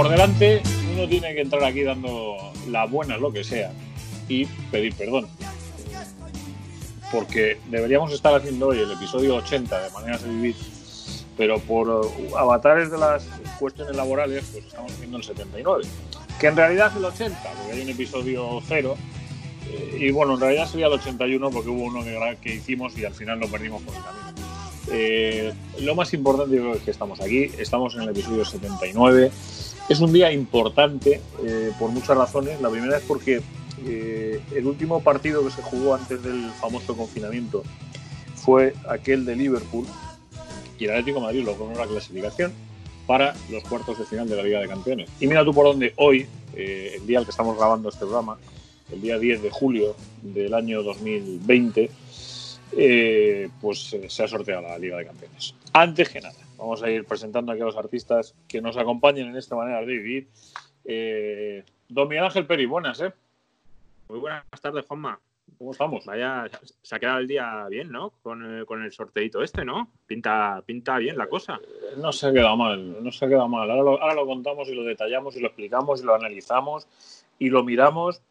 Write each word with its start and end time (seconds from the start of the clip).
por 0.00 0.08
delante 0.08 0.62
uno 0.94 1.06
tiene 1.06 1.34
que 1.34 1.42
entrar 1.42 1.62
aquí 1.62 1.82
dando 1.82 2.54
la 2.70 2.86
buena, 2.86 3.18
lo 3.18 3.30
que 3.30 3.44
sea, 3.44 3.70
y 4.30 4.46
pedir 4.70 4.94
perdón. 4.94 5.28
Porque 7.12 7.58
deberíamos 7.68 8.10
estar 8.10 8.34
haciendo 8.34 8.68
hoy 8.68 8.78
el 8.78 8.90
episodio 8.92 9.36
80 9.36 9.78
de 9.78 9.90
Maneras 9.90 10.22
de 10.22 10.30
Vivir, 10.30 10.56
pero 11.36 11.58
por 11.58 12.10
avatares 12.34 12.90
de 12.90 12.96
las 12.96 13.26
cuestiones 13.58 13.94
laborales, 13.94 14.42
pues 14.50 14.64
estamos 14.64 14.90
haciendo 14.90 15.18
el 15.18 15.22
79. 15.22 15.84
Que 16.40 16.46
en 16.46 16.56
realidad 16.56 16.90
es 16.92 16.96
el 16.96 17.04
80, 17.04 17.38
porque 17.58 17.72
hay 17.72 17.82
un 17.82 17.88
episodio 17.90 18.62
cero. 18.66 18.96
eh, 19.70 19.98
y 20.00 20.10
bueno, 20.12 20.32
en 20.32 20.40
realidad 20.40 20.66
sería 20.66 20.86
el 20.86 20.94
81 20.94 21.50
porque 21.50 21.68
hubo 21.68 21.82
uno 21.82 22.02
que, 22.02 22.38
que 22.40 22.54
hicimos 22.54 22.96
y 22.96 23.04
al 23.04 23.12
final 23.12 23.38
lo 23.38 23.48
perdimos 23.48 23.82
por 23.82 23.94
el 23.94 24.02
camino. 24.02 24.30
Eh, 24.92 25.52
lo 25.80 25.94
más 25.94 26.14
importante 26.14 26.56
yo 26.56 26.62
creo 26.62 26.74
es 26.74 26.82
que 26.84 26.90
estamos 26.90 27.20
aquí, 27.20 27.50
estamos 27.58 27.94
en 27.96 28.02
el 28.02 28.08
episodio 28.08 28.46
79. 28.46 29.30
Es 29.90 29.98
un 29.98 30.12
día 30.12 30.30
importante 30.30 31.20
eh, 31.44 31.72
por 31.76 31.90
muchas 31.90 32.16
razones. 32.16 32.60
La 32.60 32.70
primera 32.70 32.98
es 32.98 33.02
porque 33.02 33.42
eh, 33.84 34.40
el 34.54 34.66
último 34.66 35.02
partido 35.02 35.44
que 35.44 35.50
se 35.50 35.62
jugó 35.62 35.96
antes 35.96 36.22
del 36.22 36.48
famoso 36.60 36.96
confinamiento 36.96 37.64
fue 38.36 38.72
aquel 38.88 39.24
de 39.24 39.34
Liverpool 39.34 39.84
y 40.78 40.84
el 40.84 40.92
Atlético 40.92 41.18
de 41.18 41.26
Madrid 41.26 41.44
logró 41.44 41.74
la 41.74 41.88
clasificación 41.88 42.52
para 43.08 43.34
los 43.50 43.64
cuartos 43.64 43.98
de 43.98 44.04
final 44.04 44.28
de 44.28 44.36
la 44.36 44.44
Liga 44.44 44.60
de 44.60 44.68
Campeones. 44.68 45.10
Y 45.18 45.26
mira 45.26 45.44
tú 45.44 45.52
por 45.52 45.66
dónde 45.66 45.92
hoy, 45.96 46.24
eh, 46.54 46.92
el 46.94 47.04
día 47.08 47.18
al 47.18 47.24
que 47.24 47.32
estamos 47.32 47.58
grabando 47.58 47.88
este 47.88 48.02
programa, 48.02 48.38
el 48.92 49.02
día 49.02 49.18
10 49.18 49.42
de 49.42 49.50
julio 49.50 49.96
del 50.22 50.54
año 50.54 50.84
2020, 50.84 51.90
eh, 52.76 53.48
pues 53.60 53.96
se 54.06 54.22
ha 54.22 54.28
sorteado 54.28 54.62
la 54.62 54.78
Liga 54.78 54.98
de 54.98 55.06
Campeones. 55.06 55.52
Antes 55.72 56.10
que 56.10 56.20
nada, 56.20 56.38
vamos 56.60 56.82
a 56.82 56.90
ir 56.90 57.04
presentando 57.06 57.50
aquí 57.52 57.62
a 57.62 57.64
los 57.64 57.76
artistas 57.76 58.34
que 58.46 58.60
nos 58.60 58.76
acompañen 58.76 59.28
en 59.28 59.36
esta 59.36 59.56
manera 59.56 59.80
de 59.80 59.86
vivir. 59.86 60.28
Eh, 60.84 61.64
don 61.88 62.06
Miguel 62.08 62.24
Ángel 62.24 62.46
Peri, 62.46 62.66
buenas, 62.66 63.00
¿eh? 63.00 63.12
Muy 64.08 64.18
buenas 64.18 64.44
tardes, 64.60 64.84
Juanma. 64.86 65.18
¿Cómo 65.58 65.72
estamos? 65.72 66.04
Vaya, 66.06 66.48
se 66.82 66.94
ha 66.94 67.00
quedado 67.00 67.18
el 67.18 67.26
día 67.26 67.66
bien, 67.68 67.90
¿no? 67.90 68.12
Con, 68.22 68.44
el- 68.44 68.66
con 68.66 68.82
el 68.84 68.92
sorteito 68.92 69.42
este, 69.42 69.64
¿no? 69.64 69.90
Pinta, 70.06 70.62
pinta 70.64 70.96
bien 70.98 71.16
la 71.18 71.26
cosa. 71.28 71.58
No 71.96 72.12
se 72.12 72.28
ha 72.28 72.32
quedado 72.32 72.56
mal, 72.56 73.02
no 73.02 73.10
se 73.10 73.24
ha 73.24 73.28
quedado 73.28 73.48
mal. 73.48 73.68
Ahora 73.70 73.82
lo, 73.82 74.00
ahora 74.00 74.14
lo 74.14 74.26
contamos 74.26 74.68
y 74.68 74.74
lo 74.74 74.84
detallamos 74.84 75.36
y 75.36 75.40
lo 75.40 75.48
explicamos 75.48 76.00
y 76.02 76.04
lo 76.04 76.14
analizamos 76.14 76.86
y 77.38 77.48
lo 77.50 77.64
miramos 77.64 78.22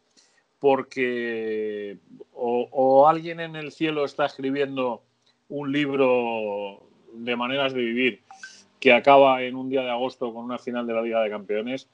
porque 0.60 1.98
o, 2.34 2.68
o 2.72 3.08
alguien 3.08 3.40
en 3.40 3.56
el 3.56 3.72
cielo 3.72 4.06
está 4.06 4.26
escribiendo 4.26 5.02
un 5.50 5.72
libro 5.72 6.84
de 7.26 7.36
maneras 7.36 7.74
de 7.74 7.80
vivir 7.82 8.22
que 8.80 8.94
acaba 8.94 9.42
en 9.44 9.56
un 9.56 9.70
día 9.70 9.82
de 9.82 9.90
agosto 9.92 10.34
con 10.34 10.46
una 10.46 10.58
final 10.58 10.88
de 10.88 10.94
la 10.94 11.02
Liga 11.02 11.22
de 11.22 11.30
Campeones 11.30 11.88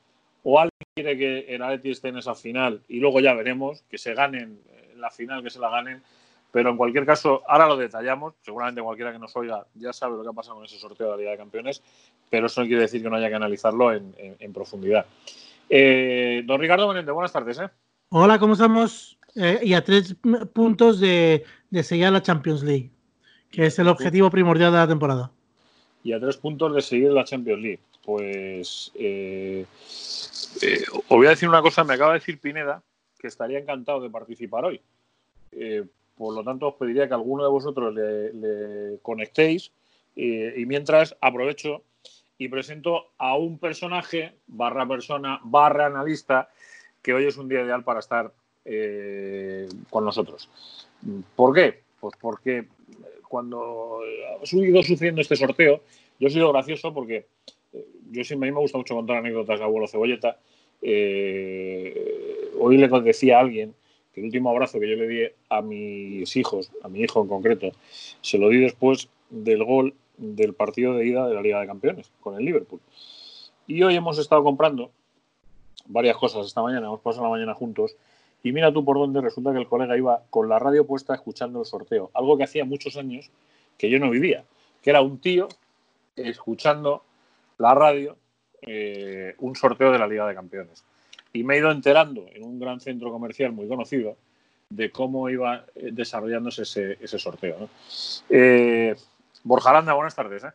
o 0.44 0.60
alguien 0.60 0.72
quiere 0.94 1.18
que 1.18 1.56
el 1.56 1.62
Atleti 1.64 1.92
esté 1.92 2.10
en 2.10 2.18
esa 2.18 2.36
final 2.36 2.82
y 2.88 3.00
luego 3.00 3.20
ya 3.20 3.34
veremos 3.34 3.84
que 3.90 3.98
se 3.98 4.14
ganen 4.14 4.60
eh, 4.70 4.94
la 4.98 5.10
final, 5.10 5.42
que 5.44 5.50
se 5.50 5.60
la 5.60 5.70
ganen 5.70 6.02
pero 6.52 6.70
en 6.70 6.78
cualquier 6.78 7.06
caso, 7.06 7.44
ahora 7.50 7.68
lo 7.68 7.76
detallamos. 7.76 8.34
Seguramente 8.42 8.82
cualquiera 8.82 9.12
que 9.12 9.20
nos 9.20 9.36
oiga 9.36 9.66
ya 9.74 9.92
sabe 9.92 10.16
lo 10.16 10.24
que 10.24 10.30
ha 10.30 10.32
pasado 10.32 10.56
con 10.56 10.64
ese 10.64 10.80
sorteo 10.80 11.08
de 11.08 11.12
la 11.12 11.18
Liga 11.18 11.32
de 11.32 11.38
Campeones, 11.38 11.84
pero 12.30 12.46
eso 12.46 12.62
no 12.62 12.68
quiere 12.68 12.84
decir 12.84 13.04
que 13.04 13.10
no 13.10 13.18
haya 13.18 13.28
que 13.28 13.36
analizarlo 13.36 13.92
en, 13.92 14.14
en- 14.18 14.38
en 14.40 14.54
profundidad. 14.54 15.06
Eh, 15.70 16.44
don 16.46 16.62
Ricardo 16.62 16.88
Benete, 16.88 17.12
buenas 17.12 17.34
tardes. 17.34 17.60
¿eh? 17.60 17.68
Hola, 18.10 18.40
¿cómo 18.40 18.54
estamos? 18.54 19.20
Eh, 19.36 19.60
y 19.64 19.74
a 19.74 19.84
tres 19.84 20.16
puntos 20.54 21.02
de, 21.02 21.44
de 21.72 21.84
sellar 21.84 22.14
la 22.14 22.22
Champions 22.22 22.64
League, 22.64 22.92
que 23.52 23.66
es 23.66 23.80
el 23.80 23.88
objetivo 23.88 24.30
primordial 24.30 24.72
de 24.72 24.78
la 24.78 24.88
temporada. 24.88 25.32
Y 26.04 26.14
a 26.14 26.20
tres 26.20 26.38
puntos 26.38 26.74
de 26.76 26.82
seguir 26.82 27.12
la 27.12 27.24
Champions 27.24 27.62
League. 27.62 27.80
Pues 28.06 28.92
eh, 28.94 29.66
eh, 30.62 30.84
os 30.92 31.10
voy 31.10 31.26
a 31.26 31.32
decir 31.32 31.50
una 31.50 31.64
cosa, 31.64 31.84
me 31.84 31.96
acaba 31.96 32.14
de 32.14 32.20
decir 32.20 32.40
Pineda 32.40 32.84
que 33.18 33.28
estaría 33.28 33.58
encantado 33.58 34.02
de 34.02 34.12
participar 34.12 34.66
hoy. 34.66 34.80
Eh, 35.52 35.84
por 36.16 36.36
lo 36.36 36.44
tanto, 36.44 36.68
os 36.68 36.76
pediría 36.76 37.08
que 37.08 37.16
alguno 37.16 37.44
de 37.44 37.50
vosotros 37.50 37.94
le, 37.94 38.32
le 38.34 39.00
conectéis 39.00 39.72
y 40.18 40.66
mientras 40.66 41.18
aprovecho 41.20 41.82
y 42.38 42.48
presento 42.48 43.08
a 43.18 43.36
un 43.36 43.60
personaje 43.60 44.36
barra 44.48 44.88
persona 44.88 45.42
barra 45.44 45.88
analista 45.88 46.48
que 47.02 47.14
hoy 47.14 47.26
es 47.26 47.36
un 47.36 47.50
día 47.50 47.64
ideal 47.64 47.84
para 47.84 48.00
estar 48.00 48.32
con 49.90 50.06
nosotros. 50.06 50.50
¿Por 51.36 51.54
qué? 51.54 51.84
Pues 52.00 52.16
porque 52.22 52.66
cuando 53.28 54.00
ha 54.42 54.56
ido 54.56 54.84
sucediendo 54.84 55.22
este 55.22 55.36
sorteo, 55.36 55.82
yo 56.20 56.28
he 56.28 56.32
sido 56.32 56.52
gracioso 56.52 56.94
porque 56.94 57.26
eh, 57.74 57.86
yo 58.12 58.24
siempre 58.24 58.50
a 58.50 58.52
mí 58.52 58.56
me 58.56 58.62
gusta 58.62 58.78
mucho 58.78 58.96
contar 58.96 59.18
anécdotas 59.18 59.60
de 59.60 59.66
abuelo 59.66 59.88
cebolleta. 59.88 60.38
Eh, 60.82 62.52
hoy 62.60 62.78
le 62.78 62.88
decía 62.88 63.38
a 63.38 63.42
alguien 63.42 63.74
que 64.14 64.22
el 64.22 64.28
último 64.28 64.50
abrazo 64.50 64.80
que 64.80 64.90
yo 64.90 64.96
le 64.96 65.08
di 65.08 65.28
a 65.50 65.62
mis 65.62 66.36
hijos, 66.36 66.72
a 66.84 66.88
mi 66.88 67.02
hijo 67.02 67.22
en 67.22 67.28
concreto, 67.28 67.72
se 68.22 68.38
lo 68.38 68.50
di 68.50 68.60
después 68.60 69.10
del 69.30 69.64
gol 69.64 69.94
del 70.18 70.54
partido 70.54 70.94
de 70.94 71.06
ida 71.08 71.28
de 71.28 71.36
la 71.36 71.42
Liga 71.42 71.60
de 71.60 71.68
Campeones 71.68 72.12
con 72.22 72.38
el 72.38 72.46
Liverpool. 72.46 72.80
Y 73.68 73.82
hoy 73.84 73.96
hemos 73.96 74.18
estado 74.18 74.44
comprando 74.44 74.92
varias 75.88 76.18
cosas 76.18 76.46
esta 76.46 76.62
mañana, 76.62 76.88
hemos 76.88 77.02
pasado 77.02 77.26
la 77.26 77.32
mañana 77.32 77.54
juntos. 77.54 77.96
Y 78.46 78.52
mira 78.52 78.72
tú 78.72 78.86
por 78.86 79.00
dónde 79.00 79.22
resulta 79.22 79.52
que 79.52 79.58
el 79.58 79.68
colega 79.68 79.98
iba 79.98 80.22
con 80.30 80.48
la 80.48 80.60
radio 80.60 80.86
puesta 80.86 81.16
escuchando 81.16 81.62
el 81.62 81.66
sorteo, 81.66 82.12
algo 82.14 82.38
que 82.38 82.44
hacía 82.44 82.64
muchos 82.64 82.96
años 82.96 83.32
que 83.76 83.90
yo 83.90 83.98
no 83.98 84.12
vivía, 84.12 84.44
que 84.84 84.92
era 84.92 85.02
un 85.02 85.20
tío 85.20 85.48
escuchando 86.16 87.04
la 87.58 87.74
radio 87.74 88.16
eh, 88.62 89.34
un 89.40 89.56
sorteo 89.56 89.92
de 89.92 89.98
la 89.98 90.06
Liga 90.06 90.28
de 90.28 90.36
Campeones. 90.36 90.84
Y 91.34 91.44
me 91.44 91.56
he 91.56 91.58
ido 91.58 91.72
enterando 91.72 92.28
en 92.32 92.44
un 92.44 92.60
gran 92.60 92.80
centro 92.80 93.12
comercial 93.12 93.52
muy 93.52 93.68
conocido 93.68 94.16
de 94.70 94.92
cómo 94.92 95.28
iba 95.32 95.66
eh, 95.74 95.90
desarrollándose 95.92 96.62
ese, 96.62 97.00
ese 97.02 97.18
sorteo. 97.18 97.62
¿no? 97.62 97.70
Eh, 98.30 98.96
Borja 99.44 99.72
Aranda, 99.72 99.94
buenas 99.94 100.14
tardes. 100.14 100.44
¿eh? 100.44 100.52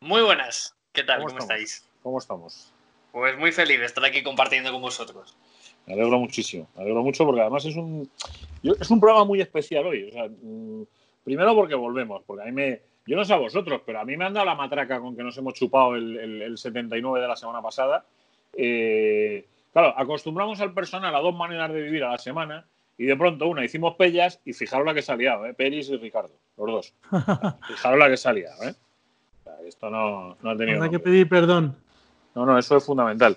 Muy 0.00 0.22
buenas, 0.22 0.74
¿qué 0.92 1.04
tal? 1.04 1.18
¿Cómo 1.18 1.28
¿Cómo, 1.28 1.38
estáis? 1.38 1.86
¿Cómo 2.02 2.18
estamos? 2.18 2.72
Pues 3.12 3.38
muy 3.38 3.52
feliz 3.52 3.78
de 3.78 3.86
estar 3.86 4.04
aquí 4.04 4.24
compartiendo 4.24 4.72
con 4.72 4.82
vosotros. 4.82 5.36
Me 5.86 5.92
alegro 5.94 6.18
muchísimo, 6.18 6.68
me 6.76 6.82
alegro 6.82 7.02
mucho 7.02 7.24
porque 7.26 7.40
además 7.42 7.64
es 7.66 7.76
un, 7.76 8.08
es 8.62 8.90
un 8.90 9.00
programa 9.00 9.24
muy 9.24 9.40
especial 9.40 9.86
hoy. 9.86 10.08
O 10.08 10.12
sea, 10.12 10.28
mm, 10.28 10.82
primero 11.24 11.54
porque 11.54 11.74
volvemos, 11.74 12.22
porque 12.26 12.42
a 12.42 12.46
mí 12.46 12.52
me, 12.52 12.80
yo 13.06 13.16
no 13.16 13.24
sé 13.24 13.34
a 13.34 13.38
vosotros, 13.38 13.82
pero 13.84 14.00
a 14.00 14.04
mí 14.04 14.16
me 14.16 14.24
han 14.24 14.32
dado 14.34 14.46
la 14.46 14.54
matraca 14.54 14.98
con 15.00 15.14
que 15.16 15.22
nos 15.22 15.36
hemos 15.36 15.54
chupado 15.54 15.94
el, 15.96 16.16
el- 16.18 16.42
el 16.42 16.58
79 16.58 17.20
de 17.20 17.28
la 17.28 17.36
semana 17.36 17.60
pasada. 17.60 18.04
Eh, 18.56 19.44
claro, 19.72 19.92
acostumbramos 19.96 20.60
al 20.60 20.72
personal 20.72 21.14
a 21.14 21.20
dos 21.20 21.34
maneras 21.34 21.72
de 21.72 21.82
vivir 21.82 22.04
a 22.04 22.12
la 22.12 22.18
semana 22.18 22.64
y 22.96 23.04
de 23.04 23.16
pronto 23.16 23.46
una 23.48 23.64
hicimos 23.64 23.96
pellas 23.96 24.40
y 24.44 24.52
fijaros 24.52 24.86
la 24.86 24.94
que 24.94 25.02
salía, 25.02 25.34
¿eh? 25.46 25.52
Peris 25.54 25.90
y 25.90 25.96
Ricardo, 25.96 26.32
los 26.56 26.66
dos. 26.66 26.94
Fijaros 27.68 27.98
la 27.98 28.08
que 28.08 28.16
salía, 28.16 28.50
¿eh? 28.62 28.72
Esto 29.66 29.90
no, 29.90 30.36
no 30.42 30.50
ha 30.50 30.56
tenido. 30.56 30.76
Habrá 30.78 30.90
que 30.90 30.98
pedir 30.98 31.28
perdón. 31.28 31.76
No, 32.34 32.46
no, 32.46 32.58
eso 32.58 32.76
es 32.76 32.84
fundamental. 32.84 33.36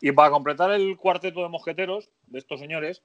Y 0.00 0.12
para 0.12 0.30
completar 0.30 0.70
el 0.70 0.96
cuarteto 0.96 1.42
de 1.42 1.48
mosqueteros 1.48 2.08
de 2.26 2.38
estos 2.38 2.60
señores, 2.60 3.02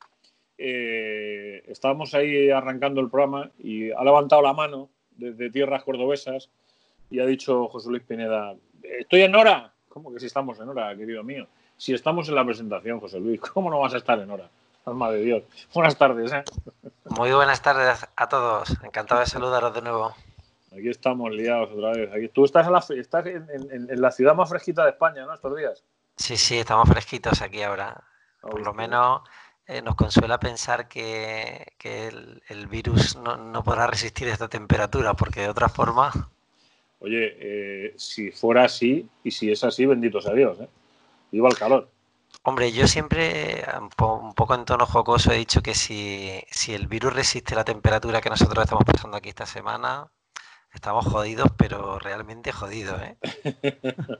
eh, 0.57 1.63
estábamos 1.67 2.13
ahí 2.13 2.49
arrancando 2.49 3.01
el 3.01 3.09
programa 3.09 3.49
y 3.57 3.91
ha 3.91 4.03
levantado 4.03 4.41
la 4.41 4.53
mano 4.53 4.89
desde 5.11 5.49
tierras 5.49 5.83
cordobesas 5.83 6.49
y 7.09 7.19
ha 7.19 7.25
dicho 7.25 7.67
José 7.67 7.89
Luis 7.89 8.03
Pineda, 8.03 8.55
¿estoy 8.83 9.21
en 9.21 9.35
hora? 9.35 9.73
¿Cómo 9.89 10.13
que 10.13 10.19
si 10.19 10.27
estamos 10.27 10.59
en 10.59 10.69
hora, 10.69 10.95
querido 10.95 11.23
mío? 11.23 11.47
Si 11.77 11.93
estamos 11.93 12.29
en 12.29 12.35
la 12.35 12.45
presentación, 12.45 12.99
José 12.99 13.19
Luis, 13.19 13.41
¿cómo 13.41 13.69
no 13.69 13.79
vas 13.79 13.93
a 13.93 13.97
estar 13.97 14.19
en 14.19 14.29
hora? 14.29 14.49
Alma 14.85 15.11
de 15.11 15.21
Dios. 15.21 15.43
Buenas 15.73 15.97
tardes, 15.97 16.31
¿eh? 16.31 16.43
Muy 17.05 17.31
buenas 17.31 17.61
tardes 17.61 18.07
a 18.15 18.29
todos. 18.29 18.69
Encantado 18.83 19.19
de 19.19 19.27
saludaros 19.27 19.73
de 19.73 19.81
nuevo. 19.81 20.15
Aquí 20.71 20.89
estamos 20.89 21.31
liados 21.31 21.69
otra 21.71 21.91
vez. 21.91 22.11
Aquí, 22.13 22.29
tú 22.29 22.45
estás, 22.45 22.65
en 22.65 22.73
la, 22.73 22.83
estás 23.01 23.25
en, 23.25 23.47
en- 23.49 23.89
en 23.89 24.01
la 24.01 24.11
ciudad 24.11 24.35
más 24.35 24.49
fresquita 24.49 24.83
de 24.85 24.91
España, 24.91 25.25
¿no? 25.25 25.33
Estos 25.33 25.55
días. 25.57 25.83
Sí, 26.15 26.37
sí, 26.37 26.57
estamos 26.59 26.87
fresquitos 26.87 27.41
aquí 27.41 27.61
ahora. 27.61 28.03
Por 28.41 28.61
lo 28.61 28.73
menos 28.73 29.21
eh, 29.65 29.81
nos 29.81 29.95
consuela 29.95 30.39
pensar 30.39 30.87
que, 30.87 31.73
que 31.77 32.07
el, 32.07 32.41
el 32.47 32.67
virus 32.67 33.15
no, 33.17 33.37
no 33.37 33.63
podrá 33.63 33.87
resistir 33.87 34.27
esta 34.27 34.47
temperatura, 34.47 35.13
porque 35.13 35.41
de 35.41 35.49
otra 35.49 35.69
forma, 35.69 36.11
Oye, 36.99 37.35
eh, 37.39 37.93
si 37.97 38.31
fuera 38.31 38.65
así, 38.65 39.09
y 39.23 39.31
si 39.31 39.51
es 39.51 39.63
así, 39.63 39.85
bendito 39.85 40.21
sea 40.21 40.33
Dios, 40.33 40.59
¿eh? 40.59 40.69
Viva 41.31 41.49
el 41.49 41.57
calor. 41.57 41.89
hombre, 42.43 42.71
yo 42.71 42.87
siempre, 42.87 43.63
un, 43.79 43.89
po- 43.89 44.15
un 44.17 44.33
poco 44.33 44.55
en 44.55 44.65
tono 44.65 44.85
jocoso, 44.85 45.31
he 45.31 45.37
dicho 45.37 45.61
que 45.61 45.73
si, 45.73 46.41
si 46.49 46.73
el 46.73 46.87
virus 46.87 47.13
resiste 47.13 47.55
la 47.55 47.63
temperatura 47.63 48.21
que 48.21 48.29
nosotros 48.29 48.63
estamos 48.63 48.83
pasando 48.85 49.17
aquí 49.17 49.29
esta 49.29 49.45
semana, 49.45 50.11
estamos 50.73 51.05
jodidos, 51.05 51.47
pero 51.57 51.99
realmente 51.99 52.51
jodidos, 52.51 52.99
¿eh? 53.01 53.17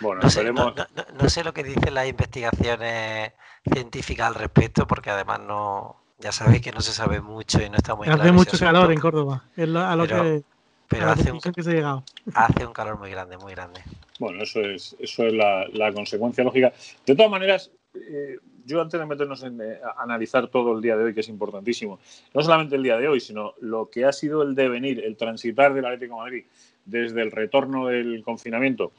Bueno, 0.00 0.20
No 0.22 0.30
sé, 0.30 0.44
no, 0.44 0.50
esperemos. 0.50 0.76
no- 0.76 0.86
no- 0.94 1.22
no 1.22 1.28
sé 1.28 1.42
lo 1.42 1.52
que 1.52 1.64
dicen 1.64 1.92
las 1.92 2.06
investigaciones 2.06 3.32
científicas 3.72 4.28
al 4.28 4.36
respecto, 4.36 4.86
porque 4.86 5.10
además 5.10 5.40
no, 5.40 5.96
ya 6.20 6.30
sabéis 6.30 6.62
que 6.62 6.70
no 6.70 6.80
se 6.80 6.92
sabe 6.92 7.20
mucho 7.20 7.60
y 7.60 7.68
no 7.68 7.76
está 7.76 7.96
muy 7.96 8.06
claro 8.06 8.22
Hace 8.22 8.30
mucho 8.30 8.56
calor 8.58 8.92
en 8.92 9.00
Córdoba. 9.00 9.42
Es 9.56 9.68
lo- 9.68 9.80
a 9.84 9.96
lo 9.96 10.06
Pero- 10.06 10.22
que 10.22 10.42
Pero 10.86 11.02
a 11.02 11.06
la 11.06 11.12
hace 11.14 11.32
un, 11.32 11.40
que 11.40 11.62
se 11.64 11.70
ha 11.70 11.74
llegado. 11.74 12.04
hace 12.34 12.64
un 12.64 12.72
calor 12.72 12.96
muy 12.98 13.10
grande, 13.10 13.36
muy 13.38 13.52
grande. 13.54 13.82
Bueno, 14.20 14.42
eso 14.44 14.60
es, 14.60 14.94
eso 15.00 15.26
es 15.26 15.32
la, 15.32 15.66
la 15.72 15.92
consecuencia 15.92 16.44
lógica. 16.44 16.72
De 17.04 17.16
todas 17.16 17.30
maneras, 17.32 17.70
eh, 17.94 18.38
yo 18.68 18.80
antes 18.80 19.00
de 19.00 19.06
meternos 19.06 19.42
en 19.42 19.60
eh, 19.60 19.80
analizar 19.96 20.48
todo 20.48 20.76
el 20.76 20.82
día 20.82 20.96
de 20.96 21.04
hoy, 21.04 21.14
que 21.14 21.20
es 21.20 21.28
importantísimo, 21.28 21.98
no 22.34 22.42
solamente 22.42 22.76
el 22.76 22.82
día 22.82 22.98
de 22.98 23.08
hoy, 23.08 23.20
sino 23.20 23.54
lo 23.60 23.88
que 23.90 24.04
ha 24.04 24.12
sido 24.12 24.42
el 24.42 24.54
devenir, 24.54 25.04
el 25.04 25.16
transitar 25.16 25.72
del 25.72 25.86
Atlético 25.86 26.14
de 26.16 26.20
Madrid 26.20 26.44
desde 26.84 27.22
el 27.22 27.30
retorno 27.30 27.86
del 27.86 28.22
confinamiento, 28.22 28.92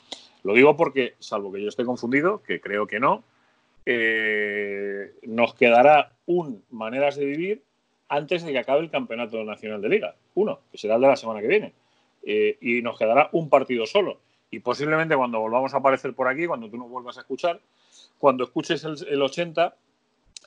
lo 0.44 0.54
digo 0.54 0.76
porque, 0.76 1.14
salvo 1.20 1.52
que 1.52 1.62
yo 1.62 1.70
esté 1.70 1.86
confundido, 1.86 2.42
que 2.44 2.60
creo 2.60 2.88
que 2.88 3.00
no, 3.00 3.24
eh, 3.86 5.14
nos 5.24 5.54
quedará 5.54 6.12
un 6.26 6.64
maneras 6.70 7.16
de 7.16 7.26
vivir 7.26 7.64
antes 8.08 8.44
de 8.44 8.52
que 8.52 8.60
acabe 8.60 8.82
el 8.82 8.90
campeonato 8.90 9.44
nacional 9.44 9.82
de 9.82 9.90
liga, 9.90 10.16
uno, 10.36 10.60
que 10.72 10.78
será 10.78 10.96
el 10.96 11.02
de 11.02 11.08
la 11.08 11.16
semana 11.16 11.42
que 11.42 11.48
viene, 11.48 11.74
Eh, 12.22 12.58
y 12.60 12.82
nos 12.82 12.98
quedará 12.98 13.30
un 13.32 13.48
partido 13.50 13.86
solo. 13.86 14.20
Y 14.52 14.60
posiblemente 14.60 15.16
cuando 15.16 15.40
volvamos 15.40 15.74
a 15.74 15.78
aparecer 15.78 16.14
por 16.14 16.28
aquí, 16.28 16.48
cuando 16.48 16.70
tú 16.70 16.78
nos 16.78 16.90
vuelvas 16.90 17.18
a 17.18 17.22
escuchar, 17.22 17.62
cuando 18.20 18.44
escuches 18.44 18.84
el, 18.84 18.96
el 19.08 19.22
80, 19.22 19.76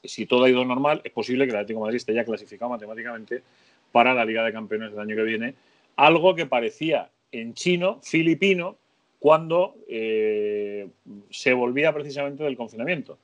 si 0.04 0.26
todo 0.26 0.44
ha 0.44 0.50
ido 0.50 0.64
normal, 0.64 1.00
es 1.04 1.12
posible 1.12 1.44
que 1.44 1.50
el 1.50 1.56
Atlético 1.56 1.80
Madrid 1.80 1.96
esté 1.96 2.14
ya 2.14 2.24
clasificado 2.24 2.70
matemáticamente 2.70 3.42
para 3.90 4.14
la 4.14 4.24
Liga 4.24 4.44
de 4.44 4.52
Campeones 4.52 4.90
del 4.90 5.00
año 5.00 5.16
que 5.16 5.22
viene. 5.22 5.54
Algo 5.96 6.34
que 6.34 6.46
parecía 6.46 7.10
en 7.32 7.54
chino, 7.54 8.00
filipino, 8.02 8.76
cuando 9.18 9.76
eh, 9.88 10.88
se 11.30 11.52
volvía 11.52 11.92
precisamente 11.92 12.42
del 12.44 12.56
confinamiento. 12.56 13.18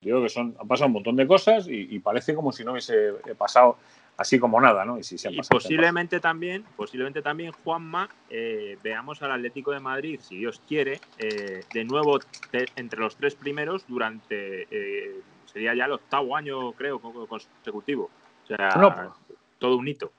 Digo 0.00 0.22
que 0.22 0.28
son, 0.28 0.56
han 0.58 0.68
pasado 0.68 0.86
un 0.86 0.94
montón 0.94 1.16
de 1.16 1.26
cosas 1.26 1.68
y, 1.68 1.88
y 1.90 1.98
parece 1.98 2.34
como 2.34 2.52
si 2.52 2.64
no 2.64 2.72
hubiese 2.72 3.12
pasado 3.36 3.76
así 4.16 4.38
como 4.38 4.60
nada, 4.60 4.84
¿no? 4.84 4.98
Y, 4.98 5.02
si 5.02 5.18
se 5.18 5.28
han 5.28 5.34
Y 5.34 5.40
posiblemente 5.42 6.20
también, 6.20 6.64
posiblemente 6.76 7.22
también, 7.22 7.52
Juanma, 7.64 8.08
eh, 8.28 8.78
veamos 8.82 9.22
al 9.22 9.32
Atlético 9.32 9.72
de 9.72 9.80
Madrid, 9.80 10.20
si 10.20 10.36
Dios 10.36 10.60
quiere, 10.66 11.00
eh, 11.18 11.64
de 11.72 11.84
nuevo 11.84 12.18
te- 12.50 12.68
entre 12.76 13.00
los 13.00 13.16
tres 13.16 13.34
primeros 13.34 13.86
durante, 13.86 14.62
eh, 14.70 15.22
sería 15.46 15.74
ya 15.74 15.86
el 15.86 15.92
octavo 15.92 16.36
año, 16.36 16.72
creo, 16.74 17.00
co- 17.00 17.26
consecutivo. 17.26 18.10
O 18.44 18.46
sea, 18.46 18.76
No, 18.76 18.94
pues. 18.94 19.38
todo 19.58 19.76
un 19.76 19.88
hito. 19.88 20.12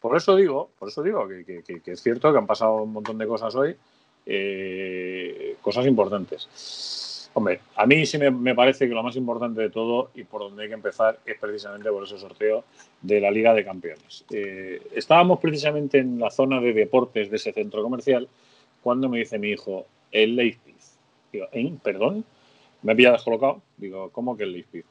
Por 0.00 0.16
eso 0.16 0.36
digo, 0.36 0.70
por 0.78 0.88
eso 0.88 1.02
digo 1.02 1.26
que, 1.28 1.44
que- 1.44 1.62
que- 1.62 1.80
que 1.80 1.92
es 1.92 2.02
cierto 2.02 2.32
que 2.32 2.38
han 2.38 2.46
pasado 2.46 2.82
un 2.82 2.92
montón 2.92 3.18
de 3.18 3.26
cosas 3.26 3.54
hoy, 3.54 3.76
eh, 4.24 5.56
cosas 5.60 5.86
importantes. 5.86 6.48
Hombre, 7.36 7.60
a 7.74 7.84
mí 7.84 8.06
sí 8.06 8.16
me, 8.16 8.30
me 8.30 8.54
parece 8.54 8.88
que 8.88 8.94
lo 8.94 9.02
más 9.02 9.14
importante 9.14 9.60
de 9.60 9.68
todo 9.68 10.10
y 10.14 10.24
por 10.24 10.40
donde 10.40 10.62
hay 10.62 10.68
que 10.68 10.74
empezar 10.74 11.18
es 11.26 11.36
precisamente 11.38 11.90
por 11.90 12.02
ese 12.02 12.18
sorteo 12.18 12.64
de 13.02 13.20
la 13.20 13.30
Liga 13.30 13.52
de 13.52 13.62
Campeones. 13.62 14.24
Eh, 14.30 14.80
estábamos 14.94 15.38
precisamente 15.38 15.98
en 15.98 16.18
la 16.18 16.30
zona 16.30 16.62
de 16.62 16.72
deportes 16.72 17.28
de 17.28 17.36
ese 17.36 17.52
centro 17.52 17.82
comercial 17.82 18.26
cuando 18.82 19.10
me 19.10 19.18
dice 19.18 19.38
mi 19.38 19.50
hijo, 19.50 19.84
el 20.12 20.34
Leipzig. 20.34 20.76
Digo, 21.30 21.46
¿eh? 21.52 21.74
¿Perdón? 21.82 22.24
Me 22.80 22.92
había 22.92 23.12
descolocado. 23.12 23.60
Digo, 23.76 24.08
¿cómo 24.12 24.34
que 24.34 24.44
el 24.44 24.52
Leipzig? 24.52 24.86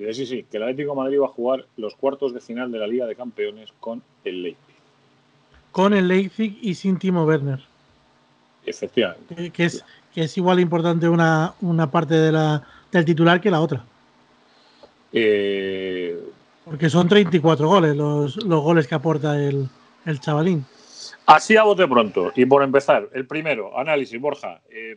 Dice, 0.00 0.14
sí, 0.14 0.26
sí, 0.26 0.46
que 0.50 0.56
el 0.56 0.64
Atlético 0.64 0.90
de 0.90 0.96
Madrid 0.96 1.20
va 1.20 1.26
a 1.26 1.28
jugar 1.28 1.64
los 1.76 1.94
cuartos 1.94 2.34
de 2.34 2.40
final 2.40 2.72
de 2.72 2.80
la 2.80 2.88
Liga 2.88 3.06
de 3.06 3.14
Campeones 3.14 3.72
con 3.78 4.02
el 4.24 4.42
Leipzig. 4.42 4.74
Con 5.70 5.94
el 5.94 6.08
Leipzig 6.08 6.58
y 6.60 6.74
sin 6.74 6.98
Timo 6.98 7.24
Werner. 7.24 7.60
Efectivamente. 8.66 9.32
Que, 9.36 9.50
que 9.50 9.64
es, 9.64 9.84
que 10.18 10.24
es 10.24 10.36
igual 10.36 10.58
importante 10.58 11.08
una, 11.08 11.54
una 11.60 11.88
parte 11.92 12.14
de 12.14 12.32
la, 12.32 12.60
del 12.90 13.04
titular 13.04 13.40
que 13.40 13.52
la 13.52 13.60
otra. 13.60 13.84
Eh, 15.12 16.18
Porque 16.64 16.90
son 16.90 17.06
34 17.08 17.68
goles 17.68 17.94
los, 17.94 18.34
los 18.44 18.60
goles 18.60 18.88
que 18.88 18.96
aporta 18.96 19.40
el, 19.40 19.68
el 20.06 20.18
chavalín. 20.18 20.64
así 21.24 21.56
a 21.56 21.62
bote 21.62 21.86
pronto. 21.86 22.32
Y 22.34 22.46
por 22.46 22.64
empezar, 22.64 23.08
el 23.14 23.28
primero, 23.28 23.78
análisis, 23.78 24.20
Borja. 24.20 24.60
eh, 24.70 24.96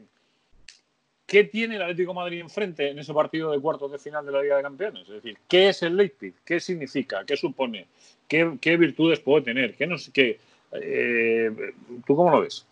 ¿Qué 1.27 1.43
tiene 1.43 1.75
el 1.75 1.83
Atlético 1.83 2.13
de 2.13 2.15
Madrid 2.15 2.39
enfrente 2.39 2.89
en 2.89 2.97
ese 2.97 3.13
partido 3.13 3.51
de 3.51 3.59
cuartos 3.59 3.91
de 3.91 3.99
final 3.99 4.25
de 4.25 4.31
la 4.31 4.41
Liga 4.41 4.57
de 4.57 4.63
Campeones? 4.63 5.03
Es 5.03 5.13
decir, 5.21 5.37
¿qué 5.47 5.69
es 5.69 5.83
el 5.83 5.97
Leipzig? 5.97 6.33
¿Qué 6.43 6.59
significa? 6.59 7.23
¿Qué 7.27 7.37
supone? 7.37 7.85
¿Qué, 8.27 8.57
qué 8.59 8.75
virtudes 8.75 9.19
puede 9.19 9.43
tener? 9.43 9.75
¿Qué 9.75 9.85
no 9.85 9.99
sé 9.99 10.11
qué? 10.11 10.39
Eh, 10.71 11.73
¿Tú 12.07 12.15
cómo 12.15 12.31
lo 12.31 12.41
ves? 12.41 12.65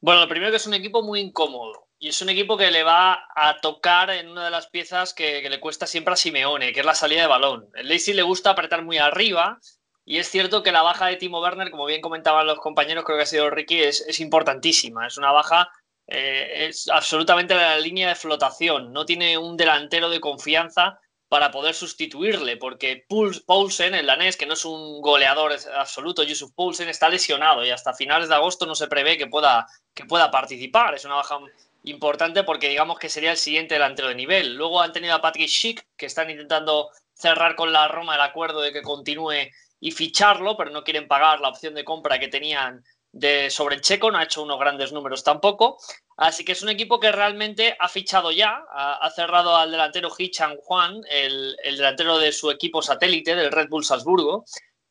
Bueno, 0.00 0.20
lo 0.20 0.28
primero 0.28 0.50
que 0.50 0.58
es 0.58 0.66
un 0.66 0.74
equipo 0.74 1.02
muy 1.02 1.20
incómodo. 1.20 1.86
Y 1.98 2.08
es 2.08 2.20
un 2.20 2.28
equipo 2.28 2.56
que 2.58 2.70
le 2.70 2.82
va 2.82 3.26
a 3.34 3.58
tocar 3.60 4.10
en 4.10 4.28
una 4.28 4.44
de 4.44 4.50
las 4.50 4.66
piezas 4.68 5.14
que, 5.14 5.48
le 5.48 5.60
cuesta 5.60 5.86
siempre 5.86 6.12
a 6.12 6.16
Simeone, 6.16 6.72
que 6.72 6.80
es 6.80 6.86
la 6.86 6.94
salida 6.94 7.22
de 7.22 7.26
balón. 7.26 7.70
El 7.74 7.88
Leipzig 7.88 8.14
le 8.14 8.22
gusta 8.22 8.50
apretar 8.50 8.82
muy 8.82 8.98
arriba. 8.98 9.58
Y 10.04 10.18
es 10.18 10.28
cierto 10.30 10.62
que 10.62 10.72
la 10.72 10.82
baja 10.82 11.06
de 11.06 11.16
Timo 11.16 11.40
Werner, 11.40 11.70
como 11.70 11.86
bien 11.86 12.02
comentaban 12.02 12.46
los 12.46 12.60
compañeros, 12.60 13.04
creo 13.04 13.16
que 13.16 13.24
ha 13.24 13.26
sido 13.26 13.50
Ricky, 13.50 13.82
es, 13.82 14.02
es 14.02 14.20
importantísima. 14.20 15.06
Es 15.06 15.16
una 15.16 15.32
baja, 15.32 15.70
eh, 16.06 16.66
es 16.68 16.88
absolutamente 16.88 17.54
la 17.54 17.78
línea 17.78 18.08
de 18.08 18.14
flotación. 18.14 18.92
No 18.92 19.06
tiene 19.06 19.38
un 19.38 19.56
delantero 19.56 20.10
de 20.10 20.20
confianza 20.20 21.00
para 21.36 21.50
poder 21.50 21.74
sustituirle, 21.74 22.56
porque 22.56 23.04
Poulsen, 23.46 23.94
el 23.94 24.06
danés, 24.06 24.38
que 24.38 24.46
no 24.46 24.54
es 24.54 24.64
un 24.64 25.02
goleador 25.02 25.54
absoluto, 25.76 26.22
Yusuf 26.22 26.52
Poulsen, 26.54 26.88
está 26.88 27.10
lesionado 27.10 27.62
y 27.62 27.68
hasta 27.68 27.92
finales 27.92 28.30
de 28.30 28.36
agosto 28.36 28.64
no 28.64 28.74
se 28.74 28.88
prevé 28.88 29.18
que 29.18 29.26
pueda, 29.26 29.66
que 29.92 30.06
pueda 30.06 30.30
participar. 30.30 30.94
Es 30.94 31.04
una 31.04 31.16
baja 31.16 31.38
importante 31.82 32.42
porque 32.42 32.70
digamos 32.70 32.98
que 32.98 33.10
sería 33.10 33.32
el 33.32 33.36
siguiente 33.36 33.74
delantero 33.74 34.08
de 34.08 34.14
nivel. 34.14 34.54
Luego 34.54 34.80
han 34.80 34.94
tenido 34.94 35.14
a 35.14 35.20
Patrick 35.20 35.50
Schick, 35.50 35.86
que 35.94 36.06
están 36.06 36.30
intentando 36.30 36.88
cerrar 37.12 37.54
con 37.54 37.70
la 37.70 37.86
Roma 37.86 38.14
el 38.14 38.22
acuerdo 38.22 38.62
de 38.62 38.72
que 38.72 38.80
continúe 38.80 39.50
y 39.78 39.90
ficharlo, 39.90 40.56
pero 40.56 40.70
no 40.70 40.84
quieren 40.84 41.06
pagar 41.06 41.42
la 41.42 41.50
opción 41.50 41.74
de 41.74 41.84
compra 41.84 42.18
que 42.18 42.28
tenían 42.28 42.82
de 43.12 43.50
sobre 43.50 43.74
el 43.74 43.82
checo, 43.82 44.10
no 44.10 44.16
ha 44.16 44.24
hecho 44.24 44.42
unos 44.42 44.58
grandes 44.58 44.90
números 44.90 45.22
tampoco. 45.22 45.76
Así 46.16 46.44
que 46.44 46.52
es 46.52 46.62
un 46.62 46.70
equipo 46.70 46.98
que 46.98 47.12
realmente 47.12 47.76
ha 47.78 47.88
fichado 47.88 48.32
ya, 48.32 48.64
ha, 48.70 49.10
cerrado 49.10 49.54
al 49.54 49.70
delantero 49.70 50.10
Hee 50.16 50.30
Chan 50.30 50.56
Juan, 50.56 51.02
el, 51.10 51.56
el 51.62 51.76
delantero 51.76 52.18
de 52.18 52.32
su 52.32 52.50
equipo 52.50 52.80
satélite, 52.80 53.34
del 53.34 53.52
Red 53.52 53.68
Bull 53.68 53.84
Salzburgo, 53.84 54.44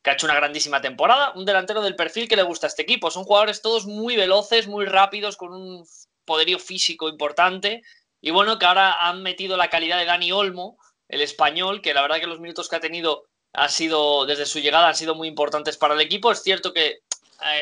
que 0.03 0.11
ha 0.11 0.13
hecho 0.13 0.27
una 0.27 0.35
grandísima 0.35 0.81
temporada. 0.81 1.33
Un 1.35 1.45
delantero 1.45 1.81
del 1.81 1.95
perfil 1.95 2.27
que 2.27 2.35
le 2.35 2.43
gusta 2.43 2.67
a 2.67 2.69
este 2.69 2.83
equipo. 2.83 3.09
Son 3.09 3.23
jugadores 3.23 3.63
todos 3.63 3.87
muy 3.87 4.15
veloces, 4.15 4.67
muy 4.67 4.85
rápidos, 4.85 5.35
con 5.35 5.51
un 5.51 5.83
poderío 6.25 6.59
físico 6.59 7.09
importante. 7.09 7.81
Y 8.21 8.29
bueno, 8.29 8.59
que 8.59 8.67
ahora 8.67 8.93
han 9.07 9.23
metido 9.23 9.57
la 9.57 9.69
calidad 9.71 9.97
de 9.97 10.05
Dani 10.05 10.31
Olmo, 10.31 10.77
el 11.07 11.21
español, 11.21 11.81
que 11.81 11.95
la 11.95 12.03
verdad 12.03 12.19
que 12.19 12.27
los 12.27 12.39
minutos 12.39 12.69
que 12.69 12.75
ha 12.75 12.79
tenido 12.79 13.23
ha 13.53 13.69
sido, 13.69 14.25
desde 14.25 14.45
su 14.45 14.59
llegada 14.59 14.89
han 14.89 14.95
sido 14.95 15.15
muy 15.15 15.27
importantes 15.27 15.77
para 15.77 15.95
el 15.95 16.01
equipo. 16.01 16.31
Es 16.31 16.43
cierto 16.43 16.71
que 16.71 16.99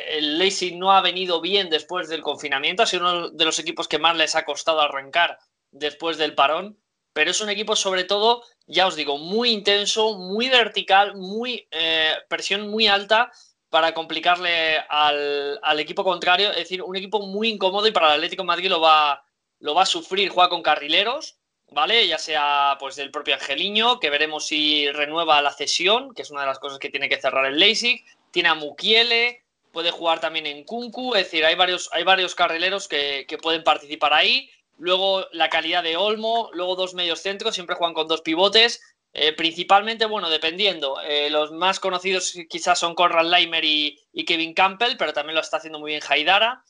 el 0.09 0.37
Leipzig 0.37 0.77
no 0.77 0.91
ha 0.91 1.01
venido 1.01 1.41
bien 1.41 1.69
después 1.69 2.07
del 2.09 2.21
confinamiento, 2.21 2.83
ha 2.83 2.87
sido 2.87 3.03
uno 3.03 3.29
de 3.29 3.45
los 3.45 3.59
equipos 3.59 3.87
que 3.87 3.99
más 3.99 4.15
les 4.15 4.35
ha 4.35 4.45
costado 4.45 4.81
arrancar 4.81 5.39
después 5.71 6.17
del 6.17 6.35
parón, 6.35 6.77
pero 7.13 7.31
es 7.31 7.41
un 7.41 7.49
equipo 7.49 7.75
sobre 7.75 8.03
todo, 8.03 8.43
ya 8.65 8.87
os 8.87 8.95
digo, 8.95 9.17
muy 9.17 9.49
intenso, 9.49 10.17
muy 10.17 10.49
vertical, 10.49 11.15
muy 11.15 11.67
eh, 11.71 12.13
presión 12.27 12.69
muy 12.69 12.87
alta 12.87 13.31
para 13.69 13.93
complicarle 13.93 14.77
al, 14.89 15.59
al, 15.63 15.79
equipo 15.79 16.03
contrario, 16.03 16.51
es 16.51 16.57
decir, 16.57 16.81
un 16.83 16.95
equipo 16.95 17.25
muy 17.25 17.49
incómodo 17.49 17.87
y 17.87 17.91
para 17.91 18.07
el 18.07 18.13
Atlético 18.13 18.43
Madrid 18.43 18.69
lo 18.69 18.81
va, 18.81 19.23
lo 19.59 19.73
va 19.73 19.83
a 19.83 19.87
sufrir, 19.87 20.29
juega 20.29 20.49
con 20.49 20.61
carrileros, 20.61 21.37
¿vale? 21.71 22.07
Ya 22.07 22.17
sea 22.17 22.77
pues 22.79 22.95
del 22.95 23.11
propio 23.11 23.33
Angeliño, 23.33 23.99
que 23.99 24.09
veremos 24.09 24.47
si 24.47 24.89
renueva 24.91 25.41
la 25.41 25.51
cesión, 25.51 26.13
que 26.13 26.21
es 26.21 26.31
una 26.31 26.41
de 26.41 26.47
las 26.47 26.59
cosas 26.59 26.79
que 26.79 26.89
tiene 26.89 27.09
que 27.09 27.19
cerrar 27.19 27.45
el 27.45 27.57
Leipzig, 27.57 28.05
tiene 28.31 28.49
a 28.49 28.55
Mukiele, 28.55 29.42
puede 29.73 29.91
jugar 29.91 30.21
también 30.21 30.45
en 30.45 30.63
Kunku, 30.63 31.15
es 31.15 31.25
decir, 31.25 31.43
hay 31.43 31.55
varios, 31.55 31.89
hay 31.91 32.03
varios 32.03 32.35
carrileros 32.35 32.87
que, 32.87 33.25
que 33.27 33.37
pueden 33.37 33.63
participar 33.63 34.13
ahí, 34.13 34.49
luego 34.77 35.27
la 35.31 35.49
calidad 35.49 35.83
de 35.83 35.97
Olmo, 35.97 36.49
luego 36.53 36.77
dos 36.77 36.93
medios 36.93 37.19
centros, 37.19 37.55
siempre 37.55 37.75
juegan 37.75 37.93
con 37.93 38.07
dos 38.07 38.21
pivotes, 38.21 38.81
eh, 39.15 39.31
principalmente, 39.33 40.07
bueno, 40.07 40.29
dependiendo, 40.29 40.99
eh, 41.01 41.29
los 41.29 41.51
más 41.51 41.79
conocidos 41.79 42.33
quizás 42.49 42.79
son 42.79 42.95
Conrad 42.95 43.29
Leimer 43.29 43.63
y, 43.63 43.99
Kevin 44.25 44.55
Campbell, 44.55 44.97
pero 44.97 45.13
también 45.13 45.35
lo 45.35 45.41
está 45.41 45.57
haciendo 45.57 45.79
muy 45.79 45.91
bien 45.91 46.01
Haidara. 46.07 46.63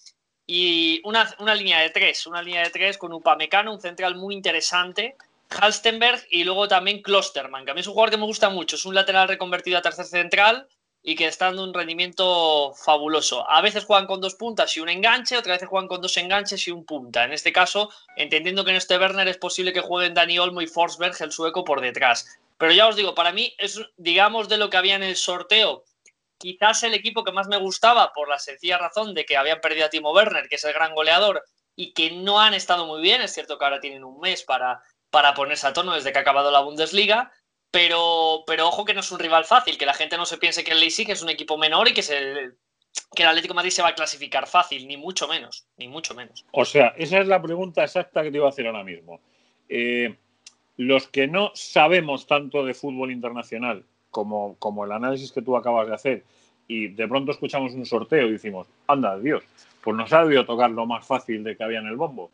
Y 0.46 1.00
una, 1.06 1.34
una 1.40 1.56
línea 1.56 1.80
de 1.80 1.90
tres, 1.90 2.28
una 2.28 2.42
línea 2.42 2.64
de 2.64 2.70
tres 2.70 2.98
con 2.98 3.14
Upamecano, 3.14 3.72
un 3.72 3.80
central 3.80 4.16
muy 4.16 4.36
interesante, 4.36 5.16
Halstenberg 5.50 6.22
y 6.32 6.44
luego 6.44 6.68
también 6.68 7.02
Klosterman, 7.02 7.64
que 7.64 7.72
a 7.72 7.74
mí 7.74 7.80
es 7.80 7.88
un 7.88 7.94
jugador 7.94 8.12
que 8.12 8.18
me 8.18 8.26
gusta 8.26 8.50
mucho, 8.50 8.76
es 8.76 8.86
un 8.86 8.96
lateral 8.96 9.30
reconvertido 9.30 9.78
a 9.78 9.82
tercer 9.82 10.06
central 10.06 10.68
y 11.06 11.16
que 11.16 11.28
está 11.28 11.48
dando 11.48 11.66
un 11.66 11.74
rendimiento 11.74 12.74
fabuloso. 12.74 13.48
A 13.50 13.62
veces 13.62 13.84
juegan 13.84 14.08
con 14.08 14.22
dos 14.22 14.36
puntas 14.36 14.76
y 14.78 14.80
un 14.80 14.88
enganche, 14.88 15.38
otras 15.38 15.58
veces 15.58 15.68
juegan 15.68 15.90
con 15.90 16.02
dos 16.02 16.16
enganches 16.16 16.66
y 16.68 16.72
un 16.72 16.86
punta. 16.86 17.26
En 17.26 17.34
este 17.34 17.52
caso, 17.52 17.90
entendiendo 18.16 18.64
que 18.64 18.72
en 18.72 18.78
este 18.78 18.98
Werner 18.98 19.28
es 19.28 19.38
posible 19.38 19.74
que 19.74 19.82
jueguen 19.82 20.14
Dani 20.14 20.40
Olmo 20.40 20.62
y 20.62 20.68
Forsberg, 20.68 21.16
el 21.20 21.34
sueco, 21.34 21.66
por 21.66 21.82
detrás. 21.82 22.40
Pero 22.58 22.72
ya 22.72 22.88
os 22.88 22.96
digo, 22.96 23.14
para 23.14 23.34
mí 23.34 23.54
es, 23.58 23.82
digamos, 23.98 24.48
de 24.48 24.58
lo 24.58 24.70
que 24.70 24.78
había 24.78 24.96
en 24.96 25.04
el 25.04 25.18
sorteo, 25.18 25.84
quizás 26.38 26.84
el 26.84 26.94
equipo 26.94 27.26
que 27.26 27.34
más 27.34 27.48
me 27.48 27.58
gustaba 27.58 28.14
por 28.14 28.30
la 28.30 28.40
sencilla 28.40 28.78
razón 28.78 29.14
de 29.14 29.26
que 29.26 29.36
habían 29.36 29.60
perdido 29.60 29.86
a 29.86 29.90
Timo 29.90 30.14
Werner, 30.14 30.48
que 30.48 30.56
es 30.56 30.64
el 30.64 30.72
gran 30.72 30.96
goleador, 30.96 31.44
y 31.76 31.92
que 31.92 32.12
no 32.12 32.40
han 32.40 32.54
estado 32.54 32.86
muy 32.86 33.02
bien. 33.02 33.22
Es 33.22 33.34
cierto 33.34 33.58
que 33.58 33.66
ahora 33.66 33.82
tienen 33.82 34.06
un 34.06 34.22
mes 34.22 34.44
para, 34.44 34.82
para 35.10 35.34
ponerse 35.34 35.68
a 35.68 35.74
tono 35.74 35.94
desde 35.94 36.14
que 36.14 36.20
ha 36.20 36.22
acabado 36.22 36.50
la 36.50 36.62
Bundesliga, 36.62 37.34
pero, 37.74 38.44
pero 38.46 38.68
ojo 38.68 38.86
que 38.86 38.94
no 38.94 39.00
es 39.00 39.12
un 39.12 39.18
rival 39.18 39.46
fácil, 39.46 39.80
que 39.80 39.88
la 39.88 39.96
gente 39.96 40.16
no 40.16 40.28
se 40.28 40.38
piense 40.38 40.64
que 40.64 40.74
el 40.74 40.80
Leipzig 40.80 41.10
es 41.10 41.24
un 41.24 41.30
equipo 41.30 41.58
menor 41.58 41.88
y 41.88 41.94
que 41.94 42.04
se 42.04 42.52
que 43.16 43.24
el 43.24 43.30
Atlético 43.30 43.56
Madrid 43.56 43.72
se 43.72 43.82
va 43.82 43.90
a 43.90 43.96
clasificar 43.96 44.46
fácil, 44.46 44.88
ni 44.88 44.96
mucho 44.96 45.28
menos, 45.28 45.66
ni 45.78 45.88
mucho 45.88 46.14
menos. 46.14 46.46
O 46.52 46.66
sea, 46.66 46.94
esa 46.98 47.20
es 47.20 47.28
la 47.28 47.42
pregunta 47.42 47.84
exacta 47.84 48.22
que 48.22 48.30
te 48.30 48.38
iba 48.38 48.46
a 48.46 48.50
hacer 48.50 48.68
ahora 48.68 48.84
mismo. 48.84 49.20
Eh, 49.70 50.16
los 50.78 51.08
que 51.08 51.28
no 51.28 51.50
sabemos 51.56 52.28
tanto 52.28 52.64
de 52.64 52.76
fútbol 52.76 53.12
internacional 53.12 53.84
como, 54.12 54.56
como 54.60 54.86
el 54.86 54.92
análisis 54.92 55.32
que 55.32 55.42
tú 55.42 55.58
acabas 55.58 55.88
de 55.88 55.96
hacer 55.96 56.24
y 56.68 56.90
de 56.90 57.08
pronto 57.08 57.32
escuchamos 57.32 57.74
un 57.74 57.88
sorteo 57.88 58.28
y 58.28 58.34
decimos, 58.34 58.68
anda, 58.86 59.18
Dios, 59.18 59.44
pues 59.84 59.98
nos 59.98 60.14
ha 60.14 60.22
debido 60.22 60.46
tocar 60.46 60.70
lo 60.70 60.86
más 60.86 61.08
fácil 61.08 61.44
de 61.44 61.58
que 61.58 61.64
había 61.64 61.80
en 61.80 61.88
el 61.88 61.96
bombo. 61.96 62.30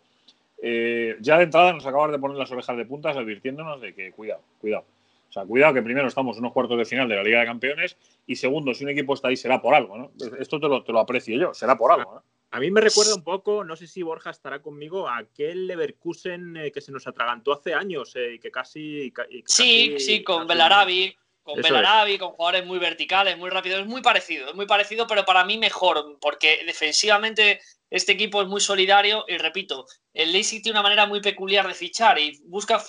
Eh, 0.61 1.15
ya 1.21 1.37
de 1.37 1.43
entrada 1.43 1.71
nos 1.71 1.85
acabas 1.85 2.11
de 2.11 2.19
poner 2.19 2.35
las 2.35 2.51
orejas 2.51 2.75
de 2.75 2.85
puntas 2.85 3.15
advirtiéndonos 3.15 3.79
de 3.79 3.93
que 3.93 4.11
cuidado, 4.11 4.41
cuidado. 4.59 4.83
O 5.29 5.31
sea, 5.31 5.45
cuidado 5.45 5.75
que 5.75 5.83
primero 5.83 6.07
estamos 6.07 6.37
en 6.37 6.43
unos 6.43 6.53
cuartos 6.53 6.77
de 6.77 6.85
final 6.85 7.07
de 7.07 7.15
la 7.15 7.23
Liga 7.23 7.39
de 7.41 7.45
Campeones 7.45 7.97
y 8.25 8.35
segundo, 8.35 8.73
si 8.73 8.83
un 8.83 8.89
equipo 8.89 9.13
está 9.13 9.27
ahí 9.27 9.37
será 9.37 9.61
por 9.61 9.75
algo, 9.75 9.97
¿no? 9.97 10.11
Esto 10.39 10.59
te 10.59 10.67
lo, 10.67 10.83
te 10.83 10.91
lo 10.91 10.99
aprecio 10.99 11.37
yo, 11.37 11.53
será 11.53 11.77
por 11.77 11.91
algo, 11.91 12.15
¿no? 12.15 12.23
A 12.51 12.59
mí 12.59 12.71
me 12.71 12.81
recuerda 12.81 13.13
un 13.13 13.23
poco, 13.23 13.63
no 13.63 13.75
sé 13.75 13.85
si 13.85 14.01
Borja 14.01 14.31
estará 14.31 14.59
conmigo, 14.59 15.07
a 15.07 15.19
aquel 15.19 15.67
Leverkusen 15.67 16.57
eh, 16.57 16.71
que 16.71 16.81
se 16.81 16.91
nos 16.91 17.05
atragantó 17.05 17.53
hace 17.53 17.75
años 17.75 18.15
y 18.15 18.19
eh, 18.19 18.39
que 18.39 18.49
casi, 18.49 19.01
y 19.03 19.11
casi, 19.11 19.43
Sí, 19.45 19.99
sí, 19.99 20.23
con 20.23 20.47
Belarabi, 20.47 21.15
con 21.43 21.61
Belarabi, 21.61 22.17
con 22.17 22.31
jugadores 22.31 22.65
muy 22.65 22.79
verticales, 22.79 23.37
muy 23.37 23.51
rápidos. 23.51 23.81
Es 23.81 23.85
muy 23.85 24.01
parecido, 24.01 24.49
es 24.49 24.55
muy 24.55 24.65
parecido, 24.65 25.05
pero 25.05 25.25
para 25.25 25.45
mí 25.45 25.59
mejor, 25.59 26.17
porque 26.19 26.63
defensivamente 26.65 27.61
este 27.91 28.13
equipo 28.13 28.41
es 28.41 28.47
muy 28.47 28.61
solidario 28.61 29.25
y 29.27 29.37
repito, 29.37 29.85
el 30.13 30.31
Leipzig 30.31 30.63
tiene 30.63 30.79
una 30.79 30.83
manera 30.83 31.05
muy 31.05 31.21
peculiar 31.21 31.67
de 31.67 31.75
fichar 31.75 32.17
y 32.17 32.39
busca 32.45 32.81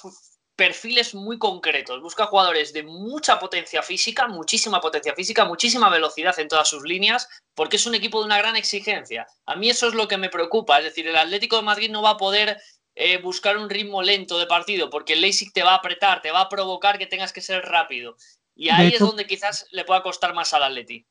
perfiles 0.60 1.14
muy 1.14 1.38
concretos. 1.38 2.02
Busca 2.02 2.26
jugadores 2.26 2.74
de 2.74 2.82
mucha 2.82 3.38
potencia 3.38 3.82
física, 3.82 4.28
muchísima 4.28 4.78
potencia 4.78 5.14
física, 5.14 5.46
muchísima 5.46 5.88
velocidad 5.88 6.38
en 6.38 6.48
todas 6.48 6.68
sus 6.68 6.82
líneas, 6.82 7.26
porque 7.54 7.76
es 7.76 7.86
un 7.86 7.94
equipo 7.94 8.18
de 8.18 8.26
una 8.26 8.36
gran 8.36 8.56
exigencia. 8.56 9.26
A 9.46 9.56
mí 9.56 9.70
eso 9.70 9.88
es 9.88 9.94
lo 9.94 10.06
que 10.06 10.18
me 10.18 10.28
preocupa. 10.28 10.76
Es 10.76 10.84
decir, 10.84 11.08
el 11.08 11.16
Atlético 11.16 11.56
de 11.56 11.62
Madrid 11.62 11.90
no 11.90 12.02
va 12.02 12.10
a 12.10 12.16
poder 12.18 12.58
eh, 12.94 13.16
buscar 13.22 13.56
un 13.56 13.70
ritmo 13.70 14.02
lento 14.02 14.38
de 14.38 14.46
partido, 14.46 14.90
porque 14.90 15.14
el 15.14 15.22
Leipzig 15.22 15.50
te 15.50 15.62
va 15.62 15.72
a 15.72 15.76
apretar, 15.76 16.20
te 16.20 16.30
va 16.30 16.42
a 16.42 16.48
provocar 16.50 16.98
que 16.98 17.06
tengas 17.06 17.32
que 17.32 17.40
ser 17.40 17.62
rápido. 17.62 18.16
Y 18.54 18.68
ahí 18.68 18.88
es 18.88 18.98
donde 18.98 19.26
quizás 19.26 19.66
le 19.72 19.86
pueda 19.86 20.02
costar 20.02 20.34
más 20.34 20.52
al 20.52 20.64
Atleti. 20.64 21.06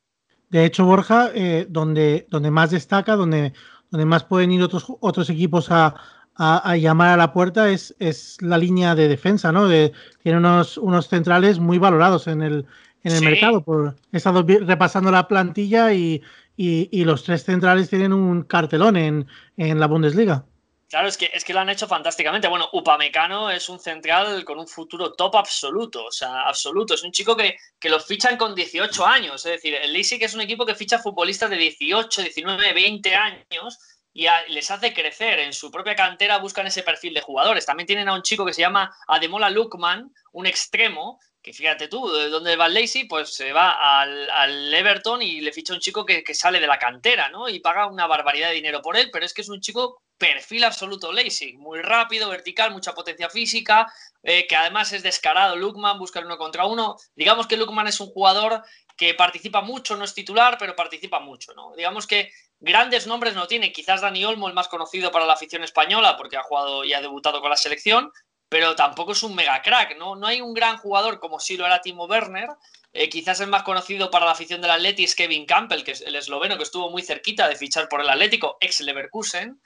De 0.49 0.63
hecho, 0.63 0.85
Borja, 0.85 1.31
eh, 1.33 1.65
donde, 1.67 2.27
donde 2.29 2.51
más 2.51 2.69
destaca, 2.69 3.15
donde, 3.15 3.53
donde 3.89 4.05
más 4.05 4.25
pueden 4.25 4.51
ir 4.51 4.61
otros, 4.61 4.85
otros 4.99 5.27
equipos 5.31 5.71
a, 5.71 5.95
a, 6.41 6.77
llamar 6.77 7.09
a 7.09 7.17
la 7.17 7.33
puerta 7.33 7.69
es, 7.69 7.93
es, 7.99 8.41
la 8.41 8.57
línea 8.57 8.95
de 8.95 9.09
defensa, 9.09 9.51
¿no? 9.51 9.67
De, 9.67 9.91
tiene 10.23 10.37
unos, 10.37 10.77
unos 10.77 11.09
centrales 11.09 11.59
muy 11.59 11.77
valorados 11.77 12.27
en 12.27 12.41
el, 12.41 12.65
en 13.03 13.11
el 13.11 13.21
mercado. 13.23 13.61
Por, 13.61 13.97
he 14.13 14.17
estado 14.17 14.45
repasando 14.47 15.11
la 15.11 15.27
plantilla 15.27 15.93
y, 15.93 16.21
y, 16.55 17.03
los 17.03 17.25
tres 17.25 17.43
centrales 17.43 17.89
tienen 17.89 18.13
un 18.13 18.43
cartelón 18.43 18.95
en, 18.95 19.27
en 19.57 19.79
la 19.81 19.87
Bundesliga. 19.87 20.45
Claro, 20.87 21.09
es 21.09 21.17
que, 21.17 21.29
es 21.33 21.43
que 21.43 21.53
lo 21.53 21.59
han 21.59 21.69
hecho 21.69 21.87
fantásticamente. 21.87 22.47
Bueno, 22.47 22.69
Upamecano 22.71 23.51
es 23.51 23.67
un 23.67 23.79
central 23.79 24.43
con 24.45 24.59
un 24.59 24.67
futuro 24.67 25.11
top 25.11 25.35
absoluto, 25.35 26.05
o 26.05 26.11
sea, 26.11 26.43
absoluto. 26.43 26.93
Es 26.93 27.03
un 27.03 27.11
chico 27.11 27.35
que, 27.35 27.57
que 27.79 27.89
lo 27.89 27.99
fichan 27.99 28.37
con 28.37 28.55
18 28.55 29.05
años. 29.05 29.45
Es 29.45 29.51
decir, 29.51 29.75
el 29.75 29.91
Leipzig 29.91 30.23
es 30.23 30.33
un 30.33 30.41
equipo 30.41 30.65
que 30.65 30.73
ficha 30.73 30.99
futbolistas 30.99 31.49
de 31.49 31.57
18, 31.57 32.21
19, 32.23 32.73
20 32.73 33.13
años 33.13 33.77
y 34.13 34.27
les 34.49 34.71
hace 34.71 34.93
crecer. 34.93 35.39
En 35.39 35.53
su 35.53 35.71
propia 35.71 35.95
cantera 35.95 36.37
buscan 36.37 36.67
ese 36.67 36.83
perfil 36.83 37.13
de 37.13 37.21
jugadores. 37.21 37.65
También 37.65 37.87
tienen 37.87 38.09
a 38.09 38.13
un 38.13 38.21
chico 38.21 38.45
que 38.45 38.53
se 38.53 38.61
llama 38.61 38.95
Ademola 39.07 39.49
Lukman, 39.49 40.13
un 40.33 40.45
extremo, 40.45 41.19
que 41.41 41.53
fíjate 41.53 41.87
tú, 41.87 42.11
de 42.11 42.29
dónde 42.29 42.55
va 42.55 42.65
el 42.65 42.73
Lazy, 42.73 43.05
pues 43.05 43.33
se 43.33 43.53
va 43.53 44.01
al, 44.01 44.73
Everton 44.73 45.21
y 45.21 45.41
le 45.41 45.53
ficha 45.53 45.73
un 45.73 45.79
chico 45.79 46.05
que, 46.05 46.23
sale 46.33 46.59
de 46.59 46.67
la 46.67 46.79
cantera, 46.79 47.29
¿no? 47.29 47.47
Y 47.47 47.59
paga 47.59 47.87
una 47.87 48.07
barbaridad 48.07 48.49
de 48.49 48.55
dinero 48.55 48.81
por 48.81 48.97
él, 48.97 49.09
pero 49.11 49.25
es 49.25 49.33
que 49.33 49.41
es 49.41 49.49
un 49.49 49.61
chico 49.61 50.01
perfil 50.19 50.65
absoluto 50.65 51.11
Lazy, 51.11 51.53
muy 51.53 51.81
rápido, 51.81 52.29
vertical, 52.29 52.71
mucha 52.71 52.93
potencia 52.93 53.29
física, 53.29 53.91
eh, 54.21 54.45
que 54.45 54.55
además 54.55 54.93
es 54.93 55.01
descarado. 55.01 55.55
Lukman 55.55 55.97
busca 55.97 56.19
uno 56.19 56.37
contra 56.37 56.65
uno. 56.65 56.97
Digamos 57.15 57.47
que 57.47 57.57
Lukman 57.57 57.87
es 57.87 57.99
un 57.99 58.11
jugador 58.11 58.63
que 58.95 59.15
participa 59.15 59.61
mucho, 59.61 59.95
no 59.95 60.03
es 60.03 60.13
titular, 60.13 60.57
pero 60.59 60.75
participa 60.75 61.19
mucho, 61.19 61.53
¿no? 61.55 61.73
Digamos 61.75 62.05
que 62.05 62.31
Grandes 62.61 63.07
nombres 63.07 63.35
no 63.35 63.47
tiene, 63.47 63.71
quizás 63.71 64.01
Dani 64.01 64.25
Olmo, 64.25 64.49
el 64.49 64.53
más 64.53 64.67
conocido 64.67 65.11
para 65.11 65.25
la 65.25 65.33
afición 65.33 65.63
española, 65.63 66.17
porque 66.17 66.35
ha 66.35 66.43
jugado 66.43 66.83
y 66.83 66.91
ha 66.91 66.99
debutado 66.99 67.39
con 67.39 67.49
la 67.49 67.55
selección, 67.55 68.11
pero 68.49 68.75
tampoco 68.75 69.13
es 69.13 69.23
un 69.23 69.33
mega 69.33 69.61
crack, 69.61 69.97
¿no? 69.97 70.17
No 70.17 70.27
hay 70.27 70.41
un 70.41 70.53
gran 70.53 70.77
jugador 70.77 71.19
como 71.19 71.39
si 71.39 71.55
lo 71.55 71.65
era 71.65 71.79
Timo 71.79 72.05
Werner. 72.05 72.49
Eh, 72.91 73.07
quizás 73.07 73.39
el 73.39 73.47
más 73.47 73.63
conocido 73.63 74.11
para 74.11 74.25
la 74.25 74.31
afición 74.31 74.59
del 74.59 74.71
Atleti 74.71 75.05
es 75.05 75.15
Kevin 75.15 75.45
Campbell, 75.45 75.83
que 75.83 75.91
es 75.91 76.01
el 76.01 76.15
esloveno 76.15 76.57
que 76.57 76.63
estuvo 76.63 76.89
muy 76.89 77.01
cerquita 77.01 77.47
de 77.47 77.55
fichar 77.55 77.87
por 77.87 78.01
el 78.01 78.09
Atlético, 78.09 78.57
ex 78.59 78.81
Leverkusen. 78.81 79.61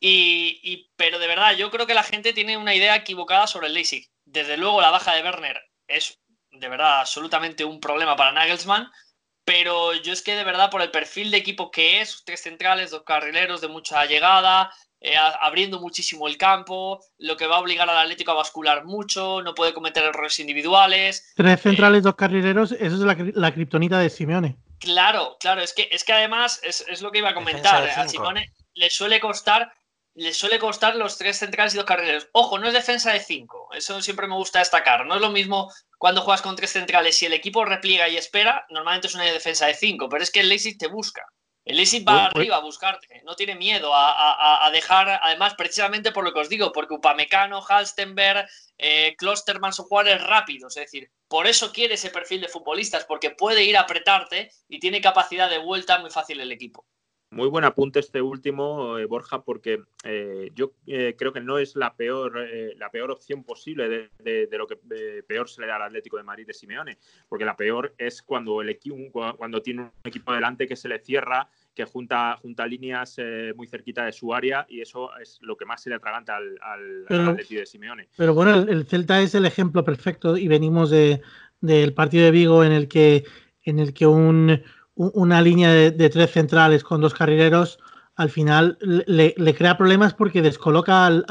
Y, 0.00 0.90
pero 0.96 1.18
de 1.18 1.26
verdad, 1.26 1.56
yo 1.56 1.70
creo 1.70 1.86
que 1.86 1.94
la 1.94 2.02
gente 2.02 2.32
tiene 2.32 2.56
una 2.56 2.74
idea 2.74 2.96
equivocada 2.96 3.46
sobre 3.46 3.68
el 3.68 3.74
Leipzig. 3.74 4.10
Desde 4.24 4.56
luego, 4.56 4.80
la 4.80 4.90
baja 4.90 5.14
de 5.14 5.22
Werner 5.22 5.60
es 5.88 6.20
de 6.50 6.68
verdad 6.68 7.00
absolutamente 7.00 7.64
un 7.64 7.80
problema 7.80 8.14
para 8.14 8.32
Nagelsmann, 8.32 8.90
pero 9.44 9.94
yo 9.94 10.12
es 10.12 10.22
que 10.22 10.36
de 10.36 10.44
verdad 10.44 10.70
por 10.70 10.82
el 10.82 10.90
perfil 10.90 11.30
de 11.30 11.38
equipo 11.38 11.70
que 11.70 12.00
es, 12.00 12.22
tres 12.24 12.42
centrales, 12.42 12.90
dos 12.90 13.02
carrileros 13.02 13.60
de 13.60 13.68
mucha 13.68 14.04
llegada, 14.06 14.70
eh, 15.00 15.16
abriendo 15.16 15.80
muchísimo 15.80 16.28
el 16.28 16.38
campo, 16.38 17.00
lo 17.18 17.36
que 17.36 17.46
va 17.46 17.56
a 17.56 17.60
obligar 17.60 17.88
al 17.90 17.98
Atlético 17.98 18.30
a 18.30 18.34
bascular 18.34 18.84
mucho, 18.84 19.42
no 19.42 19.54
puede 19.54 19.74
cometer 19.74 20.04
errores 20.04 20.38
individuales. 20.38 21.32
Tres 21.34 21.60
centrales, 21.60 22.00
eh, 22.00 22.02
dos 22.02 22.14
carrileros, 22.14 22.72
eso 22.72 22.82
es 22.82 23.00
la, 23.00 23.16
la 23.34 23.52
kriptonita 23.52 23.98
de 23.98 24.08
Simeone. 24.08 24.56
Claro, 24.78 25.36
claro, 25.40 25.60
es 25.60 25.72
que, 25.72 25.88
es 25.90 26.04
que 26.04 26.12
además 26.12 26.60
es, 26.62 27.02
lo 27.02 27.10
que 27.10 27.18
iba 27.18 27.30
a 27.30 27.34
comentar. 27.34 27.86
A 27.86 28.08
Simeone 28.08 28.52
le 28.74 28.90
suele 28.90 29.20
costar 29.20 29.72
le 30.14 30.32
suele 30.32 30.58
costar 30.58 30.94
los 30.94 31.18
tres 31.18 31.38
centrales 31.38 31.74
y 31.74 31.76
dos 31.76 31.86
carrileros. 31.86 32.28
Ojo, 32.32 32.58
no 32.58 32.68
es 32.68 32.72
defensa 32.72 33.12
de 33.12 33.20
cinco. 33.20 33.68
Eso 33.72 34.00
siempre 34.00 34.28
me 34.28 34.36
gusta 34.36 34.60
destacar. 34.60 35.06
No 35.06 35.16
es 35.16 35.20
lo 35.20 35.30
mismo 35.30 35.72
cuando 35.98 36.22
juegas 36.22 36.42
con 36.42 36.56
tres 36.56 36.70
centrales. 36.70 37.18
Si 37.18 37.26
el 37.26 37.32
equipo 37.32 37.64
repliega 37.64 38.08
y 38.08 38.16
espera, 38.16 38.64
normalmente 38.70 39.08
es 39.08 39.14
una 39.14 39.24
defensa 39.24 39.66
de 39.66 39.74
cinco. 39.74 40.08
Pero 40.08 40.22
es 40.22 40.30
que 40.30 40.40
el 40.40 40.48
Leipzig 40.48 40.78
te 40.78 40.86
busca. 40.86 41.26
El 41.64 41.76
Leipzig 41.76 42.06
va 42.06 42.26
arriba 42.26 42.56
a 42.56 42.60
buscarte. 42.60 43.22
No 43.24 43.34
tiene 43.34 43.56
miedo 43.56 43.90
a, 43.94 44.68
dejar, 44.70 45.18
además, 45.22 45.54
precisamente 45.54 46.12
por 46.12 46.22
lo 46.22 46.32
que 46.32 46.40
os 46.40 46.48
digo, 46.48 46.72
porque 46.72 46.94
Upamecano, 46.94 47.64
Halstenberg, 47.66 48.46
eh, 48.76 49.14
Klosterman 49.16 49.72
son 49.72 49.86
jugadores 49.86 50.22
rápidos. 50.22 50.76
Es 50.76 50.84
decir, 50.84 51.10
por 51.26 51.46
eso 51.46 51.72
quiere 51.72 51.94
ese 51.94 52.10
perfil 52.10 52.42
de 52.42 52.48
futbolistas, 52.48 53.06
porque 53.06 53.30
puede 53.30 53.64
ir 53.64 53.78
a 53.78 53.80
apretarte 53.80 54.50
y 54.68 54.78
tiene 54.78 55.00
capacidad 55.00 55.48
de 55.48 55.58
vuelta 55.58 55.98
muy 55.98 56.10
fácil 56.10 56.38
el 56.40 56.52
equipo. 56.52 56.86
Muy 57.34 57.48
buen 57.48 57.64
apunte 57.64 57.98
este 57.98 58.22
último, 58.22 58.96
eh, 58.96 59.06
Borja, 59.06 59.42
porque 59.42 59.82
eh, 60.04 60.52
yo 60.54 60.74
eh, 60.86 61.16
creo 61.18 61.32
que 61.32 61.40
no 61.40 61.58
es 61.58 61.74
la 61.74 61.96
peor, 61.96 62.46
la 62.78 62.90
peor 62.90 63.10
opción 63.10 63.42
posible 63.42 64.08
de, 64.20 64.48
lo 64.52 64.68
que 64.68 64.76
peor 65.26 65.48
se 65.48 65.60
le 65.60 65.66
da 65.66 65.76
al 65.76 65.82
Atlético 65.82 66.16
de 66.16 66.22
Madrid 66.22 66.46
de 66.46 66.54
Simeone, 66.54 66.96
porque 67.28 67.44
la 67.44 67.56
peor 67.56 67.92
es 67.98 68.22
cuando, 68.22 68.62
el 68.62 68.78
cuando 69.36 69.60
tiene 69.62 69.82
un 69.82 69.90
equipo 70.04 70.32
delante 70.32 70.68
que 70.68 70.76
se 70.76 70.88
le 70.88 71.00
cierra, 71.00 71.48
que 71.74 71.84
junta, 71.84 72.36
junta 72.36 72.68
líneas 72.68 73.16
muy 73.56 73.66
cerquita 73.66 74.04
de 74.04 74.12
su 74.12 74.32
área 74.32 74.64
y 74.68 74.80
eso 74.80 75.10
es 75.18 75.40
lo 75.42 75.56
que 75.56 75.64
más 75.64 75.82
se 75.82 75.90
le 75.90 75.96
atraganta 75.96 76.36
al, 76.36 76.56
al, 76.62 77.28
Atlético 77.30 77.58
de 77.58 77.66
Simeone. 77.66 78.08
Pero 78.16 78.32
bueno, 78.32 78.54
el, 78.54 78.86
Celta 78.86 79.20
es 79.20 79.34
el 79.34 79.44
ejemplo 79.44 79.84
perfecto 79.84 80.36
y 80.36 80.46
venimos 80.46 80.90
de, 80.90 81.20
del 81.60 81.94
partido 81.94 82.26
de 82.26 82.30
Vigo 82.30 82.62
en 82.62 82.70
el 82.70 82.86
que, 82.86 83.24
en 83.64 83.80
el 83.80 83.92
que 83.92 84.06
un 84.06 84.62
una 84.96 85.42
línea 85.42 85.70
de, 85.70 86.10
tres 86.10 86.30
centrales 86.30 86.84
con 86.84 87.00
dos 87.00 87.14
carrileros, 87.14 87.78
al 88.16 88.30
final 88.30 88.78
le, 88.80 89.54
crea 89.54 89.76
problemas 89.76 90.14
porque 90.14 90.42
descoloca 90.42 91.06
al, 91.06 91.24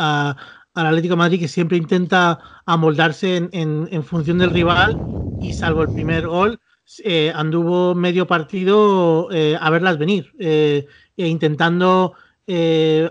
Atlético 0.75 1.13
de 1.13 1.17
Madrid 1.17 1.39
que 1.39 1.47
siempre 1.47 1.77
intenta 1.77 2.39
amoldarse 2.65 3.49
en, 3.51 4.03
función 4.03 4.39
del 4.39 4.51
rival 4.51 4.97
y 5.39 5.53
salvo 5.53 5.83
el 5.83 5.89
primer 5.89 6.27
gol, 6.27 6.59
eh, 7.03 7.31
anduvo 7.33 7.95
medio 7.95 8.27
partido 8.27 9.29
eh, 9.31 9.57
a 9.59 9.69
verlas 9.69 9.97
venir 9.97 10.33
eh, 10.39 10.85
e 11.15 11.27
intentando 11.27 12.13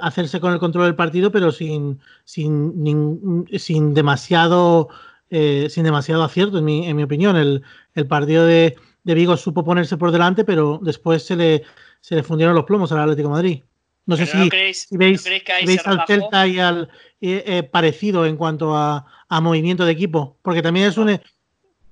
hacerse 0.02 0.40
con 0.40 0.52
el 0.52 0.58
control 0.58 0.84
del 0.84 0.94
partido 0.94 1.32
pero 1.32 1.52
sin, 1.52 2.00
sin, 2.24 3.46
sin 3.56 3.94
demasiado 3.94 4.88
sin 5.30 5.84
demasiado 5.84 6.22
acierto 6.22 6.58
en 6.58 6.66
mi, 6.66 6.86
en 6.86 6.94
mi 6.94 7.04
opinión. 7.04 7.36
El 7.94 8.06
partido 8.06 8.44
de, 8.44 8.76
de 9.04 9.14
Vigo 9.14 9.36
supo 9.36 9.64
ponerse 9.64 9.96
por 9.96 10.12
delante, 10.12 10.44
pero 10.44 10.78
después 10.82 11.24
se 11.24 11.36
le, 11.36 11.62
se 12.00 12.14
le 12.14 12.22
fundieron 12.22 12.54
los 12.54 12.64
plomos 12.64 12.92
al 12.92 13.00
Atlético 13.00 13.28
de 13.28 13.34
Madrid. 13.34 13.62
No 14.04 14.16
sé 14.16 14.26
si, 14.26 14.96
veis, 14.96 15.28
al 15.84 16.04
Celta 16.06 16.46
y 16.48 16.58
al 16.58 16.90
eh, 17.20 17.44
eh, 17.46 17.62
parecido 17.62 18.26
en 18.26 18.36
cuanto 18.36 18.76
a, 18.76 19.06
movimiento 19.40 19.84
de 19.84 19.92
equipo, 19.92 20.38
porque 20.42 20.60
también 20.60 20.88
es 20.88 20.98
un... 20.98 21.10
E-, 21.10 21.22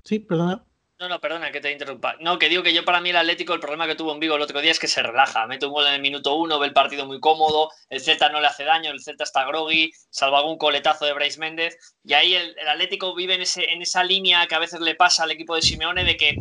sí, 0.03 0.19
perdona. 0.19 0.65
No, 0.99 1.09
no, 1.09 1.19
perdona 1.21 1.51
que 1.51 1.61
te 1.61 1.73
interrumpa. 1.73 2.17
No, 2.21 2.39
que 2.39 2.51
digo 2.51 2.63
que 2.63 2.75
yo 2.75 2.85
para 2.85 3.01
mí 3.01 3.09
el 3.09 3.17
Atlético, 3.17 3.55
el 3.55 3.61
problema 3.61 3.87
que 3.87 3.95
tuvo 3.95 4.13
en 4.13 4.21
Vigo 4.21 4.37
el 4.37 4.43
otro 4.43 4.61
día 4.61 4.73
es 4.73 4.79
que 4.79 4.89
se 4.89 5.03
relaja. 5.03 5.47
Mete 5.47 5.65
un 5.65 5.73
gol 5.73 5.87
en 5.87 5.95
el 5.95 6.03
minuto 6.03 6.35
uno, 6.35 6.59
ve 6.59 6.67
el 6.67 6.75
partido 6.75 7.07
muy 7.07 7.21
cómodo, 7.21 7.71
el 7.89 8.01
Celta 8.01 8.29
no 8.29 8.41
le 8.41 8.49
hace 8.49 8.65
daño, 8.65 8.91
el 8.91 9.01
Celta 9.01 9.25
está 9.25 9.47
groggy, 9.47 9.93
salvo 10.11 10.37
algún 10.37 10.59
coletazo 10.59 11.07
de 11.07 11.15
Bryce 11.15 11.41
Méndez. 11.41 11.79
Y 12.05 12.13
ahí 12.13 12.35
el, 12.35 12.55
Atlético 12.69 13.15
vive 13.15 13.35
en, 13.35 13.43
ese, 13.43 13.71
en 13.73 13.81
esa 13.81 14.05
línea 14.05 14.47
que 14.47 14.57
a 14.57 14.59
veces 14.59 14.81
le 14.81 14.95
pasa 14.95 15.23
al 15.23 15.31
equipo 15.31 15.55
de 15.55 15.63
Simeone 15.63 16.05
de 16.05 16.17
que 16.19 16.37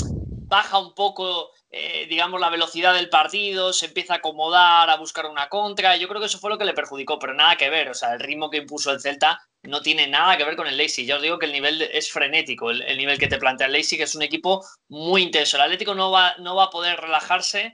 baja 0.49 0.79
un 0.79 0.95
poco, 0.95 1.51
eh, 1.69 2.07
digamos, 2.09 2.41
la 2.41 2.49
velocidad 2.49 2.93
del 2.93 3.07
partido, 3.07 3.71
se 3.71 3.85
empieza 3.85 4.15
a 4.15 4.17
acomodar, 4.17 4.89
a 4.89 4.97
buscar 4.97 5.27
una 5.27 5.47
contra. 5.47 5.95
Yo 5.95 6.07
creo 6.07 6.19
que 6.19 6.25
eso 6.25 6.39
fue 6.39 6.49
lo 6.49 6.57
que 6.57 6.65
le 6.65 6.73
perjudicó, 6.73 7.19
pero 7.19 7.35
nada 7.35 7.55
que 7.55 7.69
ver. 7.69 7.89
O 7.89 7.93
sea, 7.93 8.13
el 8.13 8.19
ritmo 8.19 8.49
que 8.49 8.57
impuso 8.57 8.91
el 8.91 8.99
Celta 8.99 9.39
no 9.61 9.81
tiene 9.81 10.07
nada 10.07 10.35
que 10.37 10.43
ver 10.43 10.55
con 10.55 10.67
el 10.67 10.75
Leipzig. 10.75 11.05
Ya 11.05 11.17
os 11.17 11.21
digo 11.21 11.37
que 11.37 11.45
el 11.45 11.51
nivel 11.51 11.81
es 11.81 12.11
frenético, 12.11 12.71
el, 12.71 12.97
nivel 12.97 13.19
que 13.19 13.27
te 13.27 13.37
plantea 13.37 13.67
el 13.67 13.73
Leipzig, 13.73 13.99
que 13.99 14.05
es 14.05 14.15
un 14.15 14.23
equipo 14.23 14.65
muy 14.87 15.21
intenso. 15.21 15.55
El 15.55 15.63
Atlético 15.63 15.93
no 15.93 16.09
va, 16.09 16.35
no 16.39 16.55
va 16.55 16.65
a 16.65 16.69
poder 16.71 16.99
relajarse. 16.99 17.73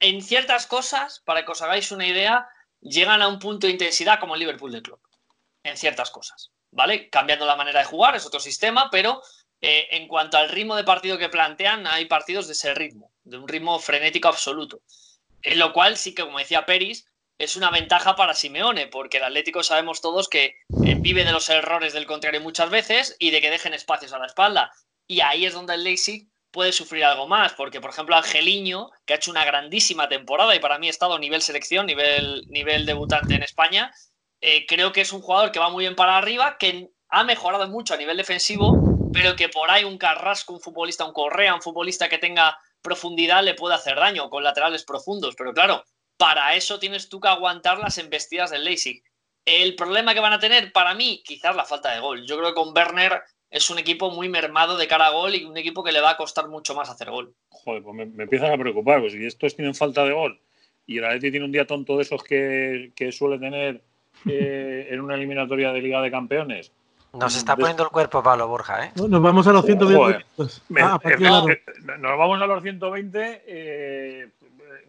En 0.00 0.22
ciertas 0.22 0.66
cosas, 0.66 1.20
para 1.24 1.44
que 1.44 1.52
os 1.52 1.60
hagáis 1.60 1.92
una 1.92 2.06
idea, 2.06 2.48
llegan 2.80 3.20
a 3.20 3.28
un 3.28 3.38
punto 3.38 3.66
de 3.66 3.72
intensidad 3.74 4.18
como 4.18 4.34
el 4.34 4.40
Liverpool 4.40 4.72
de 4.72 4.82
Club. 4.82 5.00
En 5.62 5.76
ciertas 5.76 6.10
cosas, 6.10 6.50
¿vale? 6.70 7.08
Cambiando 7.10 7.46
la 7.46 7.54
manera 7.54 7.80
de 7.80 7.86
jugar, 7.86 8.16
es 8.16 8.26
otro 8.26 8.40
sistema, 8.40 8.88
pero 8.90 9.22
eh, 9.62 9.86
en 9.92 10.08
cuanto 10.08 10.36
al 10.36 10.48
ritmo 10.48 10.74
de 10.74 10.84
partido 10.84 11.18
que 11.18 11.28
plantean, 11.28 11.86
hay 11.86 12.06
partidos 12.06 12.48
de 12.48 12.52
ese 12.52 12.74
ritmo, 12.74 13.12
de 13.22 13.38
un 13.38 13.46
ritmo 13.46 13.78
frenético 13.78 14.28
absoluto. 14.28 14.82
En 15.42 15.58
lo 15.58 15.72
cual 15.72 15.96
sí 15.96 16.14
que, 16.14 16.24
como 16.24 16.38
decía 16.38 16.66
Peris, 16.66 17.06
es 17.38 17.56
una 17.56 17.70
ventaja 17.70 18.16
para 18.16 18.34
Simeone, 18.34 18.88
porque 18.88 19.18
el 19.18 19.24
Atlético 19.24 19.62
sabemos 19.62 20.00
todos 20.00 20.28
que 20.28 20.56
eh, 20.84 20.96
vive 20.98 21.24
de 21.24 21.32
los 21.32 21.48
errores 21.48 21.92
del 21.92 22.06
contrario 22.06 22.40
muchas 22.40 22.70
veces 22.70 23.16
y 23.18 23.30
de 23.30 23.40
que 23.40 23.50
dejen 23.50 23.72
espacios 23.72 24.12
a 24.12 24.18
la 24.18 24.26
espalda. 24.26 24.72
Y 25.06 25.20
ahí 25.20 25.46
es 25.46 25.54
donde 25.54 25.74
el 25.74 25.84
Leipzig 25.84 26.28
puede 26.50 26.72
sufrir 26.72 27.04
algo 27.04 27.26
más, 27.26 27.54
porque 27.54 27.80
por 27.80 27.90
ejemplo 27.90 28.14
Angeliño, 28.14 28.90
que 29.06 29.14
ha 29.14 29.16
hecho 29.16 29.30
una 29.30 29.44
grandísima 29.44 30.08
temporada 30.08 30.54
y 30.54 30.60
para 30.60 30.78
mí 30.78 30.86
ha 30.86 30.90
estado 30.90 31.18
nivel 31.18 31.40
selección, 31.40 31.86
nivel, 31.86 32.44
nivel 32.48 32.84
debutante 32.84 33.34
en 33.34 33.42
España, 33.42 33.92
eh, 34.40 34.66
creo 34.66 34.92
que 34.92 35.00
es 35.00 35.12
un 35.12 35.22
jugador 35.22 35.50
que 35.50 35.58
va 35.58 35.70
muy 35.70 35.84
bien 35.84 35.96
para 35.96 36.18
arriba, 36.18 36.58
que 36.58 36.90
ha 37.08 37.24
mejorado 37.24 37.66
mucho 37.68 37.94
a 37.94 37.96
nivel 37.96 38.16
defensivo, 38.16 38.91
pero 39.12 39.36
que 39.36 39.48
por 39.48 39.70
ahí 39.70 39.84
un 39.84 39.98
Carrasco, 39.98 40.54
un 40.54 40.60
futbolista, 40.60 41.04
un 41.04 41.12
Correa, 41.12 41.54
un 41.54 41.62
futbolista 41.62 42.08
que 42.08 42.18
tenga 42.18 42.58
profundidad 42.80 43.44
le 43.44 43.54
puede 43.54 43.74
hacer 43.74 43.96
daño 43.96 44.28
con 44.28 44.42
laterales 44.42 44.84
profundos. 44.84 45.34
Pero 45.36 45.52
claro, 45.52 45.84
para 46.16 46.54
eso 46.54 46.78
tienes 46.78 47.08
tú 47.08 47.20
que 47.20 47.28
aguantar 47.28 47.78
las 47.78 47.98
embestidas 47.98 48.50
del 48.50 48.64
Leipzig. 48.64 49.02
El 49.44 49.74
problema 49.74 50.14
que 50.14 50.20
van 50.20 50.32
a 50.32 50.38
tener, 50.38 50.72
para 50.72 50.94
mí, 50.94 51.22
quizás 51.24 51.56
la 51.56 51.64
falta 51.64 51.92
de 51.92 52.00
gol. 52.00 52.26
Yo 52.26 52.36
creo 52.36 52.50
que 52.50 52.54
con 52.54 52.74
Werner 52.76 53.22
es 53.50 53.68
un 53.70 53.78
equipo 53.78 54.10
muy 54.10 54.28
mermado 54.28 54.76
de 54.76 54.88
cara 54.88 55.06
a 55.06 55.10
gol 55.10 55.34
y 55.34 55.44
un 55.44 55.56
equipo 55.56 55.82
que 55.82 55.92
le 55.92 56.00
va 56.00 56.10
a 56.10 56.16
costar 56.16 56.48
mucho 56.48 56.74
más 56.74 56.88
hacer 56.88 57.10
gol. 57.10 57.34
Joder, 57.50 57.82
pues 57.82 57.94
me, 57.94 58.22
empiezas 58.22 58.50
a 58.50 58.56
preocupar, 58.56 59.00
pues 59.00 59.12
si 59.12 59.24
estos 59.26 59.54
tienen 59.54 59.74
falta 59.74 60.04
de 60.04 60.12
gol 60.12 60.40
y 60.86 60.98
el 60.98 61.04
Atleti 61.04 61.30
tiene 61.30 61.46
un 61.46 61.52
día 61.52 61.66
tonto 61.66 61.96
de 61.96 62.02
esos 62.02 62.22
que, 62.24 62.92
suele 63.12 63.38
tener 63.38 63.82
eh, 64.26 64.88
en 64.90 65.00
una 65.00 65.16
eliminatoria 65.16 65.72
de 65.72 65.82
Liga 65.82 66.00
de 66.00 66.10
Campeones. 66.10 66.72
Nos 67.12 67.36
está 67.36 67.56
poniendo 67.56 67.82
el 67.84 67.90
cuerpo 67.90 68.22
Pablo 68.22 68.48
Borja, 68.48 68.86
¿eh? 68.86 68.92
Nos 68.96 69.20
vamos 69.20 69.46
a 69.46 69.52
los 69.52 69.66
120. 69.66 70.24
Ah, 70.80 70.98
nos 71.98 72.18
vamos 72.18 72.40
a 72.40 72.46
los 72.46 72.62
120. 72.62 73.42
Eh, 73.46 74.28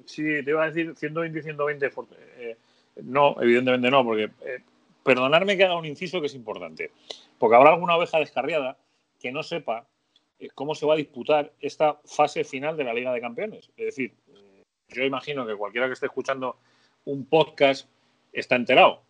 sí, 0.06 0.22
te 0.22 0.50
iba 0.52 0.64
a 0.64 0.72
decir 0.72 0.96
120 0.96 1.40
y 1.40 1.42
120. 1.42 1.92
Eh, 2.38 2.58
no, 3.04 3.36
evidentemente 3.42 3.92
no, 3.92 4.06
porque 4.06 4.32
eh, 4.42 4.62
perdonarme 5.04 5.58
que 5.58 5.66
haga 5.66 5.76
un 5.76 5.86
inciso 5.86 6.22
que 6.22 6.28
es 6.28 6.36
importante. 6.36 6.92
Porque 7.38 7.58
habrá 7.58 7.72
alguna 7.72 7.98
oveja 7.98 8.20
descarriada 8.20 8.78
que 9.20 9.32
no 9.34 9.44
sepa 9.44 9.86
eh, 10.40 10.48
cómo 10.56 10.76
se 10.76 10.86
va 10.86 10.94
a 10.94 10.98
disputar 10.98 11.52
esta 11.60 12.00
fase 12.06 12.46
final 12.46 12.78
de 12.78 12.86
la 12.86 12.94
Liga 12.94 13.12
de 13.12 13.20
Campeones. 13.20 13.70
Es 13.76 13.86
decir, 13.86 14.14
yo 14.88 15.04
imagino 15.04 15.46
que 15.46 15.56
cualquiera 15.56 15.88
que 15.88 15.94
esté 15.94 16.06
escuchando 16.06 16.58
un 17.04 17.26
podcast 17.26 17.88
está 18.32 18.56
enterado. 18.56 19.02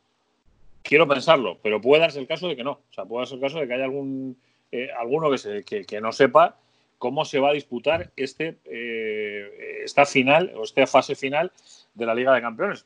Quiero 0.83 1.07
pensarlo, 1.07 1.57
pero 1.63 1.81
puede 1.81 2.01
darse 2.01 2.19
el 2.19 2.27
caso 2.27 2.47
de 2.47 2.55
que 2.55 2.63
no. 2.63 2.71
O 2.71 2.93
sea, 2.93 3.05
puede 3.05 3.21
darse 3.21 3.35
el 3.35 3.41
caso 3.41 3.59
de 3.59 3.67
que 3.67 3.73
haya 3.73 3.85
algún, 3.85 4.37
eh, 4.71 4.89
alguno 4.99 5.31
que, 5.31 5.37
se, 5.37 5.63
que, 5.63 6.01
no 6.01 6.11
sepa 6.11 6.57
cómo 6.99 7.25
se 7.25 7.39
va 7.39 7.49
a 7.49 7.53
disputar 7.53 8.11
este, 8.15 8.57
eh, 8.65 9.81
esta 9.83 10.05
final 10.05 10.53
o 10.55 10.63
esta 10.63 10.85
fase 10.85 11.15
final 11.15 11.51
de 11.95 12.05
la 12.05 12.13
Liga 12.13 12.33
de 12.33 12.41
Campeones. 12.41 12.85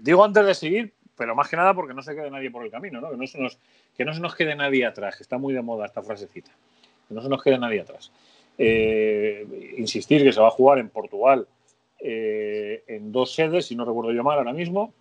digo 0.00 0.24
antes 0.24 0.44
de 0.44 0.54
seguir 0.54 0.92
pero 1.16 1.34
más 1.34 1.48
que 1.48 1.56
nada 1.56 1.74
porque 1.74 1.94
no 1.94 2.02
se 2.02 2.14
quede 2.14 2.30
nadie 2.30 2.50
por 2.50 2.64
el 2.64 2.70
camino, 2.70 3.00
¿no? 3.00 3.10
Que, 3.10 3.16
no 3.16 3.26
se 3.26 3.40
nos, 3.40 3.58
que 3.96 4.04
no 4.04 4.12
se 4.12 4.20
nos 4.20 4.34
quede 4.34 4.54
nadie 4.54 4.84
atrás, 4.84 5.20
está 5.20 5.38
muy 5.38 5.54
de 5.54 5.62
moda 5.62 5.86
esta 5.86 6.02
frasecita, 6.02 6.50
que 7.08 7.14
no 7.14 7.22
se 7.22 7.28
nos 7.28 7.42
quede 7.42 7.58
nadie 7.58 7.80
atrás. 7.80 8.12
Eh, 8.58 9.74
insistir 9.78 10.22
que 10.22 10.32
se 10.32 10.40
va 10.40 10.48
a 10.48 10.52
jugar 10.52 10.78
en 10.78 10.88
Portugal 10.88 11.46
eh, 11.98 12.84
en 12.86 13.12
dos 13.12 13.34
sedes, 13.34 13.66
si 13.66 13.76
no 13.76 13.84
recuerdo 13.84 14.12
yo 14.12 14.22
mal 14.22 14.38
ahora 14.38 14.52
mismo, 14.52 14.92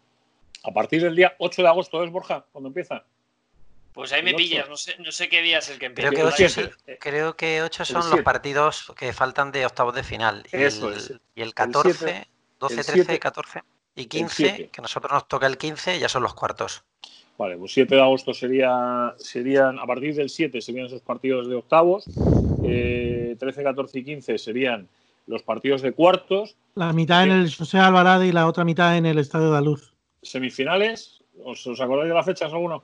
a 0.66 0.72
partir 0.72 1.02
del 1.02 1.16
día 1.16 1.36
8 1.38 1.62
de 1.62 1.68
agosto, 1.68 2.04
¿es 2.04 2.12
Borja? 2.12 2.46
cuando 2.52 2.70
empieza? 2.70 3.04
Pues 3.94 4.12
ahí 4.12 4.24
me 4.24 4.34
pillas, 4.34 4.68
no 4.68 4.76
sé, 4.76 4.96
no 5.00 5.12
sé 5.12 5.30
qué 5.30 5.42
día 5.42 5.60
es 5.60 5.70
el 5.70 5.80
que 5.80 5.86
empieza. 5.86 6.10
Creo 6.10 6.32
que 6.32 6.44
8, 6.44 6.70
creo 7.00 7.36
que 7.38 7.62
ocho 7.62 7.86
son 7.86 8.10
los 8.10 8.22
partidos 8.24 8.92
que 8.98 9.14
faltan 9.14 9.54
de 9.54 9.66
octavos 9.66 9.96
de 9.96 10.04
final. 10.04 10.44
Y, 10.52 10.58
el, 10.58 10.74
y 11.34 11.42
el 11.42 11.54
14, 11.54 12.28
12, 12.60 12.84
13, 12.84 13.20
14. 13.20 13.64
Y 13.96 14.08
15, 14.08 14.70
que 14.70 14.82
nosotros 14.82 15.14
nos 15.14 15.28
toca 15.30 15.48
el 15.48 15.58
15, 15.58 15.98
ya 15.98 16.10
son 16.10 16.24
los 16.24 16.34
cuartos. 16.34 16.84
Vale, 17.38 17.58
pues 17.58 17.74
7 17.74 17.96
de 17.96 18.02
agosto 18.02 18.34
sería, 18.34 19.14
serían, 19.18 19.80
a 19.80 19.86
partir 19.86 20.14
del 20.14 20.30
7 20.30 20.60
serían 20.60 20.88
esos 20.88 21.02
partidos 21.02 21.48
de 21.48 21.56
octavos, 21.56 22.04
13, 22.04 23.38
eh, 23.38 23.38
14 23.40 24.00
y 24.00 24.04
15 24.04 24.38
serían 24.38 24.90
los 25.28 25.44
partidos 25.44 25.82
de 25.82 25.94
cuartos. 25.94 26.58
La 26.76 26.92
mitad 26.92 27.24
en 27.24 27.32
el 27.32 27.56
José 27.56 27.78
Alvarado 27.78 28.26
y 28.26 28.34
la 28.34 28.48
otra 28.48 28.66
mitad 28.66 28.98
en 28.98 29.06
el 29.06 29.20
Estadio 29.20 29.48
de 29.48 29.54
la 29.54 29.62
Luz. 29.62 29.95
Semifinales, 30.26 31.24
¿os, 31.44 31.68
acordáis 31.80 32.10
de 32.10 32.16
las 32.16 32.26
fechas 32.26 32.52
alguno? 32.52 32.84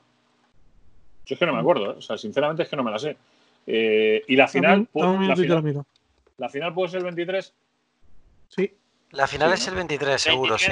Yo 1.26 1.36
es 1.36 1.40
que 1.40 1.46
no 1.46 1.54
me 1.54 1.60
acuerdo, 1.60 1.94
¿eh? 1.94 1.96
o 1.98 2.02
sea, 2.02 2.18
sinceramente 2.18 2.64
es 2.64 2.70
que 2.70 2.76
no 2.76 2.84
me 2.84 2.92
la 2.92 3.00
sé. 3.00 3.18
Eh, 3.66 4.24
y 4.28 4.36
la 4.36 4.48
final, 4.48 4.88
la, 4.94 5.36
final 5.36 5.86
la 6.38 6.50
final 6.50 6.74
puede 6.74 6.90
ser 6.90 7.00
el 7.00 7.06
23. 7.06 7.54
Sí. 8.50 8.74
La 9.12 9.28
final 9.28 9.52
es 9.52 9.68
el 9.68 9.76
23, 9.76 10.22
seguro, 10.22 10.58
sí. 10.58 10.72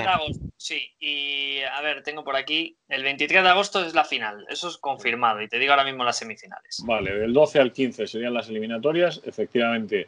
sí, 0.55 0.81
y 0.97 1.59
a 1.61 1.81
ver, 1.81 2.03
tengo 2.03 2.23
por 2.23 2.37
aquí, 2.37 2.77
el 2.87 3.03
23 3.03 3.43
de 3.43 3.49
agosto 3.49 3.83
es 3.83 3.93
la 3.93 4.05
final, 4.05 4.45
eso 4.49 4.69
es 4.69 4.77
confirmado, 4.77 5.41
y 5.41 5.49
te 5.49 5.59
digo 5.59 5.73
ahora 5.73 5.83
mismo 5.83 6.05
las 6.05 6.19
semifinales. 6.19 6.81
Vale, 6.85 7.19
del 7.19 7.33
12 7.33 7.59
al 7.59 7.73
15 7.73 8.07
serían 8.07 8.33
las 8.33 8.47
eliminatorias, 8.47 9.21
efectivamente. 9.25 10.07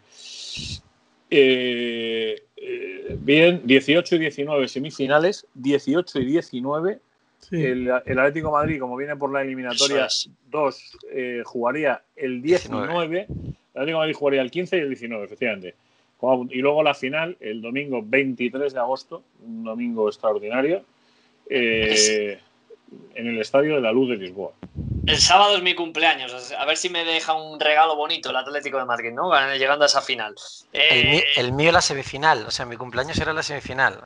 Eh, 1.31 2.43
eh, 2.57 3.17
bien, 3.17 3.61
18 3.63 4.15
y 4.17 4.19
19 4.19 4.67
semifinales, 4.67 5.47
18 5.55 6.19
y 6.19 6.25
19. 6.25 6.99
El, 7.51 7.89
Atlético 7.89 8.51
Madrid, 8.51 8.79
como 8.79 8.95
viene 8.95 9.15
por 9.15 9.31
la 9.31 9.41
eliminatoria 9.41 10.07
2, 10.49 10.97
eh, 11.11 11.41
jugaría 11.43 12.03
el 12.15 12.41
19. 12.41 13.27
El 13.29 13.55
Atlético 13.73 13.97
Madrid 13.97 14.13
jugaría 14.13 14.41
el 14.41 14.51
15 14.51 14.77
y 14.77 14.79
el 14.81 14.89
19, 14.89 15.25
efectivamente. 15.25 15.75
Y 16.49 16.59
luego 16.59 16.83
la 16.83 16.93
final, 16.93 17.35
el 17.39 17.61
domingo 17.61 18.03
23 18.05 18.73
de 18.73 18.79
agosto, 18.79 19.23
un 19.43 19.63
domingo 19.63 20.07
extraordinario, 20.07 20.83
eh, 21.49 22.37
en 23.15 23.27
el 23.27 23.39
Estadio 23.39 23.75
de 23.75 23.81
la 23.81 23.91
Luz 23.91 24.09
de 24.09 24.17
Lisboa. 24.17 24.53
El 25.07 25.19
sábado 25.19 25.55
es 25.55 25.63
mi 25.63 25.73
cumpleaños, 25.73 26.53
a 26.53 26.65
ver 26.65 26.77
si 26.77 26.89
me 26.89 27.03
deja 27.03 27.33
un 27.33 27.59
regalo 27.59 27.95
bonito 27.95 28.29
el 28.29 28.35
Atlético 28.35 28.77
de 28.77 28.85
Madrid, 28.85 29.11
¿no? 29.11 29.31
Llegando 29.55 29.83
a 29.83 29.87
esa 29.87 30.01
final. 30.01 30.35
El, 30.73 31.23
eh, 31.35 31.51
mío, 31.51 31.71
la 31.71 31.81
semifinal, 31.81 32.45
o 32.45 32.51
sea, 32.51 32.65
mi 32.65 32.77
cumpleaños 32.77 33.17
era 33.17 33.33
la 33.33 33.41
semifinal. 33.41 33.99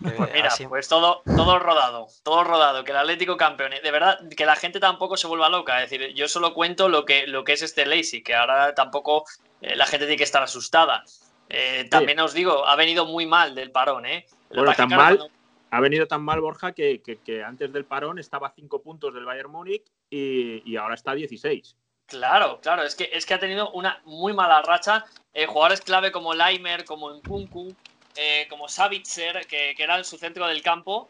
Mira, 0.00 0.50
pues 0.68 0.88
todo, 0.88 1.22
todo 1.24 1.58
rodado, 1.58 2.08
todo 2.22 2.44
rodado, 2.44 2.84
que 2.84 2.92
el 2.92 2.98
Atlético 2.98 3.36
campeón. 3.36 3.72
De 3.82 3.90
verdad, 3.90 4.18
que 4.36 4.46
la 4.46 4.56
gente 4.56 4.78
tampoco 4.78 5.16
se 5.16 5.26
vuelva 5.26 5.48
loca. 5.48 5.82
Es 5.82 5.90
decir, 5.90 6.14
yo 6.14 6.28
solo 6.28 6.54
cuento 6.54 6.88
lo 6.88 7.04
que, 7.04 7.26
lo 7.26 7.44
que 7.44 7.54
es 7.54 7.62
este 7.62 7.86
Lazy, 7.86 8.22
que 8.22 8.34
ahora 8.34 8.74
tampoco 8.74 9.24
eh, 9.60 9.74
la 9.76 9.86
gente 9.86 10.06
tiene 10.06 10.18
que 10.18 10.24
estar 10.24 10.42
asustada. 10.42 11.04
Eh, 11.48 11.86
también 11.90 12.20
os 12.20 12.32
digo, 12.32 12.66
ha 12.66 12.76
venido 12.76 13.06
muy 13.06 13.26
mal 13.26 13.54
del 13.54 13.70
parón, 13.70 14.06
¿eh? 14.06 14.26
Bueno, 14.50 14.72
tan 14.74 14.88
mal, 14.88 15.30
ha 15.72 15.80
venido 15.80 16.06
tan 16.06 16.22
mal 16.22 16.40
Borja 16.40 16.72
que, 16.72 17.02
antes 17.44 17.72
del 17.72 17.84
parón 17.84 18.18
estaba 18.18 18.48
a 18.48 18.52
5 18.54 18.82
puntos 18.82 19.12
del 19.12 19.24
Bayern 19.24 19.50
Múnich 19.50 19.84
y, 20.10 20.76
ahora 20.76 20.94
está 20.94 21.12
a 21.12 21.14
16. 21.14 21.76
Claro, 22.06 22.60
claro, 22.60 22.82
es 22.82 22.94
que, 22.94 23.08
es 23.12 23.24
que 23.24 23.34
ha 23.34 23.40
tenido 23.40 23.70
una 23.72 24.00
muy 24.04 24.34
mala 24.34 24.60
racha. 24.62 25.04
Eh, 25.32 25.46
jugadores 25.46 25.80
clave 25.80 26.12
como 26.12 26.34
Leimer, 26.34 26.84
como 26.84 27.10
Nkunku, 27.10 27.74
eh, 28.16 28.46
como 28.50 28.68
Savitzer, 28.68 29.46
que, 29.46 29.74
que 29.74 29.82
eran 29.82 30.04
su 30.04 30.18
centro 30.18 30.46
del 30.46 30.62
campo, 30.62 31.08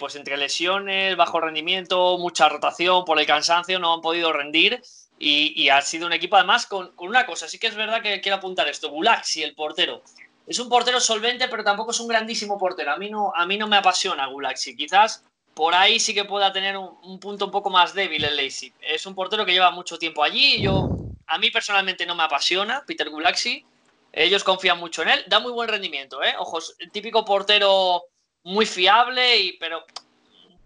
pues 0.00 0.16
entre 0.16 0.36
lesiones, 0.36 1.16
bajo 1.16 1.40
rendimiento, 1.40 2.18
mucha 2.18 2.48
rotación 2.48 3.04
por 3.04 3.20
el 3.20 3.26
cansancio, 3.26 3.78
no 3.78 3.94
han 3.94 4.00
podido 4.00 4.32
rendir 4.32 4.82
y, 5.20 5.68
ha 5.68 5.82
sido 5.82 6.06
un 6.06 6.14
equipo 6.14 6.36
además 6.36 6.66
con, 6.66 6.92
una 6.96 7.26
cosa, 7.26 7.46
sí 7.46 7.58
que 7.58 7.66
es 7.66 7.74
verdad 7.76 8.02
que 8.02 8.20
quiero 8.22 8.38
apuntar 8.38 8.66
esto, 8.68 8.88
Gulaxi, 8.88 9.42
el 9.42 9.54
portero. 9.54 10.02
Es 10.50 10.58
un 10.58 10.68
portero 10.68 10.98
solvente, 10.98 11.46
pero 11.46 11.62
tampoco 11.62 11.92
es 11.92 12.00
un 12.00 12.08
grandísimo 12.08 12.58
portero. 12.58 12.90
A 12.90 12.96
mí 12.96 13.08
no, 13.08 13.32
a 13.36 13.46
mí 13.46 13.56
no 13.56 13.68
me 13.68 13.76
apasiona 13.76 14.26
Gulaxi. 14.26 14.74
Quizás 14.74 15.24
por 15.54 15.76
ahí 15.76 16.00
sí 16.00 16.12
que 16.12 16.24
pueda 16.24 16.52
tener 16.52 16.76
un, 16.76 17.20
punto 17.20 17.44
un 17.44 17.52
poco 17.52 17.70
más 17.70 17.94
débil 17.94 18.24
el 18.24 18.36
Leipzig. 18.36 18.74
Es 18.80 19.06
un 19.06 19.14
portero 19.14 19.46
que 19.46 19.52
lleva 19.52 19.70
mucho 19.70 19.96
tiempo 19.96 20.24
allí. 20.24 20.56
Y 20.56 20.62
yo, 20.62 20.88
a 21.28 21.38
mí 21.38 21.52
personalmente 21.52 22.04
no 22.04 22.16
me 22.16 22.24
apasiona 22.24 22.82
Peter 22.84 23.08
Gulaxi. 23.08 23.64
Ellos 24.12 24.42
confían 24.42 24.80
mucho 24.80 25.02
en 25.02 25.10
él. 25.10 25.24
Da 25.28 25.38
muy 25.38 25.52
buen 25.52 25.68
rendimiento, 25.68 26.20
¿eh? 26.20 26.34
Ojos, 26.36 26.74
típico 26.90 27.24
portero 27.24 28.02
muy 28.42 28.66
fiable, 28.66 29.38
y, 29.38 29.52
pero 29.52 29.84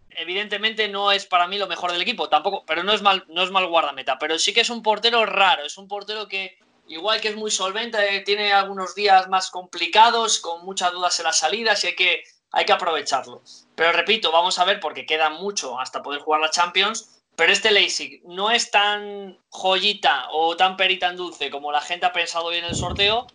evidentemente 0.09 0.88
no 0.88 1.12
es 1.12 1.27
para 1.27 1.47
mí 1.47 1.59
lo 1.59 1.66
mejor 1.66 1.92
del 1.92 2.01
equipo, 2.01 2.31
tampoco, 2.31 2.64
pero 2.66 2.85
no 2.85 2.92
es 2.94 3.03
mal, 3.03 3.27
no 3.29 3.42
es 3.42 3.51
mal 3.51 3.66
guardameta, 3.66 4.18
pero 4.18 4.38
sí 4.38 4.55
que 4.55 4.62
es 4.62 4.70
un 4.70 4.83
portero 4.83 5.27
raro, 5.27 5.64
es 5.66 5.77
un 5.77 5.88
portero 5.88 6.27
que, 6.27 6.57
igual 6.88 7.20
que 7.20 7.29
es 7.29 7.37
muy 7.37 7.51
solvente, 7.51 8.20
tiene 8.20 8.53
algunos 8.53 8.94
días 8.94 9.29
más 9.29 9.51
complicados, 9.51 10.38
con 10.38 10.64
muchas 10.64 10.92
dudas 10.92 11.18
en 11.18 11.25
las 11.25 11.38
salidas 11.38 11.83
y 11.85 11.88
hay 11.88 11.94
que, 11.97 12.25
hay 12.53 12.64
que 12.64 12.73
aprovecharlo. 12.73 13.42
Pero 13.75 13.92
repito, 13.92 14.33
vamos 14.33 14.59
a 14.59 14.64
ver 14.64 14.81
porque 14.81 15.07
queda 15.07 15.31
mucho 15.31 15.79
hasta 15.79 16.03
poder 16.03 16.20
jugar 16.20 16.40
la 16.40 16.51
Champions. 16.51 17.11
Pero 17.37 17.53
este 17.53 17.73
Leipzig 17.73 18.23
no 18.25 18.51
es 18.53 18.70
tan 18.70 19.37
joyita 19.49 20.29
o 20.31 20.57
tan 20.57 20.77
perita 20.77 21.09
en 21.09 21.16
dulce 21.16 21.51
como 21.51 21.73
la 21.73 21.81
gente 21.81 22.07
ha 22.07 22.12
pensado 22.12 22.47
hoy 22.47 22.59
en 22.59 22.64
el 22.64 22.77
sorteo, 22.77 23.27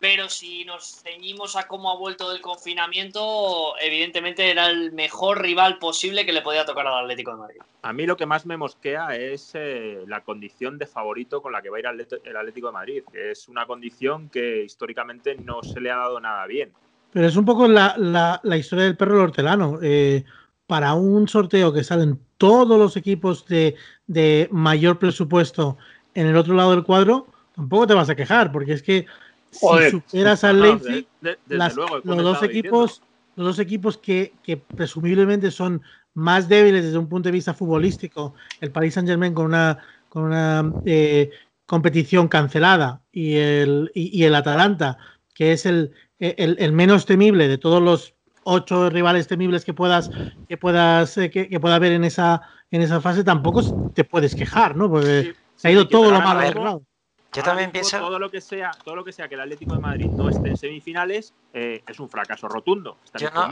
pero 0.00 0.30
si 0.30 0.64
nos 0.64 1.02
ceñimos 1.02 1.56
a 1.56 1.68
cómo 1.68 1.90
ha 1.90 1.96
vuelto 1.96 2.30
del 2.30 2.40
confinamiento, 2.40 3.74
evidentemente 3.80 4.50
era 4.50 4.70
el 4.70 4.92
mejor 4.92 5.42
rival 5.42 5.78
posible 5.78 6.24
que 6.24 6.32
le 6.32 6.40
podía 6.40 6.64
tocar 6.64 6.86
al 6.86 7.04
Atlético 7.04 7.32
de 7.32 7.36
Madrid. 7.36 7.60
A 7.82 7.92
mí 7.92 8.06
lo 8.06 8.16
que 8.16 8.24
más 8.24 8.46
me 8.46 8.56
mosquea 8.56 9.14
es 9.14 9.50
eh, 9.52 10.02
la 10.06 10.22
condición 10.22 10.78
de 10.78 10.86
favorito 10.86 11.42
con 11.42 11.52
la 11.52 11.60
que 11.60 11.68
va 11.68 11.76
a 11.76 11.80
ir 11.80 11.86
el 12.24 12.36
Atlético 12.36 12.68
de 12.68 12.72
Madrid, 12.72 13.02
que 13.12 13.32
es 13.32 13.46
una 13.48 13.66
condición 13.66 14.30
que 14.30 14.64
históricamente 14.64 15.36
no 15.36 15.62
se 15.62 15.80
le 15.80 15.90
ha 15.90 15.96
dado 15.96 16.18
nada 16.18 16.46
bien. 16.46 16.72
Pero 17.12 17.26
es 17.26 17.36
un 17.36 17.44
poco 17.44 17.68
la, 17.68 18.40
historia 18.58 18.86
del 18.86 18.96
perro 18.96 19.16
del 19.16 19.24
hortelano. 19.24 19.80
Eh, 19.82 20.24
para 20.66 20.94
un 20.94 21.28
sorteo 21.28 21.74
que 21.74 21.84
salen 21.84 22.18
todos 22.38 22.78
los 22.78 22.96
equipos 22.96 23.44
de, 23.46 23.74
de 24.06 24.48
mayor 24.50 24.98
presupuesto 24.98 25.76
en 26.14 26.26
el 26.26 26.36
otro 26.36 26.54
lado 26.54 26.70
del 26.70 26.84
cuadro, 26.84 27.26
tampoco 27.54 27.86
te 27.86 27.94
vas 27.94 28.08
a 28.08 28.14
quejar, 28.14 28.50
porque 28.50 28.72
es 28.72 28.82
que 28.82 29.04
si 29.50 29.90
superas 29.90 30.44
al 30.44 30.60
Leipzig, 30.60 31.06
los, 31.46 31.74
dos 32.04 32.42
equipos, 32.42 33.02
los 33.36 33.46
dos 33.46 33.58
equipos 33.58 33.98
que, 33.98 34.32
presumiblemente 34.76 35.50
son 35.50 35.82
más 36.14 36.48
débiles 36.48 36.84
desde 36.84 36.98
un 36.98 37.08
punto 37.08 37.28
de 37.28 37.32
vista 37.32 37.54
futbolístico, 37.54 38.34
el 38.60 38.70
Paris 38.70 38.94
Saint 38.94 39.08
Germain 39.08 39.34
con 39.34 39.46
una, 39.46 39.78
con 40.08 40.24
una 40.24 40.72
eh, 40.84 41.30
competición 41.66 42.28
cancelada 42.28 43.00
y 43.12 43.36
el, 43.36 43.90
y, 43.94 44.24
el 44.24 44.34
Atalanta, 44.34 44.98
que 45.34 45.52
es 45.52 45.66
el, 45.66 45.92
el, 46.18 46.72
menos 46.72 47.06
temible 47.06 47.48
de 47.48 47.58
todos 47.58 47.82
los 47.82 48.14
ocho 48.42 48.90
rivales 48.90 49.28
temibles 49.28 49.64
que 49.64 49.74
puedas 49.74 50.10
que 50.48 50.56
puedas 50.56 51.16
eh, 51.18 51.30
que, 51.30 51.60
pueda 51.60 51.74
haber 51.74 51.92
en 51.92 52.04
esa 52.04 52.40
en 52.70 52.80
esa 52.80 53.00
fase 53.00 53.22
tampoco 53.22 53.90
te 53.92 54.02
puedes 54.04 54.34
quejar 54.34 54.76
no 54.76 54.88
porque 54.88 55.34
se 55.56 55.68
ha 55.68 55.70
ido 55.70 55.86
todo 55.86 56.10
lo 56.10 56.20
malo 56.20 56.82
yo 57.32 57.42
también 57.44 57.70
pienso. 57.70 57.98
Todo 57.98 58.18
lo, 58.18 58.30
que 58.30 58.40
sea, 58.40 58.72
todo 58.84 58.96
lo 58.96 59.04
que 59.04 59.12
sea 59.12 59.28
que 59.28 59.36
el 59.36 59.42
Atlético 59.42 59.74
de 59.74 59.80
Madrid 59.80 60.06
no 60.06 60.28
esté 60.28 60.48
en 60.48 60.56
semifinales 60.56 61.32
eh, 61.54 61.82
es 61.86 62.00
un 62.00 62.08
fracaso 62.08 62.48
rotundo. 62.48 62.96
Yo 63.14 63.30
no. 63.30 63.48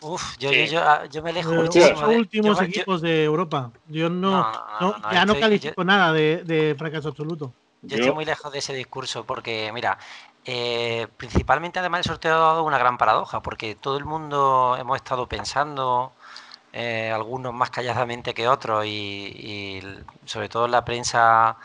Uf, 0.00 0.38
yo, 0.38 0.50
yo, 0.50 0.80
ah, 0.80 1.04
yo, 1.10 1.22
me 1.22 1.30
alejo 1.30 1.52
muchísimo. 1.52 2.00
Los 2.00 2.16
últimos 2.16 2.62
equipos 2.62 3.02
de 3.02 3.24
Europa. 3.24 3.70
Yo 3.86 4.08
no. 4.08 4.50
ya 5.12 5.26
no 5.26 5.38
califico 5.38 5.84
nada 5.84 6.12
de, 6.12 6.42
de, 6.44 6.74
fracaso 6.78 7.08
absoluto. 7.08 7.52
Yo, 7.82 7.96
estoy 7.96 8.12
muy 8.12 8.24
lejos 8.24 8.50
de 8.50 8.60
ese 8.60 8.72
discurso 8.72 9.24
porque, 9.24 9.70
mira, 9.74 9.98
eh, 10.46 11.06
principalmente 11.18 11.78
además 11.78 12.00
el 12.00 12.04
sorteo 12.04 12.34
ha 12.34 12.38
dado 12.38 12.64
una 12.64 12.78
gran 12.78 12.96
paradoja 12.96 13.42
porque 13.42 13.74
todo 13.74 13.98
el 13.98 14.06
mundo 14.06 14.76
hemos 14.78 14.96
estado 14.96 15.26
pensando. 15.26 16.12
Eh, 16.70 17.10
algunos 17.10 17.54
más 17.54 17.70
calladamente 17.70 18.34
que 18.34 18.46
otros 18.46 18.84
y, 18.84 18.88
y 18.88 19.82
sobre 20.26 20.50
todo 20.50 20.68
la 20.68 20.84
prensa 20.84 21.56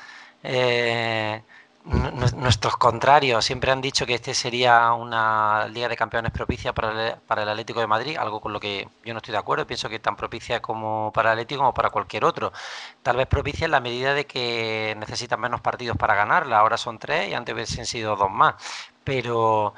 eh, 0.44 1.42
nuestros 1.86 2.78
contrarios 2.78 3.44
siempre 3.44 3.72
han 3.72 3.82
dicho 3.82 4.06
que 4.06 4.14
este 4.14 4.34
sería 4.34 4.94
una 4.94 5.68
Liga 5.68 5.90
de 5.90 5.98
Campeones 5.98 6.32
propicia 6.32 6.74
para 6.74 7.10
el, 7.10 7.18
para 7.28 7.44
el, 7.44 7.50
Atlético 7.50 7.82
de 7.82 7.88
Madrid, 7.88 8.18
algo 8.18 8.40
con 8.40 8.54
lo 8.54 8.60
que 8.60 8.88
yo 9.04 9.14
no 9.14 9.18
estoy 9.18 9.34
de 9.34 9.38
acuerdo. 9.38 9.68
Pienso 9.68 9.90
que 9.90 10.00
tan 10.00 10.16
propicia 10.16 10.62
como 10.62 11.12
para 11.14 11.32
el 11.32 11.40
Atlético 11.40 11.60
como 11.60 11.74
para 11.74 11.90
cualquier 11.90 12.24
otro. 12.24 12.54
Tal 13.02 13.18
vez 13.18 13.28
propicia 13.28 13.66
en 13.66 13.72
la 13.72 13.82
medida 13.82 14.14
de 14.14 14.26
que 14.26 14.96
necesitan 14.98 15.42
menos 15.42 15.62
partidos 15.62 15.98
para 15.98 16.16
ganarla. 16.16 16.60
Ahora 16.60 16.78
son 16.78 17.00
tres 17.00 17.30
y 17.30 17.34
antes 17.34 17.54
hubiesen 17.54 17.86
sido 17.86 18.16
dos 18.16 18.32
más. 18.32 18.56
Pero 19.04 19.74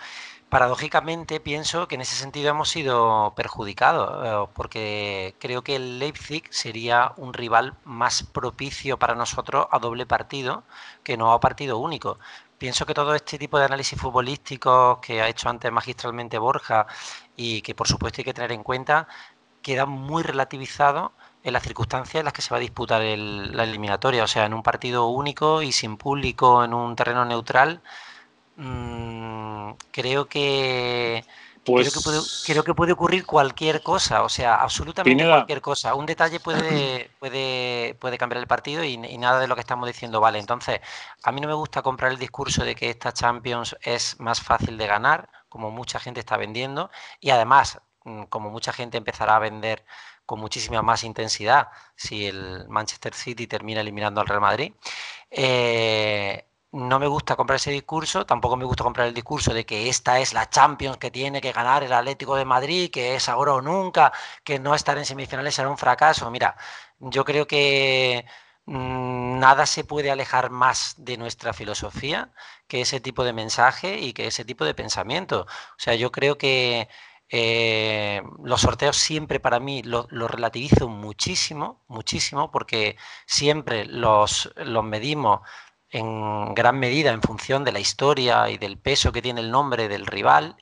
paradójicamente 0.49 1.39
pienso 1.39 1.87
que 1.87 1.95
en 1.95 2.01
ese 2.01 2.15
sentido 2.15 2.49
hemos 2.49 2.69
sido 2.69 3.33
perjudicados, 3.35 4.47
eh, 4.47 4.51
porque 4.53 5.35
creo 5.39 5.63
que 5.63 5.75
el 5.75 5.99
Leipzig 5.99 6.43
sería 6.51 7.13
un 7.17 7.33
rival 7.33 7.75
más 7.83 8.23
propicio 8.23 8.97
para 8.97 9.15
nosotros 9.15 9.67
a 9.71 9.79
doble 9.79 10.05
partido 10.05 10.63
que 11.03 11.17
no 11.17 11.33
a 11.33 11.39
partido 11.39 11.77
único. 11.79 12.19
Pienso 12.57 12.85
que 12.85 12.93
todo 12.93 13.15
este 13.15 13.37
tipo 13.37 13.59
de 13.59 13.65
análisis 13.65 13.99
futbolísticos 13.99 14.99
que 14.99 15.21
ha 15.21 15.27
hecho 15.27 15.49
antes 15.49 15.71
magistralmente 15.71 16.37
Borja 16.37 16.87
y 17.35 17.61
que 17.61 17.75
por 17.75 17.87
supuesto 17.87 18.21
hay 18.21 18.25
que 18.25 18.33
tener 18.33 18.51
en 18.53 18.63
cuenta, 18.63 19.07
queda 19.61 19.85
muy 19.85 20.23
relativizado 20.23 21.13
en 21.43 21.53
las 21.53 21.63
circunstancias 21.63 22.21
en 22.21 22.25
las 22.25 22.33
que 22.33 22.41
se 22.41 22.51
va 22.51 22.57
a 22.57 22.59
disputar 22.59 23.01
la 23.01 23.63
eliminatoria, 23.63 24.23
o 24.23 24.27
sea, 24.27 24.45
en 24.45 24.53
un 24.53 24.63
partido 24.63 25.07
único 25.07 25.61
y 25.61 25.71
sin 25.71 25.97
público 25.97 26.63
en 26.63 26.73
un 26.73 26.95
terreno 26.95 27.25
neutral 27.25 27.81
Mm, 28.57 29.71
creo 29.91 30.25
que 30.25 31.25
pues, 31.65 32.43
creo, 32.45 32.63
que 32.63 32.73
puede, 32.75 32.93
ocurrir 32.93 33.25
cualquier 33.25 33.81
cosa, 33.81 34.21
o 34.21 34.29
sea, 34.29 34.55
absolutamente 34.55 35.27
cualquier 35.27 35.61
cosa. 35.61 35.95
Un 35.95 36.05
detalle 36.05 36.39
puede, 36.39 37.09
puede, 37.19 37.95
puede 37.99 38.17
cambiar 38.19 38.39
el 38.39 38.47
partido 38.47 38.83
y, 38.83 38.97
nada 38.97 39.39
de 39.39 39.47
lo 39.47 39.55
que 39.55 39.61
estamos 39.61 39.87
diciendo 39.87 40.21
vale. 40.21 40.37
Entonces, 40.37 40.79
a 41.23 41.31
mí 41.31 41.41
no 41.41 41.47
me 41.47 41.55
gusta 41.55 41.81
comprar 41.81 42.11
el 42.11 42.19
discurso 42.19 42.63
de 42.63 42.75
que 42.75 42.91
esta 42.91 43.13
Champions 43.13 43.75
es 43.81 44.19
más 44.19 44.41
fácil 44.41 44.77
de 44.77 44.85
ganar, 44.85 45.27
como 45.49 45.71
mucha 45.71 45.99
gente 45.99 46.19
está 46.19 46.37
vendiendo, 46.37 46.91
y 47.19 47.31
además, 47.31 47.79
mm, 48.03 48.23
como 48.25 48.51
mucha 48.51 48.71
gente 48.71 48.97
empezará 48.97 49.35
a 49.35 49.39
vender 49.39 49.85
con 50.25 50.39
muchísima 50.39 50.81
más 50.83 51.03
intensidad 51.03 51.69
si 51.95 52.27
el 52.27 52.67
Manchester 52.67 53.13
City 53.13 53.47
termina 53.47 53.81
eliminando 53.81 54.21
al 54.21 54.27
Real 54.27 54.41
Madrid. 54.41 54.73
Eh, 55.31 56.45
no 56.75 56.99
me 56.99 57.07
gusta 57.07 57.35
comprar 57.35 57.55
ese 57.55 57.71
discurso, 57.71 58.25
tampoco 58.25 58.57
me 58.57 58.65
gusta 58.65 58.83
comprar 58.83 59.07
el 59.07 59.13
discurso 59.13 59.53
de 59.53 59.65
que 59.65 59.87
esta 59.89 60.19
es 60.19 60.33
la 60.33 60.49
Champions 60.49 60.97
que 60.97 61.09
tiene 61.11 61.39
que 61.41 61.53
ganar 61.53 61.83
el 61.83 61.93
Atlético 61.93 62.35
de 62.35 62.45
Madrid, 62.45 62.91
que 62.91 63.15
es 63.15 63.29
ahora 63.29 63.53
o 63.53 63.61
nunca, 63.61 64.11
que 64.43 64.59
no 64.59 64.75
estar 64.75 64.97
en 64.97 65.05
semifinales 65.05 65.55
será 65.55 65.69
un 65.69 65.77
fracaso. 65.77 66.29
Mira, 66.31 66.57
yo 66.99 67.23
creo 67.23 67.47
que 67.47 68.25
mm, 68.65 69.39
nada 69.39 69.65
se 69.65 69.83
puede 69.85 70.11
alejar 70.11 70.49
más 70.49 70.95
de 70.97 71.17
nuestra 71.17 71.53
filosofía 71.53 72.31
que 72.67 72.81
ese 72.81 72.99
tipo 72.99 73.23
de 73.23 73.33
mensaje 73.33 73.99
y 73.99 74.13
que 74.13 74.27
ese 74.27 74.43
tipo 74.45 74.65
de 74.65 74.73
pensamiento. 74.73 75.41
O 75.43 75.47
sea, 75.77 75.95
yo 75.95 76.11
creo 76.11 76.37
que 76.37 76.89
eh, 77.29 78.21
los 78.43 78.61
sorteos 78.61 78.97
siempre 78.97 79.39
para 79.39 79.59
mí 79.59 79.81
los 79.83 80.07
lo 80.11 80.27
relativizo 80.27 80.87
muchísimo, 80.89 81.83
muchísimo, 81.87 82.51
porque 82.51 82.97
siempre 83.25 83.85
los, 83.85 84.51
los 84.57 84.83
medimos 84.83 85.41
en 85.95 86.53
gran 86.53 86.77
medida 86.77 87.11
en 87.11 87.21
función 87.21 87.63
de 87.63 87.71
la 87.71 87.79
historia 87.79 88.49
y 88.49 88.57
del 88.57 88.77
peso 88.77 89.13
que 89.13 89.21
tiene 89.21 89.39
el 89.39 89.49
nombre 89.49 89.87
del 89.87 90.05
rival, 90.05 90.57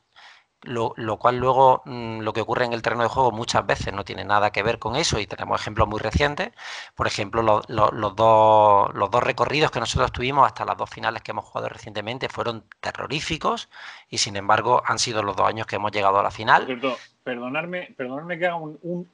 lo, 0.61 0.93
cual 1.17 1.37
luego 1.37 1.81
mm, 1.85 2.19
lo 2.19 2.33
que 2.33 2.41
ocurre 2.41 2.65
en 2.65 2.73
el 2.73 2.83
terreno 2.83 3.01
de 3.01 3.09
juego 3.09 3.31
muchas 3.31 3.65
veces 3.65 3.91
no 3.93 4.05
tiene 4.05 4.23
nada 4.23 4.51
que 4.51 4.61
ver 4.61 4.77
con 4.77 4.95
eso 4.95 5.19
y 5.19 5.25
tenemos 5.25 5.59
ejemplos 5.59 5.87
muy 5.87 5.99
recientes. 5.99 6.51
Por 6.95 7.07
ejemplo, 7.07 7.41
los, 7.41 7.65
dos, 7.67 8.93
los 8.93 9.11
dos 9.11 9.23
recorridos 9.23 9.71
que 9.71 9.79
nosotros 9.79 10.11
tuvimos 10.11 10.45
hasta 10.45 10.65
las 10.65 10.77
dos 10.77 10.89
finales 10.89 11.23
que 11.23 11.31
hemos 11.31 11.45
jugado 11.45 11.67
recientemente 11.67 12.29
fueron 12.29 12.63
terroríficos 12.79 13.69
y 14.09 14.19
sin 14.19 14.35
embargo 14.35 14.83
han 14.85 14.99
sido 14.99 15.23
los 15.23 15.35
dos 15.35 15.47
años 15.47 15.65
que 15.65 15.77
hemos 15.77 15.91
llegado 15.91 16.19
a 16.19 16.23
la 16.23 16.31
final. 16.31 16.67
perdonadme, 17.23 17.91
perdonadme 17.97 18.37
que 18.37 18.45
haga 18.45 18.57
un, 18.57 19.07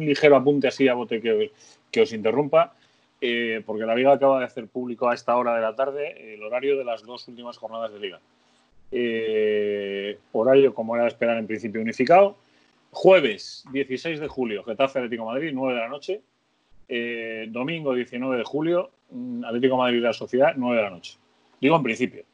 ligero 0.00 0.34
apunte 0.34 0.66
así 0.66 0.88
a 0.88 0.94
bote 0.94 1.20
que, 1.20 1.52
que 1.92 2.02
os 2.02 2.12
interrumpa. 2.12 2.74
Eh, 3.20 3.62
porque 3.66 3.84
la 3.84 3.94
Liga 3.94 4.12
acaba 4.12 4.38
de 4.38 4.46
hacer 4.46 4.66
público 4.66 5.08
a 5.08 5.14
esta 5.14 5.36
hora 5.36 5.54
de 5.54 5.60
la 5.60 5.74
tarde 5.76 6.34
el 6.34 6.42
horario 6.42 6.78
de 6.78 6.84
las 6.84 7.02
dos 7.02 7.28
últimas 7.28 7.58
jornadas 7.58 7.92
de 7.92 8.00
Liga. 8.00 8.20
Eh, 8.92 10.18
horario, 10.32 10.74
como 10.74 10.94
era 10.94 11.04
de 11.04 11.10
esperar, 11.10 11.38
en 11.38 11.46
principio 11.46 11.80
unificado. 11.80 12.36
Jueves 12.92 13.64
16 13.72 14.18
de 14.18 14.26
julio, 14.26 14.64
Getafe 14.64 14.98
Atlético 14.98 15.26
Madrid, 15.26 15.50
9 15.52 15.74
de 15.74 15.80
la 15.80 15.88
noche. 15.88 16.22
Eh, 16.88 17.46
domingo 17.50 17.94
19 17.94 18.38
de 18.38 18.44
julio, 18.44 18.90
mm, 19.10 19.44
Atlético 19.44 19.76
Madrid 19.76 19.98
y 19.98 20.00
la 20.00 20.12
Sociedad, 20.12 20.54
9 20.56 20.76
de 20.76 20.82
la 20.82 20.90
noche. 20.90 21.18
Digo 21.60 21.76
en 21.76 21.82
principio. 21.82 22.24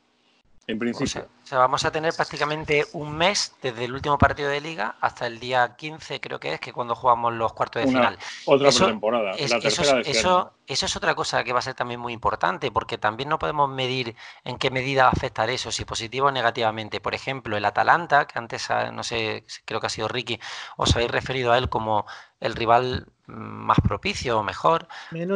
En 0.68 0.81
principio. 0.81 1.29
O 1.44 1.46
sea, 1.46 1.59
vamos 1.59 1.85
a 1.85 1.92
tener 1.92 2.12
prácticamente 2.12 2.85
un 2.92 3.16
mes 3.16 3.55
desde 3.62 3.85
el 3.85 3.92
último 3.92 4.18
partido 4.18 4.48
de 4.48 4.61
liga 4.61 4.96
hasta 5.00 5.29
el 5.29 5.38
día 5.38 5.76
15, 5.76 6.20
creo 6.20 6.40
que 6.40 6.55
es, 6.55 6.61
que 6.61 6.72
cuando 6.72 6.96
jugamos 6.96 7.35
los 7.35 7.52
cuartos 7.52 7.83
de 7.83 7.88
final. 7.88 8.18
Otra 8.46 8.70
temporada, 8.72 9.31
la 9.31 9.61
tercera 9.61 10.00
eso, 10.00 10.11
eso, 10.11 10.52
eso, 10.66 10.87
es 10.87 10.96
otra 10.96 11.14
cosa 11.14 11.44
que 11.44 11.52
va 11.52 11.61
a 11.61 11.62
ser 11.62 11.74
también 11.74 12.00
muy 12.00 12.12
importante, 12.12 12.72
porque 12.72 12.98
también 12.98 13.29
no 13.29 13.38
podemos 13.38 13.70
medir 13.70 14.16
en 14.42 14.59
qué 14.59 14.72
medida 14.72 15.05
va 15.05 15.11
a 15.11 15.12
afectar 15.12 15.48
eso, 15.50 15.70
si 15.70 15.85
positivo 15.85 16.26
o 16.26 16.33
negativamente. 16.33 17.00
Por 17.00 17.14
ejemplo, 17.14 17.57
el 17.57 17.64
Atalanta, 17.64 18.26
que 18.26 18.37
antes, 18.37 18.68
ah, 18.72 18.90
no 18.90 19.05
sé, 19.05 19.44
creo 19.66 19.81
que 19.81 19.87
ha 19.87 19.90
sido 19.90 20.09
Ricky, 20.09 20.40
os 20.76 20.96
habéis 20.96 21.12
referido 21.12 21.52
a 21.52 21.59
él 21.59 21.68
como 21.68 22.07
el 22.40 22.57
rival 22.57 23.07
mm, 23.29 23.33
más 23.33 23.79
propicio 23.87 24.40
o 24.40 24.42
mejor, 24.42 24.88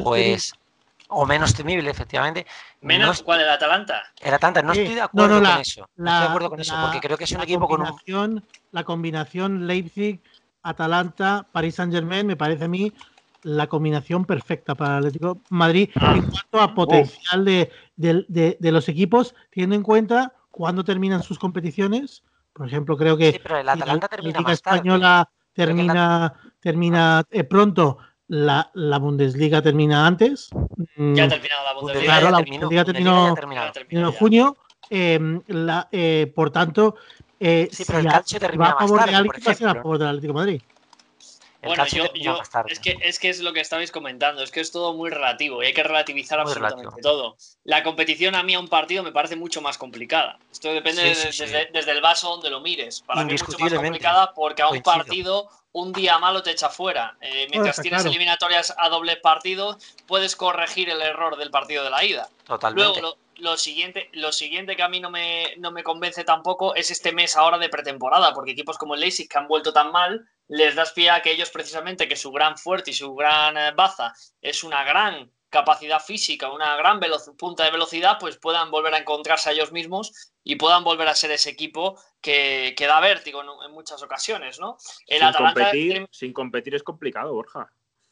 pues 0.03 0.55
o 1.11 1.27
menos 1.27 1.55
temible, 1.55 1.91
efectivamente. 1.91 2.47
¿Menos 2.81 3.23
cuál? 3.23 3.41
¿El 3.41 3.51
Atalanta? 3.51 4.03
El 4.21 4.35
Atalanta, 4.35 4.63
no 4.63 4.73
estoy 4.73 4.95
de 4.95 5.01
acuerdo 5.01 5.43
con 5.43 5.61
eso. 5.61 5.89
no 5.97 6.11
estoy 6.11 6.21
de 6.21 6.29
acuerdo 6.29 6.51
con 6.51 6.61
eso, 6.61 6.75
porque 6.83 7.01
creo 7.01 7.17
que 7.17 7.25
es 7.25 7.33
un 7.33 7.43
equipo 7.43 7.69
con 7.69 7.83
un. 7.83 8.45
La 8.73 8.85
combinación 8.85 9.67
Leipzig, 9.67 10.21
Atalanta, 10.63 11.47
Paris 11.53 11.77
Saint-Germain 11.77 12.27
me 12.27 12.37
parece 12.37 12.65
a 12.65 12.69
mí 12.69 12.93
la 13.43 13.67
combinación 13.69 14.25
perfecta 14.25 14.75
para 14.75 14.93
el 14.93 14.99
Atlético 14.99 15.39
Madrid 15.49 15.91
en 15.95 16.23
cuanto 16.23 16.61
a 16.61 16.75
potencial 16.75 17.45
de, 17.45 17.71
de, 17.97 18.73
los 18.73 18.89
equipos, 18.89 19.35
teniendo 19.51 19.77
en 19.77 19.83
cuenta 19.83 20.35
cuándo 20.51 20.85
terminan 20.85 21.23
sus 21.23 21.39
competiciones. 21.39 22.23
Por 22.53 22.67
ejemplo, 22.67 22.97
creo 22.97 23.17
que 23.17 23.33
sí, 23.33 23.41
pero 23.43 23.59
el 23.59 23.69
Atalanta 23.69 24.09
la, 24.11 24.17
termina 24.17 24.39
Liga 24.39 24.51
más 24.51 24.63
tarde. 24.63 24.77
Española 24.77 25.31
termina, 25.53 26.35
termina 26.61 27.25
eh, 27.31 27.45
pronto, 27.45 27.99
la, 28.31 28.71
la, 28.75 28.99
Bundesliga 28.99 29.61
termina 29.61 30.07
antes. 30.07 30.51
Ya 30.97 31.25
ha 31.25 31.29
terminado 31.29 31.65
la 31.65 31.73
Bundesliga. 31.75 32.05
Claro, 32.13 32.27
ya 32.27 32.31
la 32.31 32.37
terminó, 32.39 32.61
Bundesliga 32.67 32.85
terminó, 33.73 34.07
en 34.09 34.13
junio. 34.13 34.57
eh, 34.89 35.19
la, 35.49 35.89
eh, 35.91 36.33
por 36.35 36.51
tanto, 36.51 36.95
eh, 37.41 37.69
Sí, 37.73 37.85
pero 37.87 37.99
el 37.99 38.05
si 38.05 38.11
calcio 38.11 38.39
termina 38.41 38.65
va 38.65 38.71
a 38.71 38.79
favor 38.79 38.99
tarde, 39.01 39.11
de 39.13 39.17
por 39.25 39.35
alguien, 39.37 39.47
va 39.49 39.51
a 39.51 39.55
ser 39.55 39.69
a 39.69 39.75
favor 39.75 39.99
del 39.99 40.09
Atlético 40.09 40.33
de 40.33 40.39
Madrid. 40.39 40.63
El 41.63 41.69
Bueno, 41.69 41.85
yo, 41.87 42.05
es, 42.69 42.79
que, 42.79 42.97
es 43.03 43.19
que 43.19 43.29
es 43.29 43.41
lo 43.41 43.53
que 43.53 43.61
estabais 43.61 43.93
comentando, 43.93 44.43
es 44.43 44.51
que 44.51 44.61
es 44.61 44.73
todo 44.73 44.95
muy 44.95 45.11
relativo 45.11 45.63
y 45.63 45.67
hay 45.67 45.75
que 45.75 45.83
relativizar 45.83 46.39
Muy 46.39 46.47
absolutamente 46.49 46.85
relativo. 46.89 47.03
todo. 47.03 47.37
La 47.65 47.83
competición 47.83 48.35
a 48.35 48.43
mí 48.43 48.55
a 48.55 48.61
un 48.61 48.69
partido 48.69 49.03
me 49.03 49.13
parece 49.13 49.37
mucho 49.37 49.61
más 49.61 49.77
complicada. 49.77 50.39
Esto 50.51 50.73
depende 50.73 51.03
Sí, 51.03 51.09
de- 51.09 51.15
sí, 51.15 51.33
sí. 51.33 51.43
Desde, 51.45 51.69
desde 51.71 51.93
el 51.93 52.01
vaso 52.01 52.31
donde 52.31 52.49
lo 52.49 52.61
mires. 52.61 53.03
Para 53.03 53.25
mí 53.25 53.35
es 53.35 53.47
mucho 53.47 53.59
más 53.59 53.75
complicada 53.75 54.33
porque 54.35 54.63
a 54.63 54.67
un 54.69 54.81
Coincido. 54.81 54.95
partido 54.95 55.51
un 55.73 55.93
día 55.93 56.19
malo 56.19 56.43
te 56.43 56.51
echa 56.51 56.69
fuera. 56.69 57.17
Eh, 57.21 57.47
mientras 57.51 57.77
tienes 57.81 58.03
claro. 58.03 58.11
eliminatorias 58.11 58.75
a 58.77 58.89
doble 58.89 59.17
partido, 59.17 59.79
puedes 60.07 60.37
corregir 60.37 60.91
el 60.91 61.01
error 61.01 61.37
del 61.37 61.51
partido 61.51 61.85
de 61.85 61.91
la 61.91 62.05
ida. 62.05 62.29
Totalmente. 62.45 63.01
Luego, 63.01 63.01
lo, 63.01 63.19
lo 63.41 63.57
siguiente, 63.57 64.09
lo 64.13 64.33
siguiente 64.33 64.77
que 64.77 64.83
a 64.83 64.89
mí 64.89 65.01
no 65.01 65.11
me, 65.11 65.55
no 65.59 65.71
me 65.71 65.83
convence 65.83 66.25
tampoco 66.25 66.75
es 66.75 66.91
este 66.91 67.13
mes 67.13 67.37
ahora 67.37 67.59
de 67.59 67.69
pretemporada, 67.69 68.33
porque 68.35 68.53
equipos 68.53 68.79
como 68.79 68.95
el 68.95 69.01
Leipzig 69.01 69.29
que 69.29 69.39
han 69.39 69.49
vuelto 69.49 69.73
tan 69.73 69.93
mal, 69.93 70.29
les 70.49 70.75
das 70.75 70.93
pie 70.93 71.11
a 71.11 71.23
que 71.23 71.33
ellos 71.33 71.51
precisamente, 71.51 72.09
que 72.09 72.17
su 72.17 72.33
gran 72.33 72.59
fuerte 72.59 72.91
y 72.91 72.95
su 72.95 73.15
gran 73.15 73.57
eh, 73.57 73.73
baza 73.73 74.13
es 74.41 74.65
una 74.65 74.85
gran 74.85 75.31
capacidad 75.51 76.01
física, 76.01 76.51
una 76.51 76.77
gran 76.77 77.01
punta 77.37 77.65
de 77.65 77.73
velocidad, 77.73 78.17
pues 78.19 78.39
puedan 78.39 78.71
volver 78.71 78.95
a 78.95 78.99
encontrarse 78.99 79.51
a 79.51 79.53
ellos 79.53 79.73
mismos 79.73 80.33
y 80.45 80.57
puedan 80.57 80.85
volver 80.85 81.09
a 81.09 81.15
ser 81.15 81.33
ese 81.33 81.51
equipo 81.51 82.01
que, 82.21 82.75
que 82.77 82.87
da 82.87 83.01
vértigo 83.01 83.43
en, 83.43 83.49
en 83.67 83.73
muchas 83.73 84.03
ocasiones, 84.03 84.61
¿no? 84.61 84.79
El 85.07 85.19
sin, 85.19 85.27
Atalanta 85.27 85.65
competir, 85.65 86.09
sin 86.11 86.33
competir 86.33 86.75
es 86.77 86.83
complicado, 86.83 87.35
Borja. 87.35 87.71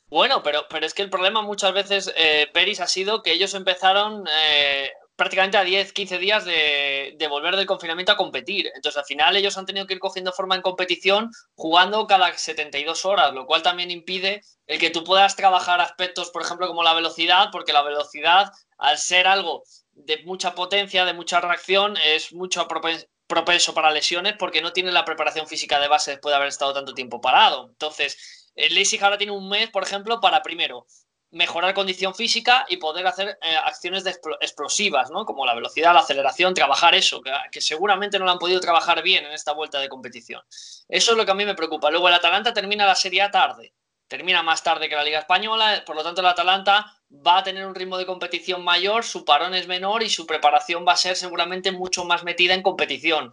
bueno, 0.08 0.42
pero, 0.42 0.66
pero 0.68 0.84
es 0.84 0.94
que 0.94 1.02
el 1.02 1.10
problema 1.10 1.40
muchas 1.42 1.72
veces, 1.72 2.12
eh, 2.16 2.50
Peris, 2.52 2.80
ha 2.80 2.88
sido 2.88 3.22
que 3.22 3.32
ellos 3.32 3.54
empezaron 3.54 4.24
eh, 4.28 4.90
prácticamente 5.18 5.56
a 5.56 5.64
10, 5.64 5.92
15 5.92 6.16
días 6.18 6.44
de, 6.44 7.26
volver 7.28 7.56
del 7.56 7.66
confinamiento 7.66 8.12
a 8.12 8.16
competir. 8.16 8.70
Entonces, 8.72 8.98
al 8.98 9.04
final, 9.04 9.34
ellos 9.34 9.58
han 9.58 9.66
tenido 9.66 9.84
que 9.84 9.94
ir 9.94 9.98
cogiendo 9.98 10.32
forma 10.32 10.54
en 10.54 10.62
competición 10.62 11.32
jugando 11.56 12.06
cada 12.06 12.32
72 12.38 13.04
horas, 13.04 13.34
lo 13.34 13.44
cual 13.44 13.62
también 13.62 13.90
impide 13.90 14.42
el 14.68 14.78
que 14.78 14.90
tú 14.90 15.02
puedas 15.02 15.34
trabajar 15.34 15.80
aspectos, 15.80 16.30
por 16.30 16.42
ejemplo, 16.42 16.68
como 16.68 16.84
la 16.84 16.94
velocidad, 16.94 17.48
porque 17.50 17.72
la 17.72 17.82
velocidad, 17.82 18.52
al 18.78 18.96
ser 18.96 19.26
algo 19.26 19.64
de 19.90 20.22
mucha 20.22 20.54
potencia, 20.54 21.04
de 21.04 21.14
mucha 21.14 21.40
reacción, 21.40 21.96
es 21.96 22.32
mucho 22.32 22.68
propen- 22.68 23.08
propenso 23.26 23.74
para 23.74 23.90
lesiones 23.90 24.34
porque 24.38 24.62
no 24.62 24.72
tiene 24.72 24.92
la 24.92 25.04
preparación 25.04 25.48
física 25.48 25.80
de 25.80 25.88
base 25.88 26.12
después 26.12 26.30
de 26.30 26.36
haber 26.36 26.48
estado 26.48 26.74
tanto 26.74 26.94
tiempo 26.94 27.20
parado. 27.20 27.66
Entonces, 27.70 28.52
Leipzig 28.54 29.02
ahora 29.02 29.18
tiene 29.18 29.32
un 29.32 29.48
mes, 29.48 29.68
por 29.70 29.82
ejemplo, 29.82 30.20
para 30.20 30.44
primero 30.44 30.86
mejorar 31.30 31.74
condición 31.74 32.14
física 32.14 32.64
y 32.68 32.78
poder 32.78 33.06
hacer 33.06 33.38
eh, 33.42 33.56
acciones 33.64 34.02
de 34.04 34.12
explo- 34.12 34.38
explosivas, 34.40 35.10
¿no? 35.10 35.26
Como 35.26 35.44
la 35.44 35.54
velocidad, 35.54 35.92
la 35.92 36.00
aceleración, 36.00 36.54
trabajar 36.54 36.94
eso, 36.94 37.20
que, 37.20 37.30
que 37.52 37.60
seguramente 37.60 38.18
no 38.18 38.24
lo 38.24 38.30
han 38.30 38.38
podido 38.38 38.60
trabajar 38.60 39.02
bien 39.02 39.26
en 39.26 39.32
esta 39.32 39.52
vuelta 39.52 39.78
de 39.78 39.88
competición. 39.88 40.42
Eso 40.88 41.10
es 41.10 41.16
lo 41.16 41.24
que 41.24 41.30
a 41.30 41.34
mí 41.34 41.44
me 41.44 41.54
preocupa. 41.54 41.90
Luego 41.90 42.08
el 42.08 42.14
Atalanta 42.14 42.54
termina 42.54 42.86
la 42.86 42.94
Serie 42.94 43.20
A 43.22 43.30
tarde, 43.30 43.74
termina 44.06 44.42
más 44.42 44.62
tarde 44.62 44.88
que 44.88 44.96
la 44.96 45.04
Liga 45.04 45.18
Española, 45.18 45.82
por 45.84 45.96
lo 45.96 46.02
tanto 46.02 46.22
el 46.22 46.26
Atalanta 46.28 46.94
va 47.10 47.38
a 47.38 47.42
tener 47.42 47.66
un 47.66 47.74
ritmo 47.74 47.98
de 47.98 48.06
competición 48.06 48.64
mayor, 48.64 49.04
su 49.04 49.24
parón 49.24 49.54
es 49.54 49.66
menor 49.66 50.02
y 50.02 50.08
su 50.08 50.26
preparación 50.26 50.86
va 50.86 50.92
a 50.92 50.96
ser 50.96 51.14
seguramente 51.14 51.72
mucho 51.72 52.04
más 52.04 52.24
metida 52.24 52.54
en 52.54 52.62
competición. 52.62 53.32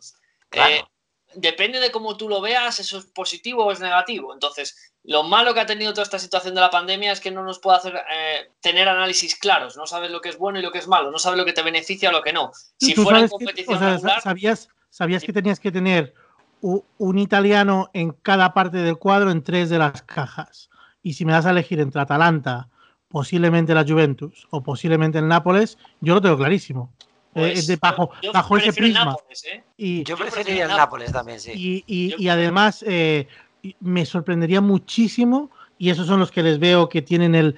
Claro. 0.50 0.74
Eh, 0.74 0.84
depende 1.36 1.80
de 1.80 1.92
cómo 1.92 2.18
tú 2.18 2.28
lo 2.28 2.42
veas, 2.42 2.80
eso 2.80 2.98
es 2.98 3.06
positivo 3.06 3.66
o 3.66 3.72
es 3.72 3.80
negativo. 3.80 4.34
Entonces, 4.34 4.94
lo 5.08 5.24
malo 5.24 5.54
que 5.54 5.60
ha 5.60 5.66
tenido 5.66 5.92
toda 5.94 6.04
esta 6.04 6.18
situación 6.20 6.56
de 6.56 6.62
la 6.62 6.70
pandemia 6.70 7.12
es 7.12 7.20
que 7.20 7.30
no 7.32 7.44
nos 7.44 7.60
puede 7.60 7.78
hacer 7.78 7.96
eh, 7.96 8.52
tener 8.60 8.88
análisis 8.90 9.36
claros. 9.38 9.78
No 9.78 9.86
sabes 9.86 10.10
lo 10.12 10.20
que 10.22 10.30
es 10.30 10.38
bueno 10.38 10.60
y 10.60 10.62
lo 10.62 10.72
que 10.72 10.80
es 10.80 10.88
malo, 10.88 11.12
no 11.12 11.20
sabes 11.20 11.38
lo 11.38 11.46
que 11.46 11.54
te 11.54 11.62
beneficia 11.62 12.10
o 12.10 12.12
lo 12.12 12.22
que 12.24 12.34
no. 12.34 12.52
Si 12.78 12.94
fuera 12.96 13.20
en 13.20 13.26
que- 13.26 13.30
competición 13.30 13.76
o 13.76 13.80
sea, 13.80 13.90
regular, 13.94 14.22
¿sabías, 14.22 14.70
sabías 14.90 15.24
que 15.24 15.34
tenías 15.34 15.60
que 15.60 15.72
tener 15.72 16.14
un 16.62 17.20
italiano 17.20 17.90
en 17.94 18.12
cada 18.14 18.54
parte 18.54 18.78
del 18.78 18.98
cuadro 18.98 19.30
en 19.30 19.44
tres 19.44 19.70
de 19.70 19.78
las 19.78 20.02
cajas. 20.02 20.70
Y 21.04 21.14
si 21.14 21.24
me 21.26 21.34
das 21.34 21.46
a 21.46 21.52
elegir 21.52 21.80
entre 21.80 22.02
Atalanta, 22.02 22.70
posiblemente 23.10 23.76
la 23.76 23.84
Juventus 23.88 24.48
o 24.50 24.64
posiblemente 24.64 25.20
el 25.20 25.28
Nápoles, 25.28 25.78
yo 26.02 26.16
lo 26.16 26.22
tengo 26.22 26.38
clarísimo. 26.38 26.92
Eh, 27.36 27.52
pues, 27.54 27.68
de 27.68 27.76
bajo 27.76 28.10
yo 28.24 28.32
bajo 28.32 28.58
ese 28.58 28.72
prisma. 28.74 29.06
Nápoles, 29.06 29.44
¿eh? 29.44 29.64
Y, 29.78 30.04
Yo 30.06 30.16
preferiría 30.18 30.64
el 30.64 30.70
Nápoles 30.72 31.12
también, 31.12 31.40
sí. 31.40 31.52
y, 31.54 31.84
y- 31.86 32.10
Yo- 32.12 32.18
y 32.18 32.30
además 32.30 32.84
eh, 32.88 33.28
me 33.80 34.06
sorprendería 34.06 34.62
muchísimo, 34.62 35.50
y 35.78 35.90
esos 35.90 36.08
son 36.08 36.20
los 36.20 36.32
que 36.32 36.44
les 36.44 36.60
veo 36.60 36.90
que 36.90 37.02
tienen 37.02 37.36
el 37.36 37.56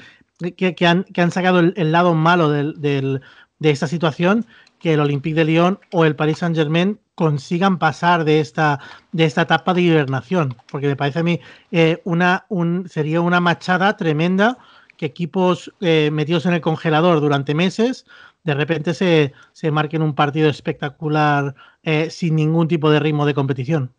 que, 0.56 0.88
han, 0.88 1.04
que 1.06 1.22
han 1.22 1.32
sacado 1.32 1.60
el, 1.60 1.74
el 1.78 1.92
lado 1.92 2.14
malo 2.14 2.50
del- 2.50 2.80
del- 2.80 3.22
de 3.60 3.70
esta 3.72 3.88
situación, 3.88 4.46
que 4.80 4.94
el 4.94 5.00
Olympique 5.00 5.36
de 5.36 5.46
Lyon 5.46 5.80
o 5.92 6.06
el 6.06 6.16
Paris 6.16 6.38
Saint 6.40 6.56
Germain 6.56 7.00
consigan 7.16 7.80
pasar 7.80 8.24
de 8.26 8.40
esta, 8.40 8.80
de 9.12 9.26
esta 9.26 9.42
etapa 9.42 9.74
de 9.74 9.82
hibernación, 9.82 10.56
porque 10.72 10.86
me 10.88 10.96
parece 10.96 11.20
a 11.20 11.24
mí 11.24 11.40
eh, 11.72 12.00
una, 12.04 12.46
un, 12.50 12.88
sería 12.88 13.22
una 13.22 13.40
machada 13.40 13.98
tremenda 13.98 14.60
que 14.96 15.08
equipos 15.08 15.74
eh, 15.82 16.10
metidos 16.12 16.46
en 16.46 16.54
el 16.54 16.62
congelador 16.62 17.20
durante 17.22 17.56
meses 17.56 18.06
de 18.44 18.54
repente 18.54 18.94
se, 18.94 19.34
se 19.52 19.72
marquen 19.72 20.02
un 20.04 20.14
partido 20.14 20.48
espectacular 20.50 21.56
eh, 21.84 22.10
sin 22.12 22.36
ningún 22.36 22.68
tipo 22.68 22.90
de 22.90 23.00
ritmo 23.00 23.26
de 23.26 23.34
competición. 23.34 23.92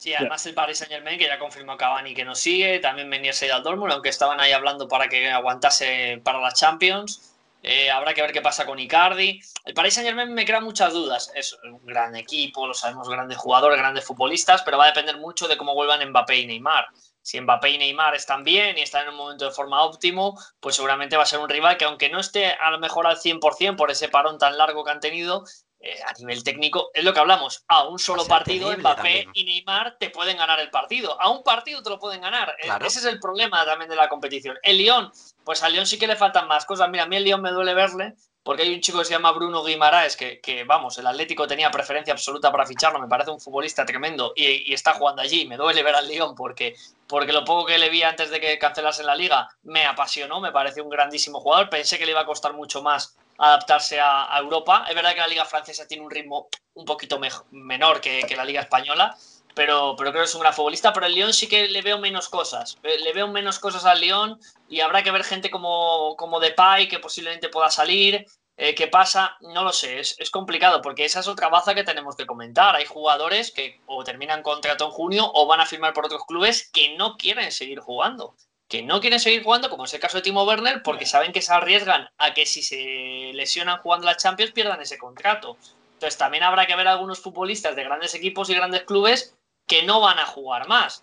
Sí, 0.00 0.14
además 0.14 0.46
el 0.46 0.54
Paris 0.54 0.78
Saint 0.78 0.90
Germain, 0.90 1.18
que 1.18 1.26
ya 1.26 1.38
confirmó 1.38 1.76
Cavani 1.76 2.14
que 2.14 2.24
no 2.24 2.34
sigue, 2.34 2.78
también 2.78 3.10
venía 3.10 3.34
Seid 3.34 3.50
al 3.50 3.62
Dortmund, 3.62 3.92
aunque 3.92 4.08
estaban 4.08 4.40
ahí 4.40 4.50
hablando 4.50 4.88
para 4.88 5.10
que 5.10 5.28
aguantase 5.28 6.22
para 6.24 6.40
la 6.40 6.52
Champions. 6.52 7.36
Eh, 7.62 7.90
habrá 7.90 8.14
que 8.14 8.22
ver 8.22 8.32
qué 8.32 8.40
pasa 8.40 8.64
con 8.64 8.78
Icardi. 8.78 9.42
El 9.62 9.74
Paris 9.74 9.92
Saint 9.92 10.08
Germain 10.08 10.32
me 10.32 10.46
crea 10.46 10.62
muchas 10.62 10.94
dudas. 10.94 11.30
Es 11.34 11.52
un 11.64 11.84
gran 11.84 12.16
equipo, 12.16 12.66
lo 12.66 12.72
sabemos, 12.72 13.10
grandes 13.10 13.36
jugadores, 13.36 13.78
grandes 13.78 14.06
futbolistas, 14.06 14.62
pero 14.62 14.78
va 14.78 14.84
a 14.84 14.86
depender 14.86 15.18
mucho 15.18 15.46
de 15.48 15.58
cómo 15.58 15.74
vuelvan 15.74 16.08
Mbappé 16.08 16.34
y 16.38 16.46
Neymar. 16.46 16.86
Si 17.20 17.38
Mbappé 17.38 17.68
y 17.68 17.76
Neymar 17.76 18.14
están 18.14 18.42
bien 18.42 18.78
y 18.78 18.80
están 18.80 19.02
en 19.02 19.10
un 19.10 19.16
momento 19.16 19.44
de 19.44 19.50
forma 19.50 19.82
óptimo, 19.82 20.40
pues 20.60 20.76
seguramente 20.76 21.18
va 21.18 21.24
a 21.24 21.26
ser 21.26 21.40
un 21.40 21.48
rival 21.50 21.76
que 21.76 21.84
aunque 21.84 22.08
no 22.08 22.20
esté 22.20 22.46
a 22.46 22.70
lo 22.70 22.78
mejor 22.78 23.06
al 23.06 23.18
100% 23.18 23.76
por 23.76 23.90
ese 23.90 24.08
parón 24.08 24.38
tan 24.38 24.56
largo 24.56 24.82
que 24.82 24.92
han 24.92 25.00
tenido, 25.00 25.44
eh, 25.82 25.98
a 26.06 26.12
nivel 26.18 26.44
técnico, 26.44 26.90
es 26.92 27.02
lo 27.02 27.14
que 27.14 27.20
hablamos. 27.20 27.64
A 27.68 27.84
un 27.88 27.98
solo 27.98 28.26
partido, 28.26 28.70
Mbappé 28.76 29.28
y 29.32 29.44
Neymar 29.44 29.96
te 29.98 30.10
pueden 30.10 30.36
ganar 30.36 30.60
el 30.60 30.68
partido. 30.70 31.20
A 31.20 31.30
un 31.30 31.42
partido 31.42 31.82
te 31.82 31.88
lo 31.88 31.98
pueden 31.98 32.20
ganar. 32.20 32.54
Eh, 32.58 32.64
Claro. 32.64 32.86
Ese 32.86 32.98
es 32.98 33.06
el 33.06 33.18
problema 33.18 33.64
también 33.64 33.88
de 33.88 33.96
la 33.96 34.08
competición. 34.08 34.58
El 34.62 34.76
Lyon, 34.78 35.10
pues 35.42 35.62
al 35.62 35.72
Lyon 35.72 35.86
sí 35.86 35.98
que 35.98 36.06
le 36.06 36.16
faltan 36.16 36.46
más 36.48 36.66
cosas. 36.66 36.90
Mira, 36.90 37.04
a 37.04 37.06
mí 37.06 37.16
el 37.16 37.24
Lyon 37.24 37.40
me 37.40 37.50
duele 37.50 37.72
verle 37.72 38.14
porque 38.42 38.62
hay 38.62 38.74
un 38.74 38.80
chico 38.80 38.98
que 38.98 39.04
se 39.04 39.12
llama 39.12 39.32
Bruno 39.32 39.62
Guimaraes 39.62 40.16
que, 40.16 40.40
que, 40.40 40.64
vamos, 40.64 40.96
el 40.98 41.06
Atlético 41.06 41.46
tenía 41.46 41.70
preferencia 41.70 42.12
absoluta 42.12 42.50
para 42.50 42.66
ficharlo. 42.66 42.98
Me 42.98 43.08
parece 43.08 43.30
un 43.30 43.40
futbolista 43.40 43.84
tremendo 43.86 44.32
y, 44.36 44.70
y 44.70 44.74
está 44.74 44.94
jugando 44.94 45.22
allí. 45.22 45.46
Me 45.46 45.56
duele 45.56 45.82
ver 45.82 45.94
al 45.94 46.08
Lyon 46.08 46.34
porque, 46.34 46.74
porque 47.06 47.32
lo 47.32 47.44
poco 47.44 47.66
que 47.66 47.78
le 47.78 47.88
vi 47.90 48.02
antes 48.02 48.30
de 48.30 48.40
que 48.40 48.58
cancelasen 48.58 49.06
la 49.06 49.14
liga 49.14 49.48
me 49.62 49.84
apasionó. 49.86 50.40
Me 50.40 50.52
pareció 50.52 50.84
un 50.84 50.90
grandísimo 50.90 51.40
jugador. 51.40 51.68
Pensé 51.70 51.98
que 51.98 52.04
le 52.04 52.12
iba 52.12 52.20
a 52.20 52.26
costar 52.26 52.52
mucho 52.54 52.82
más 52.82 53.16
adaptarse 53.40 53.98
a, 53.98 54.34
a 54.34 54.38
Europa. 54.38 54.84
Es 54.88 54.94
verdad 54.94 55.14
que 55.14 55.20
la 55.20 55.28
liga 55.28 55.44
francesa 55.44 55.86
tiene 55.86 56.04
un 56.04 56.10
ritmo 56.10 56.48
un 56.74 56.84
poquito 56.84 57.20
menor 57.50 58.00
que, 58.00 58.24
la 58.36 58.44
liga 58.44 58.60
española, 58.60 59.16
pero, 59.54 59.94
pero 59.96 60.10
creo 60.10 60.22
que 60.22 60.28
es 60.28 60.34
un 60.34 60.42
gran 60.42 60.54
futbolista. 60.54 60.92
Pero 60.92 61.06
el 61.06 61.14
Lyon 61.14 61.32
sí 61.32 61.48
que 61.48 61.68
le 61.68 61.82
veo 61.82 61.98
menos 61.98 62.28
cosas. 62.28 62.78
Eh, 62.82 62.98
Le 63.00 63.12
veo 63.12 63.28
menos 63.28 63.58
cosas 63.58 63.84
al 63.84 64.00
Lyon 64.00 64.38
y 64.68 64.80
habrá 64.80 65.02
que 65.02 65.10
ver 65.10 65.24
gente 65.24 65.50
como, 65.50 66.16
como 66.16 66.40
Depay 66.40 66.88
que 66.88 66.98
posiblemente 66.98 67.48
pueda 67.48 67.70
salir. 67.70 68.26
Eh, 68.56 68.74
¿Qué 68.74 68.88
pasa? 68.88 69.38
No 69.40 69.64
lo 69.64 69.72
sé, 69.72 70.00
es, 70.00 70.16
es, 70.18 70.30
complicado 70.30 70.82
porque 70.82 71.06
esa 71.06 71.20
es 71.20 71.28
otra 71.28 71.48
baza 71.48 71.74
que 71.74 71.82
tenemos 71.82 72.14
que 72.14 72.26
comentar. 72.26 72.76
Hay 72.76 72.84
jugadores 72.84 73.50
que 73.52 73.80
o 73.86 74.04
terminan 74.04 74.42
contrato 74.42 74.84
en 74.84 74.90
junio 74.90 75.30
o 75.32 75.46
van 75.46 75.60
a 75.60 75.66
firmar 75.66 75.94
por 75.94 76.04
otros 76.04 76.26
clubes 76.26 76.68
que 76.70 76.94
no 76.96 77.16
quieren 77.16 77.52
seguir 77.52 77.80
jugando. 77.80 78.34
Que 78.70 78.82
no 78.82 79.00
quieren 79.00 79.20
seguir 79.20 79.42
jugando, 79.42 79.68
como 79.68 79.84
es 79.84 79.92
el 79.92 80.00
caso 80.00 80.16
de 80.16 80.22
Timo 80.22 80.44
Werner, 80.44 80.82
porque 80.82 81.04
saben 81.04 81.32
que 81.32 81.42
se 81.42 81.52
arriesgan 81.52 82.08
a 82.16 82.32
que 82.32 82.46
si 82.46 82.62
se 82.62 83.32
lesionan 83.34 83.82
jugando 83.82 84.06
la 84.06 84.16
Champions 84.16 84.52
pierdan 84.52 84.80
ese 84.80 84.96
contrato. 84.96 85.58
Entonces 85.94 86.16
también 86.16 86.44
habrá 86.44 86.66
que 86.66 86.76
ver 86.76 86.88
algunos 86.88 87.18
futbolistas 87.18 87.76
de 87.76 87.84
grandes 87.84 88.14
equipos 88.14 88.48
y 88.48 88.54
grandes 88.54 88.84
clubes 88.84 89.36
que 89.66 89.82
no 89.82 90.00
van 90.00 90.18
a 90.18 90.24
jugar 90.24 90.68
más. 90.68 91.02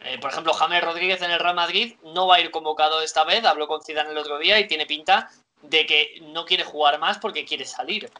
Eh, 0.00 0.18
por 0.18 0.30
ejemplo, 0.30 0.52
James 0.52 0.84
Rodríguez 0.84 1.22
en 1.22 1.30
el 1.30 1.38
Real 1.38 1.54
Madrid 1.54 1.94
no 2.02 2.26
va 2.26 2.36
a 2.36 2.40
ir 2.40 2.50
convocado 2.50 3.00
esta 3.00 3.24
vez, 3.24 3.44
habló 3.44 3.68
con 3.68 3.82
Zidane 3.82 4.10
el 4.10 4.18
otro 4.18 4.38
día 4.38 4.58
y 4.58 4.66
tiene 4.66 4.84
pinta 4.84 5.30
de 5.62 5.86
que 5.86 6.20
no 6.20 6.44
quiere 6.44 6.64
jugar 6.64 6.98
más 6.98 7.18
porque 7.18 7.44
quiere 7.44 7.64
salir. 7.64 8.10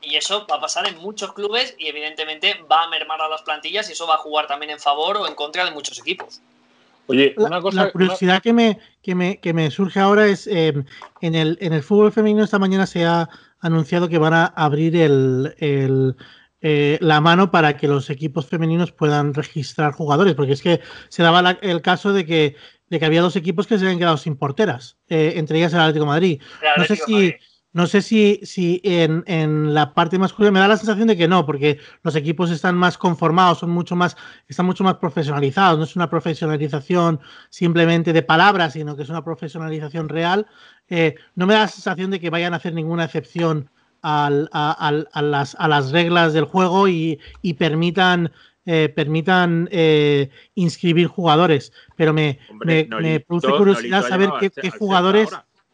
Y 0.00 0.16
eso 0.16 0.46
va 0.46 0.56
a 0.56 0.60
pasar 0.60 0.88
en 0.88 0.98
muchos 0.98 1.32
clubes 1.32 1.74
y 1.78 1.88
evidentemente 1.88 2.62
va 2.70 2.84
a 2.84 2.88
mermar 2.88 3.20
a 3.20 3.28
las 3.28 3.42
plantillas 3.42 3.88
y 3.88 3.92
eso 3.92 4.06
va 4.06 4.14
a 4.14 4.18
jugar 4.18 4.46
también 4.46 4.70
en 4.70 4.80
favor 4.80 5.18
o 5.18 5.26
en 5.26 5.34
contra 5.34 5.64
de 5.64 5.70
muchos 5.70 5.98
equipos. 5.98 6.40
Oye, 7.08 7.34
una 7.36 7.60
cosa. 7.60 7.84
La 7.84 7.90
curiosidad 7.90 8.42
que, 8.42 8.52
me, 8.52 8.78
que, 9.02 9.14
me, 9.14 9.40
que 9.40 9.52
me 9.52 9.70
surge 9.70 9.98
ahora 9.98 10.26
es: 10.26 10.46
eh, 10.46 10.74
en, 11.20 11.34
el, 11.34 11.58
en 11.60 11.72
el 11.72 11.82
fútbol 11.82 12.12
femenino, 12.12 12.44
esta 12.44 12.58
mañana 12.58 12.86
se 12.86 13.04
ha 13.04 13.28
anunciado 13.60 14.08
que 14.08 14.18
van 14.18 14.34
a 14.34 14.44
abrir 14.46 14.94
el, 14.94 15.54
el 15.58 16.16
eh, 16.60 16.98
la 17.00 17.20
mano 17.20 17.50
para 17.50 17.76
que 17.76 17.88
los 17.88 18.10
equipos 18.10 18.46
femeninos 18.46 18.92
puedan 18.92 19.32
registrar 19.32 19.92
jugadores, 19.92 20.34
porque 20.34 20.52
es 20.52 20.62
que 20.62 20.80
se 21.08 21.22
daba 21.22 21.40
la, 21.40 21.58
el 21.62 21.82
caso 21.82 22.12
de 22.12 22.26
que, 22.26 22.56
de 22.88 22.98
que 22.98 23.04
había 23.04 23.22
dos 23.22 23.36
equipos 23.36 23.66
que 23.66 23.78
se 23.78 23.84
habían 23.84 23.98
quedado 23.98 24.16
sin 24.16 24.36
porteras, 24.36 24.98
eh, 25.08 25.34
entre 25.36 25.58
ellas 25.58 25.72
el 25.72 25.80
Atlético 25.80 26.04
de 26.04 26.10
Madrid. 26.10 26.42
No 26.76 26.84
sé 26.84 26.96
si, 26.96 27.34
no 27.72 27.86
sé 27.86 28.00
si, 28.00 28.40
si 28.44 28.80
en, 28.82 29.22
en, 29.26 29.74
la 29.74 29.92
parte 29.92 30.18
masculina 30.18 30.52
me 30.52 30.58
da 30.60 30.68
la 30.68 30.76
sensación 30.76 31.06
de 31.06 31.16
que 31.16 31.28
no, 31.28 31.44
porque 31.44 31.78
los 32.02 32.16
equipos 32.16 32.50
están 32.50 32.76
más 32.76 32.96
conformados, 32.96 33.58
son 33.58 33.70
mucho 33.70 33.94
más, 33.94 34.16
están 34.48 34.66
mucho 34.66 34.84
más 34.84 34.94
profesionalizados. 34.94 35.78
No 35.78 35.84
es 35.84 35.94
una 35.94 36.08
profesionalización 36.08 37.20
simplemente 37.50 38.12
de 38.12 38.22
palabras, 38.22 38.72
sino 38.72 38.96
que 38.96 39.02
es 39.02 39.10
una 39.10 39.22
profesionalización 39.22 40.08
real. 40.08 40.46
Eh, 40.88 41.16
no 41.34 41.46
me 41.46 41.54
da 41.54 41.60
la 41.60 41.68
sensación 41.68 42.10
de 42.10 42.20
que 42.20 42.30
vayan 42.30 42.54
a 42.54 42.56
hacer 42.56 42.72
ninguna 42.72 43.04
excepción 43.04 43.70
al, 44.00 44.48
a, 44.52 44.72
a, 44.72 45.22
las, 45.22 45.54
a, 45.58 45.68
las, 45.68 45.90
reglas 45.90 46.32
del 46.32 46.44
juego 46.44 46.88
y, 46.88 47.20
y 47.42 47.54
permitan, 47.54 48.32
eh, 48.64 48.90
permitan 48.94 49.68
eh, 49.70 50.30
inscribir 50.54 51.06
jugadores. 51.06 51.72
Pero 51.96 52.14
me, 52.14 52.38
Hombre, 52.48 52.88
me, 53.00 53.20
produce 53.20 53.48
curiosidad 53.48 54.08
saber 54.08 54.30
qué, 54.40 54.50
qué, 54.50 54.70
jugadores, 54.70 55.28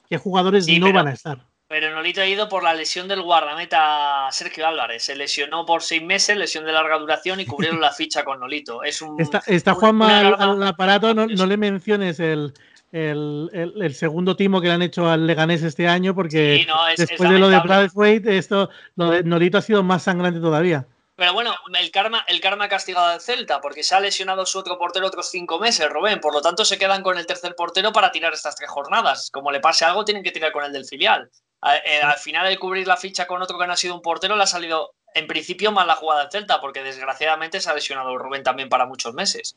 qué 0.08 0.18
jugadores 0.18 0.64
sí, 0.64 0.80
no 0.80 0.86
pero, 0.86 0.96
van 0.96 1.08
a 1.08 1.12
estar. 1.12 1.53
Pero 1.66 1.94
Nolito 1.94 2.20
ha 2.20 2.26
ido 2.26 2.48
por 2.48 2.62
la 2.62 2.74
lesión 2.74 3.08
del 3.08 3.22
guardameta 3.22 4.28
Sergio 4.30 4.66
Álvarez. 4.66 5.04
Se 5.04 5.16
lesionó 5.16 5.64
por 5.64 5.82
seis 5.82 6.02
meses, 6.02 6.36
lesión 6.36 6.64
de 6.64 6.72
larga 6.72 6.98
duración 6.98 7.40
y 7.40 7.46
cubrieron 7.46 7.80
la 7.80 7.90
ficha 7.90 8.22
con 8.22 8.40
Nolito. 8.40 8.82
Es 8.82 9.00
un, 9.00 9.18
está, 9.20 9.42
está 9.46 9.74
Juanma 9.74 10.20
al, 10.20 10.34
al 10.38 10.62
aparato, 10.62 11.14
no, 11.14 11.26
no 11.26 11.46
le 11.46 11.56
menciones 11.56 12.20
el, 12.20 12.52
el, 12.92 13.50
el, 13.52 13.82
el, 13.82 13.94
segundo 13.94 14.36
timo 14.36 14.60
que 14.60 14.68
le 14.68 14.74
han 14.74 14.82
hecho 14.82 15.08
al 15.08 15.26
Leganés 15.26 15.62
este 15.62 15.88
año, 15.88 16.14
porque 16.14 16.60
sí, 16.60 16.66
no, 16.66 16.86
es, 16.86 16.96
después 16.98 17.28
es 17.28 17.34
de 17.34 17.40
lo 17.40 17.48
de 17.48 17.58
Braithwaite, 17.58 18.36
esto, 18.36 18.68
lo 18.96 19.10
de 19.10 19.24
Nolito 19.24 19.58
ha 19.58 19.62
sido 19.62 19.82
más 19.82 20.02
sangrante 20.02 20.40
todavía. 20.40 20.86
Pero 21.16 21.32
bueno, 21.32 21.54
el 21.78 21.90
karma, 21.92 22.24
el 22.26 22.40
karma 22.40 22.64
ha 22.64 22.68
castigado 22.68 23.06
al 23.06 23.20
Celta, 23.20 23.60
porque 23.60 23.84
se 23.84 23.94
ha 23.94 24.00
lesionado 24.00 24.44
su 24.46 24.58
otro 24.58 24.78
portero 24.78 25.06
otros 25.06 25.30
cinco 25.30 25.60
meses, 25.60 25.88
Rubén. 25.88 26.20
Por 26.20 26.34
lo 26.34 26.40
tanto, 26.40 26.64
se 26.64 26.76
quedan 26.76 27.02
con 27.02 27.16
el 27.16 27.26
tercer 27.26 27.54
portero 27.54 27.92
para 27.92 28.10
tirar 28.10 28.32
estas 28.32 28.56
tres 28.56 28.68
jornadas. 28.68 29.30
Como 29.32 29.52
le 29.52 29.60
pase 29.60 29.84
algo, 29.84 30.04
tienen 30.04 30.24
que 30.24 30.32
tirar 30.32 30.50
con 30.50 30.64
el 30.64 30.72
del 30.72 30.84
filial. 30.84 31.30
Al, 31.64 31.78
eh, 31.78 32.02
al 32.02 32.18
final, 32.18 32.46
de 32.48 32.58
cubrir 32.58 32.86
la 32.86 32.96
ficha 32.96 33.26
con 33.26 33.40
otro 33.42 33.58
que 33.58 33.66
no 33.66 33.72
ha 33.72 33.76
sido 33.76 33.94
un 33.94 34.02
portero, 34.02 34.36
le 34.36 34.42
ha 34.42 34.46
salido 34.46 34.92
en 35.14 35.26
principio 35.26 35.72
mal 35.72 35.86
la 35.86 35.94
jugada 35.94 36.22
del 36.22 36.30
Celta, 36.30 36.60
porque 36.60 36.82
desgraciadamente 36.82 37.60
se 37.60 37.70
ha 37.70 37.74
lesionado 37.74 38.18
Rubén 38.18 38.42
también 38.42 38.68
para 38.68 38.84
muchos 38.84 39.14
meses. 39.14 39.56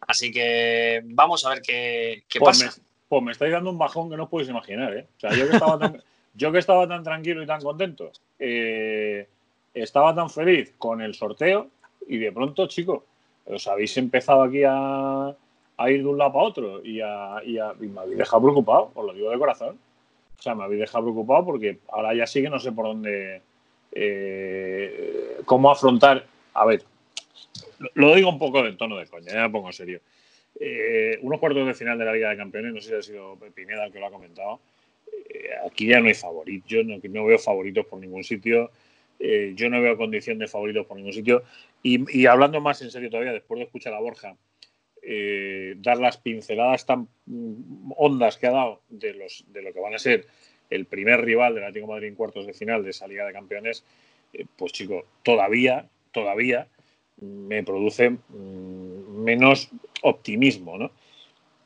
Así 0.00 0.32
que 0.32 1.02
vamos 1.04 1.44
a 1.44 1.50
ver 1.50 1.60
qué, 1.62 2.24
qué 2.28 2.38
pues 2.38 2.58
pasa. 2.58 2.76
Me, 2.80 2.84
pues 3.08 3.22
me 3.22 3.32
estáis 3.32 3.52
dando 3.52 3.70
un 3.70 3.78
bajón 3.78 4.08
que 4.08 4.16
no 4.16 4.24
os 4.24 4.30
podéis 4.30 4.48
imaginar, 4.48 4.96
¿eh? 4.96 5.06
O 5.16 5.20
sea, 5.20 5.30
yo 5.30 5.46
que 5.46 5.54
estaba 5.54 5.78
tan, 5.78 6.02
yo 6.34 6.52
que 6.52 6.58
estaba 6.58 6.88
tan 6.88 7.02
tranquilo 7.02 7.42
y 7.42 7.46
tan 7.46 7.60
contento, 7.60 8.10
eh, 8.38 9.28
estaba 9.74 10.14
tan 10.14 10.30
feliz 10.30 10.72
con 10.78 11.02
el 11.02 11.14
sorteo 11.14 11.68
y 12.08 12.16
de 12.16 12.32
pronto, 12.32 12.66
chicos, 12.66 13.02
os 13.44 13.66
habéis 13.66 13.96
empezado 13.96 14.42
aquí 14.42 14.62
a, 14.64 15.34
a 15.76 15.90
ir 15.90 16.02
de 16.02 16.08
un 16.08 16.18
lado 16.18 16.32
para 16.32 16.44
otro 16.44 16.84
y, 16.84 17.00
a, 17.00 17.42
y, 17.44 17.58
a, 17.58 17.74
y 17.80 17.86
me 17.86 18.00
habéis 18.00 18.18
dejado 18.18 18.42
preocupado, 18.42 18.92
os 18.94 19.04
lo 19.04 19.12
digo 19.12 19.30
de 19.30 19.38
corazón. 19.38 19.78
O 20.42 20.44
sea, 20.44 20.56
me 20.56 20.64
habéis 20.64 20.80
dejado 20.80 21.04
preocupado 21.04 21.44
porque 21.44 21.78
ahora 21.92 22.12
ya 22.16 22.26
sí 22.26 22.42
que 22.42 22.50
no 22.50 22.58
sé 22.58 22.72
por 22.72 22.86
dónde, 22.86 23.42
eh, 23.92 25.36
cómo 25.44 25.70
afrontar. 25.70 26.26
A 26.52 26.66
ver, 26.66 26.82
lo 27.94 28.12
digo 28.16 28.28
un 28.28 28.40
poco 28.40 28.66
en 28.66 28.76
tono 28.76 28.96
de 28.96 29.06
coña, 29.06 29.34
ya 29.34 29.42
me 29.42 29.50
pongo 29.50 29.68
en 29.68 29.72
serio. 29.72 30.00
Eh, 30.58 31.16
unos 31.22 31.38
cuartos 31.38 31.64
de 31.64 31.74
final 31.74 31.96
de 31.96 32.04
la 32.04 32.12
Liga 32.12 32.30
de 32.30 32.36
Campeones, 32.36 32.74
no 32.74 32.80
sé 32.80 32.88
si 32.88 32.94
ha 32.96 33.02
sido 33.02 33.38
Pineda 33.54 33.84
el 33.84 33.92
que 33.92 34.00
lo 34.00 34.06
ha 34.06 34.10
comentado. 34.10 34.58
Eh, 35.32 35.50
aquí 35.64 35.86
ya 35.86 36.00
no 36.00 36.08
hay 36.08 36.14
favoritos, 36.14 36.68
yo 36.68 36.82
no, 36.82 36.98
no, 37.00 37.24
veo 37.24 37.38
favoritos 37.38 37.86
por 37.86 38.00
ningún 38.00 38.24
sitio, 38.24 38.72
yo 39.20 39.70
no 39.70 39.80
veo 39.80 39.96
condición 39.96 40.38
de 40.38 40.48
favoritos 40.48 40.86
por 40.86 40.96
ningún 40.96 41.12
sitio. 41.12 41.44
Y, 41.84 42.20
y, 42.20 42.26
hablando 42.26 42.60
más 42.60 42.82
en 42.82 42.90
serio 42.90 43.10
todavía, 43.10 43.32
después 43.32 43.60
de 43.60 43.66
escuchar 43.66 43.94
a 43.94 44.00
Borja, 44.00 44.34
eh, 45.02 45.74
dar 45.78 45.98
las 45.98 46.16
pinceladas 46.16 46.86
tan 46.86 47.08
hondas 47.96 48.36
que 48.36 48.46
ha 48.46 48.52
dado 48.52 48.82
de, 48.88 49.14
lo 49.14 49.72
que 49.72 49.80
van 49.80 49.94
a 49.94 49.98
ser 49.98 50.26
el 50.70 50.86
primer 50.86 51.20
rival 51.20 51.54
del 51.54 51.64
Atlético 51.64 51.92
Madrid 51.92 52.08
en 52.08 52.14
cuartos 52.14 52.46
de 52.46 52.54
final 52.54 52.82
de 52.82 52.90
esa 52.90 53.06
Liga 53.06 53.26
de 53.26 53.32
Campeones, 53.32 53.84
pues 54.56 54.72
chico, 54.72 55.04
todavía, 55.22 55.88
todavía 56.12 56.68
me 57.20 57.62
produce 57.62 58.10
mm, 58.10 59.22
menos 59.22 59.70
optimismo, 60.02 60.78
¿no? 60.78 60.90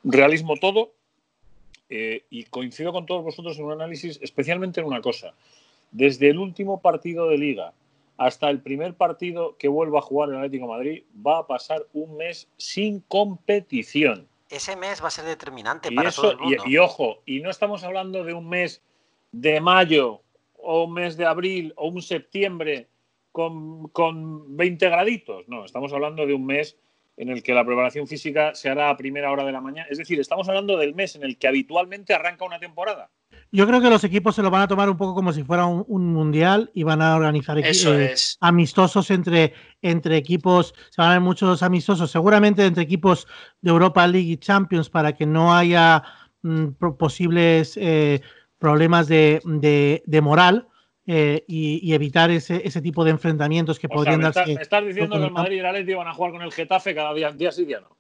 Realismo 0.03 0.57
todo, 0.57 0.93
eh, 1.89 2.25
y 2.31 2.45
coincido 2.45 2.93
con 2.93 3.07
todos 3.07 3.23
vosotros 3.23 3.59
en 3.59 3.65
un 3.65 3.73
análisis, 3.73 4.19
especialmente 4.23 4.81
en 4.81 4.87
una 4.87 5.01
cosa. 5.01 5.35
Desde 5.93 6.29
el 6.29 6.39
último 6.39 6.81
partido 6.81 7.29
de 7.29 7.39
liga 7.39 7.73
hasta 8.17 8.49
el 8.51 8.61
primer 8.61 8.95
partido 8.95 9.57
que 9.59 9.69
vuelva 9.69 9.99
a 9.99 10.03
jugar 10.03 10.31
el 10.31 10.37
Atlético 10.37 10.67
de 10.67 10.73
Madrid, 10.73 11.03
va 11.27 11.39
a 11.39 11.47
pasar 11.47 11.87
un 11.93 12.17
mes 12.17 12.49
sin 12.57 13.01
competición. 13.01 14.29
Ese 14.49 14.77
mes 14.77 15.03
va 15.03 15.09
a 15.09 15.11
ser 15.11 15.25
determinante 15.25 15.89
y 15.91 15.97
para 15.97 16.09
eso, 16.09 16.23
todo 16.23 16.31
el 16.33 16.39
mundo. 16.39 16.63
Y, 16.67 16.75
y, 16.75 16.79
ojo, 16.79 17.23
y 17.27 17.41
no 17.41 17.51
estamos 17.51 17.85
hablando 17.85 18.25
de 18.25 18.33
un 18.33 18.49
mes 18.49 18.83
de 19.33 19.61
mayo 19.61 20.23
o 20.55 20.85
un 20.85 20.95
mes 20.95 21.17
de 21.17 21.27
abril 21.27 21.73
o 21.77 21.89
un 21.89 22.01
septiembre 22.01 22.89
con, 23.33 23.89
con 23.89 24.57
20 24.57 24.89
graditos. 24.89 25.49
No, 25.49 25.65
estamos 25.65 25.93
hablando 25.93 26.27
de 26.27 26.35
un 26.35 26.47
mes 26.47 26.79
en 27.17 27.29
el 27.29 27.43
que 27.43 27.55
la 27.55 27.65
preparación 27.65 28.07
física 28.07 28.55
se 28.55 28.69
hará 28.69 28.91
a 28.91 28.97
primera 28.97 29.31
hora 29.31 29.45
de 29.45 29.53
la 29.53 29.61
mañana. 29.61 29.89
Es 29.91 29.99
decir, 29.99 30.21
estamos 30.21 30.49
hablando 30.49 30.77
del 30.77 30.95
mes 30.95 31.17
en 31.17 31.23
el 31.23 31.39
que 31.39 31.49
habitualmente 31.49 32.15
arranca 32.15 32.45
una 32.45 32.59
temporada. 32.59 33.11
Yo 33.53 33.67
creo 33.67 33.81
que 33.81 33.91
los 33.91 34.05
equipos 34.05 34.35
se 34.35 34.43
lo 34.43 34.51
van 34.51 34.63
a 34.63 34.69
tomar 34.69 34.91
un 34.91 34.97
poco 34.97 35.15
como 35.15 35.33
si 35.33 35.43
fuera 35.43 35.67
un, 35.67 35.85
un 35.89 36.13
mundial 36.13 36.71
y 36.75 36.83
van 36.83 37.01
a 37.01 37.17
organizar 37.17 37.59
Eso 37.59 37.95
eh, 37.95 38.13
es. 38.13 38.37
amistosos 38.41 39.11
entre, 39.11 39.55
entre 39.83 40.17
equipos. 40.17 40.75
Se 40.91 41.01
van 41.01 41.11
a 41.11 41.15
ver 41.15 41.21
muchos 41.21 41.63
amistosos, 41.63 42.11
seguramente 42.11 42.65
entre 42.65 42.83
equipos 42.83 43.27
de 43.61 43.71
Europa 43.71 44.07
League 44.07 44.31
y 44.31 44.37
Champions 44.37 44.91
para 44.91 45.15
que 45.15 45.27
no 45.27 45.55
haya 45.55 46.03
mm, 46.43 46.73
posibles 46.99 47.77
eh, 47.77 48.21
problemas 48.59 49.09
de, 49.09 49.41
de, 49.45 50.03
de 50.07 50.21
moral. 50.21 50.69
Eh, 51.09 51.45
y, 51.47 51.79
y, 51.89 51.95
evitar 51.95 52.33
ese, 52.33 52.63
ese, 52.67 52.83
tipo 52.83 53.05
de 53.05 53.13
enfrentamientos 53.13 53.79
que 53.79 53.87
o 53.87 53.91
podrían 53.91 54.23
sea, 54.23 54.33
darse. 54.33 54.61
Estás 54.61 54.85
diciendo 54.85 55.17
que 55.17 55.25
el 55.27 55.31
Madrid 55.31 55.59
y 55.59 55.61
el 55.61 55.67
Atleti 55.67 55.95
van 55.95 56.09
a 56.09 56.13
jugar 56.13 56.33
con 56.33 56.43
el 56.43 56.53
Getafe 56.53 56.97
cada 56.97 57.15
día, 57.15 57.31
día 57.31 57.53
sí, 57.53 57.65
día 57.65 57.79
no. 57.79 57.96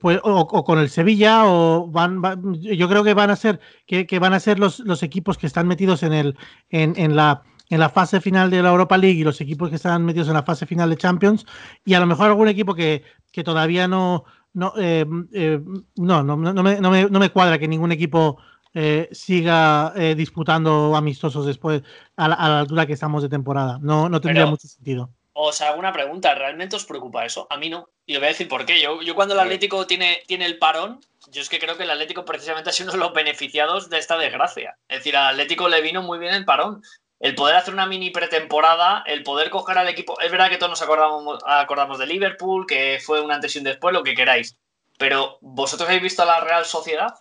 Pues, 0.00 0.20
o, 0.22 0.40
o, 0.40 0.64
con 0.64 0.78
el 0.78 0.88
Sevilla 0.88 1.42
o 1.46 1.88
van, 1.88 2.22
yo 2.60 2.88
creo 2.88 3.02
que 3.02 3.14
van 3.14 3.30
a 3.30 3.36
ser 3.36 3.58
que, 3.84 4.06
que 4.06 4.20
van 4.20 4.32
a 4.32 4.38
ser 4.38 4.60
los, 4.60 4.78
los, 4.80 5.02
equipos 5.02 5.38
que 5.38 5.48
están 5.48 5.66
metidos 5.66 6.04
en 6.04 6.12
el 6.12 6.36
en, 6.70 6.94
en, 6.96 7.16
la 7.16 7.42
en 7.68 7.80
la 7.80 7.88
fase 7.88 8.20
final 8.20 8.48
de 8.48 8.62
la 8.62 8.70
Europa 8.70 8.96
League 8.96 9.18
y 9.18 9.24
los 9.24 9.40
equipos 9.40 9.70
que 9.70 9.76
están 9.76 10.04
metidos 10.04 10.28
en 10.28 10.34
la 10.34 10.44
fase 10.44 10.66
final 10.66 10.88
de 10.88 10.96
Champions 10.96 11.46
y 11.84 11.94
a 11.94 12.00
lo 12.00 12.06
mejor 12.06 12.26
algún 12.26 12.46
equipo 12.46 12.76
que, 12.76 13.02
que 13.32 13.42
todavía 13.42 13.88
no 13.88 14.24
no, 14.54 14.72
eh, 14.78 15.04
eh, 15.32 15.60
no, 15.96 16.22
no, 16.22 16.36
no, 16.36 16.62
me, 16.62 16.80
no, 16.80 16.90
me, 16.90 17.10
no 17.10 17.18
me 17.18 17.30
cuadra 17.30 17.58
que 17.58 17.66
ningún 17.66 17.90
equipo 17.90 18.38
eh, 18.72 19.08
siga 19.10 19.92
eh, 19.96 20.14
disputando 20.14 20.94
amistosos 20.94 21.44
después 21.44 21.82
a 22.16 22.28
la, 22.28 22.34
a 22.34 22.48
la, 22.48 22.60
altura 22.60 22.86
que 22.86 22.92
estamos 22.92 23.22
de 23.22 23.28
temporada. 23.28 23.78
No, 23.82 24.08
no 24.08 24.20
tendría 24.20 24.42
Pero, 24.42 24.50
mucho 24.50 24.68
sentido. 24.68 25.10
Os 25.38 25.60
hago 25.60 25.78
una 25.78 25.92
pregunta, 25.92 26.34
¿realmente 26.34 26.76
os 26.76 26.86
preocupa 26.86 27.26
eso? 27.26 27.46
A 27.50 27.58
mí 27.58 27.68
no. 27.68 27.90
Y 28.06 28.14
os 28.14 28.20
voy 28.20 28.28
a 28.28 28.30
decir 28.30 28.48
por 28.48 28.64
qué. 28.64 28.80
Yo, 28.80 29.02
yo 29.02 29.14
cuando 29.14 29.34
el 29.34 29.40
Atlético 29.40 29.86
tiene, 29.86 30.22
tiene 30.26 30.46
el 30.46 30.56
parón, 30.56 30.98
yo 31.30 31.42
es 31.42 31.50
que 31.50 31.58
creo 31.58 31.76
que 31.76 31.82
el 31.82 31.90
Atlético 31.90 32.24
precisamente 32.24 32.70
ha 32.70 32.72
sido 32.72 32.86
uno 32.90 32.92
de 32.92 33.04
los 33.04 33.12
beneficiados 33.12 33.90
de 33.90 33.98
esta 33.98 34.16
desgracia. 34.16 34.78
Es 34.88 35.00
decir, 35.00 35.14
al 35.14 35.34
Atlético 35.34 35.68
le 35.68 35.82
vino 35.82 36.00
muy 36.00 36.18
bien 36.18 36.32
el 36.32 36.46
parón. 36.46 36.82
El 37.20 37.34
poder 37.34 37.56
hacer 37.56 37.74
una 37.74 37.84
mini 37.84 38.08
pretemporada, 38.08 39.02
el 39.06 39.24
poder 39.24 39.50
coger 39.50 39.76
al 39.76 39.88
equipo. 39.88 40.18
Es 40.20 40.30
verdad 40.30 40.48
que 40.48 40.56
todos 40.56 40.70
nos 40.70 40.80
acordamos, 40.80 41.38
acordamos 41.46 41.98
de 41.98 42.06
Liverpool, 42.06 42.66
que 42.66 42.98
fue 43.04 43.20
un 43.20 43.30
antes 43.30 43.54
y 43.56 43.58
un 43.58 43.64
después, 43.64 43.92
lo 43.92 44.02
que 44.02 44.14
queráis. 44.14 44.56
Pero, 44.96 45.36
¿vosotros 45.42 45.86
habéis 45.86 46.02
visto 46.02 46.22
a 46.22 46.26
la 46.26 46.40
Real 46.40 46.64
Sociedad? 46.64 47.14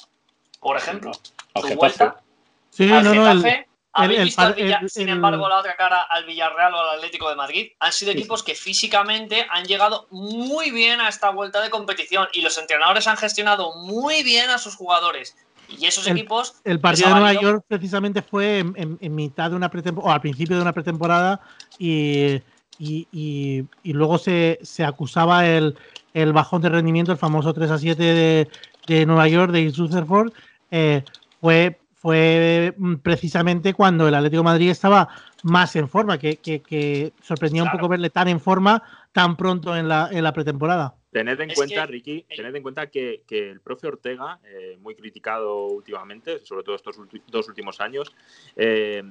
Por 0.61 0.77
ejemplo, 0.77 1.11
su 1.13 1.75
vuelta. 1.75 2.21
Sí, 2.69 2.89
al 2.89 3.03
no, 3.03 3.13
no, 3.13 3.29
el, 3.29 3.37
Getafe, 3.41 3.67
¿Habéis 3.97 4.19
el, 4.19 4.25
visto, 4.25 4.41
al 4.41 4.53
Villa, 4.55 4.79
el, 4.81 4.89
sin 4.89 5.07
embargo, 5.07 5.47
la 5.47 5.57
otra 5.57 5.75
cara 5.77 6.01
al 6.01 6.25
Villarreal 6.25 6.73
o 6.73 6.77
al 6.77 6.97
Atlético 6.97 7.29
de 7.29 7.35
Madrid? 7.35 7.71
Han 7.79 7.93
sido 7.93 8.11
equipos 8.11 8.43
que 8.43 8.53
físicamente 8.53 9.47
han 9.49 9.63
llegado 9.63 10.07
muy 10.11 10.69
bien 10.71 10.99
a 10.99 11.07
esta 11.07 11.29
vuelta 11.29 11.61
de 11.61 11.69
competición 11.69 12.27
y 12.33 12.41
los 12.41 12.57
entrenadores 12.57 13.07
han 13.07 13.15
gestionado 13.15 13.73
muy 13.77 14.21
bien 14.23 14.49
a 14.49 14.57
sus 14.57 14.75
jugadores. 14.75 15.37
Y 15.69 15.85
esos 15.85 16.05
equipos. 16.07 16.55
El 16.65 16.79
partido 16.79 17.07
de 17.07 17.15
Nueva 17.15 17.33
York 17.41 17.63
precisamente 17.67 18.21
fue 18.21 18.59
en, 18.59 18.73
en, 18.75 18.97
en 18.99 19.15
mitad 19.15 19.49
de 19.49 19.55
una 19.55 19.69
pretemporada, 19.69 20.11
o 20.11 20.13
al 20.13 20.21
principio 20.21 20.57
de 20.57 20.61
una 20.61 20.73
pretemporada, 20.73 21.39
y, 21.79 22.41
y, 22.77 23.07
y, 23.13 23.63
y 23.81 23.93
luego 23.93 24.17
se, 24.17 24.59
se 24.61 24.83
acusaba 24.83 25.47
el, 25.47 25.77
el, 26.13 26.33
bajón 26.33 26.61
de 26.61 26.69
rendimiento, 26.69 27.13
el 27.13 27.17
famoso 27.17 27.53
3 27.53 27.71
a 27.71 27.77
7 27.79 28.03
de, 28.03 28.49
de 28.87 29.05
Nueva 29.05 29.27
York, 29.29 29.53
de 29.53 29.73
Rutherford. 29.75 30.33
Eh, 30.69 31.03
fue 31.39 31.79
fue 32.05 32.71
precisamente 33.01 33.73
cuando 33.73 34.07
el 34.07 34.13
Atlético 34.13 34.41
de 34.41 34.43
Madrid 34.43 34.69
estaba 34.69 35.09
más 35.41 35.75
en 35.75 35.89
forma, 35.89 36.19
que, 36.19 36.37
que, 36.37 36.61
que 36.61 37.13
sorprendía 37.19 37.63
claro. 37.63 37.75
un 37.75 37.79
poco 37.79 37.89
verle 37.89 38.11
tan 38.11 38.27
en 38.27 38.39
forma 38.39 38.83
tan 39.11 39.35
pronto 39.35 39.75
en 39.75 39.87
la, 39.87 40.09
en 40.11 40.23
la 40.23 40.31
pretemporada. 40.31 40.93
Tened 41.11 41.39
en 41.39 41.49
cuenta, 41.55 41.87
Ricky, 41.87 42.23
tened 42.29 42.55
en 42.55 42.61
cuenta 42.61 42.91
que, 42.91 43.23
el 43.27 43.59
profe 43.59 43.87
Ortega, 43.87 44.37
eh, 44.43 44.77
muy 44.83 44.93
criticado 44.93 45.65
últimamente, 45.65 46.45
sobre 46.45 46.63
todo 46.63 46.75
estos 46.75 46.95
dos 47.25 47.47
últimos 47.47 47.81
años, 47.81 48.13
eh, 48.55 49.01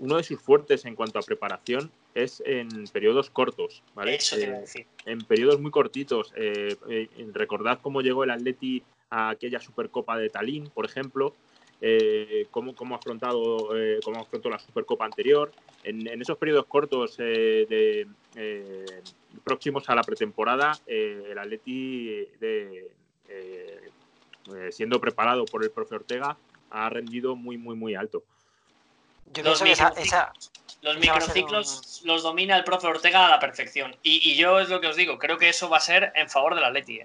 uno 0.00 0.16
de 0.16 0.24
sus 0.24 0.40
fuertes 0.40 0.84
en 0.86 0.96
cuanto 0.96 1.20
a 1.20 1.22
preparación 1.22 1.92
es 2.16 2.42
en 2.44 2.88
periodos 2.92 3.30
cortos, 3.30 3.84
¿vale? 3.94 4.18
Eh, 4.36 4.64
en 5.06 5.20
periodos 5.20 5.60
muy 5.60 5.70
cortitos. 5.70 6.34
recordad 7.32 7.78
cómo 7.80 8.00
llegó 8.02 8.24
el 8.24 8.30
Atleti 8.30 8.82
a 9.08 9.28
aquella 9.30 9.60
Supercopa 9.60 10.18
de 10.18 10.30
Talín, 10.30 10.68
por 10.74 10.84
ejemplo, 10.84 11.36
cómo, 12.50 12.74
cómo, 12.74 12.94
ha 12.94 12.98
afrontado, 12.98 13.68
cómo 14.04 14.20
afrontó 14.20 14.50
la 14.50 14.58
Supercopa 14.58 15.04
anterior. 15.04 15.52
En, 15.82 16.06
en 16.06 16.20
esos 16.20 16.36
periodos 16.36 16.66
cortos 16.66 17.16
de 17.16 18.06
próximos 19.44 19.88
a 19.88 19.94
la 19.94 20.02
pretemporada, 20.02 20.78
eh, 20.86 21.28
el 21.30 21.38
Atleti, 21.38 22.26
de, 22.38 22.90
eh, 23.28 23.90
eh, 24.54 24.72
siendo 24.72 25.00
preparado 25.00 25.44
por 25.44 25.64
el 25.64 25.70
profe 25.70 25.96
Ortega, 25.96 26.36
ha 26.70 26.88
rendido 26.88 27.36
muy, 27.36 27.56
muy, 27.58 27.76
muy 27.76 27.94
alto. 27.94 28.22
los, 30.82 30.98
microciclos 30.98 32.02
los 32.04 32.22
domina 32.22 32.56
el 32.56 32.64
profe 32.64 32.86
Ortega 32.86 33.26
a 33.26 33.30
la 33.30 33.40
perfección. 33.40 33.96
Y, 34.02 34.34
yo 34.36 34.60
es 34.60 34.68
lo 34.68 34.80
que 34.80 34.88
os 34.88 34.96
digo, 34.96 35.18
creo 35.18 35.38
que 35.38 35.48
eso 35.48 35.68
va 35.68 35.78
a 35.78 35.80
ser 35.80 36.12
en 36.14 36.28
favor 36.28 36.54
del 36.54 36.64
Atleti. 36.64 37.00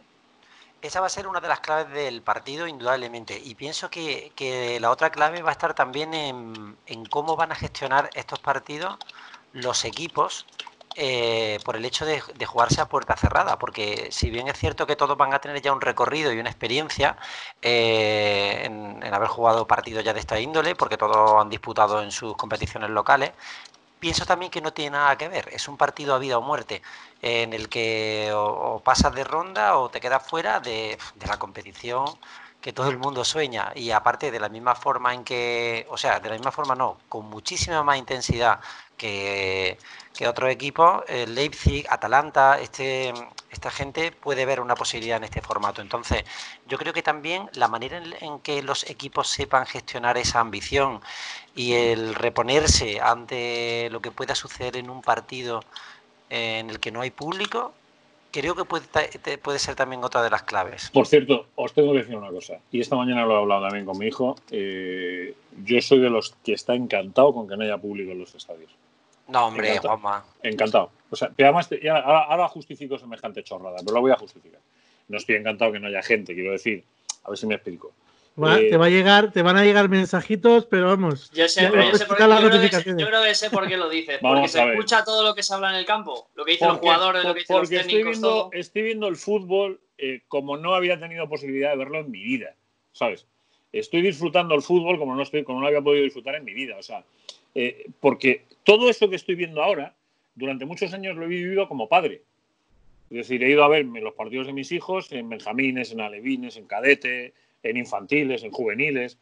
Esa 0.82 1.00
va 1.00 1.08
a 1.08 1.10
ser 1.10 1.28
una 1.28 1.40
de 1.40 1.48
las 1.48 1.62
claves 1.62 1.92
del 1.94 2.22
partido, 2.22 2.68
indudablemente. 2.68 3.40
Y 3.44 3.56
pienso 3.56 3.90
que, 3.90 4.78
la 4.80 4.92
otra 4.92 5.10
clave 5.10 5.42
va 5.42 5.50
a 5.50 5.54
estar 5.54 5.74
también 5.74 6.14
en, 6.14 6.78
en 6.86 7.06
cómo 7.06 7.36
van 7.36 7.52
a 7.52 7.56
gestionar 7.56 8.10
estos 8.14 8.40
partidos 8.40 8.98
los 9.54 9.86
equipos 9.86 10.46
eh, 10.98 11.60
por 11.66 11.76
el 11.76 11.84
hecho 11.84 12.06
de, 12.06 12.22
jugarse 12.46 12.80
a 12.80 12.88
puerta 12.88 13.18
cerrada, 13.18 13.60
porque 13.60 14.08
si 14.12 14.30
bien 14.30 14.48
es 14.48 14.58
cierto 14.58 14.88
que 14.88 14.96
todos 14.96 15.18
van 15.18 15.34
a 15.34 15.40
tener 15.40 15.62
ya 15.62 15.74
un 15.74 15.82
recorrido 15.82 16.32
y 16.32 16.40
una 16.40 16.50
experiencia 16.50 17.18
eh, 17.62 18.62
en, 18.64 19.04
haber 19.14 19.28
jugado 19.28 19.68
partidos 19.68 20.06
ya 20.06 20.14
de 20.14 20.22
esta 20.22 20.40
índole, 20.40 20.74
porque 20.74 20.96
todos 20.98 21.42
han 21.42 21.50
disputado 21.50 22.02
en 22.02 22.12
sus 22.12 22.38
competiciones 22.38 22.90
locales, 22.92 23.32
pienso 24.00 24.26
también 24.26 24.52
que 24.52 24.62
no 24.62 24.74
tiene 24.74 24.92
nada 24.92 25.18
que 25.18 25.28
ver, 25.28 25.50
es 25.52 25.68
un 25.68 25.78
partido 25.78 26.16
a 26.16 26.20
vida 26.20 26.38
o 26.38 26.42
muerte, 26.42 26.82
en 27.22 27.54
el 27.54 27.70
que 27.70 28.32
o, 28.34 28.82
pasas 28.84 29.14
de 29.14 29.24
ronda 29.24 29.78
o 29.78 29.90
te 29.90 30.00
quedas 30.00 30.26
fuera 30.26 30.60
de, 30.60 30.98
la 31.26 31.38
competición 31.38 32.06
que 32.62 32.74
todo 32.74 32.90
el 32.90 32.98
mundo 32.98 33.24
sueña. 33.24 33.72
Y 33.76 33.92
aparte 33.92 34.32
de 34.32 34.40
la 34.40 34.50
misma 34.50 34.76
forma 34.76 35.14
en 35.14 35.24
que, 35.24 35.86
o 35.90 35.98
sea, 35.98 36.20
de 36.20 36.30
la 36.30 36.36
misma 36.36 36.52
forma 36.52 36.76
no, 36.76 36.98
con 37.10 37.26
muchísima 37.26 37.84
más 37.84 37.98
intensidad 37.98 38.60
que, 39.06 39.78
que 40.18 40.28
otros 40.28 40.50
equipos, 40.50 41.04
Leipzig, 41.28 41.86
Atalanta, 41.90 42.60
este, 42.60 43.14
esta 43.52 43.70
gente 43.70 44.12
puede 44.12 44.46
ver 44.46 44.60
una 44.60 44.76
posibilidad 44.76 45.18
en 45.18 45.26
este 45.26 45.42
formato. 45.42 45.82
Entonces, 45.82 46.24
yo 46.68 46.78
creo 46.78 46.94
que 46.94 47.04
también 47.04 47.50
la 47.54 47.68
manera 47.68 48.02
en, 48.20 48.40
que 48.40 48.62
los 48.64 48.90
equipos 48.90 49.28
sepan 49.28 49.66
gestionar 49.66 50.18
esa 50.18 50.40
ambición 50.40 51.02
y 51.56 51.74
el 51.74 52.16
reponerse 52.16 53.00
ante 53.00 53.90
lo 53.92 54.02
que 54.02 54.12
pueda 54.12 54.36
suceder 54.36 54.76
en 54.78 54.90
un 54.90 55.02
partido 55.02 55.62
en 56.30 56.70
el 56.70 56.80
que 56.80 56.92
no 56.92 57.02
hay 57.02 57.12
público, 57.12 57.74
creo 58.32 58.56
que 58.56 58.66
puede, 58.66 58.86
puede 59.38 59.60
ser 59.60 59.76
también 59.76 60.04
otra 60.04 60.22
de 60.22 60.30
las 60.30 60.44
claves. 60.44 60.90
Por 60.92 61.08
cierto, 61.08 61.48
os 61.56 61.74
tengo 61.74 61.94
que 61.94 62.00
decir 62.00 62.16
una 62.16 62.32
cosa, 62.32 62.56
y 62.72 62.82
esta 62.82 62.96
mañana 62.96 63.26
lo 63.26 63.36
he 63.36 63.38
hablado 63.38 63.62
también 63.62 63.86
con 63.86 63.98
mi 63.98 64.08
hijo, 64.08 64.36
eh, 64.52 65.36
yo 65.64 65.82
soy 65.82 66.00
de 66.00 66.10
los 66.10 66.36
que 66.44 66.54
está 66.54 66.74
encantado 66.74 67.34
con 67.34 67.48
que 67.48 67.56
no 67.56 67.64
haya 67.64 67.78
público 67.78 68.12
en 68.12 68.20
los 68.20 68.36
estadios. 68.36 68.72
No, 69.28 69.48
hombre, 69.48 69.70
Encantado. 69.70 69.98
Juanma. 69.98 70.26
Encantado. 70.44 70.92
O 71.10 71.16
sea, 71.16 71.32
además, 71.38 71.70
ahora, 72.04 72.48
justifico 72.48 72.98
semejante 72.98 73.44
chorrada, 73.44 73.78
pero 73.80 73.96
lo 73.96 74.02
voy 74.02 74.12
a 74.12 74.18
justificar. 74.18 74.60
No 75.08 75.18
estoy 75.18 75.36
encantado 75.36 75.72
que 75.72 75.80
no 75.80 75.88
haya 75.88 76.02
gente, 76.02 76.34
quiero 76.34 76.52
decir. 76.52 76.84
A 77.24 77.30
ver 77.30 77.38
si 77.38 77.48
me 77.48 77.56
explico. 77.56 77.94
Eh, 78.38 78.70
te 78.70 78.76
va 78.76 78.88
a 78.88 78.90
llegar, 78.90 79.32
te 79.32 79.42
van 79.42 79.56
a 79.56 79.64
llegar 79.64 79.88
mensajitos, 79.88 80.66
pero 80.66 80.88
vamos. 80.88 81.32
Yo 81.32 81.48
sé, 81.48 81.70
pero 81.72 81.84
yo, 81.90 81.98
sé 81.98 82.06
por, 82.06 82.20
yo, 82.20 83.08
creo 83.08 83.24
que 83.24 83.34
sé 83.34 83.50
por 83.50 83.66
qué 83.66 83.78
lo 83.78 83.88
dices. 83.88 84.20
porque 84.22 84.50
se 84.50 84.62
escucha 84.62 85.06
todo 85.06 85.24
lo 85.24 85.34
que 85.34 85.42
se 85.42 85.54
habla 85.54 85.70
en 85.70 85.78
el 85.78 85.86
campo, 85.86 86.28
lo 86.36 86.44
que 86.44 86.52
dicen 86.52 86.68
los 86.68 86.80
jugadores, 86.80 87.24
lo 87.24 87.34
que 87.34 87.42
dicen 87.42 87.58
los 87.58 87.70
técnicos. 87.70 87.94
Estoy 87.94 88.04
viendo, 88.04 88.50
estoy 88.52 88.82
viendo 88.82 89.08
el 89.08 89.16
fútbol 89.16 89.80
eh, 89.98 90.24
como 90.28 90.58
no 90.58 90.76
había 90.76 91.00
tenido 91.00 91.30
posibilidad 91.30 91.72
de 91.72 91.78
verlo 91.78 92.00
en 92.00 92.12
mi 92.12 92.22
vida, 92.22 92.56
¿sabes? 92.92 93.26
Estoy 93.72 94.02
disfrutando 94.02 94.54
el 94.54 94.62
fútbol 94.62 95.00
como 95.00 95.16
no 95.16 95.24
estoy, 95.24 95.46
como 95.46 95.62
no 95.62 95.68
había 95.68 95.82
podido 95.82 96.04
disfrutar 96.04 96.36
en 96.36 96.44
mi 96.44 96.54
vida, 96.54 96.76
o 96.78 96.84
sea, 96.84 97.06
eh, 97.54 97.86
porque 98.02 98.44
todo 98.66 98.90
eso 98.90 99.10
que 99.10 99.16
estoy 99.16 99.36
viendo 99.36 99.64
ahora, 99.64 99.96
durante 100.36 100.66
muchos 100.66 100.94
años 100.94 101.16
lo 101.16 101.24
he 101.24 101.28
vivido 101.28 101.70
como 101.70 101.88
padre. 101.88 102.24
Es 103.10 103.18
decir, 103.18 103.44
he 103.44 103.50
ido 103.50 103.64
a 103.64 103.70
ver 103.70 103.86
los 103.86 104.14
partidos 104.16 104.48
de 104.48 104.54
mis 104.54 104.72
hijos 104.72 105.12
en 105.12 105.30
benjamines, 105.30 105.92
en 105.92 106.02
alevines, 106.02 106.58
en 106.58 106.66
cadete, 106.66 107.34
en 107.64 107.78
infantiles, 107.78 108.44
en 108.44 108.52
juveniles. 108.52 109.18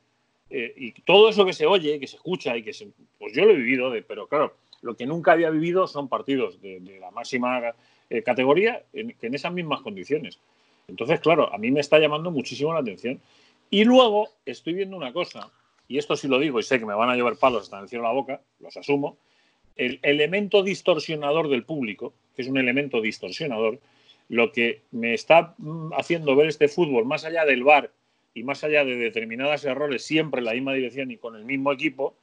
Eh, 0.50 0.74
y 0.78 0.92
todo 1.02 1.30
eso 1.30 1.46
que 1.46 1.54
se 1.54 1.66
oye, 1.66 2.00
que 2.00 2.08
se 2.08 2.16
escucha 2.16 2.56
y 2.58 2.64
que 2.64 2.74
se, 2.74 2.88
pues 3.20 3.34
yo 3.34 3.46
lo 3.46 3.52
he 3.52 3.58
vivido, 3.58 3.92
de, 3.92 4.02
pero 4.02 4.28
claro, 4.28 4.56
lo 4.82 4.96
que 4.96 5.06
nunca 5.06 5.34
había 5.34 5.50
vivido 5.50 5.88
son 5.88 6.08
partidos 6.08 6.62
de, 6.62 6.80
la 7.00 7.12
máxima 7.12 7.74
eh, 8.10 8.24
categoría 8.24 8.84
en, 8.94 9.14
en 9.22 9.36
esas 9.36 9.52
mismas 9.52 9.82
condiciones. 9.82 10.40
Entonces, 10.88 11.20
claro, 11.20 11.54
a 11.54 11.58
mí 11.58 11.70
me 11.70 11.82
está 11.82 12.00
llamando 12.00 12.32
muchísimo 12.32 12.74
la 12.74 12.80
atención. 12.80 13.20
Y 13.70 13.84
luego 13.84 14.30
estoy 14.46 14.74
viendo 14.74 14.96
una 14.96 15.12
cosa 15.12 15.52
y 15.88 15.98
esto 15.98 16.16
sí 16.16 16.28
lo 16.28 16.40
digo 16.40 16.60
y 16.60 16.64
sé 16.64 16.80
que 16.80 16.86
me 16.86 16.94
van 16.94 17.10
a 17.10 17.16
llevar 17.16 17.36
palos 17.36 17.64
hasta 17.64 17.78
en 17.78 17.84
el 17.84 17.90
cielo 17.90 18.04
de 18.04 18.10
la 18.10 18.14
boca, 18.14 18.42
los 18.60 18.76
asumo, 18.78 19.18
el 19.76 20.00
elemento 20.04 20.64
distorsionador 20.64 21.50
del 21.50 21.64
público, 21.64 22.14
que 22.36 22.42
es 22.42 22.48
un 22.48 22.58
elemento 22.58 23.02
distorsionador, 23.02 23.80
lo 24.30 24.52
que 24.52 24.82
me 24.92 25.14
está 25.14 25.56
mm, 25.58 25.94
haciendo 25.94 26.36
ver 26.36 26.48
este 26.48 26.68
fútbol 26.68 27.06
más 27.06 27.26
allá 27.26 27.46
del 27.46 27.64
bar 27.64 27.92
y 28.34 28.44
más 28.44 28.64
allá 28.64 28.84
de 28.84 28.96
determinados 28.96 29.64
errores 29.66 30.04
siempre 30.04 30.40
en 30.40 30.46
la 30.46 30.54
misma 30.54 30.74
dirección 30.74 31.12
y 31.12 31.18
con 31.18 31.36
el 31.36 31.46
mismo 31.46 31.72
equipo, 31.72 32.16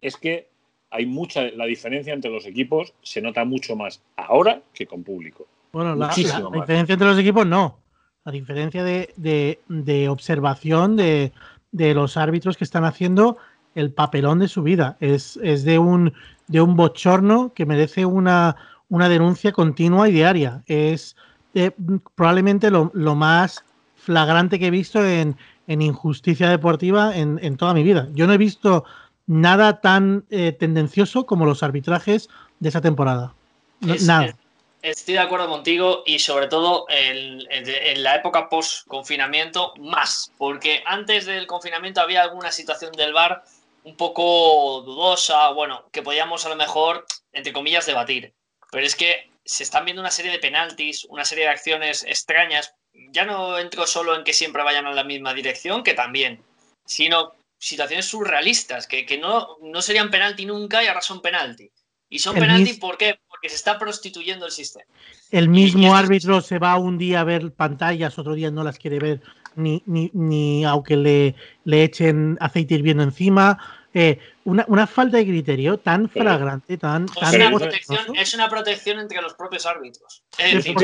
es 0.00 0.16
que 0.16 0.48
hay 0.90 1.06
mucha, 1.06 1.50
la 1.50 1.66
diferencia 1.66 2.12
entre 2.12 2.30
los 2.30 2.46
equipos 2.46 2.94
se 3.02 3.20
nota 3.20 3.44
mucho 3.44 3.76
más 3.76 4.02
ahora 4.16 4.62
que 4.74 4.86
con 4.86 5.02
público. 5.02 5.46
Bueno, 5.72 5.94
la, 5.94 6.08
diferencia 6.08 6.92
entre 6.92 7.08
los 7.08 7.18
equipos 7.18 7.46
no. 7.46 7.78
La 8.24 8.32
diferencia 8.32 8.84
de 8.84 10.08
observación, 10.08 10.96
de, 10.96 11.32
de 11.72 11.94
los 11.94 12.16
árbitros 12.16 12.56
que 12.56 12.64
están 12.64 12.84
haciendo 12.84 13.38
el 13.74 13.92
papelón 13.92 14.38
de 14.38 14.48
su 14.48 14.62
vida. 14.62 14.96
Es, 15.00 15.34
de, 15.42 15.78
un, 15.78 16.12
de 16.48 16.60
un 16.60 16.76
bochorno 16.76 17.52
que 17.54 17.66
merece 17.66 18.06
una, 18.06 18.56
una 18.88 19.08
denuncia 19.08 19.52
continua 19.52 20.08
y 20.08 20.12
diaria. 20.12 20.62
Es 20.66 21.16
eh, 21.54 21.70
probablemente 22.14 22.70
lo, 22.70 22.90
más 23.14 23.64
flagrante 23.96 24.58
que 24.58 24.66
he 24.66 24.70
visto 24.70 25.04
en, 25.04 25.36
injusticia 25.66 26.48
deportiva 26.48 27.16
en, 27.16 27.56
toda 27.56 27.74
mi 27.74 27.82
vida. 27.82 28.08
Yo 28.12 28.26
no 28.26 28.34
he 28.34 28.38
visto 28.38 28.84
nada 29.26 29.80
tan 29.80 30.24
eh, 30.30 30.52
tendencioso 30.52 31.24
como 31.24 31.46
los 31.46 31.62
arbitrajes 31.62 32.28
de 32.60 32.68
esa 32.68 32.80
temporada. 32.80 33.34
nada. 33.80 34.34
Estoy 34.82 35.14
de 35.14 35.20
acuerdo 35.20 35.48
contigo 35.48 36.02
y 36.04 36.18
sobre 36.18 36.48
todo 36.48 36.86
en, 36.88 38.02
la 38.02 38.16
época 38.16 38.48
post-confinamiento 38.48 39.74
más, 39.78 40.32
porque 40.36 40.82
antes 40.84 41.24
del 41.24 41.46
confinamiento 41.46 42.00
había 42.00 42.22
alguna 42.22 42.50
situación 42.50 42.90
del 42.92 43.12
bar 43.12 43.44
un 43.84 43.96
poco 43.96 44.82
dudosa, 44.82 45.50
bueno, 45.50 45.88
que 45.92 46.02
podíamos 46.02 46.46
a 46.46 46.48
lo 46.48 46.56
mejor, 46.56 47.06
entre 47.32 47.52
comillas, 47.52 47.86
debatir. 47.86 48.34
Pero 48.70 48.86
es 48.86 48.96
que 48.96 49.30
se 49.44 49.62
están 49.62 49.84
viendo 49.84 50.00
una 50.00 50.10
serie 50.10 50.30
de 50.30 50.38
penaltis, 50.38 51.04
una 51.06 51.24
serie 51.24 51.44
de 51.44 51.50
acciones 51.50 52.04
extrañas. 52.04 52.74
Ya 53.10 53.24
no 53.24 53.58
entro 53.58 53.86
solo 53.86 54.16
en 54.16 54.24
que 54.24 54.32
siempre 54.32 54.62
vayan 54.62 54.86
a 54.86 54.94
la 54.94 55.04
misma 55.04 55.34
dirección, 55.34 55.82
que 55.82 55.94
también, 55.94 56.42
sino 56.84 57.32
situaciones 57.58 58.06
surrealistas, 58.06 58.86
que, 58.86 59.18
no, 59.20 59.56
no 59.62 59.82
serían 59.82 60.10
penalti 60.10 60.46
nunca 60.46 60.82
y 60.82 60.86
ahora 60.86 61.00
son 61.00 61.20
penalti. 61.20 61.70
Y 62.08 62.18
son 62.18 62.34
penalti, 62.34 62.74
¿por 62.74 62.98
qué? 62.98 63.18
Porque 63.26 63.48
se 63.48 63.54
está 63.54 63.78
prostituyendo 63.78 64.44
el 64.44 64.52
sistema. 64.52 64.84
El 65.30 65.48
mismo 65.48 65.94
árbitro 65.94 66.42
se 66.42 66.58
va 66.58 66.76
un 66.76 66.98
día 66.98 67.20
a 67.20 67.24
ver 67.24 67.52
pantallas, 67.52 68.18
otro 68.18 68.34
día 68.34 68.50
no 68.50 68.62
las 68.64 68.78
quiere 68.78 68.98
ver, 68.98 69.22
ni, 69.56 69.82
ni, 69.86 70.10
ni 70.14 70.64
aunque 70.64 70.96
le, 70.96 71.34
le 71.64 71.84
echen 71.84 72.36
aceite 72.40 72.74
hirviendo 72.74 73.02
encima. 73.02 73.58
Eh, 73.94 74.18
una, 74.44 74.86
falta 74.86 75.18
de 75.18 75.24
criterio 75.24 75.78
tan 75.78 76.08
flagrante, 76.08 76.78
tan. 76.78 77.04
Es, 77.04 77.34
una 77.34 77.50
protección, 77.50 78.16
es, 78.16 78.34
una 78.34 78.48
protección, 78.48 78.98
entre 78.98 79.20
los 79.20 79.34
propios 79.34 79.66
árbitros. 79.66 80.22
Es 80.38 80.54
decir, 80.54 80.74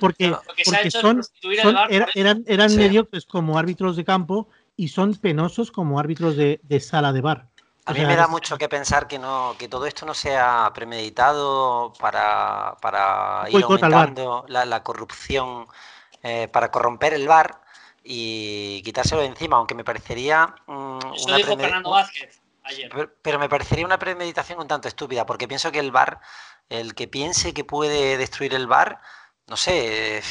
porque, 0.00 0.34
porque, 0.46 0.64
se 0.64 0.76
ha 0.76 0.82
hecho 0.82 1.00
son, 1.02 1.20
eran, 2.14 2.44
eran 2.46 2.76
mediocres 2.76 3.26
como 3.26 3.58
árbitros 3.58 3.96
de 3.96 4.04
campo 4.04 4.48
y 4.74 4.88
son 4.88 5.14
penosos 5.16 5.70
como 5.70 6.00
árbitros 6.00 6.36
de, 6.36 6.60
de 6.62 6.80
sala 6.80 7.12
de 7.12 7.20
bar. 7.20 7.48
A 7.84 7.92
mí 7.92 8.04
me 8.04 8.16
da 8.16 8.26
mucho 8.26 8.58
que 8.58 8.68
pensar 8.68 9.06
que 9.06 9.16
no 9.16 9.54
que 9.58 9.68
todo 9.68 9.86
esto 9.86 10.04
no 10.06 10.12
sea 10.12 10.72
premeditado 10.74 11.92
para, 12.00 12.76
para 12.82 13.44
ir 13.48 13.62
aumentando 13.62 14.44
la, 14.48 14.82
corrupción, 14.82 15.68
eh, 16.22 16.48
para 16.48 16.72
corromper 16.72 17.14
el 17.14 17.28
bar 17.28 17.60
y 18.06 18.82
quitárselo 18.82 19.20
de 19.22 19.26
encima, 19.26 19.56
aunque 19.56 19.74
me 19.74 19.84
parecería 19.84 20.54
mm, 20.66 20.98
Eso 21.14 21.36
dijo 21.36 21.56
Fernando 21.56 21.90
Vázquez 21.90 22.40
ayer. 22.62 22.90
Pero, 23.22 23.38
me 23.38 23.48
parecería 23.48 23.84
una 23.84 23.98
premeditación 23.98 24.60
un 24.60 24.68
tanto 24.68 24.88
estúpida, 24.88 25.26
porque 25.26 25.48
pienso 25.48 25.72
que 25.72 25.80
el 25.80 25.90
bar, 25.90 26.20
el 26.68 26.94
que 26.94 27.08
piense 27.08 27.52
que 27.52 27.64
puede 27.64 28.16
destruir 28.16 28.54
el 28.54 28.66
bar, 28.66 29.00
no 29.48 29.56
sé. 29.56 30.22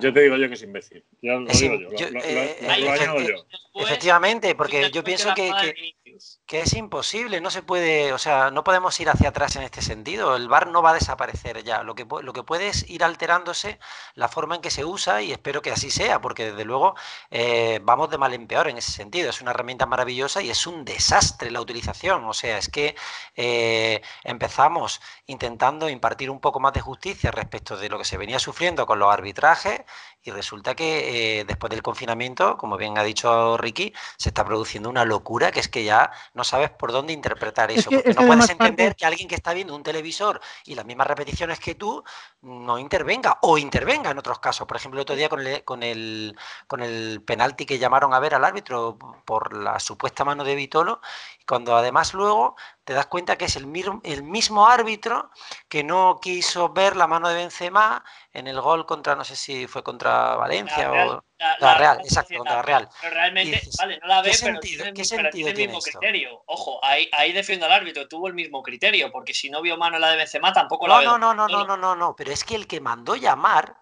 yo 0.00 0.12
te 0.12 0.20
digo 0.20 0.36
yo 0.36 0.48
que 0.48 0.54
es 0.54 0.62
imbécil. 0.62 1.04
Ya 1.22 1.34
lo 1.34 1.46
digo 1.46 1.74
yo. 1.96 3.20
yo. 3.20 3.82
Efectivamente, 3.82 4.54
porque 4.54 4.90
yo 4.90 5.02
pienso 5.02 5.34
que, 5.34 5.52
que, 5.60 6.18
es 6.58 6.74
imposible, 6.74 7.40
no 7.40 7.48
se 7.48 7.62
puede, 7.62 8.12
o 8.12 8.18
sea, 8.18 8.50
no 8.50 8.64
podemos 8.64 8.98
ir 8.98 9.08
hacia 9.08 9.28
atrás 9.28 9.54
en 9.54 9.62
este 9.62 9.82
sentido. 9.82 10.34
El 10.34 10.48
bar 10.48 10.66
no 10.66 10.82
va 10.82 10.90
a 10.90 10.94
desaparecer 10.94 11.62
ya. 11.62 11.84
Lo 11.84 11.94
que, 11.94 12.04
lo 12.22 12.32
que 12.32 12.42
puede 12.42 12.66
es 12.66 12.90
ir 12.90 13.04
alterándose 13.04 13.78
la 14.14 14.26
forma 14.28 14.56
en 14.56 14.60
que 14.60 14.70
se 14.70 14.84
usa 14.84 15.22
y 15.22 15.30
espero 15.30 15.62
que 15.62 15.70
así 15.70 15.90
sea, 15.92 16.20
porque 16.20 16.50
desde 16.50 16.64
luego 16.64 16.96
eh, 17.30 17.78
vamos 17.84 18.10
de 18.10 18.18
mal 18.18 18.34
en 18.34 18.48
peor 18.48 18.66
en 18.66 18.78
ese 18.78 18.90
sentido. 18.90 19.30
Es 19.30 19.40
una 19.40 19.52
herramienta 19.52 19.86
maravillosa 19.86 20.42
y 20.42 20.50
es 20.50 20.66
un 20.66 20.84
desastre 20.84 21.52
la 21.52 21.60
utilización. 21.60 22.24
O 22.24 22.34
sea, 22.34 22.58
es 22.58 22.68
que 22.68 22.96
eh, 23.36 24.02
empezamos 24.24 25.00
intentando 25.26 25.88
impartir 25.88 26.30
un 26.30 26.40
poco 26.40 26.58
más 26.58 26.72
de 26.72 26.80
justicia 26.80 27.30
respecto 27.30 27.76
de 27.76 27.88
lo 27.88 27.98
que 27.98 28.04
se 28.04 28.16
venía 28.16 28.40
sufriendo 28.40 28.86
con 28.86 28.98
los 28.98 29.12
arbitrajes 29.12 29.82
y 30.22 30.30
resulta 30.30 30.74
que 30.74 31.40
eh, 31.40 31.44
después 31.44 31.70
del 31.70 31.82
confinamiento, 31.82 32.58
como 32.58 32.76
bien 32.76 32.98
ha 32.98 33.02
dicho 33.02 33.56
Ricky, 33.56 33.94
se 34.18 34.28
está 34.30 34.44
produciendo 34.44 34.90
una 34.90 35.04
locura 35.04 35.50
que 35.50 35.60
es 35.60 35.68
que 35.68 35.84
ya 35.84 36.10
sabes 36.44 36.70
por 36.70 36.92
dónde 36.92 37.12
interpretar 37.12 37.70
eso. 37.70 37.90
porque 37.90 38.14
no 38.14 38.26
puedes 38.26 38.50
entender 38.50 38.96
que 38.96 39.06
alguien 39.06 39.28
que 39.28 39.34
está 39.34 39.52
viendo 39.52 39.74
un 39.74 39.82
televisor 39.82 40.40
y 40.64 40.74
las 40.74 40.84
mismas 40.84 41.06
repeticiones 41.06 41.58
que 41.60 41.74
tú 41.74 42.02
no 42.42 42.78
intervenga 42.78 43.38
o 43.42 43.58
intervenga 43.58 44.10
en 44.10 44.18
otros 44.18 44.38
casos. 44.38 44.66
Por 44.66 44.76
ejemplo, 44.76 45.00
el 45.00 45.02
otro 45.02 45.16
día 45.16 45.28
con 45.28 45.46
el, 45.46 45.64
con 45.64 45.82
el, 45.82 46.36
con 46.66 46.82
el 46.82 47.22
penalti 47.22 47.66
que 47.66 47.78
llamaron 47.78 48.14
a 48.14 48.20
ver 48.20 48.34
al 48.34 48.44
árbitro 48.44 48.98
por 49.24 49.56
la 49.56 49.78
supuesta 49.80 50.24
mano 50.24 50.44
de 50.44 50.54
Vitolo, 50.54 51.00
cuando 51.46 51.76
además 51.76 52.14
luego 52.14 52.56
te 52.90 52.94
das 52.94 53.06
cuenta 53.06 53.38
que 53.38 53.44
es 53.44 53.54
el, 53.54 53.72
el 54.02 54.24
mismo 54.24 54.66
árbitro 54.66 55.30
que 55.68 55.84
no 55.84 56.18
quiso 56.20 56.70
ver 56.70 56.96
la 56.96 57.06
mano 57.06 57.28
de 57.28 57.36
Benzema 57.36 58.04
en 58.32 58.48
el 58.48 58.60
gol 58.60 58.84
contra, 58.84 59.14
no 59.14 59.22
sé 59.22 59.36
si 59.36 59.68
fue 59.68 59.84
contra 59.84 60.34
Valencia 60.34 60.90
o 60.90 61.24
la, 61.60 61.74
Real, 61.78 62.00
exacto, 62.00 62.34
contra 62.38 62.56
la 62.56 62.62
Real. 62.62 62.88
Pero 63.00 63.14
realmente, 63.14 63.62
vale, 63.78 64.00
no 64.00 64.08
la 64.08 64.22
ve, 64.22 64.32
pero, 64.42 64.58
tiene, 64.58 64.92
¿qué 64.92 65.04
sentido 65.04 65.30
tiene 65.30 65.50
el 65.50 65.56
mismo 65.68 65.78
criterio. 65.78 66.42
Ojo, 66.46 66.84
ahí, 66.84 67.08
ahí 67.12 67.32
defiendo 67.32 67.66
al 67.66 67.72
árbitro, 67.74 68.08
tuvo 68.08 68.26
el 68.26 68.34
mismo 68.34 68.60
criterio, 68.60 69.12
porque 69.12 69.34
si 69.34 69.50
no 69.50 69.62
vio 69.62 69.76
mano 69.76 69.96
la 70.00 70.10
de 70.10 70.16
Benzema 70.16 70.52
tampoco 70.52 70.88
la 70.88 70.98
ve. 70.98 71.04
No, 71.04 71.16
no, 71.16 71.32
no, 71.32 71.46
no, 71.46 71.64
no, 71.64 71.76
no, 71.76 71.94
no, 71.94 72.16
pero 72.16 72.32
es 72.32 72.42
que 72.42 72.56
el 72.56 72.66
que 72.66 72.80
mandó 72.80 73.14
llamar, 73.14 73.76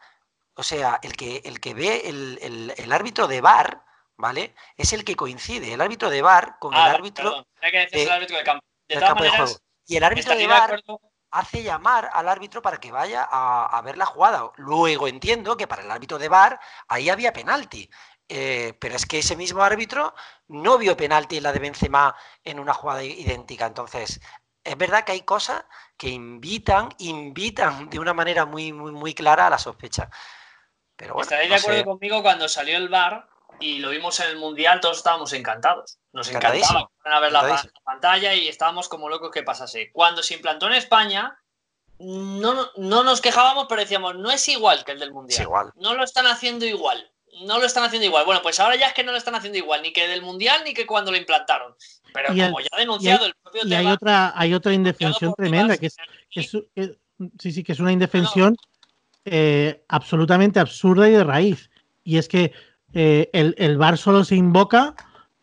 o 0.52 0.62
sea, 0.62 1.00
el 1.02 1.16
que, 1.16 1.40
el 1.46 1.60
que 1.60 1.72
ve 1.72 2.02
el, 2.04 2.38
el, 2.42 2.74
el 2.76 2.92
árbitro 2.92 3.26
de 3.26 3.40
VAR, 3.40 3.82
¿vale? 4.18 4.54
Es 4.76 4.92
el 4.92 5.02
que 5.02 5.16
coincide, 5.16 5.72
el 5.72 5.80
árbitro 5.80 6.10
de 6.10 6.20
VAR 6.20 6.58
con 6.58 6.74
el 6.74 6.80
ah, 6.80 6.90
árbitro. 6.90 7.46
Hay 7.62 7.70
que 7.70 7.78
decir 7.78 8.00
el 8.00 8.10
árbitro 8.10 8.36
de 8.36 8.44
campo. 8.44 8.67
De 8.88 8.96
todas 8.96 9.14
maneras, 9.14 9.62
Y 9.86 9.96
el 9.96 10.04
árbitro 10.04 10.34
de 10.34 10.46
VAR 10.46 10.82
hace 11.30 11.62
llamar 11.62 12.08
al 12.12 12.28
árbitro 12.28 12.62
para 12.62 12.78
que 12.78 12.90
vaya 12.90 13.26
a, 13.30 13.80
ver 13.82 13.96
la 13.96 14.06
jugada. 14.06 14.50
Luego 14.56 15.08
entiendo 15.08 15.56
que 15.56 15.66
para 15.66 15.82
el 15.82 15.90
árbitro 15.90 16.18
de 16.18 16.28
VAR 16.28 16.60
ahí 16.88 17.10
había 17.10 17.32
penalti. 17.32 17.88
Eh, 18.30 18.74
pero 18.78 18.94
es 18.96 19.06
que 19.06 19.20
ese 19.20 19.36
mismo 19.36 19.62
árbitro 19.62 20.14
no 20.48 20.76
vio 20.76 20.96
penalti 20.96 21.38
en 21.38 21.44
la 21.44 21.52
de 21.52 21.60
Benzema 21.60 22.14
en 22.44 22.60
una 22.60 22.74
jugada 22.74 23.02
idéntica. 23.02 23.66
Entonces, 23.66 24.20
es 24.64 24.76
verdad 24.76 25.04
que 25.04 25.12
hay 25.12 25.22
cosas 25.22 25.64
que 25.96 26.08
invitan, 26.08 26.90
invitan 26.98 27.88
de 27.88 27.98
una 27.98 28.12
manera 28.12 28.44
muy, 28.44 28.72
muy, 28.72 28.92
muy 28.92 29.14
clara 29.14 29.46
a 29.46 29.50
la 29.50 29.58
sospecha. 29.58 30.10
Pero 30.94 31.14
bueno, 31.14 31.24
¿Estaréis 31.24 31.50
de 31.50 31.56
acuerdo 31.56 31.84
conmigo 31.84 32.22
cuando 32.22 32.48
salió 32.48 32.76
el 32.76 32.88
VAR 32.88 33.28
y 33.60 33.78
lo 33.78 33.90
vimos 33.90 34.18
en 34.20 34.30
el 34.30 34.36
Mundial, 34.36 34.80
todos 34.80 34.98
estábamos 34.98 35.32
encantados. 35.32 35.98
Nos 36.12 36.28
encantaba 36.28 36.90
ver 37.20 37.32
la, 37.32 37.62
pantalla 37.84 38.34
y 38.34 38.48
estábamos 38.48 38.88
como 38.88 39.08
locos 39.08 39.30
que 39.30 39.42
pasase. 39.42 39.90
Cuando 39.92 40.22
se 40.22 40.34
implantó 40.34 40.66
en 40.66 40.74
España, 40.74 41.38
no, 41.98 42.70
no 42.76 43.02
nos 43.02 43.20
quejábamos, 43.20 43.66
pero 43.68 43.80
decíamos, 43.80 44.16
no 44.16 44.30
es 44.30 44.48
igual 44.48 44.84
que 44.84 44.92
el 44.92 45.00
del 45.00 45.12
Mundial. 45.12 45.42
igual. 45.42 45.72
No 45.76 45.94
lo 45.94 46.04
están 46.04 46.26
haciendo 46.26 46.64
igual. 46.64 47.10
No 47.42 47.58
lo 47.58 47.66
están 47.66 47.84
haciendo 47.84 48.06
igual. 48.06 48.24
Bueno, 48.24 48.40
pues 48.42 48.58
ahora 48.58 48.76
ya 48.76 48.88
es 48.88 48.94
que 48.94 49.04
no 49.04 49.12
lo 49.12 49.18
están 49.18 49.34
haciendo 49.34 49.58
igual, 49.58 49.82
ni 49.82 49.92
que 49.92 50.08
del 50.08 50.22
Mundial 50.22 50.62
ni 50.64 50.74
que 50.74 50.86
cuando 50.86 51.10
lo 51.10 51.16
implantaron. 51.16 51.74
Pero 52.12 52.28
como 52.28 52.60
ya 52.60 52.68
ha 52.72 52.78
denunciado 52.78 53.26
el 53.26 53.34
propio 53.34 53.62
y 53.66 53.74
hay 53.74 53.86
otra, 53.86 54.32
hay 54.34 54.54
otra 54.54 54.72
indefensión 54.72 55.34
tremenda, 55.34 55.76
que 55.76 55.86
es, 55.86 55.96
sí, 57.38 57.52
sí, 57.52 57.62
que 57.62 57.72
es 57.72 57.80
una 57.80 57.92
indefensión 57.92 58.56
eh, 59.24 59.84
absolutamente 59.88 60.58
absurda 60.58 61.08
y 61.08 61.12
de 61.12 61.24
raíz. 61.24 61.70
Y 62.02 62.16
es 62.16 62.28
que 62.28 62.52
eh, 62.94 63.30
el, 63.32 63.54
el, 63.58 63.76
VAR 63.76 63.98
solo 63.98 64.24
se 64.24 64.36
invoca 64.36 64.94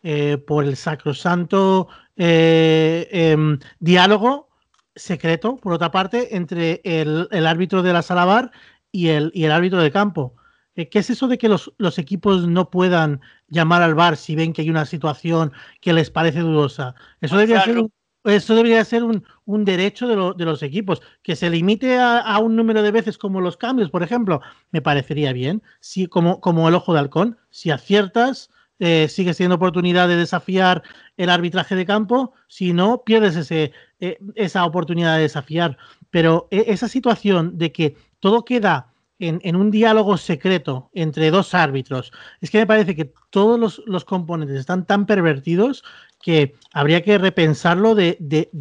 eh, 0.02 0.38
por 0.38 0.64
el 0.64 0.76
sacrosanto 0.76 1.88
eh, 2.16 3.08
em, 3.10 3.58
diálogo 3.78 4.48
secreto, 4.94 5.56
por 5.56 5.72
otra 5.72 5.90
parte, 5.90 6.36
entre 6.36 6.80
el, 6.84 7.46
árbitro 7.46 7.82
de 7.82 7.92
la 7.92 8.02
sala 8.02 8.24
VAR 8.24 8.50
y 8.90 9.08
el, 9.08 9.30
y 9.34 9.44
el 9.44 9.52
árbitro 9.52 9.80
de 9.80 9.90
campo. 9.90 10.34
¿Qué 10.74 10.98
es 10.98 11.08
eso 11.08 11.26
de 11.26 11.38
que 11.38 11.48
los, 11.48 11.98
equipos 11.98 12.46
no 12.46 12.68
puedan 12.70 13.22
llamar 13.48 13.82
al 13.82 13.94
VAR 13.94 14.16
si 14.18 14.36
ven 14.36 14.52
que 14.52 14.60
hay 14.62 14.68
una 14.68 14.84
situación 14.84 15.52
que 15.80 15.94
les 15.94 16.10
parece 16.10 16.40
dudosa? 16.40 16.94
Eso 17.20 17.36
debería 17.36 17.62
ser 17.62 17.78
un, 17.78 17.92
eso 18.26 18.54
debería 18.54 18.84
ser 18.84 19.02
un, 19.04 19.64
derecho 19.64 20.06
de, 20.06 20.44
los 20.44 20.62
equipos. 20.62 21.02
Que 21.22 21.36
se 21.36 21.50
limite 21.50 21.98
a, 21.98 22.38
un 22.38 22.56
número 22.56 22.82
de 22.82 22.90
veces 22.90 23.18
como 23.18 23.40
los 23.40 23.56
cambios, 23.56 23.90
por 23.90 24.02
ejemplo, 24.02 24.40
me 24.70 24.82
parecería 24.82 25.32
bien. 25.32 25.62
Si, 25.80 26.06
como, 26.06 26.40
como 26.40 26.68
el 26.68 26.74
ojo 26.74 26.92
de 26.92 27.00
halcón, 27.00 27.38
si 27.50 27.70
aciertas, 27.70 28.50
eh, 28.78 29.08
sigue 29.08 29.32
siendo 29.32 29.56
oportunidad 29.56 30.08
de 30.08 30.16
desafiar 30.16 30.82
el 31.16 31.30
arbitraje 31.30 31.74
de 31.74 31.86
campo. 31.86 32.34
Si 32.48 32.72
no, 32.72 33.02
pierdes 33.04 33.36
ese, 33.36 33.72
eh, 34.00 34.18
esa 34.34 34.64
oportunidad 34.64 35.16
de 35.16 35.22
desafiar. 35.22 35.78
Pero 36.10 36.48
e, 36.50 36.64
esa 36.68 36.88
situación 36.88 37.56
de 37.58 37.72
que 37.72 37.96
todo 38.20 38.44
queda 38.44 38.92
en, 39.18 39.56
un 39.56 39.70
diálogo 39.70 40.16
secreto 40.18 40.90
entre 40.92 41.30
dos 41.30 41.54
árbitros, 41.54 42.12
es 42.40 42.50
que 42.50 42.58
me 42.58 42.66
parece 42.66 42.94
que 42.94 43.12
todos 43.30 43.58
los, 43.58 43.82
los 43.86 44.04
componentes 44.04 44.58
están 44.58 44.86
tan 44.86 45.06
pervertidos 45.06 45.82
que 46.26 46.56
habría 46.72 47.04
que 47.04 47.18
repensarlo 47.18 47.94
de, 47.94 48.18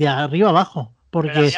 arriba 0.08 0.50
abajo, 0.50 0.94
porque 1.10 1.52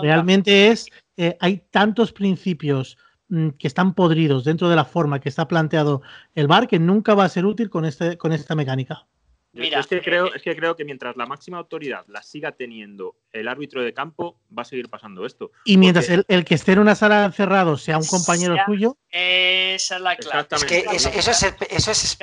realmente 0.00 0.68
es, 0.68 0.86
eh, 1.18 1.36
hay 1.40 1.62
tantos 1.70 2.10
principios 2.14 2.96
mm, 3.28 3.50
que 3.58 3.66
están 3.66 3.92
podridos 3.92 4.44
dentro 4.44 4.70
de 4.70 4.76
la 4.76 4.86
forma 4.86 5.20
que 5.20 5.28
está 5.28 5.46
planteado 5.48 6.00
el 6.34 6.46
bar 6.46 6.68
que 6.68 6.78
nunca 6.78 7.12
va 7.12 7.24
a 7.24 7.28
ser 7.28 7.44
útil 7.44 7.68
con, 7.68 7.84
este, 7.84 8.16
con 8.16 8.32
esta 8.32 8.54
mecánica. 8.54 9.06
Mira, 9.54 9.80
es 9.80 9.86
que, 9.86 10.00
creo, 10.00 10.32
es 10.32 10.40
que 10.40 10.56
creo 10.56 10.76
que 10.76 10.84
mientras 10.84 11.14
la 11.16 11.26
máxima 11.26 11.58
autoridad 11.58 12.06
la 12.08 12.22
siga 12.22 12.52
teniendo 12.52 13.16
el 13.32 13.48
árbitro 13.48 13.82
de 13.82 13.92
campo, 13.92 14.40
va 14.56 14.62
a 14.62 14.64
seguir 14.64 14.88
pasando 14.88 15.26
esto. 15.26 15.50
Y 15.66 15.76
mientras 15.76 16.08
el, 16.08 16.44
que 16.44 16.54
esté 16.54 16.72
en 16.72 16.78
una 16.78 16.94
sala 16.94 17.24
encerrado 17.26 17.76
sea 17.76 17.98
un 17.98 18.06
compañero 18.06 18.56
suyo. 18.64 18.96
Esa 19.10 19.96
es 19.96 20.00
la 20.00 20.16
clave. 20.16 20.46
Es 20.50 20.64
que 20.64 20.78
eso, 20.92 21.10
es, 21.10 21.54
eso 21.68 21.90
es 21.90 22.18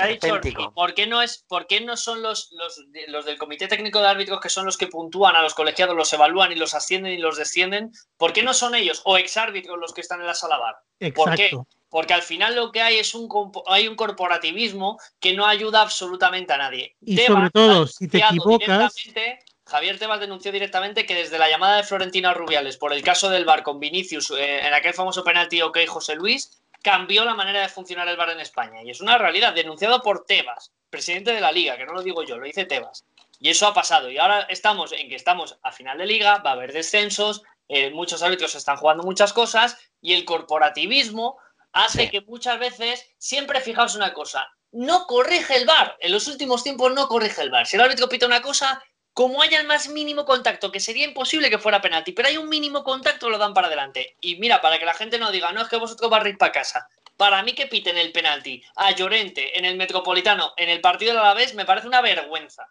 ¿Por 0.74 0.94
qué 0.96 1.06
no, 1.06 1.22
es, 1.22 1.46
por 1.48 1.68
qué 1.68 1.82
no 1.82 1.98
son 1.98 2.24
los, 2.24 2.52
los, 2.52 2.84
los, 3.08 3.26
del 3.26 3.38
Comité 3.38 3.68
Técnico 3.68 4.00
de 4.02 4.08
Árbitros 4.08 4.40
que 4.42 4.50
son 4.50 4.66
los 4.66 4.78
que 4.78 4.88
puntúan 4.88 5.36
a 5.36 5.44
los 5.44 5.54
colegiados, 5.54 5.96
los 5.96 6.12
evalúan 6.12 6.52
y 6.52 6.56
los 6.56 6.74
ascienden 6.74 7.14
y 7.14 7.20
los 7.20 7.38
descienden? 7.38 7.92
¿Por 8.18 8.34
qué 8.34 8.42
no 8.42 8.56
son 8.56 8.74
ellos 8.74 9.04
o 9.06 9.18
exárbitros 9.18 9.78
los 9.80 9.94
que 9.94 10.02
están 10.02 10.20
en 10.20 10.28
la 10.28 10.34
sala 10.34 10.58
bar? 10.58 10.76
¿Por 11.14 11.36
qué? 11.36 11.52
Porque 11.90 12.14
al 12.14 12.22
final 12.22 12.56
lo 12.56 12.72
que 12.72 12.82
hay 12.82 12.98
es 12.98 13.14
un, 13.16 13.30
hay 13.68 13.88
un 13.88 13.96
corporativismo 13.96 15.00
que 15.20 15.34
no 15.34 15.46
ayuda 15.46 15.82
absolutamente 15.82 16.54
a 16.54 16.58
nadie. 16.58 16.96
Y 17.02 17.18
sobre 17.18 17.50
todo, 17.50 17.88
si 17.88 18.08
te 18.08 18.20
equivocas... 18.20 18.94
Javier 19.66 20.00
Tebas 20.00 20.20
denunció 20.20 20.52
directamente 20.52 21.06
que 21.06 21.14
desde 21.14 21.38
la 21.38 21.48
llamada 21.48 21.78
de 21.78 21.84
Florentina 21.84 22.34
Rubiales 22.34 22.76
por 22.76 22.92
el 22.92 23.04
caso 23.04 23.30
del 23.30 23.46
bar 23.46 23.62
con 23.62 23.80
Vinicius 23.80 24.32
eh, 24.32 24.66
en 24.66 24.74
aquel 24.74 24.96
famoso 24.96 25.24
penalti 25.24 25.62
OK 25.62 25.78
José 25.88 26.16
Luis, 26.16 26.60
cambió 26.82 27.24
la 27.24 27.36
manera 27.36 27.62
de 27.62 27.70
funcionar 27.70 28.08
el 28.08 28.18
bar 28.18 28.32
en 28.32 28.40
España. 28.40 28.82
Y 28.84 28.90
es 28.90 29.00
una 29.00 29.20
realidad, 29.20 29.54
denunciado 29.54 30.02
por 30.02 30.26
Tebas, 30.26 30.72
presidente 30.90 31.34
de 31.34 31.42
la 31.42 31.52
liga, 31.52 31.78
que 31.78 31.86
no 31.86 31.94
lo 31.94 32.02
digo 32.02 32.24
yo, 32.24 32.38
lo 32.38 32.46
dice 32.46 32.66
Tebas. 32.66 33.06
Y 33.40 33.50
eso 33.50 33.68
ha 33.68 33.74
pasado. 33.74 34.10
Y 34.10 34.18
ahora 34.18 34.42
estamos 34.50 34.92
en 34.92 35.08
que 35.08 35.16
estamos 35.16 35.60
a 35.62 35.72
final 35.72 36.00
de 36.00 36.08
liga, 36.08 36.40
va 36.40 36.52
a 36.52 36.54
haber 36.54 36.74
descensos, 36.74 37.44
eh, 37.68 37.92
muchos 37.92 38.24
árbitros 38.24 38.56
están 38.56 38.78
jugando 38.78 39.04
muchas 39.04 39.34
cosas 39.34 39.78
y 40.02 40.14
el 40.14 40.26
corporativismo 40.26 41.38
hace 41.74 42.10
que 42.10 42.22
muchas 42.22 42.60
veces, 42.60 43.06
siempre 43.18 43.62
fijaos 43.62 43.96
una 43.96 44.14
cosa, 44.14 44.48
no 44.72 45.06
corrige 45.08 45.56
el 45.56 45.66
bar. 45.66 45.98
En 46.00 46.12
los 46.12 46.28
últimos 46.28 46.64
tiempos 46.64 46.94
no 46.94 47.08
corrige 47.08 47.42
el 47.42 47.50
bar. 47.50 47.68
Si 47.68 47.76
el 47.76 47.82
árbitro 47.82 48.10
pita 48.10 48.26
una 48.26 48.42
cosa, 48.42 48.82
como 49.14 49.42
haya 49.42 49.60
el 49.60 49.68
más 49.68 49.90
mínimo 49.90 50.26
contacto, 50.26 50.72
que 50.72 50.80
sería 50.80 51.06
imposible 51.06 51.50
que 51.50 51.58
fuera 51.58 51.82
penalti, 51.82 52.12
pero 52.12 52.28
hay 52.28 52.38
un 52.38 52.50
mínimo 52.50 52.84
contacto, 52.84 53.30
lo 53.30 53.38
dan 53.38 53.54
para 53.54 53.68
adelante. 53.68 54.16
Y 54.22 54.38
mira, 54.38 54.62
para 54.62 54.80
que 54.80 54.86
la 54.86 54.94
gente 54.94 55.20
no 55.20 55.32
diga, 55.32 55.52
no 55.52 55.62
es 55.62 55.68
que 55.68 55.78
vosotros 55.78 56.10
barrís 56.10 56.38
para 56.38 56.52
casa. 56.52 56.88
Para 57.18 57.44
mí 57.44 57.54
que 57.54 57.68
piten 57.68 57.98
el 57.98 58.14
penalti 58.14 58.64
a 58.78 58.92
Llorente 58.92 59.58
en 59.58 59.66
el 59.66 59.76
Metropolitano, 59.76 60.54
en 60.56 60.70
el 60.70 60.80
partido 60.80 61.14
de 61.14 61.20
la 61.20 61.34
vez, 61.34 61.54
me 61.54 61.66
parece 61.66 61.88
una 61.88 62.02
vergüenza. 62.02 62.68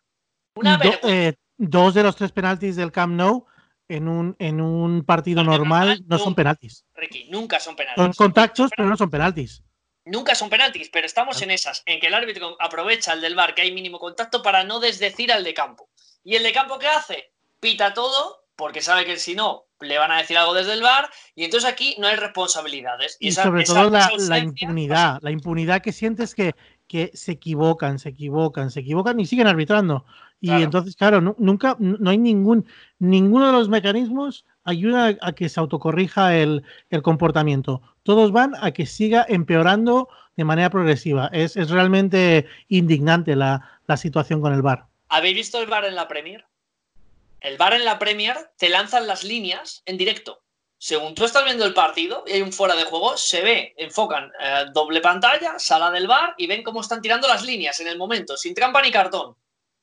Una 0.54 0.78
vergüenza. 0.78 1.08
Eh, 1.08 1.34
dos 1.58 1.92
de 1.92 2.02
los 2.02 2.16
tres 2.16 2.32
penaltis 2.32 2.76
del 2.76 2.92
Camp 2.92 3.14
Nou 3.14 3.44
en 3.88 4.08
un, 4.08 4.36
en 4.38 4.60
un 4.60 5.04
partido 5.04 5.42
normal, 5.42 6.04
no 6.06 6.18
son 6.18 6.34
penaltis. 6.34 6.84
Ricky, 6.94 7.28
nunca 7.30 7.58
son 7.58 7.74
penaltis. 7.74 8.02
Son 8.04 8.12
contactos, 8.12 8.70
pero 8.76 8.88
no 8.88 8.96
son 8.96 9.10
penaltis. 9.10 9.62
Nunca 10.04 10.34
son 10.34 10.48
penaltis, 10.48 10.88
pero 10.90 11.06
estamos 11.06 11.40
en 11.42 11.50
esas, 11.50 11.82
en 11.84 12.00
que 12.00 12.06
el 12.06 12.14
árbitro 12.14 12.56
aprovecha 12.60 13.12
el 13.12 13.20
del 13.20 13.34
bar 13.34 13.54
que 13.54 13.62
hay 13.62 13.72
mínimo 13.72 13.98
contacto 13.98 14.42
para 14.42 14.64
no 14.64 14.80
desdecir 14.80 15.32
al 15.32 15.44
de 15.44 15.54
campo. 15.54 15.90
¿Y 16.24 16.36
el 16.36 16.42
de 16.42 16.52
campo 16.52 16.78
qué 16.78 16.88
hace? 16.88 17.32
Pita 17.60 17.92
todo, 17.92 18.46
porque 18.56 18.80
sabe 18.80 19.04
que 19.04 19.16
si 19.18 19.34
no, 19.34 19.66
le 19.80 19.98
van 19.98 20.10
a 20.10 20.18
decir 20.18 20.36
algo 20.36 20.54
desde 20.54 20.72
el 20.72 20.82
bar 20.82 21.08
y 21.34 21.44
entonces 21.44 21.70
aquí 21.70 21.94
no 21.98 22.06
hay 22.06 22.16
responsabilidades. 22.16 23.16
Y, 23.20 23.32
sobre 23.32 23.64
todo 23.64 23.90
la, 23.90 24.38
impunidad, 24.38 25.18
la 25.22 25.30
impunidad 25.30 25.82
que 25.82 25.92
sientes 25.92 26.34
que, 26.34 26.54
que 26.86 27.10
se 27.14 27.32
equivocan, 27.32 27.98
se 27.98 28.08
equivocan, 28.08 28.70
se 28.70 28.80
equivocan 28.80 29.20
y 29.20 29.26
siguen 29.26 29.46
arbitrando. 29.46 30.04
Y 30.40 30.50
entonces, 30.50 30.94
claro, 30.94 31.20
nunca, 31.38 31.76
no 31.78 32.10
hay 32.10 32.18
ningún, 32.18 32.66
ninguno 32.98 33.46
de 33.46 33.52
los 33.52 33.68
mecanismos 33.68 34.44
ayuda 34.62 35.16
a 35.20 35.32
que 35.32 35.48
se 35.48 35.58
autocorrija 35.58 36.36
el, 36.36 36.62
comportamiento. 37.02 37.82
Todos 38.04 38.30
van 38.30 38.54
a 38.60 38.70
que 38.70 38.86
siga 38.86 39.26
empeorando 39.28 40.08
de 40.36 40.44
manera 40.44 40.70
progresiva. 40.70 41.28
Es, 41.32 41.56
realmente 41.68 42.46
indignante 42.68 43.34
la, 43.34 43.80
la 43.86 43.96
situación 43.96 44.40
con 44.40 44.54
el 44.54 44.62
VAR. 44.62 44.86
¿Habéis 45.08 45.34
visto 45.34 45.60
el 45.60 45.66
VAR 45.66 45.86
en 45.86 45.96
la 45.96 46.06
Premier? 46.06 46.46
El 47.40 47.56
VAR 47.56 47.74
en 47.74 47.84
la 47.84 47.98
Premier 47.98 48.36
te 48.56 48.68
lanzan 48.68 49.06
las 49.06 49.24
líneas 49.24 49.82
en 49.86 49.96
directo. 49.96 50.42
Según 50.80 51.16
tú 51.16 51.24
estás 51.24 51.44
viendo 51.44 51.64
el 51.64 51.74
partido 51.74 52.22
y 52.26 52.32
hay 52.32 52.42
un 52.42 52.52
fuera 52.52 52.76
de 52.76 52.84
juego, 52.84 53.16
se 53.16 53.42
ve, 53.42 53.74
enfocan 53.76 54.30
eh, 54.40 54.66
doble 54.72 55.00
pantalla, 55.00 55.58
sala 55.58 55.90
del 55.90 56.06
VAR 56.06 56.34
y 56.38 56.46
ven 56.46 56.62
cómo 56.62 56.82
están 56.82 57.02
tirando 57.02 57.26
las 57.26 57.44
líneas 57.44 57.80
en 57.80 57.88
el 57.88 57.98
momento, 57.98 58.36
sin 58.36 58.54
trampa 58.54 58.80
ni 58.80 58.92
cartón, 58.92 59.34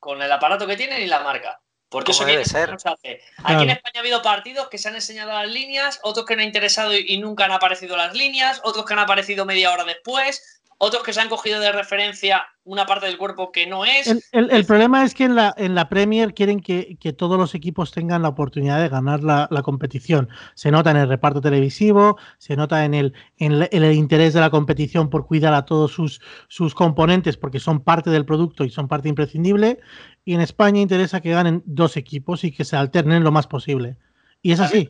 con 0.06 0.22
el 0.22 0.32
aparato 0.32 0.68
que 0.68 0.78
tienen 0.78 1.02
y 1.02 1.08
la 1.08 1.22
marca. 1.22 1.60
Porque 1.90 2.12
eso 2.12 2.26
debe 2.26 2.46
ser. 2.46 2.72
hace. 2.72 3.22
Aquí 3.44 3.64
en 3.64 3.72
España 3.72 3.94
ha 3.96 4.00
habido 4.00 4.22
partidos 4.22 4.68
que 4.70 4.78
se 4.78 4.90
han 4.90 4.96
enseñado 4.96 5.34
las 5.34 5.48
líneas, 5.48 6.00
otros 6.04 6.28
que 6.28 6.36
no 6.36 6.44
han 6.44 6.48
interesado 6.48 6.94
y 6.96 7.18
nunca 7.18 7.46
han 7.46 7.52
aparecido 7.52 7.98
las 7.98 8.14
líneas, 8.14 8.62
otros 8.64 8.86
que 8.86 8.94
han 8.94 9.00
aparecido 9.00 9.46
media 9.46 9.72
hora 9.72 9.84
después 9.84 10.55
otros 10.78 11.04
que 11.04 11.14
se 11.14 11.22
han 11.22 11.30
cogido 11.30 11.60
de 11.60 11.72
referencia 11.72 12.46
una 12.66 12.86
parte 12.86 13.06
del 13.06 13.18
cuerpo 13.18 13.52
que 13.52 13.68
no 13.68 13.86
es. 13.86 14.08
El, 14.32 14.66
problema 14.66 15.04
es 15.04 15.14
que 15.14 15.24
en 15.24 15.36
la, 15.36 15.54
en 15.56 15.76
la 15.76 15.88
Premier 15.88 16.34
quieren 16.34 16.60
que, 16.60 16.98
todos 17.18 17.38
los 17.38 17.54
equipos 17.56 17.92
tengan 17.92 18.24
la 18.24 18.30
oportunidad 18.30 18.82
de 18.82 18.90
ganar 18.90 19.24
la, 19.24 19.48
competición. 19.64 20.30
Se 20.56 20.72
nota 20.72 20.92
en 20.92 20.98
el 20.98 21.08
reparto 21.08 21.42
televisivo, 21.42 22.18
se 22.40 22.56
nota 22.56 22.84
en 22.84 22.94
el, 22.94 23.14
en 23.38 23.54
el, 23.72 23.94
interés 23.94 24.34
de 24.34 24.42
la 24.42 24.50
competición 24.50 25.10
por 25.10 25.28
cuidar 25.28 25.54
a 25.54 25.66
todos 25.66 25.92
sus, 25.92 26.22
sus 26.48 26.74
componentes 26.74 27.38
porque 27.38 27.60
son 27.60 27.82
parte 27.82 28.10
del 28.10 28.26
producto 28.26 28.64
y 28.64 28.70
son 28.70 28.88
parte 28.88 29.08
imprescindible. 29.10 29.80
Y 30.26 30.34
en 30.34 30.42
España 30.42 30.82
interesa 30.82 31.22
que 31.22 31.32
ganen 31.32 31.62
dos 31.66 31.98
equipos 31.98 32.44
y 32.44 32.52
que 32.52 32.66
se 32.66 32.76
alternen 32.76 33.24
lo 33.24 33.32
más 33.32 33.48
posible. 33.48 33.98
Y 34.42 34.52
es 34.52 34.60
así. 34.60 34.90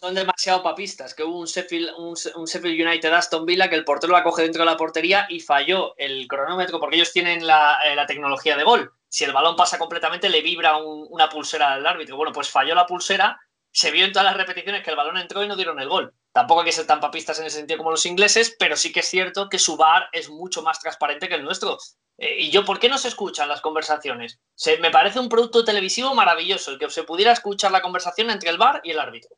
Son 0.00 0.14
demasiado 0.14 0.62
papistas, 0.62 1.12
que 1.12 1.24
hubo 1.24 1.40
un 1.40 1.46
Sheffield, 1.46 1.90
un, 1.98 2.14
United 2.36 3.12
Aston 3.12 3.44
Villa 3.44 3.68
que 3.68 3.74
el 3.74 3.84
portero 3.84 4.12
la 4.12 4.22
coge 4.22 4.42
dentro 4.42 4.62
de 4.62 4.70
la 4.70 4.76
portería 4.76 5.26
y 5.28 5.40
falló 5.40 5.94
el 5.96 6.28
cronómetro 6.28 6.78
porque 6.78 6.96
ellos 6.96 7.12
tienen 7.12 7.44
la, 7.44 7.78
eh, 7.84 7.96
tecnología 8.06 8.56
de 8.56 8.62
gol. 8.62 8.92
Si 9.08 9.24
el 9.24 9.32
balón 9.32 9.56
pasa 9.56 9.76
completamente, 9.76 10.28
le 10.28 10.40
vibra 10.40 10.76
una 10.76 11.28
pulsera 11.28 11.72
al 11.72 11.86
árbitro. 11.86 12.16
Bueno, 12.16 12.32
pues 12.32 12.48
falló 12.48 12.76
la 12.76 12.86
pulsera, 12.86 13.40
se 13.72 13.90
vio 13.90 14.04
en 14.04 14.12
todas 14.12 14.26
las 14.26 14.36
repeticiones 14.36 14.84
que 14.84 14.90
el 14.90 14.96
balón 14.96 15.16
entró 15.16 15.42
y 15.42 15.48
no 15.48 15.56
dieron 15.56 15.80
el 15.80 15.88
gol. 15.88 16.14
Tampoco 16.30 16.60
hay 16.60 16.66
que 16.66 16.72
ser 16.72 16.86
tan 16.86 17.00
papistas 17.00 17.40
en 17.40 17.46
ese 17.46 17.56
sentido 17.56 17.78
como 17.78 17.90
los 17.90 18.06
ingleses, 18.06 18.54
pero 18.56 18.76
sí 18.76 18.92
que 18.92 19.00
es 19.00 19.08
cierto 19.08 19.48
que 19.48 19.58
su 19.58 19.76
bar 19.76 20.08
es 20.12 20.30
mucho 20.30 20.62
más 20.62 20.78
transparente 20.78 21.28
que 21.28 21.34
el 21.34 21.44
nuestro. 21.44 21.76
Eh, 22.18 22.42
y 22.42 22.50
yo, 22.50 22.64
¿por 22.64 22.78
qué 22.78 22.88
no 22.88 22.98
se 22.98 23.08
escuchan 23.08 23.48
las 23.48 23.62
conversaciones? 23.62 24.38
Se, 24.54 24.76
me 24.78 24.92
parece 24.92 25.18
un 25.18 25.28
producto 25.28 25.64
televisivo 25.64 26.14
maravilloso 26.14 26.70
el 26.70 26.78
que 26.78 26.88
se 26.88 27.02
pudiera 27.02 27.32
escuchar 27.32 27.72
la 27.72 27.82
conversación 27.82 28.30
entre 28.30 28.50
el 28.50 28.58
bar 28.58 28.80
y 28.84 28.92
el 28.92 29.00
árbitro. 29.00 29.30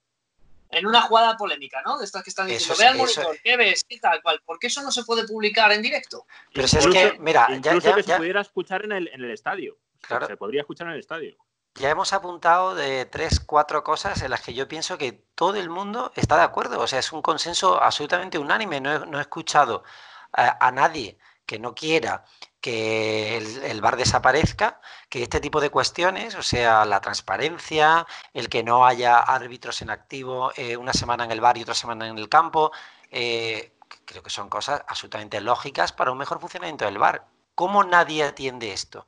En 0.71 0.87
una 0.87 1.03
jugada 1.03 1.37
polémica, 1.37 1.83
¿no? 1.85 1.99
De 1.99 2.05
estas 2.05 2.23
que 2.23 2.31
están 2.31 2.47
diciendo, 2.47 2.77
ve 2.79 2.87
al 2.87 2.97
monitor, 2.97 3.37
¿qué 3.43 3.57
ves? 3.57 3.85
¿Qué 3.89 3.99
tal 3.99 4.23
cual? 4.23 4.41
¿Por 4.45 4.59
qué 4.59 4.69
eso 4.69 4.83
no 4.83 4.93
se 4.93 5.05
puede 5.05 5.27
publicar 5.27 5.73
en 5.73 5.83
directo? 5.83 6.27
Pero 6.55 6.69
si 6.69 6.79
es 6.79 6.87
que, 6.87 7.17
mira, 7.19 7.49
ya, 7.61 7.77
ya, 7.79 7.95
que 7.95 8.03
se 8.03 8.17
pudiera 8.17 8.41
escuchar 8.41 8.85
en 8.85 8.93
el, 8.93 9.09
en 9.09 9.25
el 9.25 9.31
estadio. 9.33 9.79
Claro. 10.01 10.27
Se 10.27 10.37
podría 10.37 10.61
escuchar 10.61 10.87
en 10.87 10.95
el 10.95 11.01
estadio. 11.01 11.37
Ya 11.75 11.91
hemos 11.91 12.13
apuntado 12.13 12.75
de 12.75 13.05
tres, 13.07 13.41
cuatro 13.41 13.85
cosas 13.85 14.23
en 14.23 14.31
las 14.31 14.41
que 14.41 14.55
yo 14.55 14.67
pienso 14.67 14.99
que 14.99 15.25
todo 15.35 15.57
el 15.57 15.71
mundo 15.71 16.13
está 16.17 16.37
de 16.37 16.43
acuerdo. 16.43 16.81
O 16.81 16.87
sea, 16.87 16.99
es 16.99 17.13
un 17.13 17.23
consenso 17.23 17.83
absolutamente 17.83 18.39
unánime. 18.39 18.81
No 18.81 18.93
he, 18.93 19.07
no 19.07 19.19
he 19.19 19.23
escuchado 19.23 19.85
a 20.33 20.71
nadie 20.71 21.19
que 21.47 21.59
no 21.59 21.75
quiera 21.75 22.25
que 22.61 23.37
el, 23.37 23.81
bar 23.81 23.97
desaparezca, 23.97 24.81
que 25.09 25.23
este 25.23 25.41
tipo 25.41 25.61
de 25.61 25.71
cuestiones, 25.71 26.35
o 26.35 26.43
sea, 26.43 26.85
la 26.85 27.01
transparencia, 27.01 28.07
el 28.35 28.49
que 28.49 28.63
no 28.63 28.87
haya 28.87 29.19
árbitros 29.19 29.81
en 29.83 29.91
activo 29.91 30.53
eh, 30.57 30.77
una 30.77 30.93
semana 30.93 31.25
en 31.25 31.31
el 31.31 31.41
bar 31.41 31.57
y 31.57 31.63
otra 31.63 31.75
semana 31.75 32.07
en 32.07 32.19
el 32.19 32.29
campo, 32.29 32.73
eh, 33.11 33.73
creo 34.05 34.23
que 34.23 34.31
son 34.31 34.49
cosas 34.49 34.83
absolutamente 34.87 35.41
lógicas 35.41 35.93
para 35.93 36.13
un 36.13 36.19
mejor 36.19 36.41
funcionamiento 36.41 36.85
del 36.85 36.99
bar. 36.99 37.27
¿Cómo 37.55 37.85
nadie 37.85 38.25
atiende 38.25 38.73
esto? 38.73 39.07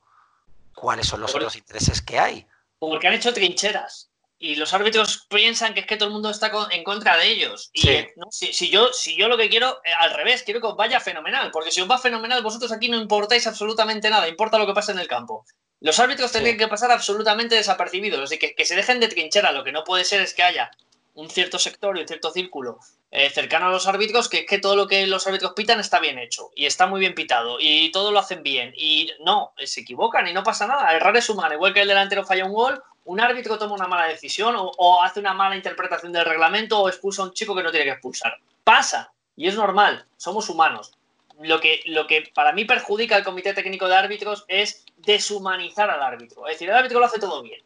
¿Cuáles 0.74 1.06
son 1.06 1.20
los 1.20 1.34
otros 1.34 1.56
intereses 1.56 2.00
que 2.00 2.18
hay? 2.18 2.46
Porque 2.78 3.06
han 3.06 3.14
hecho 3.14 3.34
trincheras 3.34 4.11
y 4.42 4.56
los 4.56 4.74
árbitros 4.74 5.24
piensan 5.28 5.72
que 5.72 5.80
es 5.80 5.86
que 5.86 5.96
todo 5.96 6.08
el 6.08 6.12
mundo 6.12 6.28
está 6.28 6.50
en 6.72 6.82
contra 6.82 7.16
de 7.16 7.28
ellos. 7.28 7.70
Y 7.72 7.82
si, 8.30 8.70
yo, 8.70 8.92
si 8.92 9.16
yo 9.16 9.28
lo 9.28 9.38
que 9.38 9.48
quiero, 9.48 9.80
eh, 9.84 9.90
al 9.96 10.12
revés, 10.12 10.42
quiero 10.42 10.60
que 10.60 10.66
os 10.66 10.76
vaya 10.76 10.98
fenomenal, 10.98 11.52
porque 11.52 11.70
si 11.70 11.80
os 11.80 11.88
va 11.88 11.96
fenomenal, 11.96 12.42
vosotros 12.42 12.72
aquí 12.72 12.88
no 12.88 13.00
importáis 13.00 13.46
absolutamente 13.46 14.10
nada, 14.10 14.28
importa 14.28 14.58
lo 14.58 14.66
que 14.66 14.74
pasa 14.74 14.90
en 14.90 14.98
el 14.98 15.06
campo. 15.06 15.46
Los 15.78 16.00
árbitros 16.00 16.32
tienen 16.32 16.58
que 16.58 16.66
pasar 16.66 16.90
absolutamente 16.90 17.54
desapercibidos, 17.54 18.20
así 18.20 18.36
que 18.36 18.54
que 18.54 18.64
se 18.64 18.74
dejen 18.74 18.98
de 18.98 19.08
trinchera. 19.08 19.52
Lo 19.52 19.62
que 19.62 19.70
no 19.70 19.84
puede 19.84 20.04
ser 20.04 20.20
es 20.20 20.34
que 20.34 20.42
haya 20.42 20.72
un 21.14 21.30
cierto 21.30 21.60
sector 21.60 21.96
y 21.96 22.00
un 22.00 22.08
cierto 22.08 22.30
círculo 22.32 22.78
eh, 23.12 23.30
cercano 23.30 23.66
a 23.66 23.70
los 23.70 23.86
árbitros, 23.86 24.28
que 24.28 24.38
es 24.38 24.46
que 24.46 24.58
todo 24.58 24.74
lo 24.74 24.88
que 24.88 25.06
los 25.06 25.24
árbitros 25.26 25.52
pitan 25.54 25.78
está 25.78 26.00
bien 26.00 26.18
hecho 26.18 26.50
y 26.56 26.66
está 26.66 26.86
muy 26.86 26.98
bien 26.98 27.14
pitado 27.14 27.58
y 27.60 27.92
todo 27.92 28.10
lo 28.10 28.18
hacen 28.18 28.42
bien. 28.42 28.72
Y 28.76 29.12
no, 29.24 29.52
se 29.64 29.82
equivocan 29.82 30.26
y 30.26 30.32
no 30.32 30.42
pasa 30.42 30.66
nada. 30.66 30.92
Errar 30.96 31.16
es 31.16 31.28
humano, 31.28 31.54
igual 31.54 31.74
que 31.74 31.82
el 31.82 31.88
delantero 31.88 32.24
falla 32.24 32.44
un 32.44 32.54
gol 32.54 32.82
un 33.04 33.20
árbitro 33.20 33.58
toma 33.58 33.74
una 33.74 33.86
mala 33.86 34.06
decisión 34.06 34.54
o, 34.56 35.02
hace 35.02 35.20
una 35.20 35.34
mala 35.34 35.56
interpretación 35.56 36.12
del 36.12 36.24
reglamento 36.24 36.80
o 36.80 36.88
expulsa 36.88 37.22
a 37.22 37.26
un 37.26 37.32
chico 37.32 37.54
que 37.54 37.62
no 37.62 37.70
tiene 37.70 37.86
que 37.86 37.92
expulsar. 37.92 38.36
Pasa 38.64 39.12
y 39.36 39.48
es 39.48 39.54
normal, 39.54 40.06
somos 40.16 40.48
humanos. 40.48 40.92
Lo 41.40 41.60
que, 41.60 41.80
lo 41.86 42.06
que 42.06 42.30
para 42.34 42.52
mí 42.52 42.64
perjudica 42.64 43.16
al 43.16 43.24
comité 43.24 43.54
técnico 43.54 43.88
de 43.88 43.96
árbitros 43.96 44.44
es 44.48 44.84
deshumanizar 44.98 45.90
al 45.90 46.02
árbitro. 46.02 46.46
Es 46.46 46.54
decir, 46.54 46.68
el 46.68 46.76
árbitro 46.76 47.00
lo 47.00 47.06
hace 47.06 47.18
todo 47.18 47.42
bien. 47.42 47.60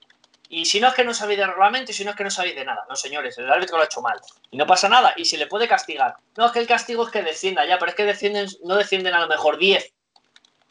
Y 0.48 0.64
si 0.64 0.80
no 0.80 0.88
es 0.88 0.94
que 0.94 1.04
no 1.04 1.12
sabéis 1.12 1.40
de 1.40 1.46
reglamento 1.46 1.90
y 1.90 1.94
si 1.94 2.04
no 2.04 2.10
es 2.10 2.16
que 2.16 2.24
no 2.24 2.30
sabéis 2.30 2.54
de 2.54 2.64
nada. 2.64 2.86
No, 2.88 2.94
señores, 2.94 3.36
el 3.38 3.50
árbitro 3.50 3.76
lo 3.76 3.82
ha 3.82 3.86
hecho 3.86 4.00
mal. 4.00 4.18
Y 4.50 4.56
no 4.56 4.66
pasa 4.66 4.88
nada. 4.88 5.12
Y 5.16 5.24
se 5.24 5.36
le 5.36 5.46
puede 5.46 5.66
castigar. 5.66 6.16
No, 6.36 6.46
es 6.46 6.52
que 6.52 6.60
el 6.60 6.66
castigo 6.66 7.04
es 7.04 7.10
que 7.10 7.22
descienda 7.22 7.66
ya, 7.66 7.78
pero 7.78 7.90
es 7.90 7.96
que 7.96 8.04
descienden, 8.04 8.48
no 8.64 8.76
descienden 8.76 9.14
a 9.14 9.20
lo 9.20 9.28
mejor 9.28 9.58
10, 9.58 9.92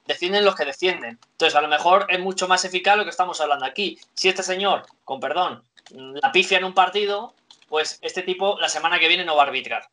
defienden 0.05 0.45
los 0.45 0.55
que 0.55 0.65
defienden. 0.65 1.19
Entonces, 1.31 1.55
a 1.55 1.61
lo 1.61 1.67
mejor 1.67 2.05
es 2.09 2.19
mucho 2.19 2.47
más 2.47 2.65
eficaz 2.65 2.97
lo 2.97 3.03
que 3.03 3.09
estamos 3.09 3.39
hablando 3.41 3.65
aquí. 3.65 3.97
Si 4.13 4.29
este 4.29 4.43
señor, 4.43 4.83
con 5.03 5.19
perdón, 5.19 5.63
la 5.91 6.31
pifia 6.31 6.57
en 6.57 6.65
un 6.65 6.73
partido, 6.73 7.33
pues 7.69 7.99
este 8.01 8.21
tipo 8.21 8.59
la 8.59 8.69
semana 8.69 8.99
que 8.99 9.07
viene 9.07 9.25
no 9.25 9.35
va 9.35 9.43
a 9.43 9.47
arbitrar. 9.47 9.87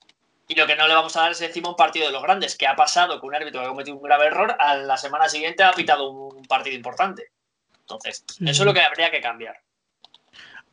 Y 0.48 0.54
lo 0.54 0.66
que 0.66 0.76
no 0.76 0.86
le 0.86 0.94
vamos 0.94 1.16
a 1.16 1.22
dar 1.22 1.32
es 1.32 1.40
encima 1.40 1.70
un 1.70 1.76
partido 1.76 2.06
de 2.06 2.12
los 2.12 2.22
grandes, 2.22 2.56
que 2.56 2.66
ha 2.66 2.76
pasado 2.76 3.20
con 3.20 3.28
un 3.28 3.36
árbitro 3.36 3.60
que 3.60 3.66
ha 3.66 3.70
cometido 3.70 3.96
un 3.96 4.02
grave 4.02 4.26
error, 4.26 4.54
a 4.58 4.76
la 4.76 4.96
semana 4.96 5.28
siguiente 5.28 5.62
ha 5.62 5.72
pitado 5.72 6.10
un 6.10 6.44
partido 6.44 6.76
importante. 6.76 7.30
Entonces, 7.80 8.24
eso 8.40 8.62
es 8.62 8.66
lo 8.66 8.74
que 8.74 8.80
habría 8.80 9.10
que 9.10 9.20
cambiar. 9.20 9.56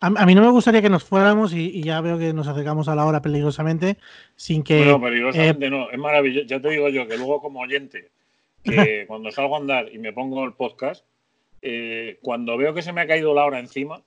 A, 0.01 0.25
mí 0.25 0.33
no 0.33 0.41
me 0.41 0.49
gustaría 0.49 0.81
que 0.81 0.89
nos 0.89 1.03
fuéramos, 1.03 1.53
y, 1.53 1.83
ya 1.83 1.99
veo 1.99 2.17
que 2.17 2.31
nos 2.31 2.47
acercamos 2.47 2.87
a 2.87 2.95
la 2.95 3.05
hora 3.05 3.21
peligrosamente, 3.21 3.97
sin 4.35 4.63
que. 4.63 4.85
No, 4.85 5.01
peligrosamente 5.01 5.65
eh, 5.65 5.69
no, 5.69 5.89
es 5.91 5.97
maravilloso. 5.97 6.47
Ya 6.47 6.61
te 6.61 6.69
digo 6.69 6.87
yo 6.87 7.05
que 7.05 7.17
luego, 7.17 7.41
como 7.41 7.59
oyente, 7.59 8.11
que 8.63 9.05
cuando 9.07 9.31
salgo 9.31 9.55
a 9.55 9.59
andar 9.59 9.93
y 9.93 9.97
me 9.97 10.13
pongo 10.13 10.43
el 10.45 10.53
podcast, 10.53 11.05
eh, 11.61 12.19
cuando 12.21 12.57
veo 12.57 12.73
que 12.73 12.81
se 12.81 12.93
me 12.93 13.01
ha 13.01 13.07
caído 13.07 13.33
la 13.33 13.45
hora 13.45 13.59
encima, 13.59 14.01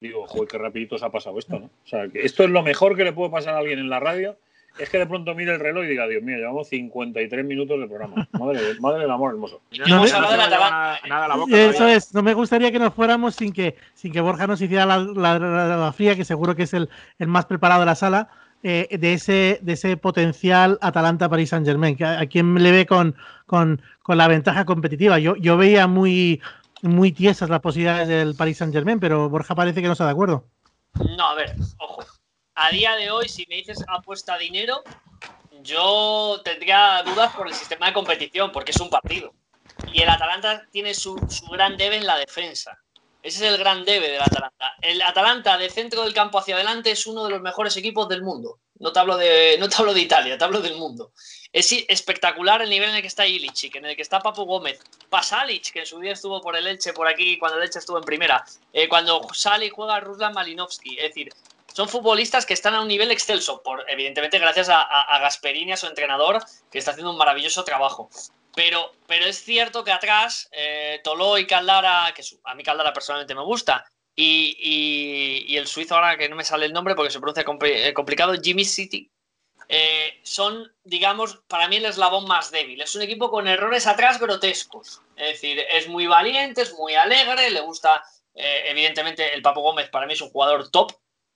digo, 0.00 0.26
joder, 0.26 0.48
qué 0.48 0.58
rapidito 0.58 0.98
se 0.98 1.06
ha 1.06 1.10
pasado 1.10 1.38
esto, 1.38 1.58
¿no? 1.58 1.66
O 1.66 1.86
sea, 1.86 2.08
que 2.08 2.22
esto 2.22 2.44
es 2.44 2.50
lo 2.50 2.62
mejor 2.62 2.96
que 2.96 3.04
le 3.04 3.12
puede 3.12 3.30
pasar 3.30 3.54
a 3.54 3.58
alguien 3.58 3.78
en 3.78 3.88
la 3.88 4.00
radio, 4.00 4.36
es 4.78 4.88
que 4.88 4.98
de 4.98 5.06
pronto 5.06 5.34
mire 5.34 5.52
el 5.52 5.60
reloj 5.60 5.84
y 5.84 5.88
diga, 5.88 6.06
Dios 6.08 6.22
mío, 6.22 6.38
llevamos 6.38 6.68
53 6.68 7.44
minutos 7.44 7.78
de 7.78 7.86
programa. 7.86 8.26
Madre, 8.32 8.60
madre 8.80 9.02
del 9.02 9.10
amor 9.10 9.32
hermoso. 9.32 9.60
No, 9.86 10.04
Eso 10.04 11.86
es, 11.86 12.14
no 12.14 12.22
me 12.22 12.34
gustaría 12.34 12.72
que 12.72 12.78
nos 12.78 12.94
fuéramos 12.94 13.34
sin 13.34 13.52
que, 13.52 13.76
sin 13.94 14.12
que 14.12 14.20
Borja 14.20 14.46
nos 14.46 14.60
hiciera 14.60 14.86
la, 14.86 14.98
la, 14.98 15.92
fría, 15.92 16.16
que 16.16 16.24
seguro 16.24 16.56
que 16.56 16.62
es 16.62 16.74
el, 16.74 16.88
el 17.18 17.28
más 17.28 17.46
preparado 17.46 17.80
de 17.80 17.86
la 17.86 17.94
sala. 17.94 18.30
Eh, 18.64 18.96
de, 18.96 19.14
ese, 19.14 19.58
de 19.60 19.72
ese 19.72 19.96
potencial 19.96 20.78
Atalanta-Paris 20.80 21.50
Saint-Germain? 21.50 21.96
¿A, 22.04 22.26
quién 22.26 22.54
le 22.54 22.70
ve 22.70 22.86
con, 22.86 23.16
con, 23.46 23.82
la 24.06 24.28
ventaja 24.28 24.64
competitiva? 24.64 25.18
Yo, 25.18 25.34
yo 25.36 25.56
veía 25.56 25.88
muy, 25.88 26.40
muy 26.80 27.10
tiesas 27.10 27.50
las 27.50 27.60
posibilidades 27.60 28.06
del 28.06 28.36
Paris 28.36 28.58
Saint-Germain, 28.58 29.00
pero 29.00 29.28
Borja 29.28 29.56
parece 29.56 29.82
que 29.82 29.88
no 29.88 29.94
está 29.94 30.04
de 30.04 30.12
acuerdo. 30.12 30.44
No, 31.16 31.26
a 31.26 31.34
ver, 31.34 31.56
ojo. 31.78 32.04
A 32.54 32.70
día 32.70 32.94
de 32.96 33.10
hoy, 33.10 33.28
si 33.28 33.46
me 33.48 33.56
dices 33.56 33.84
apuesta 33.88 34.38
dinero, 34.38 34.82
yo 35.62 36.40
tendría 36.44 37.02
dudas 37.02 37.34
por 37.34 37.48
el 37.48 37.54
sistema 37.54 37.86
de 37.86 37.94
competición, 37.94 38.52
porque 38.52 38.70
es 38.70 38.80
un 38.80 38.90
partido. 38.90 39.34
Y 39.92 40.02
el 40.02 40.08
Atalanta 40.08 40.68
tiene 40.70 40.94
su, 40.94 41.18
su 41.28 41.46
gran 41.46 41.76
debe 41.76 41.96
en 41.96 42.06
la 42.06 42.16
defensa. 42.16 42.78
Ese 43.22 43.46
es 43.46 43.52
el 43.52 43.58
gran 43.58 43.84
debe 43.84 44.08
del 44.08 44.20
Atalanta. 44.20 44.74
El 44.80 45.00
Atalanta 45.00 45.56
de 45.56 45.70
centro 45.70 46.02
del 46.02 46.12
campo 46.12 46.38
hacia 46.38 46.56
adelante 46.56 46.90
es 46.90 47.06
uno 47.06 47.24
de 47.24 47.30
los 47.30 47.40
mejores 47.40 47.76
equipos 47.76 48.08
del 48.08 48.22
mundo. 48.22 48.58
No 48.80 48.92
te 48.92 48.98
hablo 48.98 49.16
de, 49.16 49.56
no 49.60 49.68
te 49.68 49.76
hablo 49.78 49.94
de 49.94 50.00
Italia, 50.00 50.36
te 50.36 50.42
hablo 50.42 50.60
del 50.60 50.74
mundo. 50.74 51.12
Es 51.52 51.70
espectacular 51.86 52.62
el 52.62 52.70
nivel 52.70 52.88
en 52.88 52.96
el 52.96 53.00
que 53.00 53.06
está 53.06 53.24
Illich, 53.24 53.70
en 53.76 53.84
el 53.84 53.94
que 53.94 54.02
está 54.02 54.18
Papu 54.18 54.44
Gómez. 54.44 54.80
Pasalic, 55.08 55.70
que 55.70 55.80
en 55.80 55.86
su 55.86 56.00
día 56.00 56.14
estuvo 56.14 56.40
por 56.40 56.56
el 56.56 56.66
Elche, 56.66 56.92
por 56.92 57.06
aquí, 57.06 57.38
cuando 57.38 57.58
el 57.58 57.64
Elche 57.64 57.78
estuvo 57.78 57.98
en 57.98 58.04
primera. 58.04 58.44
Eh, 58.72 58.88
cuando 58.88 59.22
sale 59.32 59.66
y 59.66 59.70
juega 59.70 60.00
Ruslan 60.00 60.32
Malinovsky. 60.32 60.96
Es 60.98 61.08
decir, 61.10 61.32
son 61.72 61.88
futbolistas 61.88 62.46
que 62.46 62.54
están 62.54 62.74
a 62.74 62.80
un 62.80 62.88
nivel 62.88 63.10
excelso, 63.10 63.62
por, 63.62 63.84
evidentemente 63.88 64.38
gracias 64.38 64.68
a, 64.70 65.18
Gasperini, 65.20 65.72
a 65.72 65.76
su 65.76 65.86
entrenador, 65.86 66.42
que 66.70 66.78
está 66.78 66.92
haciendo 66.92 67.10
un 67.10 67.18
maravilloso 67.18 67.64
trabajo. 67.64 68.10
Pero, 68.54 68.92
pero 69.06 69.24
es 69.24 69.42
cierto 69.42 69.82
que 69.82 69.92
atrás, 69.92 70.48
eh, 70.52 71.00
Toló 71.02 71.38
y 71.38 71.46
Caldara, 71.46 72.12
que 72.14 72.22
a 72.44 72.54
mí 72.54 72.62
Caldara 72.62 72.92
personalmente 72.92 73.34
me 73.34 73.42
gusta, 73.42 73.84
y, 74.14 75.46
y, 75.48 75.56
el 75.56 75.66
suizo 75.66 75.94
ahora 75.94 76.18
que 76.18 76.28
no 76.28 76.36
me 76.36 76.44
sale 76.44 76.66
el 76.66 76.72
nombre 76.74 76.94
porque 76.94 77.10
se 77.10 77.18
pronuncia 77.18 77.44
eh, 77.46 77.94
complicado, 77.94 78.34
Jimmy 78.34 78.64
City, 78.66 79.10
eh, 79.74 80.20
son, 80.22 80.70
digamos, 80.84 81.36
para 81.48 81.66
mí 81.66 81.76
el 81.76 81.86
eslabón 81.86 82.26
más 82.26 82.50
débil. 82.50 82.82
Es 82.82 82.94
un 82.94 83.00
equipo 83.00 83.30
con 83.30 83.48
errores 83.48 83.86
atrás 83.86 84.20
grotescos. 84.20 85.00
Es 85.16 85.40
decir, 85.40 85.64
es 85.70 85.88
muy 85.88 86.06
valiente, 86.06 86.60
es 86.60 86.74
muy 86.74 86.94
alegre, 86.94 87.50
le 87.50 87.60
gusta, 87.60 88.04
eh, 88.34 88.64
evidentemente, 88.66 89.32
el 89.32 89.40
Papo 89.40 89.62
Gómez 89.62 89.88
para 89.88 90.06
mí 90.06 90.12
es 90.12 90.20
un 90.20 90.28
jugador 90.28 90.70
top. 90.70 90.92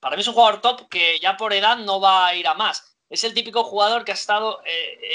Para 0.07 0.15
mí 0.15 0.21
es 0.21 0.27
un 0.29 0.35
jugador 0.35 0.61
top 0.61 0.87
que 0.87 1.19
ya 1.19 1.35
por 1.35 1.51
edad 1.51 1.75
no 1.75 1.99
va 1.99 2.27
a 2.27 2.33
ir 2.33 2.47
a 2.47 2.53
más. 2.53 2.95
Es 3.09 3.25
el 3.25 3.33
típico 3.33 3.65
jugador 3.65 4.05
que 4.05 4.11
ha 4.11 4.15
estado 4.15 4.61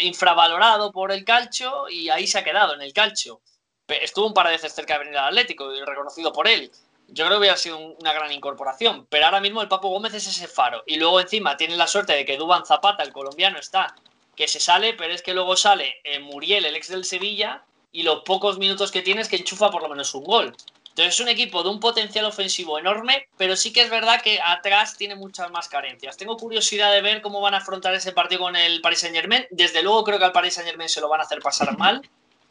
infravalorado 0.03 0.93
por 0.93 1.11
el 1.12 1.24
calcio 1.24 1.88
y 1.88 2.11
ahí 2.11 2.26
se 2.26 2.38
ha 2.38 2.45
quedado 2.45 2.74
en 2.74 2.82
el 2.82 2.93
calcio. 2.93 3.40
Estuvo 3.88 4.26
un 4.26 4.34
par 4.34 4.49
de 4.49 4.53
veces 4.53 4.74
cerca 4.74 4.95
de 4.95 5.05
venir 5.05 5.16
al 5.16 5.28
Atlético 5.28 5.74
y 5.74 5.80
reconocido 5.82 6.30
por 6.30 6.47
él 6.47 6.70
yo 7.09 7.26
creo 7.26 7.36
que 7.36 7.40
hubiera 7.40 7.57
sido 7.57 7.78
una 7.78 8.12
gran 8.12 8.32
incorporación. 8.32 9.07
Pero 9.09 9.26
ahora 9.26 9.40
mismo 9.40 9.62
el 9.62 9.68
Papo 9.68 9.88
Gómez 9.88 10.14
es 10.14 10.26
ese 10.26 10.49
faro. 10.49 10.82
Y 10.86 10.97
luego 10.97 11.20
encima 11.20 11.57
tiene 11.57 11.76
la 11.76 11.86
suerte 11.86 12.14
de 12.14 12.24
que 12.24 12.36
Duban 12.36 12.64
Zapata, 12.64 13.03
el 13.03 13.12
colombiano, 13.12 13.59
está, 13.59 13.95
que 14.34 14.49
se 14.49 14.61
sale, 14.61 14.95
pero 14.95 15.12
es 15.12 15.22
que 15.22 15.34
luego 15.34 15.57
sale 15.57 16.01
eh, 16.05 16.20
Muriel, 16.20 16.64
el 16.64 16.76
ex 16.76 16.88
del 16.88 17.05
Sevilla, 17.05 17.64
y 17.93 18.03
los 18.03 18.22
pocos 18.22 18.59
minutos 18.59 18.90
que 18.90 19.03
tiene 19.03 19.20
es 19.20 19.28
que 19.28 19.36
enchufa 19.36 19.70
por 19.70 19.82
lo 19.82 19.88
menos 19.88 20.14
un 20.14 20.24
gol. 20.24 20.57
Entonces 20.93 21.14
es 21.14 21.20
un 21.20 21.28
equipo 21.28 21.62
de 21.62 21.70
un 21.70 21.80
potencial 21.80 22.26
ofensivo 22.26 22.78
enorme, 22.78 23.26
pero 23.38 23.57
sí 23.57 23.72
que 23.72 23.80
es 23.80 23.88
verdad 23.88 24.20
que 24.20 24.38
atrás 24.45 24.97
tiene 24.99 25.14
muchas 25.14 25.51
más 25.51 25.68
carencias. 25.68 26.18
Tengo 26.18 26.36
curiosidad 26.36 26.93
de 26.93 27.01
ver 27.01 27.22
cómo 27.22 27.40
van 27.40 27.55
a 27.55 27.59
afrontar 27.59 27.95
ese 27.95 28.12
partido 28.12 28.43
con 28.43 28.57
el 28.57 28.82
Paris 28.82 29.01
Saint 29.01 29.16
Germain. 29.16 29.47
Desde 29.51 29.82
luego 29.82 30.05
creo 30.05 30.18
que 30.18 30.26
al 30.26 30.32
Paris 30.32 30.55
Saint 30.55 30.68
Germain 30.68 30.90
se 30.90 31.01
lo 31.01 31.09
van 31.09 31.20
a 31.20 31.24
hacer 31.24 31.40
pasar 31.40 31.76
mal, 31.78 32.03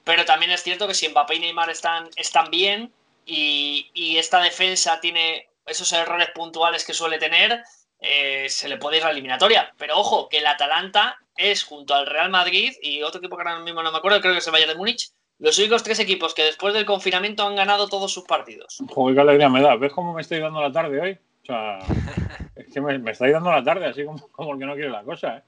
pero 0.04 0.26
también 0.26 0.52
es 0.52 0.64
cierto 0.64 0.88
que 0.88 0.96
si 0.96 1.08
Mbappé 1.08 1.36
y 1.36 1.40
Neymar 1.40 1.70
están, 1.70 2.10
están 2.16 2.50
bien, 2.50 2.92
y, 3.26 4.18
esta 4.18 4.42
defensa 4.42 5.00
tiene 5.00 5.50
esos 5.66 5.92
errores 5.94 6.30
puntuales 6.34 6.86
que 6.86 6.94
suele 6.94 7.18
tener, 7.18 7.64
eh, 8.00 8.48
se 8.50 8.68
le 8.68 8.78
puede 8.78 8.98
ir 8.98 9.04
a 9.04 9.08
la 9.08 9.12
eliminatoria. 9.12 9.74
Pero 9.78 9.98
ojo, 9.98 10.28
que 10.30 10.40
el 10.40 10.48
Atalanta 10.48 11.18
es 11.36 11.64
junto 11.64 11.94
al 11.94 12.08
Real 12.08 12.30
Madrid 12.30 12.74
y 12.82 13.04
otro 13.04 13.20
equipo 13.20 13.38
que 13.38 13.44
ahora 13.44 13.60
mismo 13.60 13.82
no 13.84 13.92
me 13.92 13.98
acuerdo, 13.98 14.22
creo 14.22 14.34
que 14.34 14.40
es 14.40 14.48
el 14.48 14.54
Bayern 14.54 14.72
de 14.72 14.78
Múnich, 14.78 15.12
los 15.42 15.60
únicos 15.60 15.84
tres 15.84 16.00
equipos 16.00 16.34
que 16.34 16.44
después 16.44 16.74
del 16.74 16.86
confinamiento 16.86 17.46
han 17.46 17.56
ganado 17.56 17.90
todos 17.90 18.14
sus 18.14 18.24
partidos. 18.24 18.78
Joder, 18.90 19.16
qué 19.16 19.22
alegría 19.22 19.50
me 19.50 19.62
da. 19.62 19.76
¿Ves 19.76 19.92
cómo 19.92 20.14
me 20.14 20.22
estoy 20.22 20.40
dando 20.40 20.62
la 20.62 20.72
tarde 20.72 21.02
hoy? 21.02 21.12
O 21.44 21.46
sea, 21.46 21.80
es 22.56 22.74
que 22.74 22.80
me, 22.80 22.98
me 23.00 23.12
estáis 23.12 23.34
dando 23.34 23.52
la 23.52 23.64
tarde 23.64 23.88
así 23.88 24.06
como, 24.06 24.28
como 24.30 24.54
el 24.54 24.60
que 24.60 24.66
no 24.66 24.74
quiere 24.74 24.90
la 24.90 25.04
cosa, 25.04 25.38
¿eh? 25.38 25.42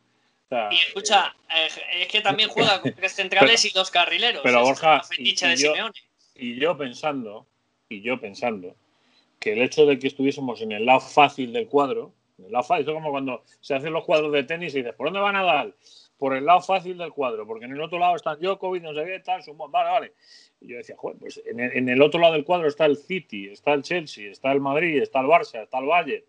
y 0.72 0.76
escucha, 0.76 1.36
eh, 1.50 1.68
es 2.02 2.08
que 2.08 2.22
también 2.22 2.50
juega 2.54 2.82
con 2.82 2.94
tres 2.94 3.14
centrales 3.14 3.66
y 3.66 3.70
dos 3.72 3.90
carrileros. 3.92 4.42
Pero 4.44 4.62
Borja, 4.62 5.02
y, 5.18 5.36
y 6.36 6.60
yo 6.60 6.78
pensando, 6.78 7.48
y 7.90 8.02
yo 8.02 8.20
pensando 8.20 8.76
que 9.40 9.54
el 9.54 9.62
hecho 9.62 9.86
de 9.86 10.00
que 10.00 10.08
estuviésemos 10.08 10.62
en 10.62 10.72
el 10.72 10.86
lado 10.86 11.02
fácil 11.02 11.54
del 11.54 11.68
cuadro, 11.68 12.14
en 12.38 12.46
el 12.46 12.52
lado 12.52 12.64
fácil, 12.64 12.88
es 12.88 12.94
como 12.94 13.12
cuando 13.12 13.44
se 13.62 13.76
hacen 13.76 13.94
los 13.94 14.06
cuadros 14.06 14.32
de 14.32 14.44
tenis 14.44 14.74
y 14.74 14.78
dices, 14.80 14.94
¿por 14.96 15.08
dónde 15.08 15.20
van 15.20 15.36
a 15.36 15.44
dar? 15.44 15.74
Por 16.24 16.38
el 16.38 16.46
lado 16.46 16.62
fácil 16.62 16.98
del 16.98 17.12
cuadro, 17.12 17.46
porque 17.46 17.66
en 17.66 17.74
el 17.74 17.82
otro 17.82 18.00
lado 18.00 18.16
están 18.16 18.40
Djokovic, 18.40 18.82
no 18.82 18.94
sé 18.94 19.04
qué, 19.04 19.20
tal, 19.20 19.44
Sumón, 19.44 19.70
vale, 19.70 19.90
vale. 19.90 20.14
Y 20.62 20.70
yo 20.70 20.78
decía, 20.78 20.96
joder, 20.98 21.18
pues 21.20 21.42
en 21.46 21.90
el, 21.90 22.02
otro 22.02 22.18
lado 22.22 22.32
del 22.32 22.46
cuadro 22.46 22.66
está 22.70 22.86
el 22.86 22.96
City, 22.96 23.50
está 23.50 23.74
el 23.74 23.84
Chelsea, 23.84 24.32
está 24.32 24.54
el 24.54 24.62
Madrid, 24.62 25.02
está 25.02 25.20
el 25.20 25.26
Barça, 25.26 25.62
está 25.62 25.80
el 25.80 25.86
Bayern. 25.88 26.24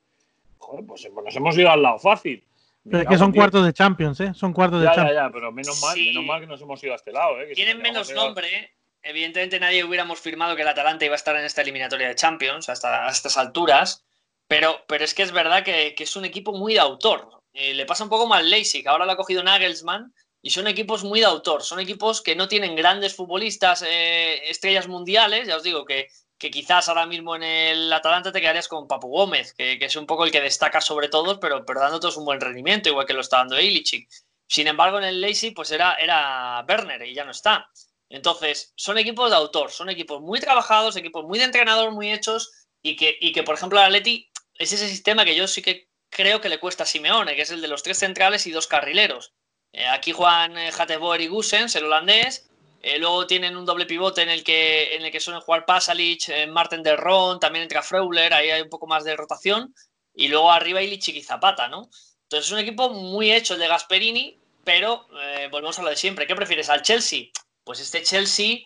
Joder, 0.59 0.85
pues 0.85 1.09
nos 1.25 1.37
hemos 1.37 1.57
ido 1.57 1.71
al 1.71 1.81
lado 1.81 2.01
fácil. 2.01 2.43
Pero 2.83 3.03
es 3.03 3.09
que 3.09 3.19
son 3.19 3.33
cuartos 3.33 3.65
de 3.65 3.73
Champions, 3.73 4.19
¿eh? 4.19 4.35
Son 4.35 4.53
cuartos 4.53 4.81
de 4.81 4.87
Champions. 4.89 5.11
Ya, 5.11 5.27
ya, 5.27 5.31
pero 5.31 5.53
menos 5.53 5.81
mal, 5.81 5.97
menos 5.97 6.25
mal 6.25 6.41
que 6.41 6.49
nos 6.49 6.61
hemos 6.61 6.83
ido 6.83 6.93
a 6.93 6.97
este 6.97 7.13
lado, 7.13 7.41
¿eh? 7.41 7.53
Tienen 7.55 7.81
menos 7.81 8.13
nombre, 8.13 8.49
¿eh? 8.53 8.71
evidentemente 9.05 9.61
nadie 9.61 9.85
hubiéramos 9.85 10.19
firmado 10.19 10.57
que 10.57 10.63
el 10.63 10.69
Atalanta 10.69 11.05
iba 11.05 11.15
a 11.15 11.17
estar 11.17 11.37
en 11.37 11.45
esta 11.45 11.63
eliminatoria 11.63 12.09
de 12.09 12.17
Champions 12.17 12.69
hasta 12.69 13.07
estas 13.07 13.39
alturas, 13.39 14.05
pero, 14.49 14.83
pero 14.89 15.05
es 15.05 15.15
que 15.15 15.23
es 15.23 15.31
verdad 15.31 15.63
que, 15.63 15.95
es 15.97 16.17
un 16.17 16.25
equipo 16.25 16.53
muy 16.53 16.75
de 16.75 16.81
autor. 16.81 17.44
Eh, 17.55 17.73
le 17.73 17.87
pasa 17.87 18.03
un 18.03 18.11
poco 18.11 18.27
mal 18.27 18.51
Leipzig, 18.51 18.87
ahora 18.89 19.07
lo 19.07 19.13
ha 19.13 19.17
cogido 19.17 19.43
Nagelsmann, 19.43 20.13
y 20.43 20.51
son 20.51 20.67
equipos 20.67 21.05
muy 21.05 21.21
de 21.21 21.27
autor, 21.27 21.63
son 21.63 21.79
equipos 21.81 22.21
que 22.21 22.35
no 22.35 22.49
tienen 22.49 22.75
grandes 22.75 23.15
futbolistas, 23.15 23.83
eh, 23.87 24.51
estrellas 24.51 24.89
mundiales, 24.89 25.47
ya 25.47 25.57
os 25.57 25.63
digo 25.63 25.85
que, 25.85 26.09
que, 26.37 26.51
quizás 26.51 26.89
ahora 26.89 27.07
mismo 27.07 27.37
en 27.37 27.45
el 27.45 27.93
Atalanta 27.93 28.33
te 28.33 28.41
quedarías 28.41 28.67
con 28.67 28.89
Papu 28.89 29.09
Gómez, 29.09 29.55
que, 29.55 29.79
es 29.81 29.97
un 29.97 30.05
poco 30.05 30.25
el 30.25 30.33
que 30.33 30.41
destaca 30.41 30.81
sobre 30.81 31.09
todos, 31.09 31.39
pero, 31.39 31.65
pero 31.65 31.81
un 32.17 32.25
buen 32.25 32.41
rendimiento, 32.41 32.89
igual 32.89 33.07
que 33.07 33.15
lo 33.15 33.21
está 33.21 33.39
dando 33.39 33.59
Ilicic. 33.59 34.09
Sin 34.47 34.67
embargo, 34.67 34.99
en 34.99 35.05
el 35.05 35.21
Leipzig 35.21 35.55
pues 35.55 35.71
era, 35.71 35.95
era 35.95 36.65
Werner 36.69 37.07
y 37.07 37.15
ya 37.15 37.25
no 37.25 37.31
está. 37.31 37.67
Entonces, 38.09 38.73
son 38.77 38.99
equipos 38.99 39.31
de 39.31 39.37
autor, 39.37 39.71
son 39.71 39.89
equipos 39.91 40.21
muy 40.21 40.41
trabajados, 40.41 40.97
equipos 40.97 41.25
muy 41.25 41.39
de 41.39 41.47
entrenador, 41.47 41.93
muy 41.93 42.13
hechos, 42.13 42.53
y 42.83 42.97
que, 42.97 43.17
y 43.19 43.33
que 43.33 43.45
por 43.45 43.55
ejemplo, 43.55 43.79
al 43.79 43.87
Atleti 43.87 44.29
es 44.59 44.73
ese 44.73 44.89
sistema 44.89 45.25
que 45.25 45.35
yo 45.35 45.49
sí 45.49 45.63
que 45.63 45.89
creo 46.15 46.41
que 46.41 46.49
le 46.49 46.61
cuesta 46.61 46.85
a 46.85 46.87
Simeone, 46.87 47.35
que 47.35 47.43
es 47.43 47.51
el 47.51 47.61
de 47.61 47.69
los 47.69 47.83
tres 47.83 47.99
centrales 47.99 48.47
y 48.47 48.53
dos 48.53 48.67
carrileros. 48.67 49.35
Eh, 49.73 49.87
aquí 49.87 50.13
juegan 50.13 50.57
eh, 50.57 50.71
y 51.19 51.27
Gusens, 51.27 51.75
el 51.75 51.85
holandés. 51.85 52.49
Eh, 52.81 52.99
luego 52.99 53.27
tienen 53.27 53.57
un 53.57 53.65
doble 53.65 53.87
pivote 53.87 54.23
en 54.23 54.29
el 54.29 54.45
que, 54.45 54.95
en 54.95 55.05
el 55.05 55.11
que 55.11 55.21
suelen 55.21 55.43
jugar 55.43 55.65
Pasalic, 55.65 56.29
eh, 56.29 56.47
Marten 56.47 56.83
de 56.83 56.97
Ron, 56.97 57.41
también 57.41 57.65
entra 57.65 57.83
Freuler, 57.83 58.33
ahí 58.33 58.51
hay 58.51 58.63
un 58.63 58.69
poco 58.69 58.87
más 58.87 59.05
de 59.05 59.17
rotación. 59.17 59.75
Y 60.15 60.29
luego 60.29 60.53
arriba 60.53 60.81
Illich 60.81 61.09
y 61.09 61.23
Zapata, 61.23 61.67
¿no? 61.67 61.91
Entonces 62.23 62.47
es 62.47 62.53
un 62.53 62.61
equipo 62.61 62.91
muy 62.91 63.33
hecho 63.33 63.55
el 63.55 63.61
de 63.61 63.69
Gasperini, 63.69 64.39
pero 64.63 65.07
volvemos 65.51 65.79
a 65.79 65.83
lo 65.83 65.91
de 65.91 65.97
siempre. 65.97 66.27
¿Qué 66.27 66.37
prefieres? 66.37 66.71
¿Al 66.71 66.83
Chelsea? 66.83 67.25
Pues 67.65 67.81
este 67.81 68.03
Chelsea 68.03 68.59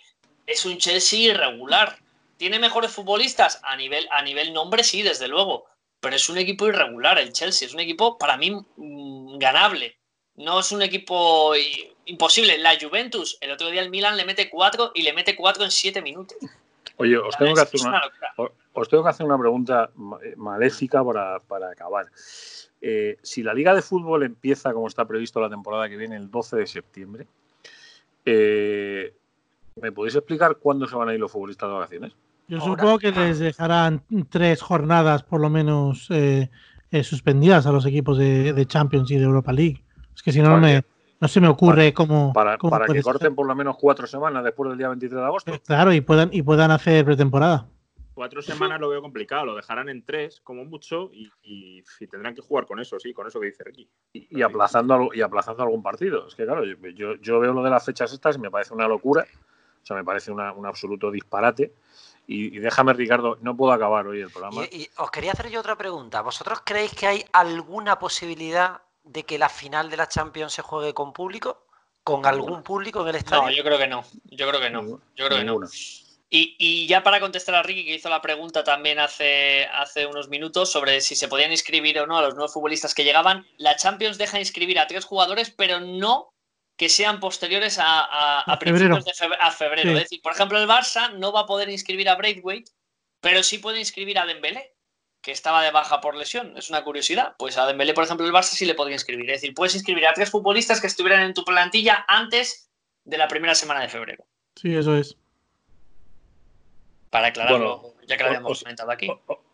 es 0.47 0.65
un 0.67 0.77
Chelsea 0.79 1.21
irregular. 1.21 1.99
¿Tiene 2.37 2.59
mejores 2.59 2.93
futbolistas? 2.93 3.61
A 3.63 3.77
nivel, 3.77 4.07
a 4.11 4.23
nivel 4.23 4.53
nombre, 4.53 4.85
sí, 4.85 5.03
desde 5.03 5.27
luego. 5.27 5.67
Pero 6.01 6.17
es 6.17 6.29
un 6.29 6.39
equipo 6.39 6.67
irregular 6.69 7.19
el 7.19 7.33
Chelsea. 7.33 7.67
Es 7.67 7.75
un 7.75 7.81
equipo, 7.81 8.19
para 8.19 8.37
mí, 8.37 8.51
mm, 8.51 9.39
ganable. 9.39 9.97
No 10.37 10.61
es 10.61 10.71
un 10.71 10.83
equipo 10.83 11.53
imposible. 12.05 12.59
La 12.59 12.79
Juventus, 12.81 13.39
el 13.41 13.51
otro 13.51 13.71
día 13.71 13.83
el 13.83 13.91
Milan 13.91 14.17
le 14.17 14.25
mete 14.25 14.49
cuatro 14.49 14.93
y 14.95 15.03
le 15.03 15.13
mete 15.13 15.35
cuatro 15.35 15.65
en 15.65 15.71
siete 15.71 16.01
minutos. 16.01 16.39
Oye, 16.97 17.17
os 17.17 17.37
tengo, 17.37 17.55
que 17.55 17.61
hacer 17.61 17.81
una, 17.87 18.03
os 18.73 18.89
tengo 18.89 19.05
que 19.05 19.11
hacer 19.11 19.27
una 19.27 19.39
pregunta 19.39 19.91
eh, 20.25 20.35
maléfica 20.37 21.05
para, 21.05 21.71
acabar. 21.71 22.07
Eh, 22.81 23.17
si 23.23 23.43
la 23.43 23.55
Liga 23.55 23.75
de 23.75 23.83
Fútbol 23.83 24.23
empieza 24.23 24.73
como 24.73 24.87
está 24.87 25.05
previsto 25.05 25.41
la 25.41 25.51
temporada 25.51 25.89
que 25.89 25.97
viene 25.97 26.17
el 26.17 26.31
12 26.31 26.57
de 26.57 26.67
septiembre, 26.67 27.27
eh, 28.25 29.13
¿Me 29.81 29.93
podéis 29.93 30.17
explicar 30.17 30.57
cuándo 30.57 30.87
se 30.87 30.97
van 30.97 31.09
a 31.09 31.15
ir 31.15 31.21
los 31.21 31.31
futbolistas 31.31 31.69
de 31.69 31.75
vacaciones? 31.75 32.13
Yo 32.49 32.61
supongo 32.61 32.99
que 32.99 33.13
les 33.13 33.39
dejarán 33.39 34.03
tres 34.31 34.63
jornadas 34.63 35.23
por 35.23 35.39
lo 35.39 35.51
menos 35.51 36.07
eh, 36.11 36.51
eh, 36.91 37.05
suspendidas 37.05 37.67
a 37.67 37.73
los 37.73 37.85
equipos 37.85 38.17
de, 38.17 38.65
Champions 38.67 39.11
y 39.11 39.19
de 39.19 39.25
Europa 39.25 39.53
League. 39.53 39.85
Es 40.15 40.23
que 40.23 40.33
si 40.33 40.41
no, 40.41 40.59
no, 40.59 41.29
se 41.29 41.41
me 41.43 41.49
ocurre 41.49 41.93
cómo. 41.93 42.33
Para, 42.33 42.57
que 42.57 43.03
corten 43.03 43.35
por 43.35 43.47
lo 43.47 43.55
menos 43.55 43.77
cuatro 43.79 44.07
semanas 44.07 44.43
después 44.43 44.71
del 44.71 44.79
día 44.79 44.89
23 44.89 45.21
de 45.21 45.27
agosto. 45.27 45.61
claro, 45.67 45.93
y 45.93 46.01
puedan, 46.01 46.31
y 46.33 46.41
puedan 46.41 46.71
hacer 46.71 47.05
pretemporada. 47.05 47.67
Cuatro 48.15 48.41
semanas 48.41 48.81
lo 48.81 48.89
veo 48.89 49.03
complicado, 49.03 49.45
lo 49.45 49.55
dejarán 49.55 49.91
en 49.91 50.03
tres 50.05 50.41
como 50.43 50.65
mucho 50.65 51.11
y, 51.13 51.83
tendrán 52.11 52.35
que 52.35 52.41
jugar 52.41 52.67
con 52.67 52.81
eso, 52.81 52.99
sí, 52.99 53.13
con 53.13 53.27
eso 53.27 53.39
que 53.39 53.47
dice 53.47 53.63
aquí. 53.69 53.89
Y, 54.13 54.41
aplazando, 54.43 55.11
y 55.13 55.21
aplazando 55.21 55.63
algún 55.63 55.83
partido. 55.83 56.27
Es 56.27 56.35
que 56.35 56.45
claro, 56.45 56.65
yo, 56.65 57.41
veo 57.41 57.53
lo 57.53 57.63
de 57.63 57.71
las 57.71 57.85
fechas 57.85 58.13
estas 58.13 58.37
y 58.37 58.41
me 58.41 58.51
parece 58.51 58.73
una 58.73 58.89
locura, 58.89 59.25
o 59.83 59.87
sea, 59.87 59.97
me 59.97 60.03
parece 60.03 60.33
un 60.33 60.67
absoluto 60.67 61.11
disparate. 61.11 61.75
Y, 62.31 62.59
déjame, 62.59 62.93
Ricardo, 62.93 63.39
no 63.41 63.57
puedo 63.57 63.73
acabar 63.73 64.07
hoy 64.07 64.21
el 64.21 64.31
programa. 64.31 64.65
Y, 64.71 64.87
os 64.99 65.11
quería 65.11 65.33
hacer 65.33 65.49
yo 65.49 65.61
otra 65.61 65.79
pregunta. 65.79 66.21
¿Vosotros 66.21 66.61
creéis 66.63 66.93
que 66.93 67.07
hay 67.07 67.25
alguna 67.33 67.99
posibilidad 67.99 68.83
de 69.03 69.23
que 69.23 69.39
la 69.39 69.49
final 69.49 69.89
de 69.89 69.97
la 69.97 70.09
Champions 70.09 70.53
se 70.53 70.61
juegue 70.61 70.93
con 70.93 71.15
público? 71.15 71.65
¿Con 72.05 72.27
algún 72.27 72.63
público 72.63 73.01
en 73.01 73.09
el 73.09 73.15
estadio? 73.17 73.45
No, 73.45 73.51
yo 73.51 73.65
creo 73.65 73.79
que 73.79 73.87
no. 73.87 74.05
Yo 74.25 74.47
creo 74.47 74.61
que 74.61 74.69
no. 74.69 75.01
Yo 75.17 75.27
creo 75.27 75.39
que 75.39 75.45
no. 75.45 75.59
Y, 76.29 76.87
ya 76.87 77.03
para 77.03 77.19
contestar 77.19 77.55
a 77.55 77.63
Ricky, 77.63 77.87
que 77.87 77.95
hizo 77.95 78.11
la 78.11 78.21
pregunta 78.21 78.63
también 78.63 78.99
hace, 78.99 79.65
hace 79.73 80.07
unos 80.07 80.29
minutos 80.29 80.71
sobre 80.71 81.01
si 81.01 81.17
se 81.17 81.29
podían 81.29 81.51
inscribir 81.51 81.99
o 81.99 82.07
no 82.07 82.19
a 82.19 82.23
los 82.23 82.35
nuevos 82.35 82.53
futbolistas 82.53 82.95
que 82.95 83.05
llegaban, 83.05 83.47
la 83.57 83.77
Champions 83.77 84.19
deja 84.19 84.39
inscribir 84.39 84.79
a 84.79 84.87
tres 84.87 85.07
jugadores, 85.07 85.51
pero 85.51 85.81
no 85.81 86.35
que 86.79 86.89
sean 86.89 87.21
posteriores 87.21 87.79
a, 87.79 88.41
a, 88.41 88.59
principios 88.59 89.05
de 89.05 89.13
febrero. 89.13 89.91
Es 89.91 90.05
decir, 90.05 90.23
por 90.23 90.33
ejemplo, 90.33 90.59
el 90.59 90.67
Barça 90.67 91.13
no 91.13 91.33
va 91.33 91.41
a 91.41 91.47
poder 91.47 91.69
inscribir 91.69 92.09
a 92.09 92.15
Braithwaite, 92.15 92.71
pero 93.21 93.43
sí 93.43 93.59
puede 93.59 93.81
inscribir 93.81 94.19
a 94.19 94.25
Dembélé, 94.25 94.75
que 95.21 95.33
estaba 95.33 95.63
de 95.63 95.73
baja 95.73 96.01
por 96.01 96.15
lesión. 96.15 96.57
Es 96.57 96.71
una 96.71 96.85
curiosidad. 96.85 97.35
Pues 97.37 97.59
a 97.59 97.67
Dembélé, 97.67 97.93
por 97.93 98.05
ejemplo, 98.05 98.25
el 98.25 98.33
Barça 98.33 98.55
sí 98.55 98.65
le 98.65 98.75
podría 98.75 98.95
inscribir. 98.95 99.29
Es 99.29 99.43
decir, 99.43 99.55
puedes 99.55 99.75
inscribir 99.75 100.07
a 100.07 100.15
tres 100.15 100.31
futbolistas 100.31 100.81
que 100.81 100.87
estuvieran 100.87 101.25
en 101.25 101.35
tu 101.35 101.45
plantilla 101.45 102.05
antes 102.07 102.71
de 103.05 103.19
la 103.19 103.29
primera 103.29 103.55
semana 103.55 103.81
de 103.81 103.89
febrero. 103.89 104.25
Sí, 104.55 104.75
eso 104.75 104.97
es 104.97 105.17
para 107.11 107.29
aclararlo, 107.29 107.95
ya 108.07 108.17
que 108.17 108.23
lo 108.23 108.29
habíamos 108.29 108.63
comentado 108.63 108.91
aquí. 108.91 109.09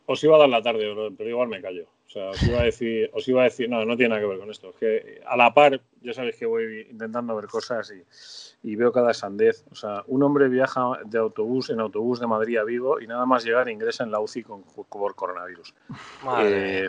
os 0.07 0.25
iba 0.25 0.37
a 0.37 0.41
dar 0.41 0.49
la 0.49 0.63
tarde, 0.63 0.95
pero 1.17 1.31
igual 1.31 1.49
me 1.49 1.61
callo. 1.61 1.89
O 2.07 2.11
sea, 2.11 2.31
os 2.31 2.43
iba 2.43 2.61
a 2.61 2.65
decir, 2.65 3.11
os 3.13 3.27
iba 3.27 3.41
a 3.41 3.45
decir, 3.45 3.69
no, 3.69 3.85
no 3.85 3.97
tiene 3.97 4.11
nada 4.11 4.21
que 4.21 4.29
ver 4.29 4.39
con 4.39 4.51
esto. 4.51 4.71
Es 4.71 4.77
que 4.77 5.23
a 5.27 5.37
la 5.37 5.53
par, 5.53 5.81
ya 6.03 6.13
sabéis 6.13 6.37
que 6.37 6.47
voy 6.47 6.87
intentando 6.91 7.35
ver 7.35 7.47
cosas 7.47 7.93
y, 8.63 8.77
veo 8.77 8.93
cada 8.93 9.13
sandez. 9.15 9.65
O 9.71 9.75
sea, 9.75 10.05
un 10.07 10.23
hombre 10.23 10.49
viaja 10.49 11.01
de 11.05 11.19
autobús 11.19 11.71
en 11.71 11.81
autobús 11.81 12.21
de 12.21 12.27
Madrid 12.27 12.59
a 12.59 12.65
Vigo 12.65 13.01
y 13.01 13.07
nada 13.07 13.27
más 13.27 13.45
llegar 13.45 13.69
ingresa 13.69 14.05
en 14.05 14.11
la 14.11 14.21
UCI 14.21 14.43
con, 14.43 14.63
por 14.63 15.15
coronavirus. 15.15 15.75
Eh, 16.41 16.89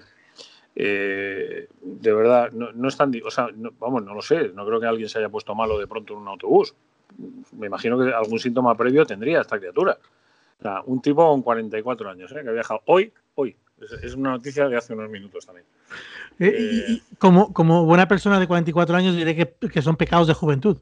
eh, 0.76 1.68
de 1.82 2.14
verdad, 2.14 2.52
no, 2.52 2.72
no 2.74 2.88
es 2.88 2.98
tan. 2.98 3.12
O 3.26 3.32
sea, 3.32 3.50
vamos, 3.80 4.04
no 4.04 4.14
lo 4.14 4.22
sé. 4.22 4.50
No 4.50 4.66
creo 4.66 4.80
que 4.80 4.88
alguien 4.88 5.10
se 5.10 5.20
haya 5.20 5.30
puesto 5.30 5.56
malo 5.56 5.80
de 5.80 5.88
pronto 5.88 6.14
en 6.14 6.20
un 6.20 6.28
autobús. 6.28 6.76
Me 7.54 7.68
imagino 7.68 7.98
que 7.98 8.14
algún 8.14 8.40
síntoma 8.40 8.76
previo 8.76 9.06
tendría 9.06 9.42
esta 9.42 9.58
criatura. 9.58 9.98
O 10.60 10.62
sea, 10.62 10.82
un 10.86 11.02
tipo 11.02 11.28
con 11.28 11.42
44 11.42 12.10
años, 12.10 12.32
¿eh? 12.32 12.42
que 12.44 12.50
ha 12.50 12.54
viajado 12.54 12.82
hoy, 12.86 13.12
hoy. 13.36 13.56
Es, 14.02 14.16
una 14.16 14.32
noticia 14.32 14.70
de 14.70 14.78
hace 14.78 14.94
unos 14.94 15.10
minutos 15.10 15.46
también. 15.46 15.66
Eh, 16.40 16.86
y, 16.88 17.04
como, 17.18 17.54
como 17.54 17.86
buena 17.86 18.08
persona 18.08 18.40
de 18.40 18.48
44 18.48 18.96
años 18.96 19.16
diré 19.16 19.36
que, 19.36 19.82
son 19.82 19.98
pecados 19.98 20.28
de 20.28 20.34
juventud. 20.34 20.78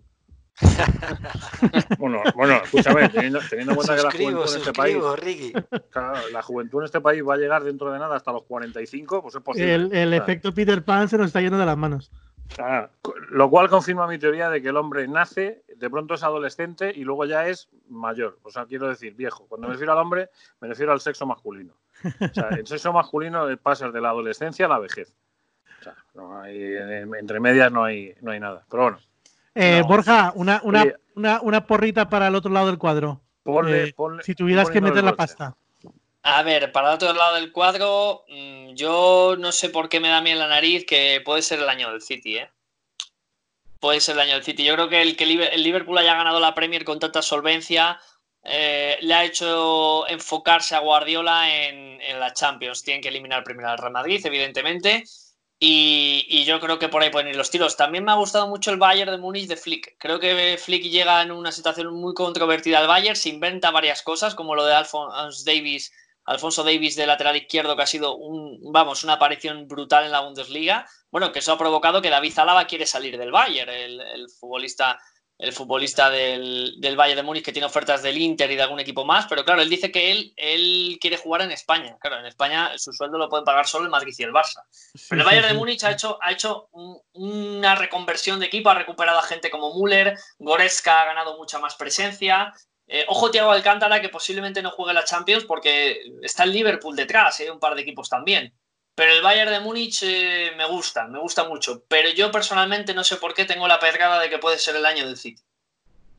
bueno, 1.97 2.21
bueno, 2.35 2.61
escúchame, 2.63 3.09
teniendo, 3.09 3.39
en 3.51 3.73
cuenta 3.73 3.95
que 3.95 4.03
la 4.03 4.11
juventud 4.11 4.53
en 4.53 4.59
este 4.59 4.73
país, 4.73 4.97
la 6.31 6.41
juventud 6.43 6.79
en 6.79 6.85
este 6.85 7.01
país 7.01 7.23
va 7.27 7.33
a 7.33 7.37
llegar 7.37 7.63
dentro 7.63 7.91
de 7.91 7.97
nada 7.97 8.15
hasta 8.15 8.31
los 8.31 8.43
45, 8.43 9.23
pues 9.23 9.33
es 9.33 9.41
posible. 9.41 10.03
El, 10.03 10.13
efecto 10.13 10.53
Peter 10.53 10.83
Pan 10.83 11.09
se 11.09 11.17
nos 11.17 11.27
está 11.27 11.41
yendo 11.41 11.57
de 11.57 11.65
las 11.65 11.77
manos. 11.77 12.11
lo 13.31 13.49
cual 13.49 13.67
confirma 13.67 14.05
mi 14.05 14.19
teoría 14.19 14.51
de 14.51 14.61
que 14.61 14.69
el 14.69 14.77
hombre 14.77 15.07
nace, 15.07 15.63
de 15.75 15.89
pronto 15.89 16.13
es 16.13 16.21
adolescente 16.21 16.93
y 16.95 17.03
luego 17.03 17.25
ya 17.25 17.47
es 17.47 17.69
mayor. 17.89 18.37
O 18.43 18.51
sea, 18.51 18.67
quiero 18.67 18.87
decir 18.87 19.15
viejo. 19.15 19.47
Cuando 19.47 19.67
me 19.67 19.73
refiero 19.73 19.93
al 19.93 19.99
hombre, 19.99 20.29
me 20.61 20.67
refiero 20.67 20.91
al 20.91 21.01
sexo 21.01 21.25
masculino. 21.25 21.73
O 22.19 22.33
sea, 22.33 22.49
el 22.49 22.67
sexo 22.67 22.93
masculino 22.93 23.45
pasa 23.61 23.89
de 23.89 24.01
la 24.01 24.09
adolescencia 24.09 24.65
a 24.65 24.69
la 24.69 24.79
vejez. 24.79 25.13
O 25.79 25.83
sea, 25.83 25.95
no 26.13 26.41
hay, 26.41 26.75
entre 27.19 27.39
medias 27.39 27.71
no 27.71 27.83
hay, 27.83 28.13
no 28.21 28.31
hay 28.31 28.39
nada. 28.39 28.65
Pero 28.69 28.83
bueno. 28.83 28.99
Eh, 29.55 29.83
Borja, 29.85 30.31
una, 30.35 30.61
una, 30.63 31.39
una, 31.41 31.67
porrita 31.67 32.09
para 32.09 32.27
el 32.27 32.35
otro 32.35 32.51
lado 32.51 32.67
del 32.67 32.77
cuadro. 32.77 33.21
Eh, 33.67 33.93
si 34.23 34.33
tuvieras 34.33 34.69
que 34.69 34.81
meter 34.81 35.03
la 35.03 35.15
pasta. 35.15 35.55
A 36.23 36.41
ver, 36.41 36.71
para 36.71 36.89
el 36.89 36.95
otro 36.95 37.13
lado 37.13 37.35
del 37.35 37.51
cuadro, 37.51 38.23
mm, 38.29 38.73
yo 38.75 39.35
no 39.37 39.51
sé 39.51 39.69
por 39.69 39.89
qué 39.89 39.99
me 39.99 40.07
da 40.07 40.21
miedo 40.21 40.39
la 40.39 40.47
nariz 40.47 40.85
que 40.85 41.21
puede 41.23 41.41
ser 41.41 41.59
el 41.59 41.67
año 41.67 41.91
del 41.91 42.01
City, 42.01 42.37
¿eh? 42.37 42.49
Puede 43.79 43.99
ser 43.99 44.15
el 44.15 44.21
año 44.21 44.35
del 44.35 44.43
City. 44.43 44.63
Yo 44.63 44.75
creo 44.75 44.87
que 44.87 45.01
el 45.01 45.17
que 45.17 45.25
el 45.25 45.63
Liverpool 45.63 45.97
haya 45.97 46.15
ganado 46.15 46.39
la 46.39 46.55
Premier 46.55 46.85
con 46.85 46.99
tanta 46.99 47.21
solvencia 47.21 47.99
eh, 48.43 48.97
le 49.01 49.13
ha 49.13 49.23
hecho 49.23 50.07
enfocarse 50.07 50.75
a 50.75 50.79
Guardiola 50.79 51.49
en, 51.67 52.19
la 52.19 52.33
Champions. 52.33 52.83
Tienen 52.83 53.01
que 53.01 53.09
eliminar 53.09 53.43
primero 53.43 53.69
al 53.69 53.77
Real 53.77 53.91
Madrid, 53.91 54.23
evidentemente. 54.25 55.03
Y, 55.59 56.43
yo 56.45 56.59
creo 56.59 56.77
que 56.77 56.89
por 56.89 57.01
ahí 57.01 57.09
pueden 57.09 57.29
ir 57.29 57.37
los 57.37 57.49
tiros. 57.49 57.77
También 57.77 58.03
me 58.03 58.11
ha 58.11 58.15
gustado 58.15 58.47
mucho 58.47 58.71
el 58.71 58.77
Bayern 58.77 59.11
de 59.11 59.17
Múnich 59.17 59.47
de 59.47 59.55
Flick. 59.55 59.95
Creo 59.97 60.19
que 60.19 60.57
Flick 60.57 60.83
llega 60.83 61.21
en 61.21 61.31
una 61.31 61.53
situación 61.53 61.93
muy 61.93 62.13
controvertida 62.13 62.79
al 62.79 62.87
Bayern, 62.87 63.15
se 63.15 63.29
inventa 63.29 63.71
varias 63.71 64.01
cosas, 64.01 64.35
como 64.35 64.55
lo 64.55 64.65
de 64.65 64.73
Davis, 65.45 65.93
Alfonso 66.25 66.63
Davis 66.63 66.97
de 66.97 67.07
lateral 67.07 67.37
izquierdo, 67.37 67.77
que 67.77 67.83
ha 67.83 67.87
sido 67.87 68.17
un, 68.17 68.59
vamos, 68.73 69.05
una 69.05 69.13
aparición 69.13 69.67
brutal 69.67 70.03
en 70.03 70.11
la 70.11 70.19
Bundesliga. 70.19 70.85
Bueno, 71.09 71.31
que 71.31 71.39
eso 71.39 71.53
ha 71.53 71.57
provocado 71.57 72.01
que 72.01 72.09
David 72.09 72.33
Zalaba 72.33 72.67
quiere 72.67 72.85
salir 72.85 73.17
del 73.17 73.31
Bayern, 73.31 73.71
el 73.71 74.27
futbolista 74.29 74.99
el 75.43 75.51
futbolista 75.51 76.09
del, 76.09 76.75
del, 76.77 76.97
Valle 76.97 77.15
de 77.15 77.23
Múnich 77.23 77.43
que 77.43 77.51
tiene 77.51 77.65
ofertas 77.65 78.01
del 78.01 78.17
Inter 78.17 78.49
y 78.49 78.55
de 78.55 78.61
algún 78.61 78.79
equipo 78.79 79.03
más, 79.03 79.25
pero 79.27 79.43
claro, 79.43 79.61
él 79.61 79.69
dice 79.69 79.91
que 79.91 80.09
él, 80.09 80.33
él 80.37 80.97
quiere 81.01 81.17
jugar 81.17 81.41
en 81.41 81.51
España. 81.51 81.97
Claro, 81.99 82.19
en 82.19 82.25
España 82.25 82.71
su 82.77 82.93
sueldo 82.93 83.17
lo 83.17 83.27
pueden 83.27 83.43
pagar 83.43 83.67
solo 83.67 83.83
el 83.83 83.91
Madrid 83.91 84.15
y 84.17 84.23
el 84.23 84.31
Barça. 84.31 84.63
pero 85.09 85.21
el 85.21 85.25
Bayern 85.25 85.47
de 85.49 85.53
Múnich 85.55 85.83
ha 85.83 85.91
hecho, 85.91 86.17
ha 86.21 86.31
hecho 86.31 86.69
una 87.11 87.75
reconversión 87.75 88.39
de 88.39 88.45
equipo, 88.45 88.69
ha 88.69 88.75
recuperado 88.75 89.19
a 89.19 89.23
gente 89.23 89.49
como 89.49 89.77
Müller, 89.77 90.17
Goretzka 90.39 91.01
ha 91.01 91.05
ganado 91.05 91.37
mucha 91.37 91.59
más 91.59 91.75
presencia. 91.75 92.53
Eh, 92.87 93.05
ojo 93.09 93.29
Thiago 93.29 93.51
Alcántara 93.51 94.01
que 94.01 94.09
posiblemente 94.09 94.61
no 94.61 94.71
juegue 94.71 94.93
la 94.93 95.03
Champions 95.03 95.45
porque 95.45 96.03
está 96.21 96.43
el 96.43 96.51
Liverpool 96.51 96.95
detrás, 96.95 97.39
hay 97.39 97.47
eh, 97.47 97.51
un 97.51 97.59
par 97.59 97.75
de 97.75 97.81
equipos 97.81 98.07
también. 98.07 98.53
Pero 98.95 99.11
el 99.11 99.21
Bayern 99.23 99.51
de 99.51 99.59
Múnich 99.59 100.03
eh, 100.03 100.51
me 100.55 100.67
gusta, 100.67 101.07
me 101.07 101.19
gusta 101.19 101.47
mucho. 101.47 101.83
Pero 101.87 102.09
yo 102.09 102.31
personalmente 102.31 102.93
no 102.93 103.03
sé 103.03 103.17
por 103.17 103.33
qué 103.33 103.45
tengo 103.45 103.67
la 103.67 103.79
pedrada 103.79 104.19
de 104.19 104.29
que 104.29 104.37
puede 104.37 104.59
ser 104.59 104.75
el 104.75 104.85
año 104.85 105.05
del 105.07 105.17
City. 105.17 105.41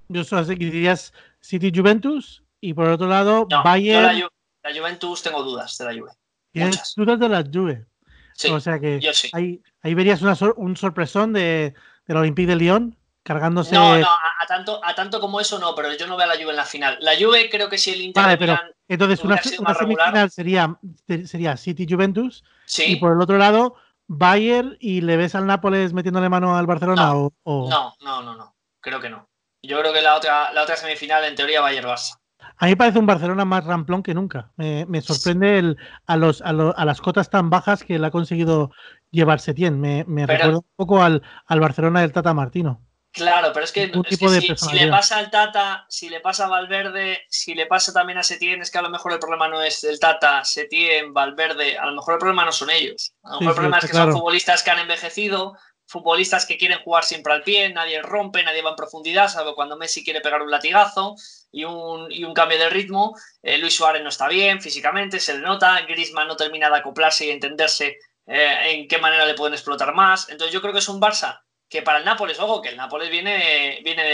Yo 0.08 0.24
solo 0.24 0.44
sé 0.44 0.58
que 0.58 0.66
dirías 0.66 1.12
City 1.40 1.72
Juventus 1.74 2.42
y 2.60 2.74
por 2.74 2.88
otro 2.88 3.06
lado 3.06 3.46
Bayern. 3.46 4.28
la, 4.62 4.74
Juventus 4.74 5.22
tengo 5.22 5.42
dudas 5.42 5.78
de 5.78 5.84
la 5.84 5.92
Juve. 5.92 6.10
Tienes 6.52 6.94
dudas 6.96 7.20
de 7.20 7.28
la 7.28 7.44
Juve. 7.44 7.86
Sí, 8.34 8.48
o 8.48 8.58
sea 8.58 8.80
que 8.80 9.00
ahí, 9.32 9.62
ahí, 9.82 9.94
verías 9.94 10.20
un 10.56 10.76
sorpresón 10.76 11.32
de, 11.32 11.74
del 12.06 12.16
Olympique 12.16 12.48
de 12.48 12.56
Lyon 12.56 12.96
cargándose. 13.22 13.74
No, 13.74 13.96
no, 13.98 14.06
a, 14.06 14.46
tanto, 14.48 14.80
a 14.84 14.94
tanto 14.94 15.20
como 15.20 15.40
eso 15.40 15.58
no, 15.60 15.74
pero 15.76 15.92
yo 15.96 16.06
no 16.08 16.16
veo 16.16 16.24
a 16.24 16.34
la 16.34 16.40
Juve 16.40 16.50
en 16.50 16.56
la 16.56 16.64
final. 16.64 16.98
La 17.00 17.12
Juve 17.16 17.48
creo 17.48 17.68
que 17.68 17.78
si 17.78 17.92
el 17.92 18.02
Inter. 18.02 18.22
Vale, 18.22 18.36
pero 18.36 18.58
entonces 18.88 19.24
una, 19.24 19.40
semifinal 19.40 20.30
sería, 20.30 20.76
sería 21.24 21.56
City 21.56 21.86
Juventus 21.88 22.44
y 22.86 22.96
por 22.96 23.12
el 23.12 23.20
otro 23.20 23.38
lado 23.38 23.76
Bayern 24.06 24.76
y 24.80 25.00
le 25.00 25.16
ves 25.16 25.34
al 25.34 25.46
Nápoles 25.46 25.92
metiéndole 25.92 26.28
mano 26.28 26.56
al 26.56 26.66
Barcelona 26.66 27.06
no, 27.06 27.32
o, 27.42 27.68
No, 27.70 27.94
no, 28.00 28.22
no, 28.22 28.36
no, 28.36 28.54
creo 28.80 29.00
que 29.00 29.08
no. 29.08 29.28
Yo 29.62 29.80
creo 29.80 29.92
que 29.92 30.02
la 30.02 30.14
otra, 30.14 30.52
la 30.52 30.62
otra 30.62 30.76
semifinal 30.76 31.24
en 31.24 31.34
teoría 31.34 31.62
Bayern 31.62 31.88
Barça. 31.88 32.18
A 32.58 32.66
mí 32.66 32.72
me 32.72 32.76
parece 32.76 32.98
un 32.98 33.06
Barcelona 33.06 33.44
más 33.44 33.64
ramplón 33.64 34.02
que 34.02 34.14
nunca. 34.14 34.52
Me, 34.56 35.00
sorprende 35.00 35.58
el, 35.58 35.78
a, 36.06 36.16
los, 36.16 36.42
a, 36.42 36.52
las 36.52 37.00
cotas 37.00 37.30
tan 37.30 37.48
bajas 37.48 37.82
que 37.82 37.98
le 37.98 38.06
ha 38.06 38.10
conseguido 38.10 38.70
llevarse 39.10 39.54
bien. 39.54 39.80
Me, 39.80 40.04
me 40.06 40.26
recuerda 40.26 40.58
un 40.58 40.66
poco 40.76 41.02
al, 41.02 41.22
al 41.46 41.60
Barcelona 41.60 42.02
del 42.02 42.12
Tata 42.12 42.34
Martino. 42.34 42.82
Claro, 43.14 43.52
pero 43.52 43.64
es 43.64 43.70
que, 43.70 43.92
si, 44.10 44.72
le 44.72 44.88
pasa 44.88 45.18
al 45.18 45.30
Tata, 45.30 45.86
si 45.88 46.08
le 46.08 46.18
pasa 46.18 46.46
a 46.46 46.48
Valverde, 46.48 47.22
si 47.28 47.54
le 47.54 47.66
pasa 47.66 47.92
también 47.92 48.18
a 48.18 48.24
Setién, 48.24 48.60
es 48.60 48.72
que 48.72 48.78
a 48.78 48.82
lo 48.82 48.90
mejor 48.90 49.12
el 49.12 49.20
problema 49.20 49.46
no 49.46 49.62
es 49.62 49.84
el 49.84 50.00
Tata, 50.00 50.42
Setién, 50.44 51.14
Valverde, 51.14 51.78
a 51.78 51.86
lo 51.86 51.92
mejor 51.92 52.14
el 52.14 52.18
problema 52.18 52.44
no 52.44 52.50
son 52.50 52.70
ellos. 52.70 53.14
A 53.22 53.34
lo 53.34 53.38
mejor 53.38 53.50
el 53.50 53.54
problema 53.54 53.78
es 53.78 53.86
que 53.86 53.92
son 53.92 54.10
futbolistas 54.10 54.64
que 54.64 54.72
han 54.72 54.80
envejecido, 54.80 55.56
futbolistas 55.86 56.44
que 56.44 56.58
quieren 56.58 56.80
jugar 56.80 57.04
siempre 57.04 57.32
al 57.32 57.44
pie, 57.44 57.72
nadie 57.72 58.02
rompe, 58.02 58.42
nadie 58.42 58.62
va 58.62 58.70
en 58.70 58.76
profundidad, 58.76 59.28
salvo 59.28 59.54
cuando 59.54 59.76
Messi 59.76 60.02
quiere 60.02 60.20
pegar 60.20 60.42
un 60.42 60.50
latigazo 60.50 61.14
y 61.52 61.62
un, 61.62 62.10
y 62.10 62.24
un 62.24 62.34
cambio 62.34 62.58
de 62.58 62.68
ritmo. 62.68 63.16
Eh, 63.44 63.58
Luis 63.58 63.76
Suárez 63.76 64.02
no 64.02 64.08
está 64.08 64.26
bien 64.26 64.60
físicamente, 64.60 65.20
se 65.20 65.34
le 65.34 65.40
nota, 65.40 65.82
Griezmann 65.82 66.26
no 66.26 66.34
termina 66.34 66.68
de 66.68 66.78
acoplarse 66.78 67.26
y 67.26 67.30
entenderse 67.30 67.96
eh, 68.26 68.56
en 68.70 68.88
qué 68.88 68.98
manera 68.98 69.24
le 69.24 69.34
pueden 69.34 69.54
explotar 69.54 69.94
más. 69.94 70.28
Entonces 70.30 70.52
yo 70.52 70.60
creo 70.60 70.72
que 70.72 70.80
es 70.80 70.88
un 70.88 71.00
Barça 71.00 71.44
que 71.74 71.82
para 71.82 71.98
el 71.98 72.04
Nápoles, 72.04 72.38
ojo, 72.38 72.62
que 72.62 72.68
el 72.68 72.76
Nápoles 72.76 73.10
viene, 73.10 73.80
viene 73.82 74.04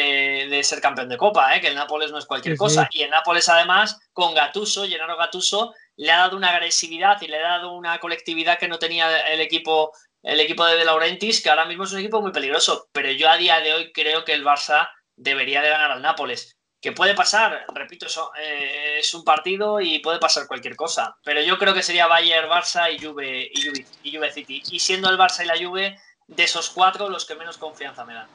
de, 0.49 0.65
ser 0.65 0.81
campeón 0.81 1.11
de 1.11 1.19
Copa, 1.19 1.55
¿eh? 1.55 1.61
que 1.61 1.67
el 1.67 1.75
Nápoles 1.75 2.11
no 2.11 2.17
es 2.17 2.25
cualquier 2.25 2.57
cosa. 2.57 2.89
Y 2.91 3.03
el 3.03 3.11
Nápoles, 3.11 3.51
además, 3.51 4.01
con 4.15 4.33
Gatuso, 4.33 4.87
Gennaro 4.87 5.15
Gatuso, 5.19 5.75
le 5.97 6.11
ha 6.11 6.21
dado 6.21 6.39
una 6.39 6.53
agresividad 6.53 7.21
y 7.21 7.27
le 7.27 7.37
ha 7.37 7.59
dado 7.59 7.73
una 7.73 7.99
colectividad 7.99 8.59
que 8.59 8.67
no 8.67 8.79
tenía 8.79 9.29
el 9.29 9.43
equipo, 9.43 9.93
el 10.23 10.41
equipo 10.41 10.65
de 10.65 10.79
De 10.79 10.87
Laurentiis, 10.87 11.43
que 11.43 11.51
ahora 11.51 11.67
mismo 11.67 11.85
es 11.85 11.93
un 11.93 11.99
equipo 11.99 12.23
muy 12.23 12.33
peligroso. 12.33 12.89
Pero 12.93 13.11
yo 13.11 13.29
a 13.29 13.37
día 13.37 13.61
de 13.61 13.75
hoy 13.75 13.93
creo 13.93 14.25
que 14.25 14.33
el 14.33 14.43
Barça 14.43 14.89
debería 15.15 15.61
de 15.61 15.69
ganar 15.69 15.91
al 15.91 16.01
Nápoles. 16.01 16.57
Que 16.81 16.93
puede 16.93 17.13
pasar, 17.13 17.67
repito, 17.75 18.07
eso, 18.07 18.33
eh, 18.41 19.01
es 19.01 19.13
un 19.13 19.23
partido 19.23 19.83
y 19.83 19.99
puede 19.99 20.19
pasar 20.19 20.47
cualquier 20.47 20.77
cosa. 20.77 21.15
Pero 21.23 21.43
yo 21.43 21.59
creo 21.59 21.75
que 21.75 21.83
sería 21.83 22.07
Bayern, 22.07 22.49
Barça 22.49 22.91
y 22.91 22.99
Juve, 22.99 23.51
y 23.53 23.61
Juve, 23.61 23.87
y 24.03 24.17
Juve 24.17 24.33
City. 24.33 24.63
Y 24.71 24.81
siendo 24.81 25.11
el 25.11 25.19
Barça 25.19 25.45
y 25.45 25.47
la 25.47 25.59
Juve 25.59 25.99
de 26.37 26.43
esos 26.43 26.71
cuatro 26.71 27.09
los 27.09 27.25
que 27.25 27.35
menos 27.35 27.59
confianza 27.59 28.05
me 28.05 28.15
dan. 28.15 28.29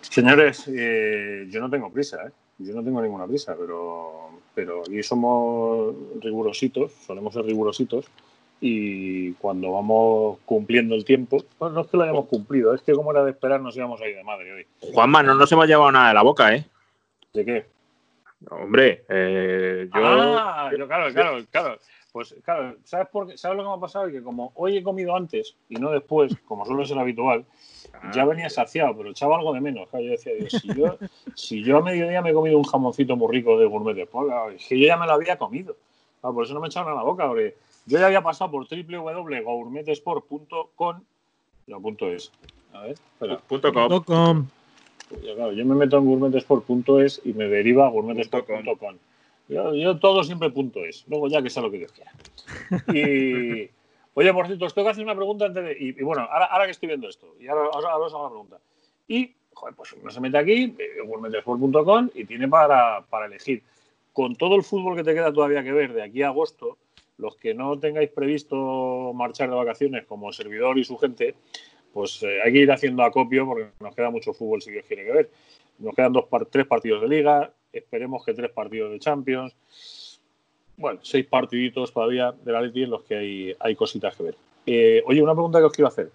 Señores, 0.00 0.64
eh, 0.68 1.46
yo 1.50 1.60
no 1.60 1.68
tengo 1.68 1.92
prisa, 1.92 2.18
¿eh? 2.26 2.30
yo 2.58 2.74
no 2.74 2.82
tengo 2.82 3.02
ninguna 3.02 3.26
prisa, 3.26 3.54
pero, 3.58 4.30
pero 4.54 4.80
aquí 4.80 5.02
somos 5.02 5.94
rigurositos, 6.20 6.92
solemos 7.06 7.34
ser 7.34 7.44
rigurositos 7.44 8.06
y 8.60 9.32
cuando 9.34 9.72
vamos 9.72 10.38
cumpliendo 10.46 10.94
el 10.94 11.04
tiempo, 11.04 11.44
pues 11.58 11.72
no 11.72 11.82
es 11.82 11.86
que 11.88 11.96
lo 11.96 12.04
hayamos 12.04 12.26
cumplido, 12.26 12.74
es 12.74 12.80
que 12.80 12.94
como 12.94 13.10
era 13.10 13.24
de 13.24 13.32
esperar 13.32 13.60
nos 13.60 13.76
íbamos 13.76 14.00
a 14.00 14.08
ir 14.08 14.16
de 14.16 14.24
madre 14.24 14.52
hoy. 14.52 14.66
Juanma, 14.80 15.22
no 15.22 15.34
nos 15.34 15.52
hemos 15.52 15.66
llevado 15.66 15.92
nada 15.92 16.08
de 16.08 16.14
la 16.14 16.22
boca, 16.22 16.54
¿eh? 16.54 16.64
¿De 17.34 17.44
qué? 17.44 17.66
Hombre, 18.48 19.04
eh, 19.08 19.88
yo... 19.94 20.00
Ah, 20.02 20.70
claro, 20.72 21.12
claro, 21.12 21.44
claro. 21.50 21.78
Pues 22.16 22.34
claro, 22.42 22.76
¿sabes, 22.84 23.08
por 23.08 23.26
qué? 23.26 23.36
¿sabes 23.36 23.58
lo 23.58 23.62
que 23.62 23.68
me 23.68 23.74
ha 23.74 23.78
pasado? 23.78 24.10
Que 24.10 24.22
como 24.22 24.50
hoy 24.54 24.78
he 24.78 24.82
comido 24.82 25.14
antes 25.14 25.54
y 25.68 25.74
no 25.74 25.90
después, 25.90 26.34
como 26.46 26.64
suele 26.64 26.86
ser 26.86 26.98
habitual, 26.98 27.44
ah. 27.92 28.10
ya 28.14 28.24
venía 28.24 28.48
saciado, 28.48 28.96
pero 28.96 29.10
echaba 29.10 29.36
algo 29.36 29.52
de 29.52 29.60
menos. 29.60 29.86
Yo 29.92 29.98
decía, 29.98 30.32
si, 30.48 30.74
yo, 30.74 30.96
si 31.34 31.62
yo 31.62 31.76
a 31.76 31.82
mediodía 31.82 32.22
me 32.22 32.30
he 32.30 32.32
comido 32.32 32.56
un 32.56 32.64
jamoncito 32.64 33.16
muy 33.16 33.36
rico 33.36 33.58
de 33.58 33.66
gourmet 33.66 33.94
de 33.94 34.08
es 34.54 34.66
que 34.66 34.80
yo 34.80 34.86
ya 34.86 34.96
me 34.96 35.04
lo 35.04 35.12
había 35.12 35.36
comido. 35.36 35.76
por 36.22 36.42
eso 36.42 36.54
no 36.54 36.60
me 36.60 36.68
he 36.68 36.70
echado 36.70 36.86
nada 36.86 36.98
a 36.98 37.04
la 37.04 37.10
boca, 37.10 37.28
porque 37.28 37.54
yo 37.84 37.98
ya 37.98 38.06
había 38.06 38.22
pasado 38.22 38.50
por 38.50 38.66
www.gourmetesport.com 38.66 41.00
no, 41.66 41.82
punto 41.82 42.10
es. 42.10 42.32
A 42.72 42.80
ver, 42.80 42.92
espera. 42.92 43.36
Punto 43.46 43.70
com. 44.06 44.46
yo 45.22 45.66
me 45.66 45.74
meto 45.74 45.98
en 45.98 46.06
gourmetesport.es 46.06 47.20
y 47.26 47.34
me 47.34 47.46
deriva 47.46 47.86
a 47.86 47.90
gourmetesport.com. 47.90 48.96
Yo, 49.48 49.98
todo 49.98 50.24
siempre 50.24 50.50
punto 50.50 50.84
es. 50.84 51.04
Luego 51.08 51.28
ya 51.28 51.42
que 51.42 51.50
sea 51.50 51.62
lo 51.62 51.70
que 51.70 51.78
Dios 51.78 51.92
quiera. 51.92 52.12
Y, 52.92 53.70
oye, 54.14 54.32
por 54.32 54.46
cierto, 54.46 54.64
os 54.64 54.74
tengo 54.74 54.86
que 54.86 54.92
hacer 54.92 55.04
una 55.04 55.14
pregunta 55.14 55.46
antes 55.46 55.64
de. 55.64 55.76
Y, 55.78 55.92
bueno, 56.02 56.22
ahora, 56.22 56.46
ahora, 56.46 56.64
que 56.64 56.72
estoy 56.72 56.88
viendo 56.88 57.08
esto, 57.08 57.34
y 57.38 57.46
ahora, 57.46 57.68
ahora, 57.72 57.96
os 57.98 58.12
hago 58.12 58.24
la 58.24 58.30
pregunta. 58.30 58.58
Y, 59.06 59.34
joder, 59.54 59.74
pues 59.74 59.92
uno 59.92 60.10
se 60.10 60.20
mete 60.20 60.38
aquí, 60.38 60.76
worldmetesport.com, 61.06 62.10
y 62.14 62.24
tiene 62.24 62.48
para, 62.48 63.02
para 63.08 63.26
elegir. 63.26 63.62
Con 64.12 64.34
todo 64.34 64.56
el 64.56 64.62
fútbol 64.62 64.96
que 64.96 65.04
te 65.04 65.14
queda 65.14 65.32
todavía 65.32 65.62
que 65.62 65.72
ver 65.72 65.92
de 65.92 66.02
aquí 66.02 66.22
a 66.22 66.28
agosto, 66.28 66.78
los 67.18 67.36
que 67.36 67.54
no 67.54 67.78
tengáis 67.78 68.10
previsto 68.10 69.12
marchar 69.14 69.48
de 69.48 69.56
vacaciones 69.56 70.04
como 70.06 70.32
servidor 70.32 70.78
y 70.78 70.84
su 70.84 70.96
gente, 70.98 71.34
pues 71.92 72.22
eh, 72.22 72.40
hay 72.42 72.52
que 72.52 72.58
ir 72.58 72.70
haciendo 72.70 73.02
acopio 73.02 73.46
porque 73.46 73.68
nos 73.80 73.94
queda 73.94 74.10
mucho 74.10 74.34
fútbol 74.34 74.60
si 74.60 74.70
Dios 74.70 74.84
quiere 74.86 75.04
que 75.04 75.12
ver. 75.12 75.30
Nos 75.78 75.94
quedan 75.94 76.12
dos, 76.12 76.26
tres 76.50 76.66
partidos 76.66 77.02
de 77.02 77.08
liga, 77.08 77.52
esperemos 77.78 78.24
que 78.24 78.34
tres 78.34 78.50
partidos 78.50 78.90
de 78.90 78.98
Champions. 78.98 79.54
Bueno, 80.76 81.00
seis 81.02 81.26
partiditos 81.26 81.92
todavía 81.92 82.32
de 82.32 82.52
la 82.52 82.60
Leti 82.60 82.82
en 82.82 82.90
los 82.90 83.02
que 83.02 83.16
hay, 83.16 83.56
hay 83.58 83.74
cositas 83.74 84.14
que 84.14 84.22
ver. 84.22 84.36
Eh, 84.66 85.02
oye, 85.06 85.22
una 85.22 85.32
pregunta 85.32 85.58
que 85.58 85.64
os 85.64 85.72
quiero 85.72 85.88
hacer. 85.88 86.10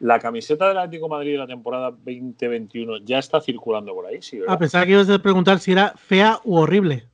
¿La 0.00 0.18
camiseta 0.18 0.68
del 0.68 0.78
Atlético 0.78 1.08
Madrid 1.08 1.32
de 1.32 1.38
la 1.38 1.46
temporada 1.46 1.90
2021 1.90 2.98
ya 2.98 3.18
está 3.18 3.40
circulando 3.40 3.94
por 3.94 4.06
ahí? 4.06 4.20
Sí, 4.20 4.40
ah, 4.46 4.58
pensaba 4.58 4.84
que 4.84 4.92
ibas 4.92 5.08
a 5.08 5.18
preguntar 5.18 5.58
si 5.58 5.72
era 5.72 5.94
fea 5.96 6.38
u 6.44 6.56
horrible. 6.56 7.08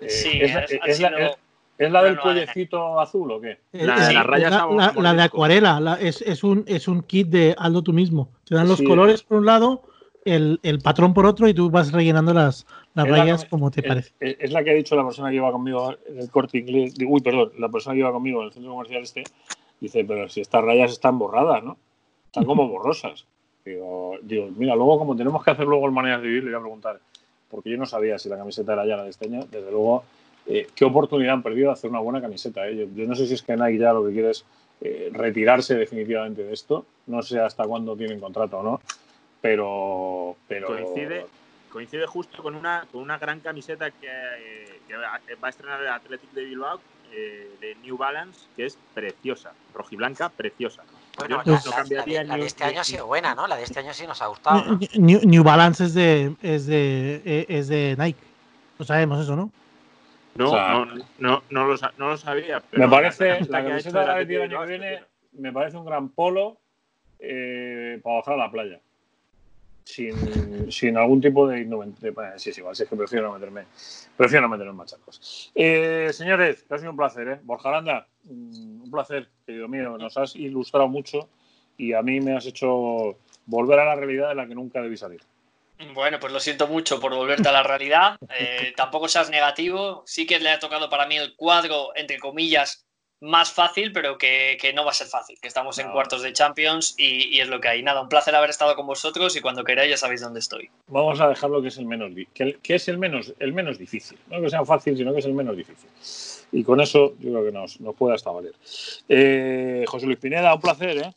Eh, 0.00 0.08
sí, 0.08 0.40
es, 0.40 1.00
la, 1.90 2.02
del 2.02 2.20
cuellecito 2.20 3.00
azul 3.00 3.32
o 3.32 3.40
qué? 3.40 3.58
La, 3.72 3.96
la, 4.94 5.14
de 5.14 5.22
acuarela, 5.22 5.98
es, 6.00 6.44
un, 6.44 6.64
es 6.66 6.86
un 6.86 7.02
kit 7.02 7.28
de 7.28 7.54
Aldo 7.58 7.82
tú 7.82 7.94
mismo. 7.94 8.30
Te 8.44 8.54
dan 8.54 8.68
los 8.68 8.82
colores 8.82 9.22
por 9.22 9.38
un 9.38 9.46
lado 9.46 9.82
el, 10.24 10.78
patrón 10.82 11.14
por 11.14 11.26
otro 11.26 11.48
y 11.48 11.54
tú 11.54 11.70
vas 11.70 11.92
rellenando 11.92 12.32
las, 12.32 12.66
las 12.94 13.08
rayas 13.08 13.44
como 13.44 13.70
te 13.70 13.82
parece. 13.82 14.12
Es, 14.20 14.52
la 14.52 14.62
que 14.62 14.70
ha 14.70 14.74
dicho 14.74 14.94
la 14.94 15.04
persona 15.04 15.30
que 15.30 15.36
iba 15.36 15.50
conmigo 15.50 15.94
en 16.06 16.20
el 16.20 16.30
corte 16.30 16.58
inglés. 16.58 16.94
Uy, 17.06 17.20
perdón, 17.20 17.52
la 17.58 17.68
persona 17.68 17.94
que 17.94 18.00
iba 18.00 18.12
conmigo 18.12 18.40
en 18.40 18.46
el 18.46 18.52
centro 18.52 18.72
comercial 18.72 19.02
este. 19.02 19.24
Dice, 19.80 20.04
pero 20.04 20.28
si 20.28 20.40
estas 20.40 20.62
rayas 20.64 20.92
están 20.92 21.18
borradas, 21.18 21.64
¿no? 21.64 21.76
Están 22.26 22.44
como 22.44 22.68
borrosas. 22.68 23.26
Digo, 23.64 24.16
digo 24.22 24.48
mira, 24.56 24.74
luego 24.74 24.98
como 24.98 25.14
tenemos 25.14 25.44
que 25.44 25.52
hacer 25.52 25.66
luego 25.66 25.86
el 25.86 25.92
maneras 25.92 26.20
de 26.20 26.26
vivir, 26.26 26.42
le 26.42 26.50
voy 26.50 26.58
a 26.58 26.62
preguntar. 26.62 27.00
Porque 27.48 27.70
yo 27.70 27.76
no 27.76 27.86
sabía 27.86 28.18
si 28.18 28.28
la 28.28 28.36
camiseta 28.36 28.72
era 28.72 28.84
ya 28.84 28.96
la 28.96 29.04
de 29.04 29.10
este 29.10 29.26
año. 29.26 29.44
Desde 29.44 29.70
luego, 29.70 30.02
eh, 30.46 30.66
qué 30.74 30.84
oportunidad 30.84 31.34
han 31.34 31.44
perdido 31.44 31.68
de 31.68 31.74
hacer 31.74 31.88
una 31.88 32.00
buena 32.00 32.20
camiseta. 32.20 32.66
Eh? 32.68 32.88
Yo, 32.92 33.06
no 33.06 33.14
sé 33.14 33.28
si 33.28 33.34
es 33.34 33.42
que 33.42 33.56
Nike 33.56 33.78
ya 33.78 33.92
lo 33.92 34.04
que 34.04 34.12
quiere 34.12 34.30
es 34.30 34.44
eh, 34.80 35.10
retirarse 35.12 35.76
definitivamente 35.76 36.42
de 36.42 36.52
esto. 36.52 36.86
No 37.06 37.22
sé 37.22 37.38
hasta 37.38 37.64
cuándo 37.64 37.96
tienen 37.96 38.18
contrato 38.18 38.58
o 38.58 38.62
no 38.64 38.80
pero, 39.42 40.36
pero... 40.48 40.68
Coincide, 40.68 41.26
coincide 41.68 42.06
justo 42.06 42.42
con 42.42 42.54
una, 42.54 42.86
con 42.90 43.02
una 43.02 43.18
gran 43.18 43.40
camiseta 43.40 43.90
que, 43.90 44.08
va 45.42 45.48
a 45.48 45.50
estrenar 45.50 45.82
el 45.82 45.88
Athletic 45.88 46.30
de 46.30 46.44
Bilbao, 46.44 46.80
eh, 47.12 47.50
de 47.60 47.74
New 47.82 47.98
Balance, 47.98 48.46
que 48.56 48.66
es 48.66 48.78
preciosa, 48.94 49.52
rojiblanca, 49.74 50.30
preciosa. 50.30 50.84
Bueno, 51.18 51.42
la, 51.44 52.36
de 52.36 52.46
este 52.46 52.64
año 52.64 52.80
ha 52.80 52.84
sido 52.84 53.06
buena, 53.06 53.34
¿no? 53.34 53.46
La 53.46 53.56
de 53.56 53.64
este 53.64 53.80
año 53.80 53.92
sí 53.92 54.06
nos 54.06 54.22
ha 54.22 54.28
gustado. 54.28 54.78
New, 54.94 55.44
Balance 55.44 55.84
es 55.84 55.94
de, 55.94 56.34
es 56.40 56.66
de, 56.66 57.20
eh, 57.24 57.46
es 57.48 57.68
de 57.68 57.96
Nike. 57.98 58.22
No 58.78 58.84
sabemos 58.86 59.22
eso, 59.22 59.36
¿no? 59.36 59.50
No, 60.34 60.52
no, 60.52 60.86
no, 61.18 61.42
no, 61.50 61.66
lo, 61.66 61.76
no, 61.98 62.08
lo, 62.08 62.16
sabía. 62.16 62.62
me 62.72 62.88
parece, 62.88 63.44
la, 63.50 63.62
camiseta 63.62 64.00
de 64.00 64.06
la 64.06 64.44
año 64.44 64.60
que 64.60 64.66
viene, 64.66 65.04
me 65.32 65.52
parece 65.52 65.76
un 65.76 65.84
gran 65.84 66.08
polo 66.08 66.56
eh, 67.18 68.00
para 68.02 68.16
bajar 68.16 68.34
a 68.34 68.36
la 68.38 68.50
playa 68.50 68.80
sin, 69.84 70.70
sin 70.70 70.96
algún 70.96 71.20
tipo 71.20 71.46
de, 71.46 71.64
bueno, 71.64 72.38
sí, 72.38 72.50
es 72.50 72.58
igual, 72.58 72.76
si 72.76 72.84
es 72.84 72.88
que 72.88 72.96
prefiero 72.96 73.28
no 73.28 73.34
meterme, 73.34 73.64
prefiero 74.16 74.42
no 74.42 74.48
meterme 74.48 74.70
en 74.70 74.76
machacos. 74.76 75.50
Eh, 75.54 76.10
señores, 76.12 76.64
ha 76.68 76.78
sido 76.78 76.90
un 76.90 76.96
placer, 76.96 77.28
¿eh? 77.28 77.40
Borja 77.42 77.68
Aranda, 77.68 78.06
mm, 78.24 78.82
un 78.82 78.90
placer, 78.90 79.28
querido 79.46 79.68
mío, 79.68 79.96
nos 79.98 80.16
has 80.16 80.36
ilustrado 80.36 80.88
mucho 80.88 81.28
y 81.76 81.92
a 81.92 82.02
mí 82.02 82.20
me 82.20 82.36
has 82.36 82.46
hecho 82.46 83.18
volver 83.46 83.78
a 83.80 83.84
la 83.84 83.96
realidad 83.96 84.28
de 84.28 84.34
la 84.34 84.46
que 84.46 84.54
nunca 84.54 84.80
debí 84.80 84.96
salir. 84.96 85.20
Bueno, 85.94 86.20
pues 86.20 86.32
lo 86.32 86.38
siento 86.38 86.68
mucho 86.68 87.00
por 87.00 87.14
volverte 87.14 87.48
a 87.48 87.52
la 87.52 87.62
realidad. 87.62 88.16
Eh, 88.38 88.72
tampoco 88.76 89.08
seas 89.08 89.30
negativo. 89.30 90.04
Sí 90.06 90.26
que 90.26 90.38
le 90.38 90.50
ha 90.50 90.58
tocado 90.60 90.88
para 90.88 91.06
mí 91.06 91.16
el 91.16 91.34
cuadro, 91.34 91.90
entre 91.96 92.20
comillas, 92.20 92.86
más 93.22 93.52
fácil, 93.52 93.92
pero 93.92 94.18
que, 94.18 94.72
no 94.74 94.84
va 94.84 94.90
a 94.90 94.94
ser 94.94 95.06
fácil, 95.06 95.38
que 95.40 95.46
estamos 95.46 95.78
en 95.78 95.90
cuartos 95.92 96.22
de 96.22 96.32
Champions 96.32 96.96
y, 96.98 97.38
es 97.38 97.48
lo 97.48 97.60
que 97.60 97.68
hay. 97.68 97.82
Nada, 97.82 98.02
un 98.02 98.08
placer 98.08 98.34
haber 98.34 98.50
estado 98.50 98.74
con 98.74 98.84
vosotros 98.86 99.36
y 99.36 99.40
cuando 99.40 99.62
queráis 99.62 99.90
ya 99.90 99.96
sabéis 99.96 100.22
dónde 100.22 100.40
estoy. 100.40 100.70
Vamos 100.88 101.20
a 101.20 101.28
dejarlo 101.28 101.62
que 101.62 101.68
es 101.68 101.78
el 101.78 101.86
menos, 101.86 102.10
que, 102.34 102.58
es 102.74 102.88
el 102.88 102.98
menos, 102.98 103.32
el 103.38 103.52
menos 103.52 103.78
difícil. 103.78 104.18
No 104.26 104.40
que 104.40 104.50
sea 104.50 104.64
fácil, 104.64 104.96
sino 104.96 105.12
que 105.12 105.20
es 105.20 105.26
el 105.26 105.34
menos 105.34 105.56
difícil. 105.56 105.88
Y 106.50 106.64
con 106.64 106.80
eso 106.80 107.14
yo 107.20 107.30
creo 107.30 107.44
que 107.44 107.52
nos, 107.52 107.80
nos 107.80 107.94
puede 107.94 108.16
hasta 108.16 108.32
valer. 108.32 108.54
Eh, 109.08 109.84
José 109.86 110.06
Luis 110.06 110.18
Pineda, 110.18 110.52
un 110.52 110.60
placer, 110.60 110.98
¿eh? 110.98 111.12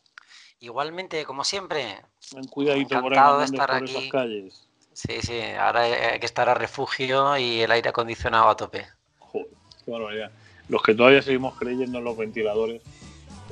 Igualmente, 0.60 1.24
como 1.24 1.42
siempre. 1.42 1.96
Un 2.36 2.44
cuidadito 2.44 3.00
por, 3.02 3.18
ahí, 3.18 3.38
de 3.38 3.44
estar 3.44 3.66
por 3.66 3.76
aquí. 3.76 3.96
esas 3.96 4.10
calles. 4.10 4.68
Sí, 4.92 5.20
sí, 5.20 5.40
ahora 5.58 5.82
hay 5.82 6.20
que 6.20 6.26
estar 6.26 6.48
a 6.48 6.54
refugio 6.54 7.36
y 7.36 7.60
el 7.60 7.70
aire 7.72 7.90
acondicionado 7.90 8.48
a 8.48 8.56
tope. 8.56 8.86
Joder, 9.18 9.48
qué 9.84 9.90
barbaridad 9.90 10.30
los 10.68 10.82
que 10.82 10.94
todavía 10.94 11.22
seguimos 11.22 11.56
creyendo 11.58 11.98
en 11.98 12.04
los 12.04 12.16
ventiladores, 12.16 12.82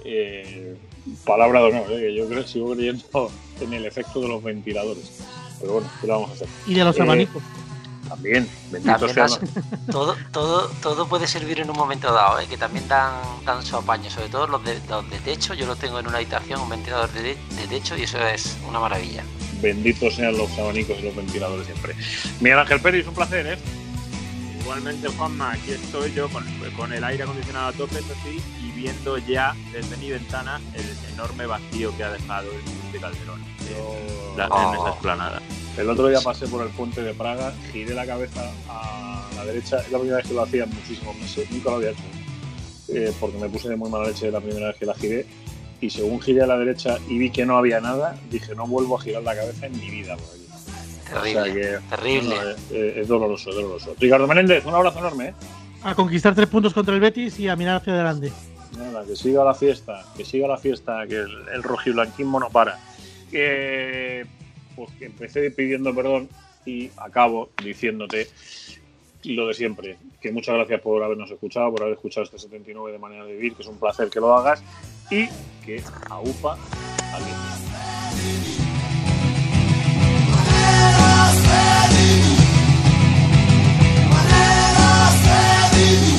eh, 0.04 0.76
palabra 1.24 1.60
de 1.60 1.66
honor, 1.66 1.92
eh, 1.92 2.14
yo 2.14 2.28
creo, 2.28 2.46
sigo 2.46 2.72
creyendo 2.72 3.30
en 3.60 3.72
el 3.72 3.86
efecto 3.86 4.20
de 4.20 4.28
los 4.28 4.42
ventiladores. 4.42 5.22
Pero 5.60 5.74
bueno, 5.74 5.90
¿qué 6.00 6.06
lo 6.06 6.14
vamos 6.14 6.30
a 6.30 6.32
hacer? 6.34 6.48
Y 6.66 6.74
de 6.74 6.84
los 6.84 6.98
eh, 6.98 7.02
abanicos. 7.02 7.42
También, 8.08 8.48
bendito 8.70 9.08
sea. 9.08 9.26
Todo, 9.90 10.14
todo, 10.30 10.68
todo 10.82 11.08
puede 11.08 11.26
servir 11.26 11.60
en 11.60 11.70
un 11.70 11.76
momento 11.76 12.12
dado, 12.12 12.36
que 12.48 12.58
también 12.58 12.86
dan, 12.86 13.14
dan 13.46 13.62
su 13.62 13.76
apaño, 13.76 14.10
sobre 14.10 14.28
todo 14.28 14.46
los 14.46 14.62
de, 14.64 14.78
techo. 15.24 15.54
Yo 15.54 15.66
lo 15.66 15.76
tengo 15.76 16.00
en 16.00 16.06
una 16.06 16.16
habitación, 16.16 16.60
un 16.60 16.68
ventilador 16.68 17.10
de, 17.12 17.36
techo, 17.68 17.96
y 17.96 18.02
eso 18.02 18.18
es 18.18 18.58
una 18.68 18.78
maravilla. 18.78 19.24
Benditos 19.62 20.16
sean 20.16 20.36
los 20.36 20.50
abanicos 20.58 20.98
y 20.98 21.02
los 21.02 21.16
ventiladores 21.16 21.66
siempre. 21.66 21.94
Miguel 22.40 22.58
Ángel 22.58 22.80
Pérez, 22.80 23.06
un 23.06 23.14
placer, 23.14 23.46
¿eh? 23.46 23.58
Igualmente, 24.64 25.08
Juanma, 25.08 25.52
aquí 25.52 25.72
estoy 25.72 26.10
yo 26.14 26.26
con, 26.30 26.90
el 26.90 27.04
aire 27.04 27.24
acondicionado 27.24 27.68
a 27.68 27.72
tope, 27.72 27.98
eso 27.98 28.14
sí, 28.24 28.40
y 28.62 28.70
viendo 28.70 29.18
ya 29.18 29.54
desde 29.70 29.94
mi 29.98 30.08
ventana 30.08 30.58
el 30.72 31.12
enorme 31.12 31.44
vacío 31.44 31.94
que 31.98 32.02
ha 32.02 32.10
dejado 32.10 32.48
el 32.50 32.92
de 32.92 32.98
Calderón 32.98 33.42
en, 33.42 34.40
esa 34.40 34.48
oh. 34.48 34.88
explanada. 34.88 35.42
El 35.76 35.90
otro 35.90 36.08
día 36.08 36.18
pasé 36.22 36.48
por 36.48 36.62
el 36.62 36.70
puente 36.70 37.02
de 37.02 37.12
Praga, 37.12 37.52
giré 37.72 37.92
la 37.92 38.06
cabeza 38.06 38.50
a 38.70 39.28
la 39.36 39.44
derecha, 39.44 39.80
es 39.80 39.92
la 39.92 39.98
primera 39.98 40.16
vez 40.16 40.28
que 40.28 40.34
lo 40.34 40.42
hacía 40.42 40.64
en 40.64 40.70
muchísimos 40.70 41.14
meses, 41.16 41.50
nunca 41.50 41.68
lo 41.68 41.76
había 41.76 41.90
hecho, 41.90 42.02
eh, 42.88 43.12
porque 43.20 43.36
me 43.36 43.50
puse 43.50 43.68
de 43.68 43.76
muy 43.76 43.90
mala 43.90 44.08
leche 44.08 44.30
la 44.30 44.40
primera 44.40 44.68
vez 44.68 44.78
que 44.78 44.86
la 44.86 44.94
giré, 44.94 45.26
y 45.82 45.90
según 45.90 46.22
giré 46.22 46.42
a 46.42 46.46
la 46.46 46.56
derecha 46.56 46.98
y 47.06 47.18
vi 47.18 47.28
que 47.28 47.44
no 47.44 47.58
había 47.58 47.82
nada, 47.82 48.18
dije 48.30 48.54
no 48.54 48.66
vuelvo 48.66 48.96
a 48.96 49.02
girar 49.02 49.24
la 49.24 49.36
cabeza 49.36 49.66
en 49.66 49.78
mi 49.78 49.90
vida 49.90 50.16
por 50.16 50.24
aquí. 50.24 50.43
Terrible. 51.08 51.80
terrible. 51.90 52.36
es, 52.72 53.08
doloroso, 53.08 53.50
es 53.50 53.56
doloroso. 53.56 53.94
Ricardo 53.98 54.26
Menéndez, 54.26 54.64
un 54.64 54.74
abrazo 54.74 54.98
enorme. 54.98 55.28
¿eh? 55.28 55.34
A 55.82 55.94
conquistar 55.94 56.34
tres 56.34 56.48
puntos 56.48 56.72
contra 56.72 56.94
el 56.94 57.00
Betis 57.00 57.38
y 57.38 57.48
a 57.48 57.56
mirar 57.56 57.76
hacia 57.76 57.92
adelante. 57.92 58.32
Nada, 58.76 59.04
que 59.04 59.14
siga 59.14 59.44
la 59.44 59.54
fiesta, 59.54 60.04
que 60.16 60.24
siga 60.24 60.48
la 60.48 60.58
fiesta, 60.58 61.06
que 61.06 61.16
el, 61.16 61.48
el 61.52 61.62
rojiblanquismo 61.62 62.40
no 62.40 62.50
para. 62.50 62.78
Que, 63.30 64.26
pues 64.74 64.90
que 64.98 65.06
empecé 65.06 65.50
pidiendo 65.50 65.94
perdón 65.94 66.28
y 66.66 66.90
acabo 66.96 67.50
diciénde 67.62 68.28
lo 69.24 69.48
de 69.48 69.54
siempre, 69.54 69.96
que 70.20 70.32
muchas 70.32 70.54
gracias 70.54 70.80
por 70.80 71.02
habernos 71.02 71.30
escuchado, 71.30 71.70
por 71.70 71.82
haber 71.82 71.94
escuchado 71.94 72.24
este 72.24 72.38
79 72.38 72.92
de 72.92 72.98
manera 72.98 73.24
de 73.24 73.32
vivir, 73.32 73.54
que 73.54 73.62
es 73.62 73.68
un 73.68 73.78
placer 73.78 74.10
que 74.10 74.20
lo 74.20 74.34
hagas 74.36 74.62
y 75.10 75.26
que 75.64 75.82
a 76.10 76.20
UPA 76.20 76.58
alguien. 77.12 77.63
baby. 85.74 86.13